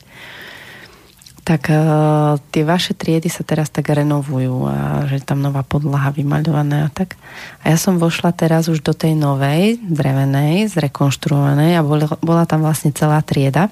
tak 1.43 1.67
uh, 1.69 2.39
tie 2.55 2.63
vaše 2.63 2.95
triedy 2.95 3.27
sa 3.27 3.43
teraz 3.43 3.67
tak 3.67 3.91
renovujú 3.91 4.63
a 4.65 5.05
že 5.11 5.19
tam 5.21 5.43
nová 5.43 5.61
podlaha 5.61 6.09
vymaľovaná 6.15 6.87
a 6.87 6.89
tak. 6.89 7.19
A 7.61 7.75
ja 7.75 7.77
som 7.77 7.99
vošla 7.99 8.31
teraz 8.31 8.71
už 8.71 8.79
do 8.81 8.95
tej 8.95 9.13
novej, 9.13 9.77
drevenej, 9.83 10.71
zrekonštruovanej 10.71 11.77
a 11.77 11.85
bola, 11.85 12.07
bola 12.23 12.47
tam 12.47 12.63
vlastne 12.63 12.95
celá 12.95 13.19
trieda 13.21 13.69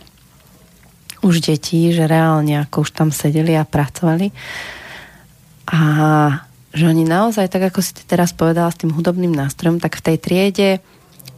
už 1.21 1.41
detí, 1.41 1.93
že 1.93 2.09
reálne 2.09 2.65
ako 2.65 2.83
už 2.83 2.89
tam 2.97 3.09
sedeli 3.13 3.53
a 3.53 3.63
pracovali. 3.63 4.33
A 5.67 5.79
že 6.71 6.87
oni 6.87 7.03
naozaj, 7.03 7.51
tak 7.51 7.67
ako 7.67 7.83
si 7.83 7.91
teraz 8.07 8.31
povedala 8.31 8.71
s 8.71 8.79
tým 8.79 8.95
hudobným 8.95 9.35
nástrojom, 9.35 9.83
tak 9.83 9.99
v 9.99 10.05
tej 10.07 10.17
triede 10.17 10.69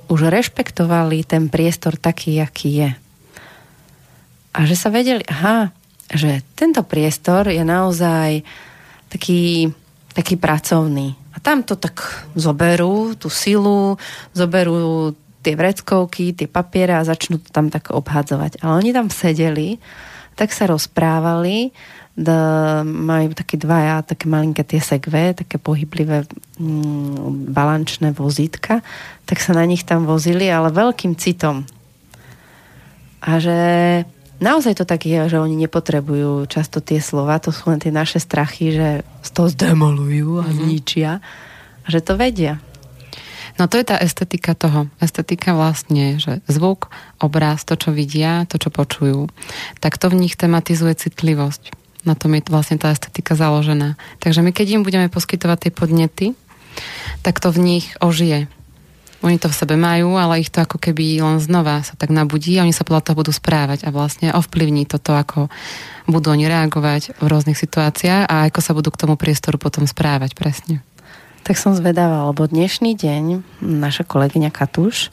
už 0.07 0.29
rešpektovali 0.29 1.25
ten 1.25 1.49
priestor 1.49 1.97
taký, 1.97 2.37
aký 2.37 2.85
je. 2.85 2.91
A 4.53 4.59
že 4.69 4.77
sa 4.77 4.93
vedeli, 4.93 5.25
aha, 5.25 5.73
že 6.13 6.45
tento 6.53 6.85
priestor 6.85 7.49
je 7.49 7.65
naozaj 7.65 8.45
taký, 9.09 9.73
taký 10.13 10.37
pracovný. 10.37 11.17
A 11.33 11.41
tam 11.41 11.65
to 11.65 11.73
tak 11.73 12.29
zoberú, 12.37 13.17
tú 13.17 13.33
silu, 13.33 13.97
zoberú 14.37 15.17
tie 15.41 15.57
vreckovky, 15.57 16.37
tie 16.37 16.45
papiere 16.45 16.93
a 16.93 17.07
začnú 17.07 17.41
to 17.41 17.49
tam 17.49 17.73
tak 17.73 17.89
obhádzovať. 17.89 18.61
Ale 18.61 18.85
oni 18.85 18.91
tam 18.93 19.09
sedeli, 19.09 19.81
tak 20.37 20.53
sa 20.53 20.69
rozprávali, 20.69 21.73
da, 22.13 22.81
majú 22.85 23.33
také 23.33 23.57
dvaja, 23.57 24.05
také 24.05 24.29
malinké 24.29 24.61
tie 24.61 24.77
segve, 24.77 25.33
také 25.33 25.57
pohyblivé 25.57 26.29
mm, 26.61 27.49
balančné 27.49 28.13
vozítka, 28.13 28.85
tak 29.25 29.41
sa 29.41 29.57
na 29.57 29.65
nich 29.65 29.81
tam 29.81 30.05
vozili, 30.05 30.45
ale 30.45 30.69
veľkým 30.69 31.17
citom. 31.17 31.65
A 33.23 33.39
že 33.41 33.57
naozaj 34.37 34.77
to 34.77 34.85
tak 34.85 35.07
je, 35.09 35.25
že 35.25 35.41
oni 35.41 35.55
nepotrebujú 35.57 36.45
často 36.45 36.83
tie 36.83 37.01
slova, 37.01 37.41
to 37.41 37.49
sú 37.49 37.71
len 37.73 37.81
tie 37.81 37.89
naše 37.89 38.21
strachy, 38.21 38.75
že 38.75 38.89
z 39.25 39.29
toho 39.33 39.47
zdemolujú 39.49 40.43
a 40.43 40.47
Mhm. 40.47 40.53
zničia. 40.53 41.11
A 41.83 41.87
že 41.89 41.99
to 41.99 42.15
vedia. 42.15 42.61
No 43.59 43.69
to 43.69 43.77
je 43.77 43.85
tá 43.85 44.01
estetika 44.01 44.57
toho. 44.57 44.89
Estetika 44.97 45.53
vlastne, 45.53 46.17
že 46.17 46.41
zvuk, 46.49 46.89
obraz, 47.21 47.61
to, 47.61 47.77
čo 47.77 47.93
vidia, 47.93 48.49
to, 48.49 48.57
čo 48.57 48.73
počujú, 48.73 49.29
tak 49.77 50.01
to 50.01 50.09
v 50.09 50.25
nich 50.25 50.33
tematizuje 50.33 50.97
citlivosť. 50.97 51.82
Na 52.03 52.19
tom 52.19 52.35
je 52.35 52.43
vlastne 52.51 52.75
tá 52.75 52.91
estetika 52.91 53.35
založená. 53.35 53.95
Takže 54.19 54.43
my 54.43 54.51
keď 54.51 54.79
im 54.79 54.83
budeme 54.83 55.07
poskytovať 55.07 55.57
tie 55.67 55.71
podnety, 55.71 56.25
tak 57.23 57.39
to 57.39 57.49
v 57.53 57.59
nich 57.63 57.85
ožije. 58.03 58.51
Oni 59.23 59.39
to 59.39 59.47
v 59.47 59.55
sebe 59.55 59.79
majú, 59.79 60.19
ale 60.19 60.43
ich 60.43 60.51
to 60.51 60.59
ako 60.59 60.75
keby 60.75 61.23
len 61.23 61.39
znova 61.39 61.79
sa 61.79 61.95
tak 61.95 62.11
nabudí 62.11 62.59
a 62.59 62.67
oni 62.67 62.75
sa 62.75 62.83
podľa 62.83 63.07
toho 63.07 63.23
budú 63.23 63.31
správať 63.31 63.87
a 63.87 63.89
vlastne 63.95 64.35
ovplyvní 64.35 64.83
toto, 64.83 65.15
ako 65.15 65.47
budú 66.11 66.35
oni 66.35 66.43
reagovať 66.51 67.23
v 67.23 67.25
rôznych 67.31 67.55
situáciách 67.55 68.27
a 68.27 68.51
ako 68.51 68.59
sa 68.59 68.75
budú 68.75 68.91
k 68.91 68.99
tomu 68.99 69.15
priestoru 69.15 69.55
potom 69.55 69.87
správať 69.87 70.35
presne. 70.35 70.83
Tak 71.47 71.55
som 71.55 71.71
zvedavá, 71.71 72.27
lebo 72.27 72.51
dnešný 72.51 72.99
deň 72.99 73.23
naša 73.63 74.03
kolegyňa 74.03 74.51
Katuš 74.51 75.07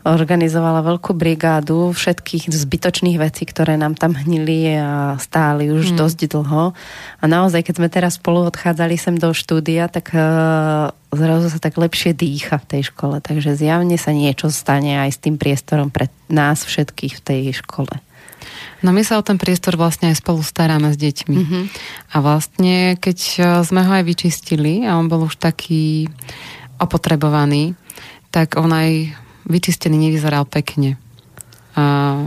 organizovala 0.00 0.80
veľkú 0.80 1.12
brigádu 1.12 1.92
všetkých 1.92 2.48
zbytočných 2.48 3.20
vecí, 3.20 3.44
ktoré 3.44 3.76
nám 3.76 4.00
tam 4.00 4.16
hnili 4.16 4.72
a 4.80 5.20
stáli 5.20 5.68
už 5.68 5.92
mm. 5.92 5.96
dosť 6.00 6.18
dlho. 6.32 6.72
A 7.20 7.24
naozaj, 7.28 7.68
keď 7.68 7.74
sme 7.76 7.88
teraz 7.92 8.16
spolu 8.16 8.48
odchádzali 8.48 8.96
sem 8.96 9.16
do 9.20 9.36
štúdia, 9.36 9.92
tak 9.92 10.16
uh, 10.16 10.88
zrazu 11.12 11.52
sa 11.52 11.60
tak 11.60 11.76
lepšie 11.76 12.16
dýcha 12.16 12.56
v 12.64 12.68
tej 12.76 12.82
škole. 12.88 13.20
Takže 13.20 13.58
zjavne 13.60 14.00
sa 14.00 14.16
niečo 14.16 14.48
stane 14.48 15.04
aj 15.04 15.10
s 15.14 15.18
tým 15.20 15.36
priestorom 15.36 15.92
pre 15.92 16.08
nás 16.32 16.64
všetkých 16.64 17.20
v 17.20 17.24
tej 17.24 17.40
škole. 17.60 17.92
No 18.80 18.96
my 18.96 19.04
sa 19.04 19.20
o 19.20 19.26
ten 19.26 19.36
priestor 19.36 19.76
vlastne 19.76 20.08
aj 20.08 20.24
spolu 20.24 20.40
staráme 20.40 20.88
s 20.88 20.96
deťmi. 20.96 21.36
Mm-hmm. 21.36 21.64
A 22.12 22.16
vlastne, 22.24 22.96
keď 22.96 23.18
e, 23.20 23.40
sme 23.68 23.84
ho 23.84 23.92
aj 23.92 24.04
vyčistili 24.08 24.88
a 24.88 24.96
on 24.96 25.12
bol 25.12 25.28
už 25.28 25.36
taký 25.36 26.08
opotrebovaný, 26.80 27.76
tak 28.32 28.56
on 28.56 28.72
aj 28.72 29.12
vyčistený 29.46 30.10
nevyzeral 30.10 30.44
pekne. 30.44 30.98
A 31.78 32.26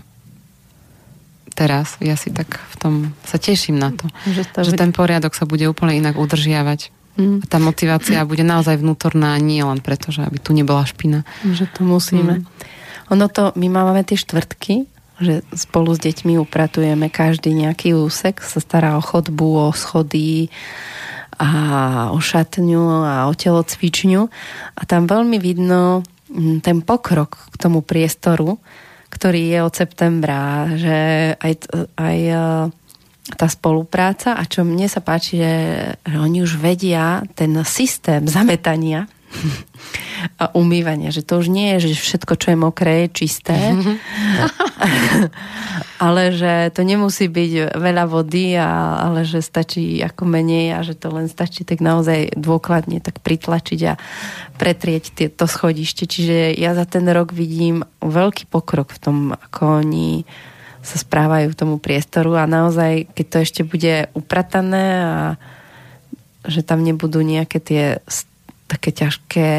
teraz 1.53 1.97
ja 2.01 2.17
si 2.17 2.33
tak 2.33 2.57
v 2.57 2.75
tom 2.81 2.93
sa 3.23 3.37
teším 3.37 3.77
na 3.77 3.93
to, 3.93 4.09
Že 4.25 4.43
to 4.49 4.59
že 4.65 4.73
ten 4.73 4.89
poriadok 4.89 5.37
sa 5.37 5.45
bude 5.45 5.65
úplne 5.69 5.97
inak 5.97 6.17
udržiavať. 6.17 6.89
Mm. 7.13 7.41
A 7.41 7.45
tá 7.45 7.61
motivácia 7.61 8.25
bude 8.25 8.41
naozaj 8.41 8.81
vnútorná, 8.81 9.37
nie 9.37 9.61
len 9.61 9.77
preto, 9.77 10.09
že 10.09 10.25
aby 10.25 10.41
tu 10.41 10.49
nebola 10.57 10.81
špina. 10.81 11.21
Že 11.45 11.69
to 11.69 11.81
musíme. 11.85 12.41
Mm. 12.41 12.45
Ono 13.13 13.25
to, 13.29 13.53
my 13.53 13.69
máme 13.69 14.01
tie 14.01 14.17
štvrtky, 14.17 14.89
že 15.21 15.45
spolu 15.53 15.93
s 15.93 16.01
deťmi 16.01 16.41
upratujeme 16.41 17.13
každý 17.13 17.53
nejaký 17.53 17.93
úsek, 17.93 18.41
sa 18.41 18.57
stará 18.57 18.97
o 18.97 19.03
chodbu, 19.05 19.69
o 19.69 19.71
schody 19.77 20.49
a 21.37 21.49
o 22.09 22.17
šatňu 22.17 22.85
a 23.05 23.15
o 23.29 23.33
telocvičňu 23.33 24.21
a 24.73 24.81
tam 24.89 25.05
veľmi 25.05 25.37
vidno 25.37 26.01
ten 26.61 26.81
pokrok 26.81 27.37
k 27.53 27.55
tomu 27.61 27.85
priestoru, 27.85 28.57
ktorý 29.13 29.41
je 29.53 29.59
od 29.61 29.73
septembra, 29.73 30.73
že 30.73 30.97
aj, 31.37 31.53
aj 31.95 32.17
e, 32.17 32.35
tá 33.37 33.47
spolupráca 33.47 34.35
a 34.35 34.43
čo 34.43 34.65
mne 34.65 34.89
sa 34.89 34.99
páči, 34.99 35.39
že, 35.39 35.55
že 36.01 36.17
oni 36.17 36.41
už 36.41 36.57
vedia 36.57 37.21
ten 37.37 37.53
systém 37.63 38.25
zametania 38.25 39.05
a 40.39 40.55
umývania, 40.55 41.11
že 41.11 41.25
to 41.25 41.39
už 41.43 41.51
nie 41.51 41.75
je, 41.75 41.91
že 41.91 41.99
všetko, 41.99 42.33
čo 42.39 42.47
je 42.55 42.57
mokré, 42.57 43.05
je 43.05 43.25
čisté, 43.25 43.55
ale 46.05 46.31
že 46.31 46.71
to 46.71 46.81
nemusí 46.87 47.27
byť 47.27 47.75
veľa 47.75 48.05
vody, 48.07 48.55
a, 48.55 49.03
ale 49.03 49.27
že 49.27 49.43
stačí 49.43 49.99
ako 49.99 50.23
menej 50.23 50.77
a 50.77 50.79
že 50.81 50.95
to 50.95 51.11
len 51.11 51.27
stačí 51.27 51.67
tak 51.67 51.83
naozaj 51.83 52.33
dôkladne 52.39 53.03
tak 53.03 53.19
pritlačiť 53.19 53.79
a 53.89 53.93
pretrieť 54.55 55.03
tie, 55.11 55.27
to 55.27 55.45
schodište. 55.45 56.07
Čiže 56.07 56.55
ja 56.55 56.71
za 56.77 56.87
ten 56.87 57.03
rok 57.09 57.35
vidím 57.35 57.83
veľký 57.99 58.47
pokrok 58.47 58.95
v 58.95 59.01
tom, 59.01 59.17
ako 59.35 59.83
oni 59.83 60.23
sa 60.83 60.99
správajú 60.99 61.55
k 61.55 61.59
tomu 61.59 61.75
priestoru 61.79 62.35
a 62.35 62.43
naozaj, 62.43 63.07
keď 63.15 63.25
to 63.27 63.37
ešte 63.39 63.61
bude 63.63 64.11
upratané 64.11 64.85
a 64.99 65.15
že 66.43 66.59
tam 66.59 66.83
nebudú 66.83 67.23
nejaké 67.23 67.63
tie 67.63 67.83
také 68.67 68.95
ťažké 68.95 69.49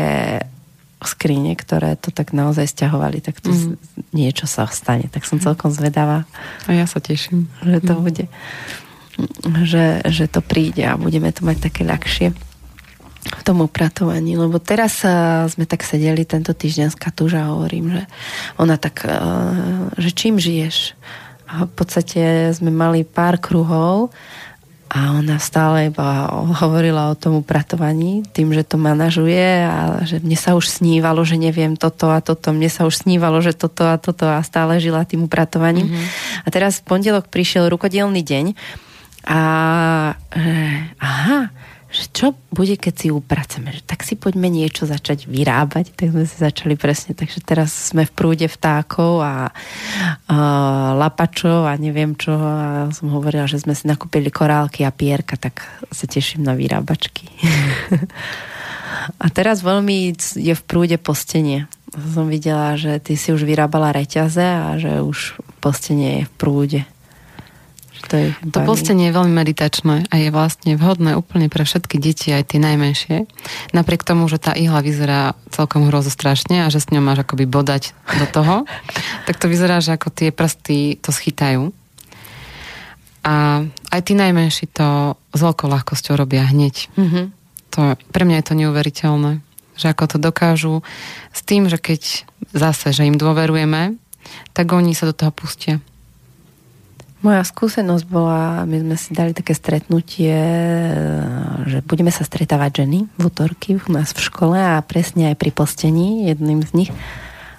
skrine, 1.04 1.52
ktoré 1.52 2.00
to 2.00 2.08
tak 2.08 2.32
naozaj 2.32 2.64
stiahovali, 2.64 3.20
tak 3.20 3.38
to 3.44 3.52
mm. 3.52 3.76
niečo 4.16 4.48
sa 4.48 4.64
stane. 4.72 5.12
Tak 5.12 5.28
som 5.28 5.36
celkom 5.36 5.68
zvedavá, 5.68 6.24
A 6.64 6.72
ja 6.72 6.88
sa 6.88 6.98
teším. 6.98 7.46
že 7.60 7.78
to 7.84 8.00
bude 8.00 8.24
že, 9.62 10.02
že 10.10 10.26
to 10.26 10.42
príde 10.42 10.82
a 10.82 10.98
budeme 10.98 11.30
to 11.30 11.46
mať 11.46 11.70
také 11.70 11.86
ľahšie 11.86 12.34
v 13.24 13.42
tom 13.46 13.64
upratovaní, 13.64 14.36
lebo 14.36 14.60
teraz 14.60 15.00
uh, 15.00 15.48
sme 15.48 15.64
tak 15.64 15.80
sedeli 15.80 16.28
tento 16.28 16.52
týždeň 16.52 16.92
s 16.92 16.98
Katúža 16.98 17.48
a 17.48 17.52
hovorím, 17.56 17.96
že 17.96 18.02
ona 18.60 18.76
tak, 18.76 19.06
uh, 19.08 19.88
že 19.96 20.12
čím 20.12 20.36
žiješ? 20.36 20.92
A 21.48 21.64
v 21.64 21.72
podstate 21.72 22.52
sme 22.52 22.68
mali 22.68 23.06
pár 23.06 23.40
kruhov 23.40 24.12
a 24.94 25.10
ona 25.18 25.42
stále 25.42 25.90
iba 25.90 26.30
hovorila 26.54 27.10
o 27.10 27.18
tom 27.18 27.42
upratovaní, 27.42 28.22
tým, 28.30 28.54
že 28.54 28.62
to 28.62 28.78
manažuje 28.78 29.66
a 29.66 30.06
že 30.06 30.22
mne 30.22 30.38
sa 30.38 30.54
už 30.54 30.70
snívalo, 30.70 31.26
že 31.26 31.34
neviem 31.34 31.74
toto 31.74 32.14
a 32.14 32.22
toto, 32.22 32.54
mne 32.54 32.70
sa 32.70 32.86
už 32.86 33.02
snívalo, 33.02 33.42
že 33.42 33.58
toto 33.58 33.90
a 33.90 33.98
toto 33.98 34.30
a 34.30 34.38
stále 34.46 34.78
žila 34.78 35.02
tým 35.02 35.26
upratovaním. 35.26 35.90
Mm-hmm. 35.90 36.46
A 36.46 36.48
teraz 36.54 36.78
v 36.78 36.94
pondelok 36.94 37.26
prišiel 37.26 37.66
rukodielný 37.74 38.22
deň 38.22 38.54
a 39.26 39.40
že, 40.30 40.54
aha, 41.02 41.50
že 41.94 42.10
čo 42.10 42.26
bude, 42.50 42.74
keď 42.74 42.94
si 42.98 43.08
upraceme, 43.14 43.70
že 43.70 43.86
tak 43.86 44.02
si 44.02 44.18
poďme 44.18 44.50
niečo 44.50 44.82
začať 44.82 45.30
vyrábať, 45.30 45.94
tak 45.94 46.10
sme 46.10 46.26
si 46.26 46.42
začali 46.42 46.74
presne, 46.74 47.14
takže 47.14 47.38
teraz 47.38 47.94
sme 47.94 48.02
v 48.02 48.10
prúde 48.10 48.50
vtákov 48.50 49.22
a, 49.22 49.54
a 50.26 50.36
lapačov 50.98 51.70
a 51.70 51.78
neviem 51.78 52.18
čo 52.18 52.34
a 52.34 52.90
som 52.90 53.14
hovorila, 53.14 53.46
že 53.46 53.62
sme 53.62 53.78
si 53.78 53.86
nakúpili 53.86 54.34
korálky 54.34 54.82
a 54.82 54.90
pierka, 54.90 55.38
tak 55.38 55.62
sa 55.94 56.10
teším 56.10 56.42
na 56.42 56.58
vyrábačky. 56.58 57.30
a 59.22 59.26
teraz 59.30 59.62
veľmi 59.62 60.18
je 60.34 60.50
v 60.50 60.66
prúde 60.66 60.98
postenie. 60.98 61.70
Som 61.94 62.26
videla, 62.26 62.74
že 62.74 62.98
ty 62.98 63.14
si 63.14 63.30
už 63.30 63.46
vyrábala 63.46 63.94
reťaze 63.94 64.42
a 64.42 64.74
že 64.82 64.98
už 64.98 65.38
postenie 65.62 66.22
je 66.22 66.24
v 66.26 66.32
prúde. 66.34 66.80
To, 68.10 68.14
je 68.20 68.28
To 68.52 68.60
postenie 68.68 69.08
je 69.08 69.16
veľmi 69.16 69.32
meditačné 69.32 70.08
a 70.08 70.14
je 70.20 70.28
vlastne 70.28 70.76
vhodné 70.76 71.16
úplne 71.16 71.48
pre 71.48 71.64
všetky 71.64 71.96
deti, 71.96 72.30
aj 72.36 72.52
tie 72.52 72.60
najmenšie. 72.60 73.24
Napriek 73.72 74.04
tomu, 74.04 74.28
že 74.28 74.36
tá 74.36 74.52
ihla 74.52 74.84
vyzerá 74.84 75.32
celkom 75.48 75.88
hrozostrašne 75.88 76.64
a 76.64 76.72
že 76.72 76.84
s 76.84 76.92
ňou 76.92 77.00
máš 77.00 77.24
akoby 77.24 77.48
bodať 77.48 77.96
do 78.20 78.26
toho, 78.28 78.54
tak 79.26 79.40
to 79.40 79.48
vyzerá, 79.48 79.80
že 79.80 79.96
ako 79.96 80.12
tie 80.12 80.28
prsty 80.34 81.00
to 81.00 81.10
schytajú. 81.14 81.72
A 83.24 83.64
aj 83.88 84.00
tí 84.04 84.12
najmenší 84.12 84.68
to 84.68 85.16
s 85.32 85.40
veľkou 85.40 85.64
ľahkosťou 85.64 86.12
robia 86.20 86.44
hneď. 86.44 86.92
Mm-hmm. 86.92 87.24
To, 87.74 87.96
pre 88.12 88.22
mňa 88.28 88.36
je 88.44 88.46
to 88.52 88.54
neuveriteľné, 88.60 89.32
že 89.80 89.86
ako 89.88 90.04
to 90.12 90.16
dokážu 90.20 90.84
s 91.32 91.40
tým, 91.40 91.72
že 91.72 91.80
keď 91.80 92.28
zase, 92.52 92.92
že 92.92 93.08
im 93.08 93.16
dôverujeme, 93.16 93.96
tak 94.52 94.76
oni 94.76 94.92
sa 94.92 95.08
do 95.08 95.16
toho 95.16 95.32
pustia. 95.32 95.80
Moja 97.24 97.40
skúsenosť 97.40 98.04
bola, 98.04 98.68
my 98.68 98.84
sme 98.84 98.96
si 99.00 99.16
dali 99.16 99.32
také 99.32 99.56
stretnutie, 99.56 100.36
že 101.64 101.80
budeme 101.80 102.12
sa 102.12 102.20
stretávať 102.20 102.84
ženy 102.84 103.08
v 103.16 103.22
útorky 103.24 103.80
u 103.80 103.88
nás 103.88 104.12
v 104.12 104.20
škole 104.28 104.60
a 104.60 104.84
presne 104.84 105.32
aj 105.32 105.40
pri 105.40 105.48
postení 105.48 106.28
jedným 106.28 106.60
z 106.60 106.70
nich. 106.76 106.92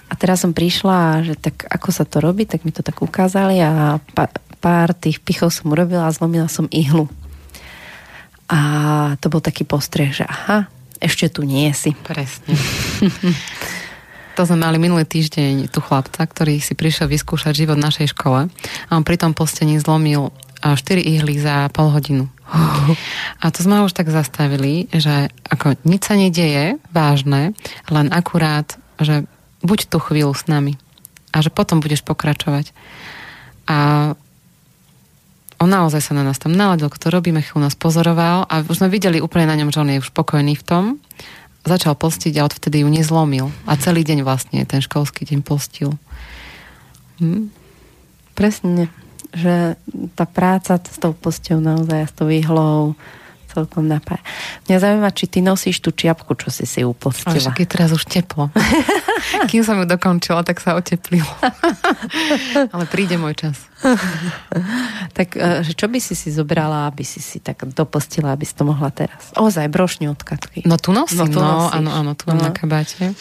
A 0.06 0.14
teraz 0.14 0.46
som 0.46 0.54
prišla, 0.54 1.26
že 1.26 1.34
tak 1.34 1.66
ako 1.66 1.90
sa 1.90 2.06
to 2.06 2.22
robí, 2.22 2.46
tak 2.46 2.62
mi 2.62 2.70
to 2.70 2.86
tak 2.86 3.02
ukázali 3.02 3.58
a 3.58 3.98
pár 4.62 4.94
tých 4.94 5.18
pichov 5.18 5.50
som 5.50 5.74
urobila 5.74 6.06
a 6.06 6.14
zlomila 6.14 6.46
som 6.46 6.70
ihlu. 6.70 7.10
A 8.46 9.18
to 9.18 9.26
bol 9.26 9.42
taký 9.42 9.66
postreh, 9.66 10.14
že 10.14 10.22
aha, 10.30 10.70
ešte 11.02 11.26
tu 11.26 11.42
nie 11.42 11.74
si. 11.74 11.90
Presne. 12.06 12.54
To 14.36 14.44
sme 14.44 14.68
mali 14.68 14.76
minulý 14.76 15.08
týždeň 15.08 15.72
tu 15.72 15.80
chlapca, 15.80 16.20
ktorý 16.20 16.60
si 16.60 16.76
prišiel 16.76 17.08
vyskúšať 17.08 17.56
život 17.56 17.80
v 17.80 17.88
našej 17.88 18.12
škole 18.12 18.52
a 18.52 18.90
on 18.92 19.00
pri 19.00 19.16
tom 19.16 19.32
postení 19.32 19.80
zlomil 19.80 20.28
4 20.60 20.76
ihly 21.00 21.40
za 21.40 21.72
pol 21.72 21.88
hodinu. 21.88 22.28
A 23.42 23.48
to 23.48 23.64
sme 23.64 23.80
už 23.80 23.96
tak 23.96 24.12
zastavili, 24.12 24.92
že 24.92 25.32
ako 25.48 25.80
nič 25.88 26.04
sa 26.04 26.20
nedieje 26.20 26.76
vážne, 26.92 27.56
len 27.88 28.06
akurát, 28.12 28.76
že 29.00 29.24
buď 29.64 29.88
tú 29.88 29.98
chvíľu 30.04 30.36
s 30.36 30.44
nami 30.52 30.76
a 31.32 31.40
že 31.40 31.48
potom 31.48 31.80
budeš 31.80 32.04
pokračovať. 32.04 32.76
A 33.72 34.12
on 35.56 35.68
naozaj 35.72 36.04
sa 36.04 36.12
na 36.12 36.20
nás 36.20 36.36
tam 36.36 36.52
naladil, 36.52 36.92
to 36.92 37.08
robíme, 37.08 37.40
chvíľu 37.40 37.72
nás 37.72 37.76
pozoroval 37.76 38.44
a 38.52 38.60
už 38.60 38.84
sme 38.84 38.92
videli 38.92 39.24
úplne 39.24 39.48
na 39.48 39.56
ňom, 39.56 39.72
že 39.72 39.80
on 39.80 39.88
je 39.88 40.02
už 40.04 40.12
spokojný 40.12 40.60
v 40.60 40.64
tom. 40.64 40.84
Začal 41.66 41.98
postiť 41.98 42.38
a 42.38 42.46
odvtedy 42.46 42.86
ju 42.86 42.88
nezlomil. 42.88 43.50
A 43.66 43.74
celý 43.74 44.06
deň 44.06 44.22
vlastne, 44.22 44.62
ten 44.62 44.78
školský 44.78 45.26
deň 45.26 45.42
postil. 45.42 45.98
Hm. 47.18 47.50
Presne, 48.38 48.86
že 49.34 49.74
tá 50.14 50.24
práca 50.30 50.78
s 50.78 50.96
tou 51.02 51.10
posťou 51.10 51.58
naozaj 51.58 52.06
s 52.06 52.12
tou 52.14 52.30
výhľou 52.30 52.94
celkom 53.56 53.88
napája. 53.88 54.20
Mňa 54.68 54.76
zaujíma, 54.76 55.10
či 55.16 55.24
ty 55.32 55.40
nosíš 55.40 55.80
tú 55.80 55.96
čiapku, 55.96 56.36
čo 56.36 56.52
si 56.52 56.68
si 56.68 56.84
upostila. 56.84 57.32
Ale 57.32 57.56
je 57.56 57.64
teraz 57.64 57.88
už 57.96 58.04
teplo. 58.04 58.52
Kým 59.50 59.64
som 59.64 59.80
ju 59.80 59.88
dokončila, 59.88 60.44
tak 60.44 60.60
sa 60.60 60.76
oteplilo. 60.76 61.28
Ale 62.74 62.84
príde 62.84 63.16
môj 63.16 63.48
čas. 63.48 63.56
tak 65.16 65.40
e, 65.40 65.64
čo 65.72 65.88
by 65.88 65.98
si 65.98 66.12
si 66.12 66.28
zobrala, 66.28 66.92
aby 66.92 67.00
si 67.00 67.24
si 67.24 67.40
tak 67.40 67.64
dopostila, 67.72 68.36
aby 68.36 68.44
si 68.44 68.52
to 68.52 68.68
mohla 68.68 68.92
teraz? 68.92 69.32
Ozaj, 69.32 69.72
brošňu 69.72 70.12
od 70.12 70.20
Katky. 70.20 70.68
No 70.68 70.76
tu 70.76 70.92
nosím, 70.92 71.24
no, 71.24 71.32
tu 71.32 71.40
no 71.40 71.72
áno, 71.72 71.90
áno, 71.90 72.12
tu 72.12 72.28
no. 72.28 72.36
na 72.36 72.52
kabáte. 72.52 73.16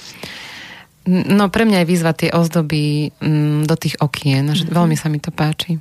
No 1.06 1.53
pre 1.53 1.70
mňa 1.70 1.86
je 1.86 1.90
výzva 1.90 2.18
tie 2.18 2.34
ozdoby 2.34 3.14
mm, 3.22 3.70
do 3.70 3.76
tých 3.78 4.02
okien, 4.02 4.49
že 4.57 4.66
mm-hmm. 4.66 4.76
veľmi 4.76 4.95
sa 4.98 5.07
mi 5.07 5.22
to 5.22 5.30
páči. 5.30 5.78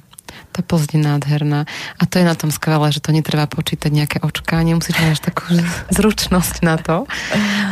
Tá 0.55 0.62
pozď 0.62 0.97
je 0.97 1.01
nádherná. 1.02 1.66
A 1.98 2.02
to 2.06 2.23
je 2.23 2.24
na 2.24 2.39
tom 2.39 2.55
skvelé, 2.55 2.94
že 2.94 3.02
to 3.02 3.11
netreba 3.11 3.51
počítať 3.51 3.90
nejaké 3.90 4.19
očká, 4.23 4.62
nemusíš 4.62 4.94
mať 4.98 5.35
takú 5.35 5.51
zručnosť 5.97 6.55
na 6.62 6.78
to. 6.78 7.11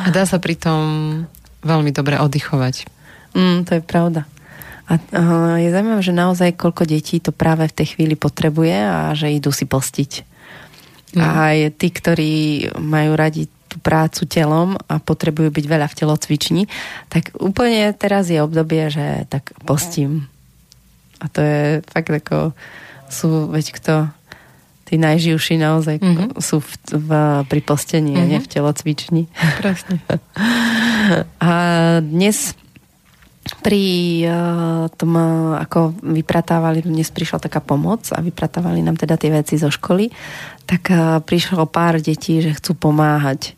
A 0.04 0.08
dá 0.10 0.26
sa 0.26 0.42
pri 0.42 0.58
tom 0.58 0.82
veľmi 1.62 1.94
dobre 1.94 2.18
oddychovať. 2.18 2.86
Mm, 3.38 3.64
to 3.64 3.78
je 3.78 3.82
pravda. 3.82 4.26
A, 4.90 4.98
a 4.98 5.22
je 5.62 5.70
zaujímavé, 5.70 6.02
že 6.02 6.12
naozaj 6.12 6.58
koľko 6.58 6.84
detí 6.84 7.22
to 7.22 7.30
práve 7.30 7.64
v 7.64 7.76
tej 7.76 7.96
chvíli 7.96 8.18
potrebuje 8.18 8.76
a 8.76 9.14
že 9.14 9.30
idú 9.30 9.54
si 9.54 9.64
postiť. 9.64 10.26
Mm. 11.16 11.20
A 11.22 11.26
aj 11.54 11.58
tí, 11.78 11.88
ktorí 11.92 12.32
majú 12.76 13.14
radi 13.14 13.46
tú 13.72 13.80
prácu 13.80 14.28
telom 14.28 14.76
a 14.76 15.00
potrebujú 15.00 15.48
byť 15.48 15.64
veľa 15.64 15.88
v 15.88 15.96
telocvični, 15.96 16.62
tak 17.08 17.32
úplne 17.40 17.88
teraz 17.96 18.28
je 18.28 18.36
obdobie, 18.44 18.92
že 18.92 19.24
tak 19.32 19.56
postím. 19.64 20.28
A 21.22 21.30
to 21.30 21.38
je 21.38 21.62
fakt 21.86 22.10
ako 22.10 22.50
sú, 23.06 23.46
veď 23.46 23.66
kto 23.78 23.94
tí 24.92 25.00
najživší 25.00 25.56
naozaj 25.56 25.96
mm-hmm. 26.04 26.36
sú 26.36 26.60
v, 26.60 26.72
v, 26.92 27.10
pri 27.48 27.60
postení 27.64 28.12
mm-hmm. 28.12 28.28
a 28.28 28.30
nie 28.36 28.40
v 28.44 28.50
telocvični. 28.50 29.22
Presne. 29.62 30.04
a 31.48 31.52
dnes 32.04 32.52
pri 33.64 33.84
uh, 34.28 34.86
tom, 34.94 35.16
uh, 35.16 35.56
ako 35.58 35.96
vypratávali, 35.98 36.84
dnes 36.84 37.08
prišla 37.08 37.40
taká 37.40 37.64
pomoc 37.64 38.04
a 38.12 38.20
vypratávali 38.20 38.84
nám 38.84 39.00
teda 39.00 39.16
tie 39.16 39.32
veci 39.32 39.56
zo 39.56 39.72
školy, 39.72 40.12
tak 40.68 40.92
uh, 40.92 41.18
prišlo 41.24 41.66
pár 41.66 41.98
detí, 41.98 42.44
že 42.44 42.54
chcú 42.54 42.76
pomáhať 42.76 43.56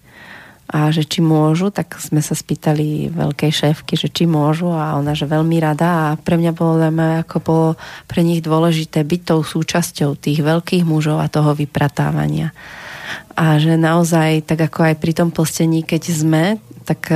a 0.74 0.90
že 0.90 1.06
či 1.06 1.22
môžu, 1.22 1.70
tak 1.70 1.94
sme 2.02 2.18
sa 2.18 2.34
spýtali 2.34 3.06
veľkej 3.14 3.52
šéfky, 3.54 3.94
že 3.94 4.10
či 4.10 4.26
môžu 4.26 4.74
a 4.74 4.98
ona, 4.98 5.14
že 5.14 5.30
veľmi 5.30 5.62
rada 5.62 5.86
a 5.86 6.18
pre 6.18 6.34
mňa 6.34 6.50
bolo 6.50 6.82
zaujímavé, 6.82 7.22
ako 7.22 7.36
bolo 7.38 7.68
pre 8.10 8.26
nich 8.26 8.42
dôležité 8.42 9.06
byť 9.06 9.20
tou 9.22 9.46
súčasťou 9.46 10.18
tých 10.18 10.42
veľkých 10.42 10.82
mužov 10.82 11.22
a 11.22 11.30
toho 11.30 11.54
vypratávania. 11.54 12.50
A 13.38 13.62
že 13.62 13.78
naozaj, 13.78 14.50
tak 14.50 14.66
ako 14.66 14.90
aj 14.90 14.94
pri 14.98 15.12
tom 15.14 15.30
postení, 15.30 15.86
keď 15.86 16.02
sme, 16.10 16.44
tak 16.82 17.06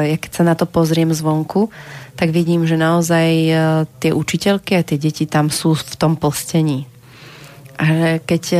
ja 0.00 0.16
keď 0.16 0.30
sa 0.32 0.42
na 0.48 0.56
to 0.56 0.64
pozriem 0.64 1.12
zvonku, 1.12 1.68
tak 2.16 2.32
vidím, 2.32 2.64
že 2.64 2.78
naozaj 2.78 3.28
e, 3.28 3.52
tie 3.98 4.14
učiteľky 4.14 4.78
a 4.78 4.86
tie 4.86 5.02
deti 5.02 5.26
tam 5.26 5.50
sú 5.50 5.74
v 5.74 5.94
tom 5.98 6.14
postení 6.14 6.86
a 7.74 8.22
keď 8.22 8.44
e, 8.54 8.58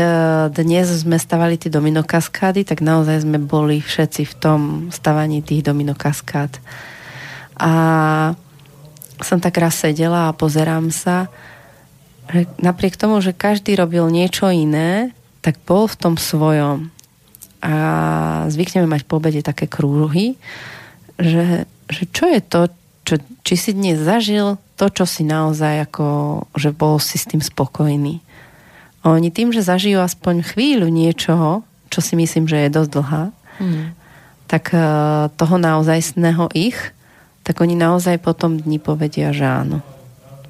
dnes 0.50 0.90
sme 0.90 1.14
stavali 1.14 1.54
tie 1.54 1.70
dominokaskády, 1.70 2.66
tak 2.66 2.82
naozaj 2.82 3.22
sme 3.22 3.38
boli 3.38 3.78
všetci 3.78 4.22
v 4.26 4.34
tom 4.34 4.60
stavaní 4.90 5.38
tých 5.38 5.62
dominokaskád. 5.62 6.58
A 7.54 7.72
som 9.22 9.38
tak 9.38 9.54
raz 9.62 9.78
sedela 9.78 10.26
a 10.26 10.36
pozerám 10.36 10.90
sa, 10.90 11.30
že 12.26 12.50
napriek 12.58 12.98
tomu, 12.98 13.22
že 13.22 13.36
každý 13.36 13.78
robil 13.78 14.10
niečo 14.10 14.50
iné, 14.50 15.14
tak 15.44 15.62
bol 15.62 15.86
v 15.86 15.98
tom 16.00 16.14
svojom. 16.18 16.90
A 17.62 17.74
zvykneme 18.50 18.90
mať 18.90 19.06
po 19.06 19.22
obede 19.22 19.46
také 19.46 19.70
krúhy, 19.70 20.34
že, 21.20 21.70
že 21.86 22.02
čo 22.10 22.26
je 22.26 22.40
to, 22.42 22.60
čo, 23.06 23.14
či 23.46 23.54
si 23.54 23.70
dnes 23.76 24.00
zažil 24.00 24.58
to, 24.74 24.90
čo 24.90 25.06
si 25.06 25.22
naozaj 25.22 25.86
ako, 25.86 26.08
že 26.58 26.74
bol 26.74 26.98
si 26.98 27.20
s 27.20 27.28
tým 27.28 27.44
spokojný. 27.44 28.23
Oni 29.04 29.28
tým, 29.28 29.52
že 29.52 29.60
zažijú 29.60 30.00
aspoň 30.00 30.40
chvíľu 30.40 30.88
niečoho, 30.88 31.60
čo 31.92 32.00
si 32.00 32.16
myslím, 32.16 32.48
že 32.48 32.66
je 32.66 32.74
dosť 32.74 32.90
dlhá, 32.90 33.24
mm. 33.60 33.84
tak 34.48 34.72
e, 34.72 34.80
toho 35.36 35.56
naozajstného 35.60 36.48
ich, 36.56 36.76
tak 37.44 37.60
oni 37.60 37.76
naozaj 37.76 38.16
potom 38.24 38.56
dni 38.56 38.80
povedia, 38.80 39.30
že 39.36 39.44
áno. 39.44 39.84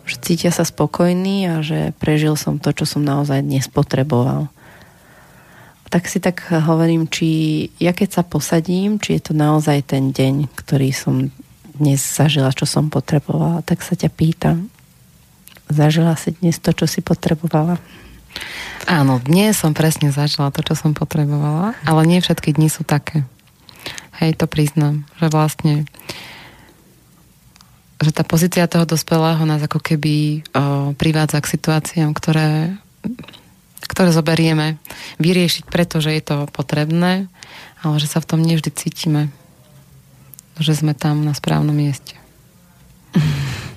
Že 0.07 0.17
cítia 0.23 0.51
sa 0.55 0.63
spokojní 0.63 1.51
a 1.51 1.55
že 1.67 1.91
prežil 1.99 2.39
som 2.39 2.63
to, 2.63 2.71
čo 2.71 2.87
som 2.87 3.03
naozaj 3.03 3.43
dnes 3.43 3.67
potreboval. 3.67 4.47
Tak 5.91 6.07
si 6.07 6.23
tak 6.23 6.47
hovorím, 6.47 7.11
či 7.11 7.27
ja 7.83 7.91
keď 7.91 8.09
sa 8.17 8.23
posadím, 8.23 9.03
či 9.03 9.19
je 9.19 9.23
to 9.31 9.33
naozaj 9.35 9.83
ten 9.83 10.15
deň, 10.15 10.47
ktorý 10.55 10.95
som 10.95 11.35
dnes 11.75 11.99
zažila, 11.99 12.55
čo 12.55 12.71
som 12.71 12.87
potrebovala, 12.87 13.67
tak 13.67 13.83
sa 13.83 13.99
ťa 13.99 14.11
pýtam. 14.15 14.71
Zažila 15.67 16.15
si 16.15 16.31
dnes 16.39 16.63
to, 16.63 16.71
čo 16.71 16.87
si 16.87 17.03
potrebovala? 17.03 17.83
Áno, 18.85 19.17
dnes 19.23 19.57
som 19.57 19.73
presne 19.73 20.13
zažila 20.13 20.53
to, 20.53 20.61
čo 20.61 20.77
som 20.77 20.93
potrebovala, 20.93 21.73
ale 21.89 22.01
nie 22.05 22.21
všetky 22.21 22.53
dni 22.53 22.69
sú 22.69 22.85
také. 22.85 23.25
Hej, 24.21 24.39
to 24.39 24.47
priznám, 24.47 25.09
že 25.19 25.27
vlastne 25.33 25.75
že 28.05 28.13
tá 28.13 28.21
pozícia 28.21 28.69
toho 28.69 28.85
dospelého 28.85 29.41
nás 29.49 29.65
ako 29.65 29.81
keby 29.81 30.45
o, 30.53 30.93
privádza 30.93 31.41
k 31.41 31.57
situáciám, 31.57 32.13
ktoré, 32.13 32.77
ktoré 33.89 34.13
zoberieme 34.13 34.77
vyriešiť, 35.17 35.65
pretože 35.73 36.13
je 36.13 36.21
to 36.21 36.37
potrebné, 36.53 37.33
ale 37.81 37.95
že 37.97 38.11
sa 38.11 38.21
v 38.21 38.29
tom 38.29 38.41
nevždy 38.45 38.71
cítime, 38.77 39.33
že 40.61 40.77
sme 40.77 40.93
tam 40.93 41.25
na 41.25 41.33
správnom 41.33 41.73
mieste. 41.73 42.19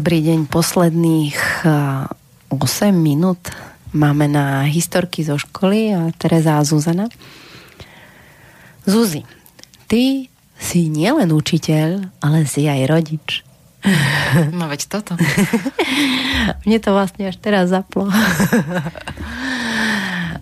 Dobrý 0.00 0.24
deň, 0.24 0.48
posledných 0.48 1.36
8 1.60 2.56
minút 2.88 3.52
máme 3.92 4.32
na 4.32 4.64
historky 4.64 5.20
zo 5.20 5.36
školy 5.36 5.92
a 5.92 6.08
Tereza 6.16 6.56
a 6.56 6.64
Zuzana. 6.64 7.04
Zuzi, 8.88 9.28
ty 9.92 10.32
si 10.56 10.88
nielen 10.88 11.28
učiteľ, 11.36 12.16
ale 12.24 12.48
si 12.48 12.64
aj 12.64 12.88
rodič. 12.88 13.44
No 14.56 14.72
veď 14.72 14.88
toto. 14.88 15.20
Mne 16.64 16.78
to 16.80 16.96
vlastne 16.96 17.28
až 17.28 17.36
teraz 17.36 17.68
zaplo. 17.68 18.08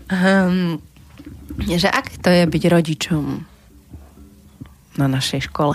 um, 0.06 0.78
že 1.82 1.90
ak 1.90 2.14
to 2.22 2.30
je 2.30 2.46
byť 2.46 2.62
rodičom 2.62 3.42
na 5.02 5.06
našej 5.10 5.50
škole? 5.50 5.74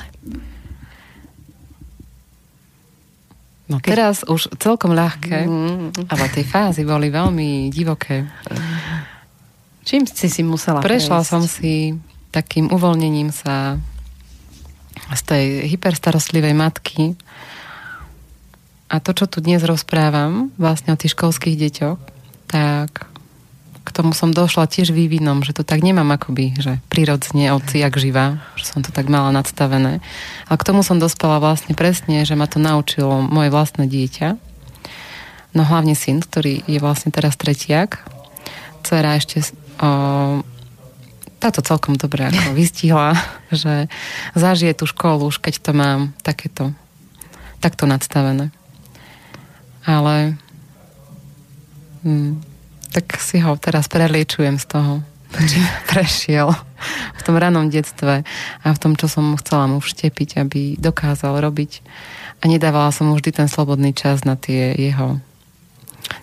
No 3.73 3.81
teraz 3.81 4.21
už 4.21 4.53
celkom 4.61 4.93
ľahké, 4.93 5.49
mm. 5.49 6.05
ale 6.13 6.25
tie 6.29 6.45
fázy 6.45 6.85
boli 6.85 7.09
veľmi 7.09 7.73
divoké. 7.73 8.29
Čím 9.81 10.05
si 10.05 10.29
si 10.29 10.45
musela 10.45 10.77
Prešla 10.77 11.25
prejsť? 11.25 11.31
som 11.33 11.43
si 11.49 11.97
takým 12.29 12.69
uvoľnením 12.69 13.33
sa 13.33 13.81
z 15.09 15.21
tej 15.25 15.45
hyperstarostlivej 15.73 16.53
matky 16.53 17.17
a 18.93 19.01
to, 19.01 19.11
čo 19.17 19.25
tu 19.25 19.41
dnes 19.41 19.65
rozprávam 19.65 20.53
vlastne 20.53 20.93
o 20.93 20.97
tých 20.97 21.17
školských 21.17 21.57
deťoch, 21.57 21.99
tak 22.45 23.09
k 23.83 23.89
tomu 23.91 24.15
som 24.15 24.31
došla 24.31 24.71
tiež 24.71 24.95
vývinom, 24.95 25.43
že 25.43 25.51
to 25.51 25.67
tak 25.67 25.83
nemám 25.83 26.07
akoby, 26.15 26.55
že 26.55 26.79
prirodzne 26.87 27.51
od 27.51 27.67
jak 27.67 27.91
živa, 27.99 28.39
že 28.55 28.71
som 28.71 28.79
to 28.79 28.95
tak 28.95 29.11
mala 29.11 29.35
nadstavené. 29.35 29.99
A 30.47 30.55
k 30.55 30.63
tomu 30.63 30.87
som 30.87 31.03
dospela 31.03 31.43
vlastne 31.43 31.75
presne, 31.75 32.23
že 32.23 32.39
ma 32.39 32.47
to 32.47 32.63
naučilo 32.63 33.19
moje 33.19 33.51
vlastné 33.51 33.91
dieťa. 33.91 34.39
No 35.53 35.61
hlavne 35.67 35.99
syn, 35.99 36.23
ktorý 36.23 36.63
je 36.63 36.79
vlastne 36.79 37.11
teraz 37.11 37.35
tretiak. 37.35 38.01
Cera 38.87 39.19
ešte 39.19 39.43
o, 39.83 40.41
táto 41.43 41.59
celkom 41.59 41.99
dobre 41.99 42.31
ako 42.31 42.55
vystihla, 42.59 43.19
že 43.51 43.91
zažije 44.31 44.79
tú 44.79 44.87
školu 44.87 45.27
už 45.27 45.43
keď 45.43 45.59
to 45.59 45.71
mám 45.75 46.15
takéto, 46.23 46.71
takto 47.59 47.83
nadstavené. 47.83 48.47
Ale 49.83 50.39
hm, 52.07 52.52
tak 52.93 53.17
si 53.17 53.41
ho 53.41 53.57
teraz 53.57 53.89
preliečujem 53.89 54.61
z 54.61 54.65
toho, 54.69 55.01
čím 55.33 55.65
prešiel 55.91 56.53
v 57.17 57.21
tom 57.25 57.35
ranom 57.41 57.73
detstve 57.73 58.21
a 58.61 58.67
v 58.69 58.77
tom, 58.77 58.93
čo 58.93 59.09
som 59.09 59.25
mu 59.25 59.35
chcela 59.41 59.65
mu 59.65 59.81
vštepiť, 59.81 60.37
aby 60.37 60.77
dokázal 60.77 61.41
robiť. 61.41 61.81
A 62.43 62.51
nedávala 62.51 62.93
som 62.93 63.09
mu 63.09 63.17
vždy 63.17 63.43
ten 63.43 63.47
slobodný 63.49 63.95
čas 63.97 64.21
na 64.21 64.37
tie 64.37 64.77
jeho 64.77 65.17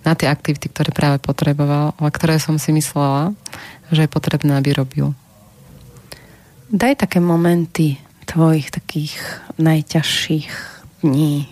na 0.05 0.13
tie 0.13 0.29
aktivity, 0.29 0.69
ktoré 0.69 0.93
práve 0.93 1.19
potreboval, 1.19 1.97
ale 1.97 2.11
ktoré 2.13 2.37
som 2.37 2.61
si 2.61 2.71
myslela, 2.71 3.33
že 3.89 4.07
je 4.07 4.13
potrebné, 4.13 4.61
aby 4.61 4.77
robil. 4.77 5.17
Daj 6.71 7.03
také 7.03 7.19
momenty 7.19 7.99
tvojich 8.29 8.71
takých 8.71 9.19
najťažších 9.59 10.53
dní, 11.03 11.51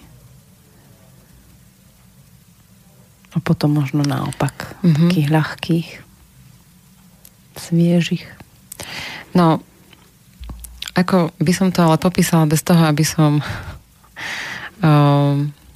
A 3.38 3.40
potom 3.40 3.78
možno 3.78 4.02
naopak, 4.02 4.74
mm-hmm. 4.82 5.08
takých 5.14 5.28
ľahkých, 5.30 5.88
sviežich. 7.54 8.26
No, 9.34 9.62
ako 10.98 11.30
by 11.38 11.52
som 11.54 11.70
to 11.70 11.86
ale 11.86 12.02
popísala 12.02 12.50
bez 12.50 12.66
toho, 12.66 12.82
aby 12.82 13.06
som 13.06 13.38
um, 14.82 15.54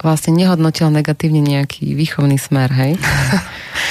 vlastne 0.00 0.34
nehodnotil 0.34 0.88
negatívne 0.90 1.42
nejaký 1.42 1.94
výchovný 1.94 2.38
smer, 2.38 2.70
hej? 2.72 2.92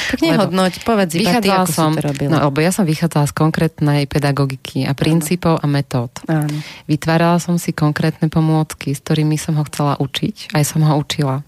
Tak 0.08 0.24
nehodnoť, 0.24 0.88
povedz 0.88 1.20
iba 1.20 1.36
ty, 1.44 1.52
ako 1.52 1.68
som, 1.68 1.92
si 1.92 2.00
to 2.00 2.08
robila. 2.08 2.32
No, 2.32 2.48
lebo 2.48 2.64
ja 2.64 2.72
som 2.72 2.88
vychádzala 2.88 3.28
z 3.28 3.34
konkrétnej 3.36 4.02
pedagogiky 4.08 4.88
a 4.88 4.96
princípov 4.96 5.60
a 5.60 5.68
metód. 5.68 6.12
Áno. 6.32 6.64
Vytvárala 6.88 7.44
som 7.44 7.60
si 7.60 7.76
konkrétne 7.76 8.32
pomôcky, 8.32 8.96
s 8.96 9.04
ktorými 9.04 9.36
som 9.36 9.60
ho 9.60 9.64
chcela 9.68 10.00
učiť. 10.00 10.56
Aj 10.56 10.64
som 10.64 10.80
ho 10.84 10.94
učila. 10.96 11.44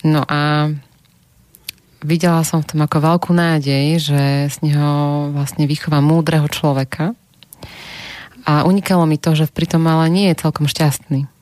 No 0.00 0.24
a 0.24 0.72
videla 2.04 2.40
som 2.44 2.64
v 2.64 2.68
tom 2.72 2.80
ako 2.84 3.00
veľkú 3.00 3.30
nádej, 3.36 4.00
že 4.00 4.22
z 4.52 4.56
neho 4.64 5.28
vlastne 5.32 5.68
vychová 5.68 6.00
múdreho 6.00 6.48
človeka. 6.48 7.12
A 8.44 8.64
unikalo 8.68 9.08
mi 9.08 9.16
to, 9.16 9.32
že 9.32 9.48
pritom 9.48 9.84
ale 9.88 10.12
nie 10.12 10.28
je 10.32 10.40
celkom 10.40 10.68
šťastný. 10.68 11.33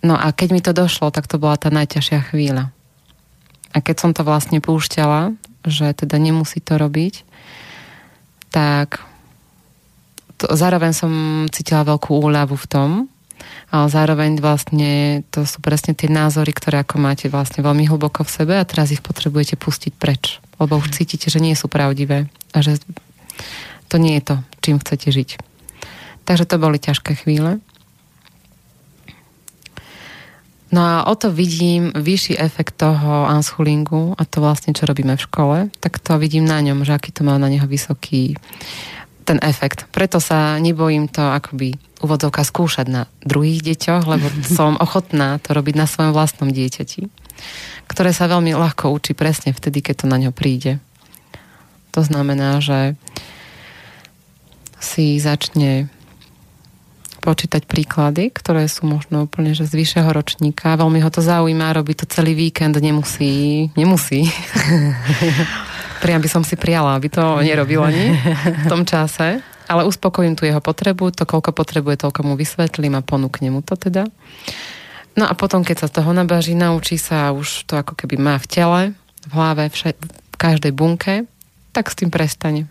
No 0.00 0.16
a 0.16 0.32
keď 0.32 0.48
mi 0.52 0.60
to 0.64 0.72
došlo, 0.72 1.12
tak 1.12 1.28
to 1.28 1.36
bola 1.36 1.60
tá 1.60 1.68
najťažšia 1.68 2.32
chvíľa. 2.32 2.72
A 3.70 3.78
keď 3.84 3.96
som 4.00 4.10
to 4.16 4.24
vlastne 4.24 4.58
púšťala, 4.58 5.36
že 5.68 5.92
teda 5.92 6.16
nemusí 6.16 6.58
to 6.58 6.80
robiť, 6.80 7.22
tak 8.50 9.04
to, 10.40 10.48
zároveň 10.56 10.96
som 10.96 11.12
cítila 11.52 11.84
veľkú 11.84 12.16
úľavu 12.16 12.56
v 12.56 12.66
tom, 12.66 12.90
ale 13.70 13.86
zároveň 13.86 14.42
vlastne 14.42 15.22
to 15.30 15.46
sú 15.46 15.62
presne 15.62 15.94
tie 15.94 16.10
názory, 16.10 16.50
ktoré 16.50 16.82
ako 16.82 16.96
máte 16.98 17.30
vlastne 17.30 17.62
veľmi 17.62 17.86
hlboko 17.86 18.26
v 18.26 18.34
sebe 18.34 18.54
a 18.58 18.66
teraz 18.66 18.90
ich 18.90 19.04
potrebujete 19.04 19.54
pustiť 19.54 19.92
preč, 19.94 20.42
lebo 20.58 20.80
už 20.80 20.96
cítite, 20.96 21.30
že 21.30 21.38
nie 21.38 21.54
sú 21.54 21.70
pravdivé 21.70 22.26
a 22.50 22.58
že 22.64 22.82
to 23.86 23.96
nie 24.00 24.18
je 24.18 24.34
to, 24.34 24.36
čím 24.64 24.76
chcete 24.82 25.08
žiť. 25.12 25.30
Takže 26.26 26.44
to 26.46 26.56
boli 26.58 26.78
ťažké 26.82 27.20
chvíle. 27.20 27.62
No 30.70 30.80
a 30.86 30.94
o 31.10 31.14
to 31.18 31.34
vidím 31.34 31.90
vyšší 31.98 32.38
efekt 32.38 32.78
toho 32.78 33.26
unschoolingu 33.26 34.14
a 34.14 34.22
to 34.22 34.38
vlastne, 34.38 34.70
čo 34.70 34.86
robíme 34.86 35.18
v 35.18 35.24
škole, 35.26 35.56
tak 35.82 35.98
to 35.98 36.14
vidím 36.14 36.46
na 36.46 36.62
ňom, 36.62 36.86
že 36.86 36.94
aký 36.94 37.10
to 37.10 37.26
má 37.26 37.34
na 37.42 37.50
neho 37.50 37.66
vysoký 37.66 38.38
ten 39.26 39.42
efekt. 39.42 39.90
Preto 39.90 40.22
sa 40.22 40.62
nebojím 40.62 41.10
to 41.10 41.22
akoby 41.26 41.74
uvodzovka 42.00 42.46
skúšať 42.46 42.86
na 42.86 43.02
druhých 43.26 43.66
deťoch, 43.66 44.02
lebo 44.06 44.26
som 44.58 44.78
ochotná 44.78 45.42
to 45.42 45.54
robiť 45.54 45.74
na 45.74 45.90
svojom 45.90 46.14
vlastnom 46.14 46.50
dieťati, 46.54 47.10
ktoré 47.90 48.14
sa 48.14 48.30
veľmi 48.30 48.54
ľahko 48.54 48.94
učí 48.94 49.18
presne 49.18 49.50
vtedy, 49.50 49.82
keď 49.82 50.06
to 50.06 50.06
na 50.06 50.22
ňo 50.22 50.30
príde. 50.30 50.78
To 51.98 52.06
znamená, 52.06 52.62
že 52.62 52.94
si 54.78 55.18
začne 55.18 55.90
počítať 57.20 57.68
príklady, 57.68 58.32
ktoré 58.32 58.64
sú 58.64 58.88
možno 58.88 59.28
úplne 59.28 59.52
že 59.52 59.68
z 59.68 59.76
vyššieho 59.76 60.10
ročníka. 60.10 60.74
Veľmi 60.80 61.04
ho 61.04 61.10
to 61.12 61.20
zaujíma, 61.20 61.76
robí 61.76 61.92
to 61.92 62.08
celý 62.08 62.32
víkend, 62.32 62.80
nemusí, 62.80 63.68
nemusí. 63.76 64.24
Priam 66.02 66.24
by 66.24 66.28
som 66.32 66.40
si 66.40 66.56
prijala, 66.56 66.96
aby 66.96 67.12
to 67.12 67.44
nerobil 67.44 67.84
ani 67.84 68.16
v 68.64 68.66
tom 68.66 68.88
čase. 68.88 69.44
Ale 69.70 69.86
uspokojím 69.86 70.34
tu 70.34 70.48
jeho 70.48 70.58
potrebu, 70.58 71.14
to 71.14 71.28
koľko 71.28 71.54
potrebuje, 71.54 72.02
toľko 72.02 72.26
mu 72.26 72.34
vysvetlím 72.34 72.98
a 72.98 73.06
ponúknem 73.06 73.54
mu 73.54 73.62
to 73.62 73.78
teda. 73.78 74.08
No 75.14 75.28
a 75.28 75.36
potom, 75.36 75.60
keď 75.62 75.84
sa 75.84 75.86
z 75.92 76.02
toho 76.02 76.10
nabaží, 76.10 76.56
naučí 76.56 76.96
sa 76.96 77.30
už 77.30 77.68
to 77.68 77.76
ako 77.76 77.94
keby 77.94 78.16
má 78.18 78.40
v 78.40 78.46
tele, 78.48 78.82
v 79.28 79.32
hlave, 79.36 79.68
v, 79.68 79.94
v 80.00 80.36
každej 80.40 80.72
bunke, 80.72 81.28
tak 81.70 81.92
s 81.92 81.94
tým 82.00 82.10
prestane. 82.10 82.66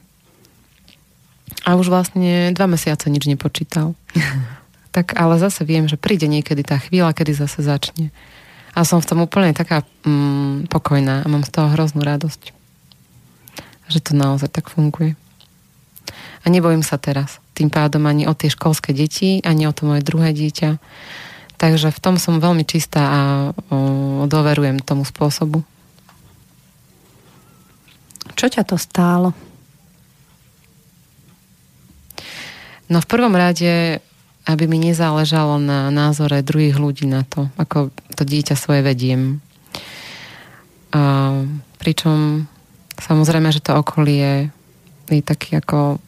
A 1.67 1.75
už 1.75 1.91
vlastne 1.91 2.55
dva 2.55 2.67
mesiace 2.69 3.11
nič 3.11 3.27
nepočítal. 3.27 3.95
tak 4.95 5.13
ale 5.15 5.37
zase 5.37 5.63
viem, 5.63 5.85
že 5.85 5.99
príde 5.99 6.25
niekedy 6.25 6.65
tá 6.65 6.81
chvíľa, 6.81 7.13
kedy 7.13 7.31
zase 7.35 7.61
začne. 7.61 8.09
A 8.73 8.85
som 8.85 9.01
v 9.01 9.09
tom 9.09 9.19
úplne 9.25 9.53
taká 9.53 9.83
mm, 10.05 10.69
pokojná 10.69 11.25
a 11.25 11.27
mám 11.29 11.45
z 11.45 11.51
toho 11.53 11.73
hroznú 11.73 12.05
radosť. 12.05 12.53
Že 13.89 13.99
to 14.01 14.11
naozaj 14.13 14.49
tak 14.49 14.69
funguje. 14.69 15.17
A 16.43 16.45
nebojím 16.47 16.85
sa 16.85 16.97
teraz. 17.01 17.41
Tým 17.57 17.67
pádom 17.67 18.05
ani 18.07 18.25
o 18.29 18.33
tie 18.33 18.47
školské 18.47 18.95
deti, 18.95 19.41
ani 19.43 19.67
o 19.67 19.75
to 19.75 19.89
moje 19.89 20.05
druhé 20.05 20.31
dieťa. 20.31 20.79
Takže 21.59 21.91
v 21.91 21.99
tom 21.99 22.15
som 22.15 22.39
veľmi 22.39 22.63
čistá 22.63 23.03
a 23.03 23.21
o, 23.51 24.23
doverujem 24.25 24.79
tomu 24.79 25.03
spôsobu. 25.03 25.61
Čo 28.39 28.47
ťa 28.47 28.63
to 28.63 28.79
stálo? 28.79 29.35
No 32.89 32.97
v 32.99 33.09
prvom 33.09 33.37
rade, 33.37 34.01
aby 34.49 34.65
mi 34.65 34.81
nezáležalo 34.81 35.61
na 35.61 35.93
názore 35.93 36.41
druhých 36.41 36.81
ľudí 36.81 37.05
na 37.05 37.21
to, 37.21 37.53
ako 37.61 37.93
to 38.17 38.25
dieťa 38.25 38.57
svoje 38.57 38.81
vediem. 38.81 39.45
A, 40.89 41.37
pričom 41.77 42.49
samozrejme, 42.97 43.53
že 43.53 43.61
to 43.61 43.77
okolie 43.77 44.49
je 45.09 45.21
taký 45.21 45.57
ako 45.57 46.01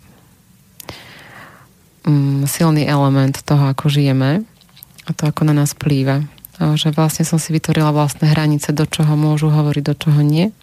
um, 2.05 2.45
silný 2.45 2.85
element 2.85 3.37
toho, 3.45 3.69
ako 3.69 3.89
žijeme 3.89 4.45
a 5.05 5.09
to, 5.13 5.29
ako 5.29 5.41
na 5.45 5.53
nás 5.53 5.73
plýva. 5.73 6.25
A 6.61 6.77
že 6.77 6.93
vlastne 6.93 7.25
som 7.25 7.41
si 7.41 7.53
vytvorila 7.53 7.89
vlastné 7.89 8.29
hranice, 8.29 8.69
do 8.73 8.85
čoho 8.85 9.17
môžu 9.17 9.49
hovoriť, 9.49 9.83
do 9.85 9.95
čoho 9.97 10.21
nie. 10.21 10.53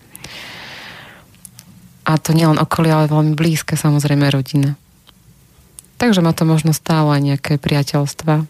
A 2.06 2.16
to 2.16 2.30
nielen 2.32 2.62
okolie, 2.62 2.94
ale 2.94 3.10
veľmi 3.10 3.34
blízke 3.34 3.74
samozrejme 3.74 4.30
rodina. 4.30 4.78
Takže 5.98 6.22
ma 6.22 6.30
to 6.30 6.46
možno 6.46 6.70
stálo 6.70 7.10
aj 7.10 7.22
nejaké 7.22 7.52
priateľstva. 7.58 8.46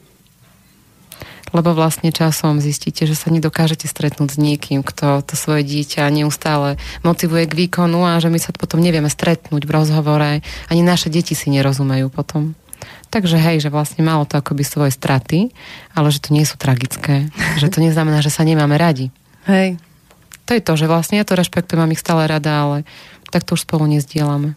Lebo 1.49 1.73
vlastne 1.73 2.13
časom 2.13 2.61
zistíte, 2.61 3.09
že 3.09 3.17
sa 3.17 3.33
nedokážete 3.33 3.89
stretnúť 3.89 4.37
s 4.37 4.39
niekým, 4.39 4.85
kto 4.85 5.25
to 5.25 5.33
svoje 5.33 5.65
dieťa 5.65 6.05
neustále 6.13 6.77
motivuje 7.01 7.49
k 7.49 7.59
výkonu 7.65 8.05
a 8.05 8.21
že 8.21 8.29
my 8.29 8.37
sa 8.37 8.53
potom 8.53 8.85
nevieme 8.85 9.09
stretnúť 9.09 9.65
v 9.65 9.73
rozhovore. 9.73 10.45
Ani 10.69 10.83
naše 10.85 11.09
deti 11.09 11.33
si 11.33 11.49
nerozumejú 11.49 12.13
potom. 12.13 12.53
Takže 13.09 13.41
hej, 13.41 13.65
že 13.65 13.73
vlastne 13.73 14.05
malo 14.05 14.29
to 14.29 14.37
akoby 14.37 14.61
svoje 14.61 14.93
straty, 14.93 15.49
ale 15.97 16.13
že 16.13 16.21
to 16.21 16.37
nie 16.37 16.45
sú 16.45 16.61
tragické. 16.61 17.33
že 17.61 17.73
to 17.73 17.81
neznamená, 17.81 18.21
že 18.21 18.29
sa 18.29 18.45
nemáme 18.45 18.77
radi. 18.77 19.09
Hej. 19.49 19.81
To 20.45 20.53
je 20.53 20.65
to, 20.65 20.73
že 20.77 20.89
vlastne 20.89 21.17
ja 21.17 21.25
to 21.25 21.37
rešpektujem, 21.37 21.81
mám 21.81 21.93
ich 21.97 22.01
stále 22.01 22.29
rada, 22.29 22.53
ale 22.53 22.77
tak 23.33 23.45
to 23.45 23.57
už 23.57 23.65
spolu 23.65 23.89
nezdielame. 23.89 24.57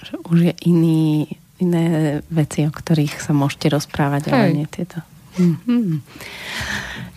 Že 0.00 0.14
už 0.26 0.38
je 0.50 0.54
iný, 0.66 1.28
iné 1.60 1.84
veci, 2.32 2.64
o 2.64 2.72
ktorých 2.72 3.20
sa 3.20 3.36
môžete 3.36 3.68
rozprávať, 3.72 4.30
hej. 4.30 4.32
ale 4.32 4.46
nie 4.56 4.66
tieto. 4.68 5.04
Mm-hmm. 5.36 6.02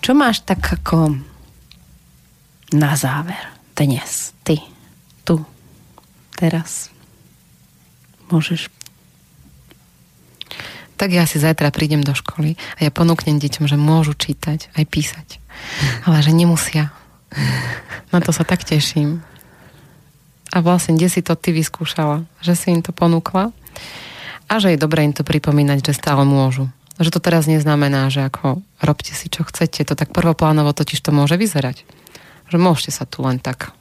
Čo 0.03 0.11
máš 0.13 0.43
tak 0.45 0.61
ako 0.61 1.17
na 2.75 2.93
záver 2.99 3.39
dnes, 3.73 4.35
ty, 4.45 4.61
tu, 5.25 5.41
teraz? 6.35 6.93
Môžeš 8.29 8.69
tak 11.03 11.11
ja 11.11 11.27
si 11.27 11.35
zajtra 11.35 11.73
prídem 11.73 11.99
do 11.99 12.15
školy 12.15 12.55
a 12.77 12.87
ja 12.87 12.91
ponúknem 12.93 13.35
deťom, 13.35 13.67
že 13.67 13.75
môžu 13.75 14.15
čítať, 14.15 14.71
aj 14.71 14.85
písať. 14.87 15.27
Ale 16.07 16.23
že 16.23 16.31
nemusia. 16.31 16.95
Na 18.15 18.23
to 18.23 18.31
sa 18.31 18.47
tak 18.47 18.63
teším. 18.63 19.19
A 20.53 20.61
vlastne, 20.61 20.93
kde 20.93 21.09
si 21.09 21.25
to 21.25 21.33
ty 21.33 21.49
vyskúšala? 21.49 22.29
Že 22.45 22.53
si 22.53 22.67
im 22.69 22.85
to 22.85 22.93
ponúkla? 22.93 23.49
A 24.45 24.53
že 24.61 24.69
je 24.69 24.77
dobré 24.77 25.01
im 25.01 25.17
to 25.17 25.25
pripomínať, 25.25 25.81
že 25.81 25.97
stále 25.97 26.21
môžu. 26.29 26.69
Že 27.01 27.17
to 27.17 27.19
teraz 27.25 27.49
neznamená, 27.49 28.13
že 28.13 28.21
ako 28.21 28.61
robte 28.77 29.17
si, 29.17 29.33
čo 29.33 29.41
chcete. 29.41 29.81
To 29.81 29.97
tak 29.97 30.13
prvoplánovo 30.13 30.69
totiž 30.77 31.01
to 31.01 31.09
môže 31.09 31.41
vyzerať. 31.41 31.81
Že 32.53 32.57
môžete 32.61 32.91
sa 32.93 33.09
tu 33.09 33.25
len 33.25 33.41
tak 33.41 33.73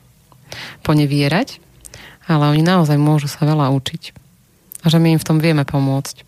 ponevierať, 0.81 1.61
ale 2.25 2.57
oni 2.57 2.65
naozaj 2.65 2.97
môžu 2.97 3.29
sa 3.29 3.45
veľa 3.45 3.69
učiť. 3.69 4.17
A 4.83 4.89
že 4.89 4.97
my 4.97 5.13
im 5.13 5.21
v 5.21 5.29
tom 5.29 5.39
vieme 5.45 5.69
pomôcť. 5.69 6.25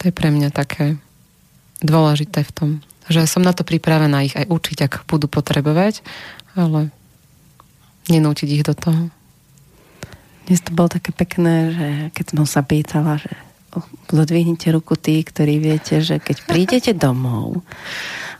To 0.00 0.02
je 0.08 0.12
pre 0.16 0.32
mňa 0.32 0.48
také 0.48 0.96
dôležité 1.84 2.40
v 2.40 2.52
tom, 2.56 2.70
že 3.12 3.28
som 3.28 3.44
na 3.44 3.52
to 3.52 3.68
pripravená 3.68 4.24
ich 4.24 4.32
aj 4.32 4.48
učiť, 4.48 4.78
ak 4.88 4.92
budú 5.04 5.28
potrebovať, 5.28 6.00
ale 6.56 6.88
nenútiť 8.08 8.48
ich 8.50 8.64
do 8.66 8.74
toho. 8.74 9.10
Dnes 10.46 10.62
to 10.62 10.70
bolo 10.70 10.86
také 10.86 11.10
pekné, 11.10 11.54
že 11.74 11.88
keď 12.14 12.24
som 12.38 12.46
sa 12.46 12.62
pýtala, 12.62 13.18
že 13.18 13.34
zodvihnite 14.08 14.72
ruku 14.72 14.96
tí, 14.96 15.20
ktorí 15.20 15.58
viete, 15.58 16.00
že 16.00 16.22
keď 16.22 16.36
prídete 16.50 16.92
domov 16.94 17.60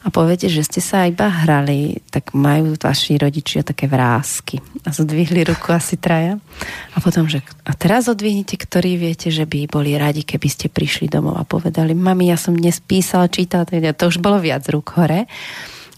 a 0.06 0.08
poviete, 0.14 0.46
že 0.46 0.62
ste 0.62 0.78
sa 0.78 1.10
iba 1.10 1.26
hrali, 1.26 1.98
tak 2.14 2.30
majú 2.30 2.78
vaši 2.78 3.18
rodičia 3.18 3.66
také 3.66 3.90
vrázky. 3.90 4.62
A 4.86 4.94
zodvihli 4.94 5.42
ruku 5.42 5.74
asi 5.74 5.98
traja. 5.98 6.38
A 6.94 7.02
potom, 7.02 7.26
že 7.26 7.42
a 7.66 7.74
teraz 7.74 8.06
odvihnite, 8.06 8.54
ktorí 8.54 8.94
viete, 9.02 9.34
že 9.34 9.50
by 9.50 9.66
boli 9.66 9.98
radi, 9.98 10.22
keby 10.22 10.46
ste 10.46 10.70
prišli 10.70 11.10
domov 11.10 11.42
a 11.42 11.42
povedali, 11.42 11.90
mami, 11.90 12.30
ja 12.30 12.38
som 12.38 12.54
dnes 12.54 12.78
písal, 12.78 13.26
čítal, 13.34 13.66
teda 13.66 13.98
to 13.98 14.06
už 14.06 14.22
bolo 14.22 14.38
viac 14.38 14.62
rúk 14.70 14.94
hore. 14.94 15.26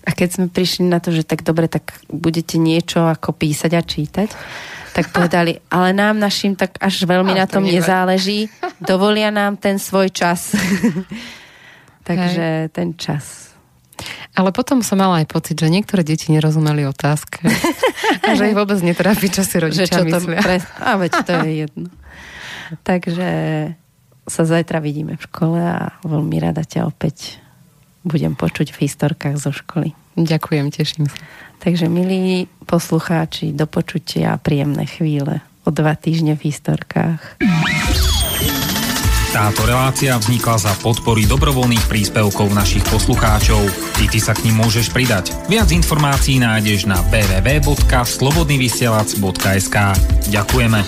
A 0.08 0.16
keď 0.16 0.28
sme 0.40 0.46
prišli 0.48 0.88
na 0.88 1.04
to, 1.04 1.12
že 1.12 1.28
tak 1.28 1.44
dobre, 1.44 1.68
tak 1.68 1.92
budete 2.08 2.56
niečo 2.56 3.04
ako 3.04 3.36
písať 3.36 3.72
a 3.76 3.82
čítať, 3.84 4.28
tak 4.96 5.04
povedali, 5.14 5.60
ale 5.68 5.92
nám 5.92 6.16
našim 6.16 6.56
tak 6.56 6.80
až 6.80 7.04
veľmi 7.04 7.36
na 7.36 7.44
tom 7.44 7.68
nezáleží, 7.68 8.48
dovolia 8.90 9.28
nám 9.28 9.60
ten 9.60 9.76
svoj 9.76 10.08
čas. 10.08 10.56
Takže 12.08 12.72
ten 12.72 12.96
čas 12.96 13.48
ale 14.38 14.54
potom 14.54 14.86
som 14.86 14.94
mala 14.94 15.18
aj 15.18 15.26
pocit, 15.26 15.58
že 15.58 15.66
niektoré 15.66 16.06
deti 16.06 16.30
nerozumeli 16.30 16.86
otázke. 16.86 17.42
a 18.22 18.30
že 18.38 18.54
ich 18.54 18.54
vôbec 18.54 18.78
netrápi, 18.78 19.26
čo 19.34 19.42
si 19.42 19.58
rodičia 19.58 19.98
čo 19.98 20.06
myslia. 20.06 20.38
Pre... 20.38 20.56
A 20.78 20.94
veď 20.94 21.12
to 21.26 21.32
je 21.42 21.50
jedno. 21.66 21.90
Takže 22.86 23.30
sa 24.30 24.42
zajtra 24.46 24.78
vidíme 24.78 25.18
v 25.18 25.26
škole 25.26 25.58
a 25.58 25.98
veľmi 26.06 26.36
rada 26.38 26.62
ťa 26.62 26.86
opäť 26.86 27.42
budem 28.08 28.34
počuť 28.34 28.72
v 28.72 28.88
historkách 28.88 29.36
zo 29.36 29.52
školy. 29.52 29.92
Ďakujem, 30.18 30.66
teším 30.72 31.06
sa. 31.06 31.14
Takže 31.62 31.86
milí 31.86 32.50
poslucháči, 32.66 33.54
do 33.54 33.68
počutia 33.68 34.34
a 34.34 34.40
príjemné 34.40 34.88
chvíle 34.88 35.44
o 35.62 35.70
dva 35.70 35.94
týždne 35.94 36.34
v 36.34 36.48
historkách. 36.48 37.38
Táto 39.28 39.68
relácia 39.68 40.16
vznikla 40.16 40.56
za 40.56 40.72
podpory 40.80 41.28
dobrovoľných 41.28 41.84
príspevkov 41.84 42.48
našich 42.48 42.80
poslucháčov. 42.88 43.60
Ty, 44.00 44.08
ty 44.08 44.24
sa 44.24 44.32
k 44.32 44.48
ním 44.48 44.64
môžeš 44.64 44.88
pridať. 44.88 45.36
Viac 45.52 45.68
informácií 45.68 46.40
nájdeš 46.40 46.88
na 46.88 46.96
www.slobodnyvysielac.sk 47.12 49.76
Ďakujeme. 50.32 50.80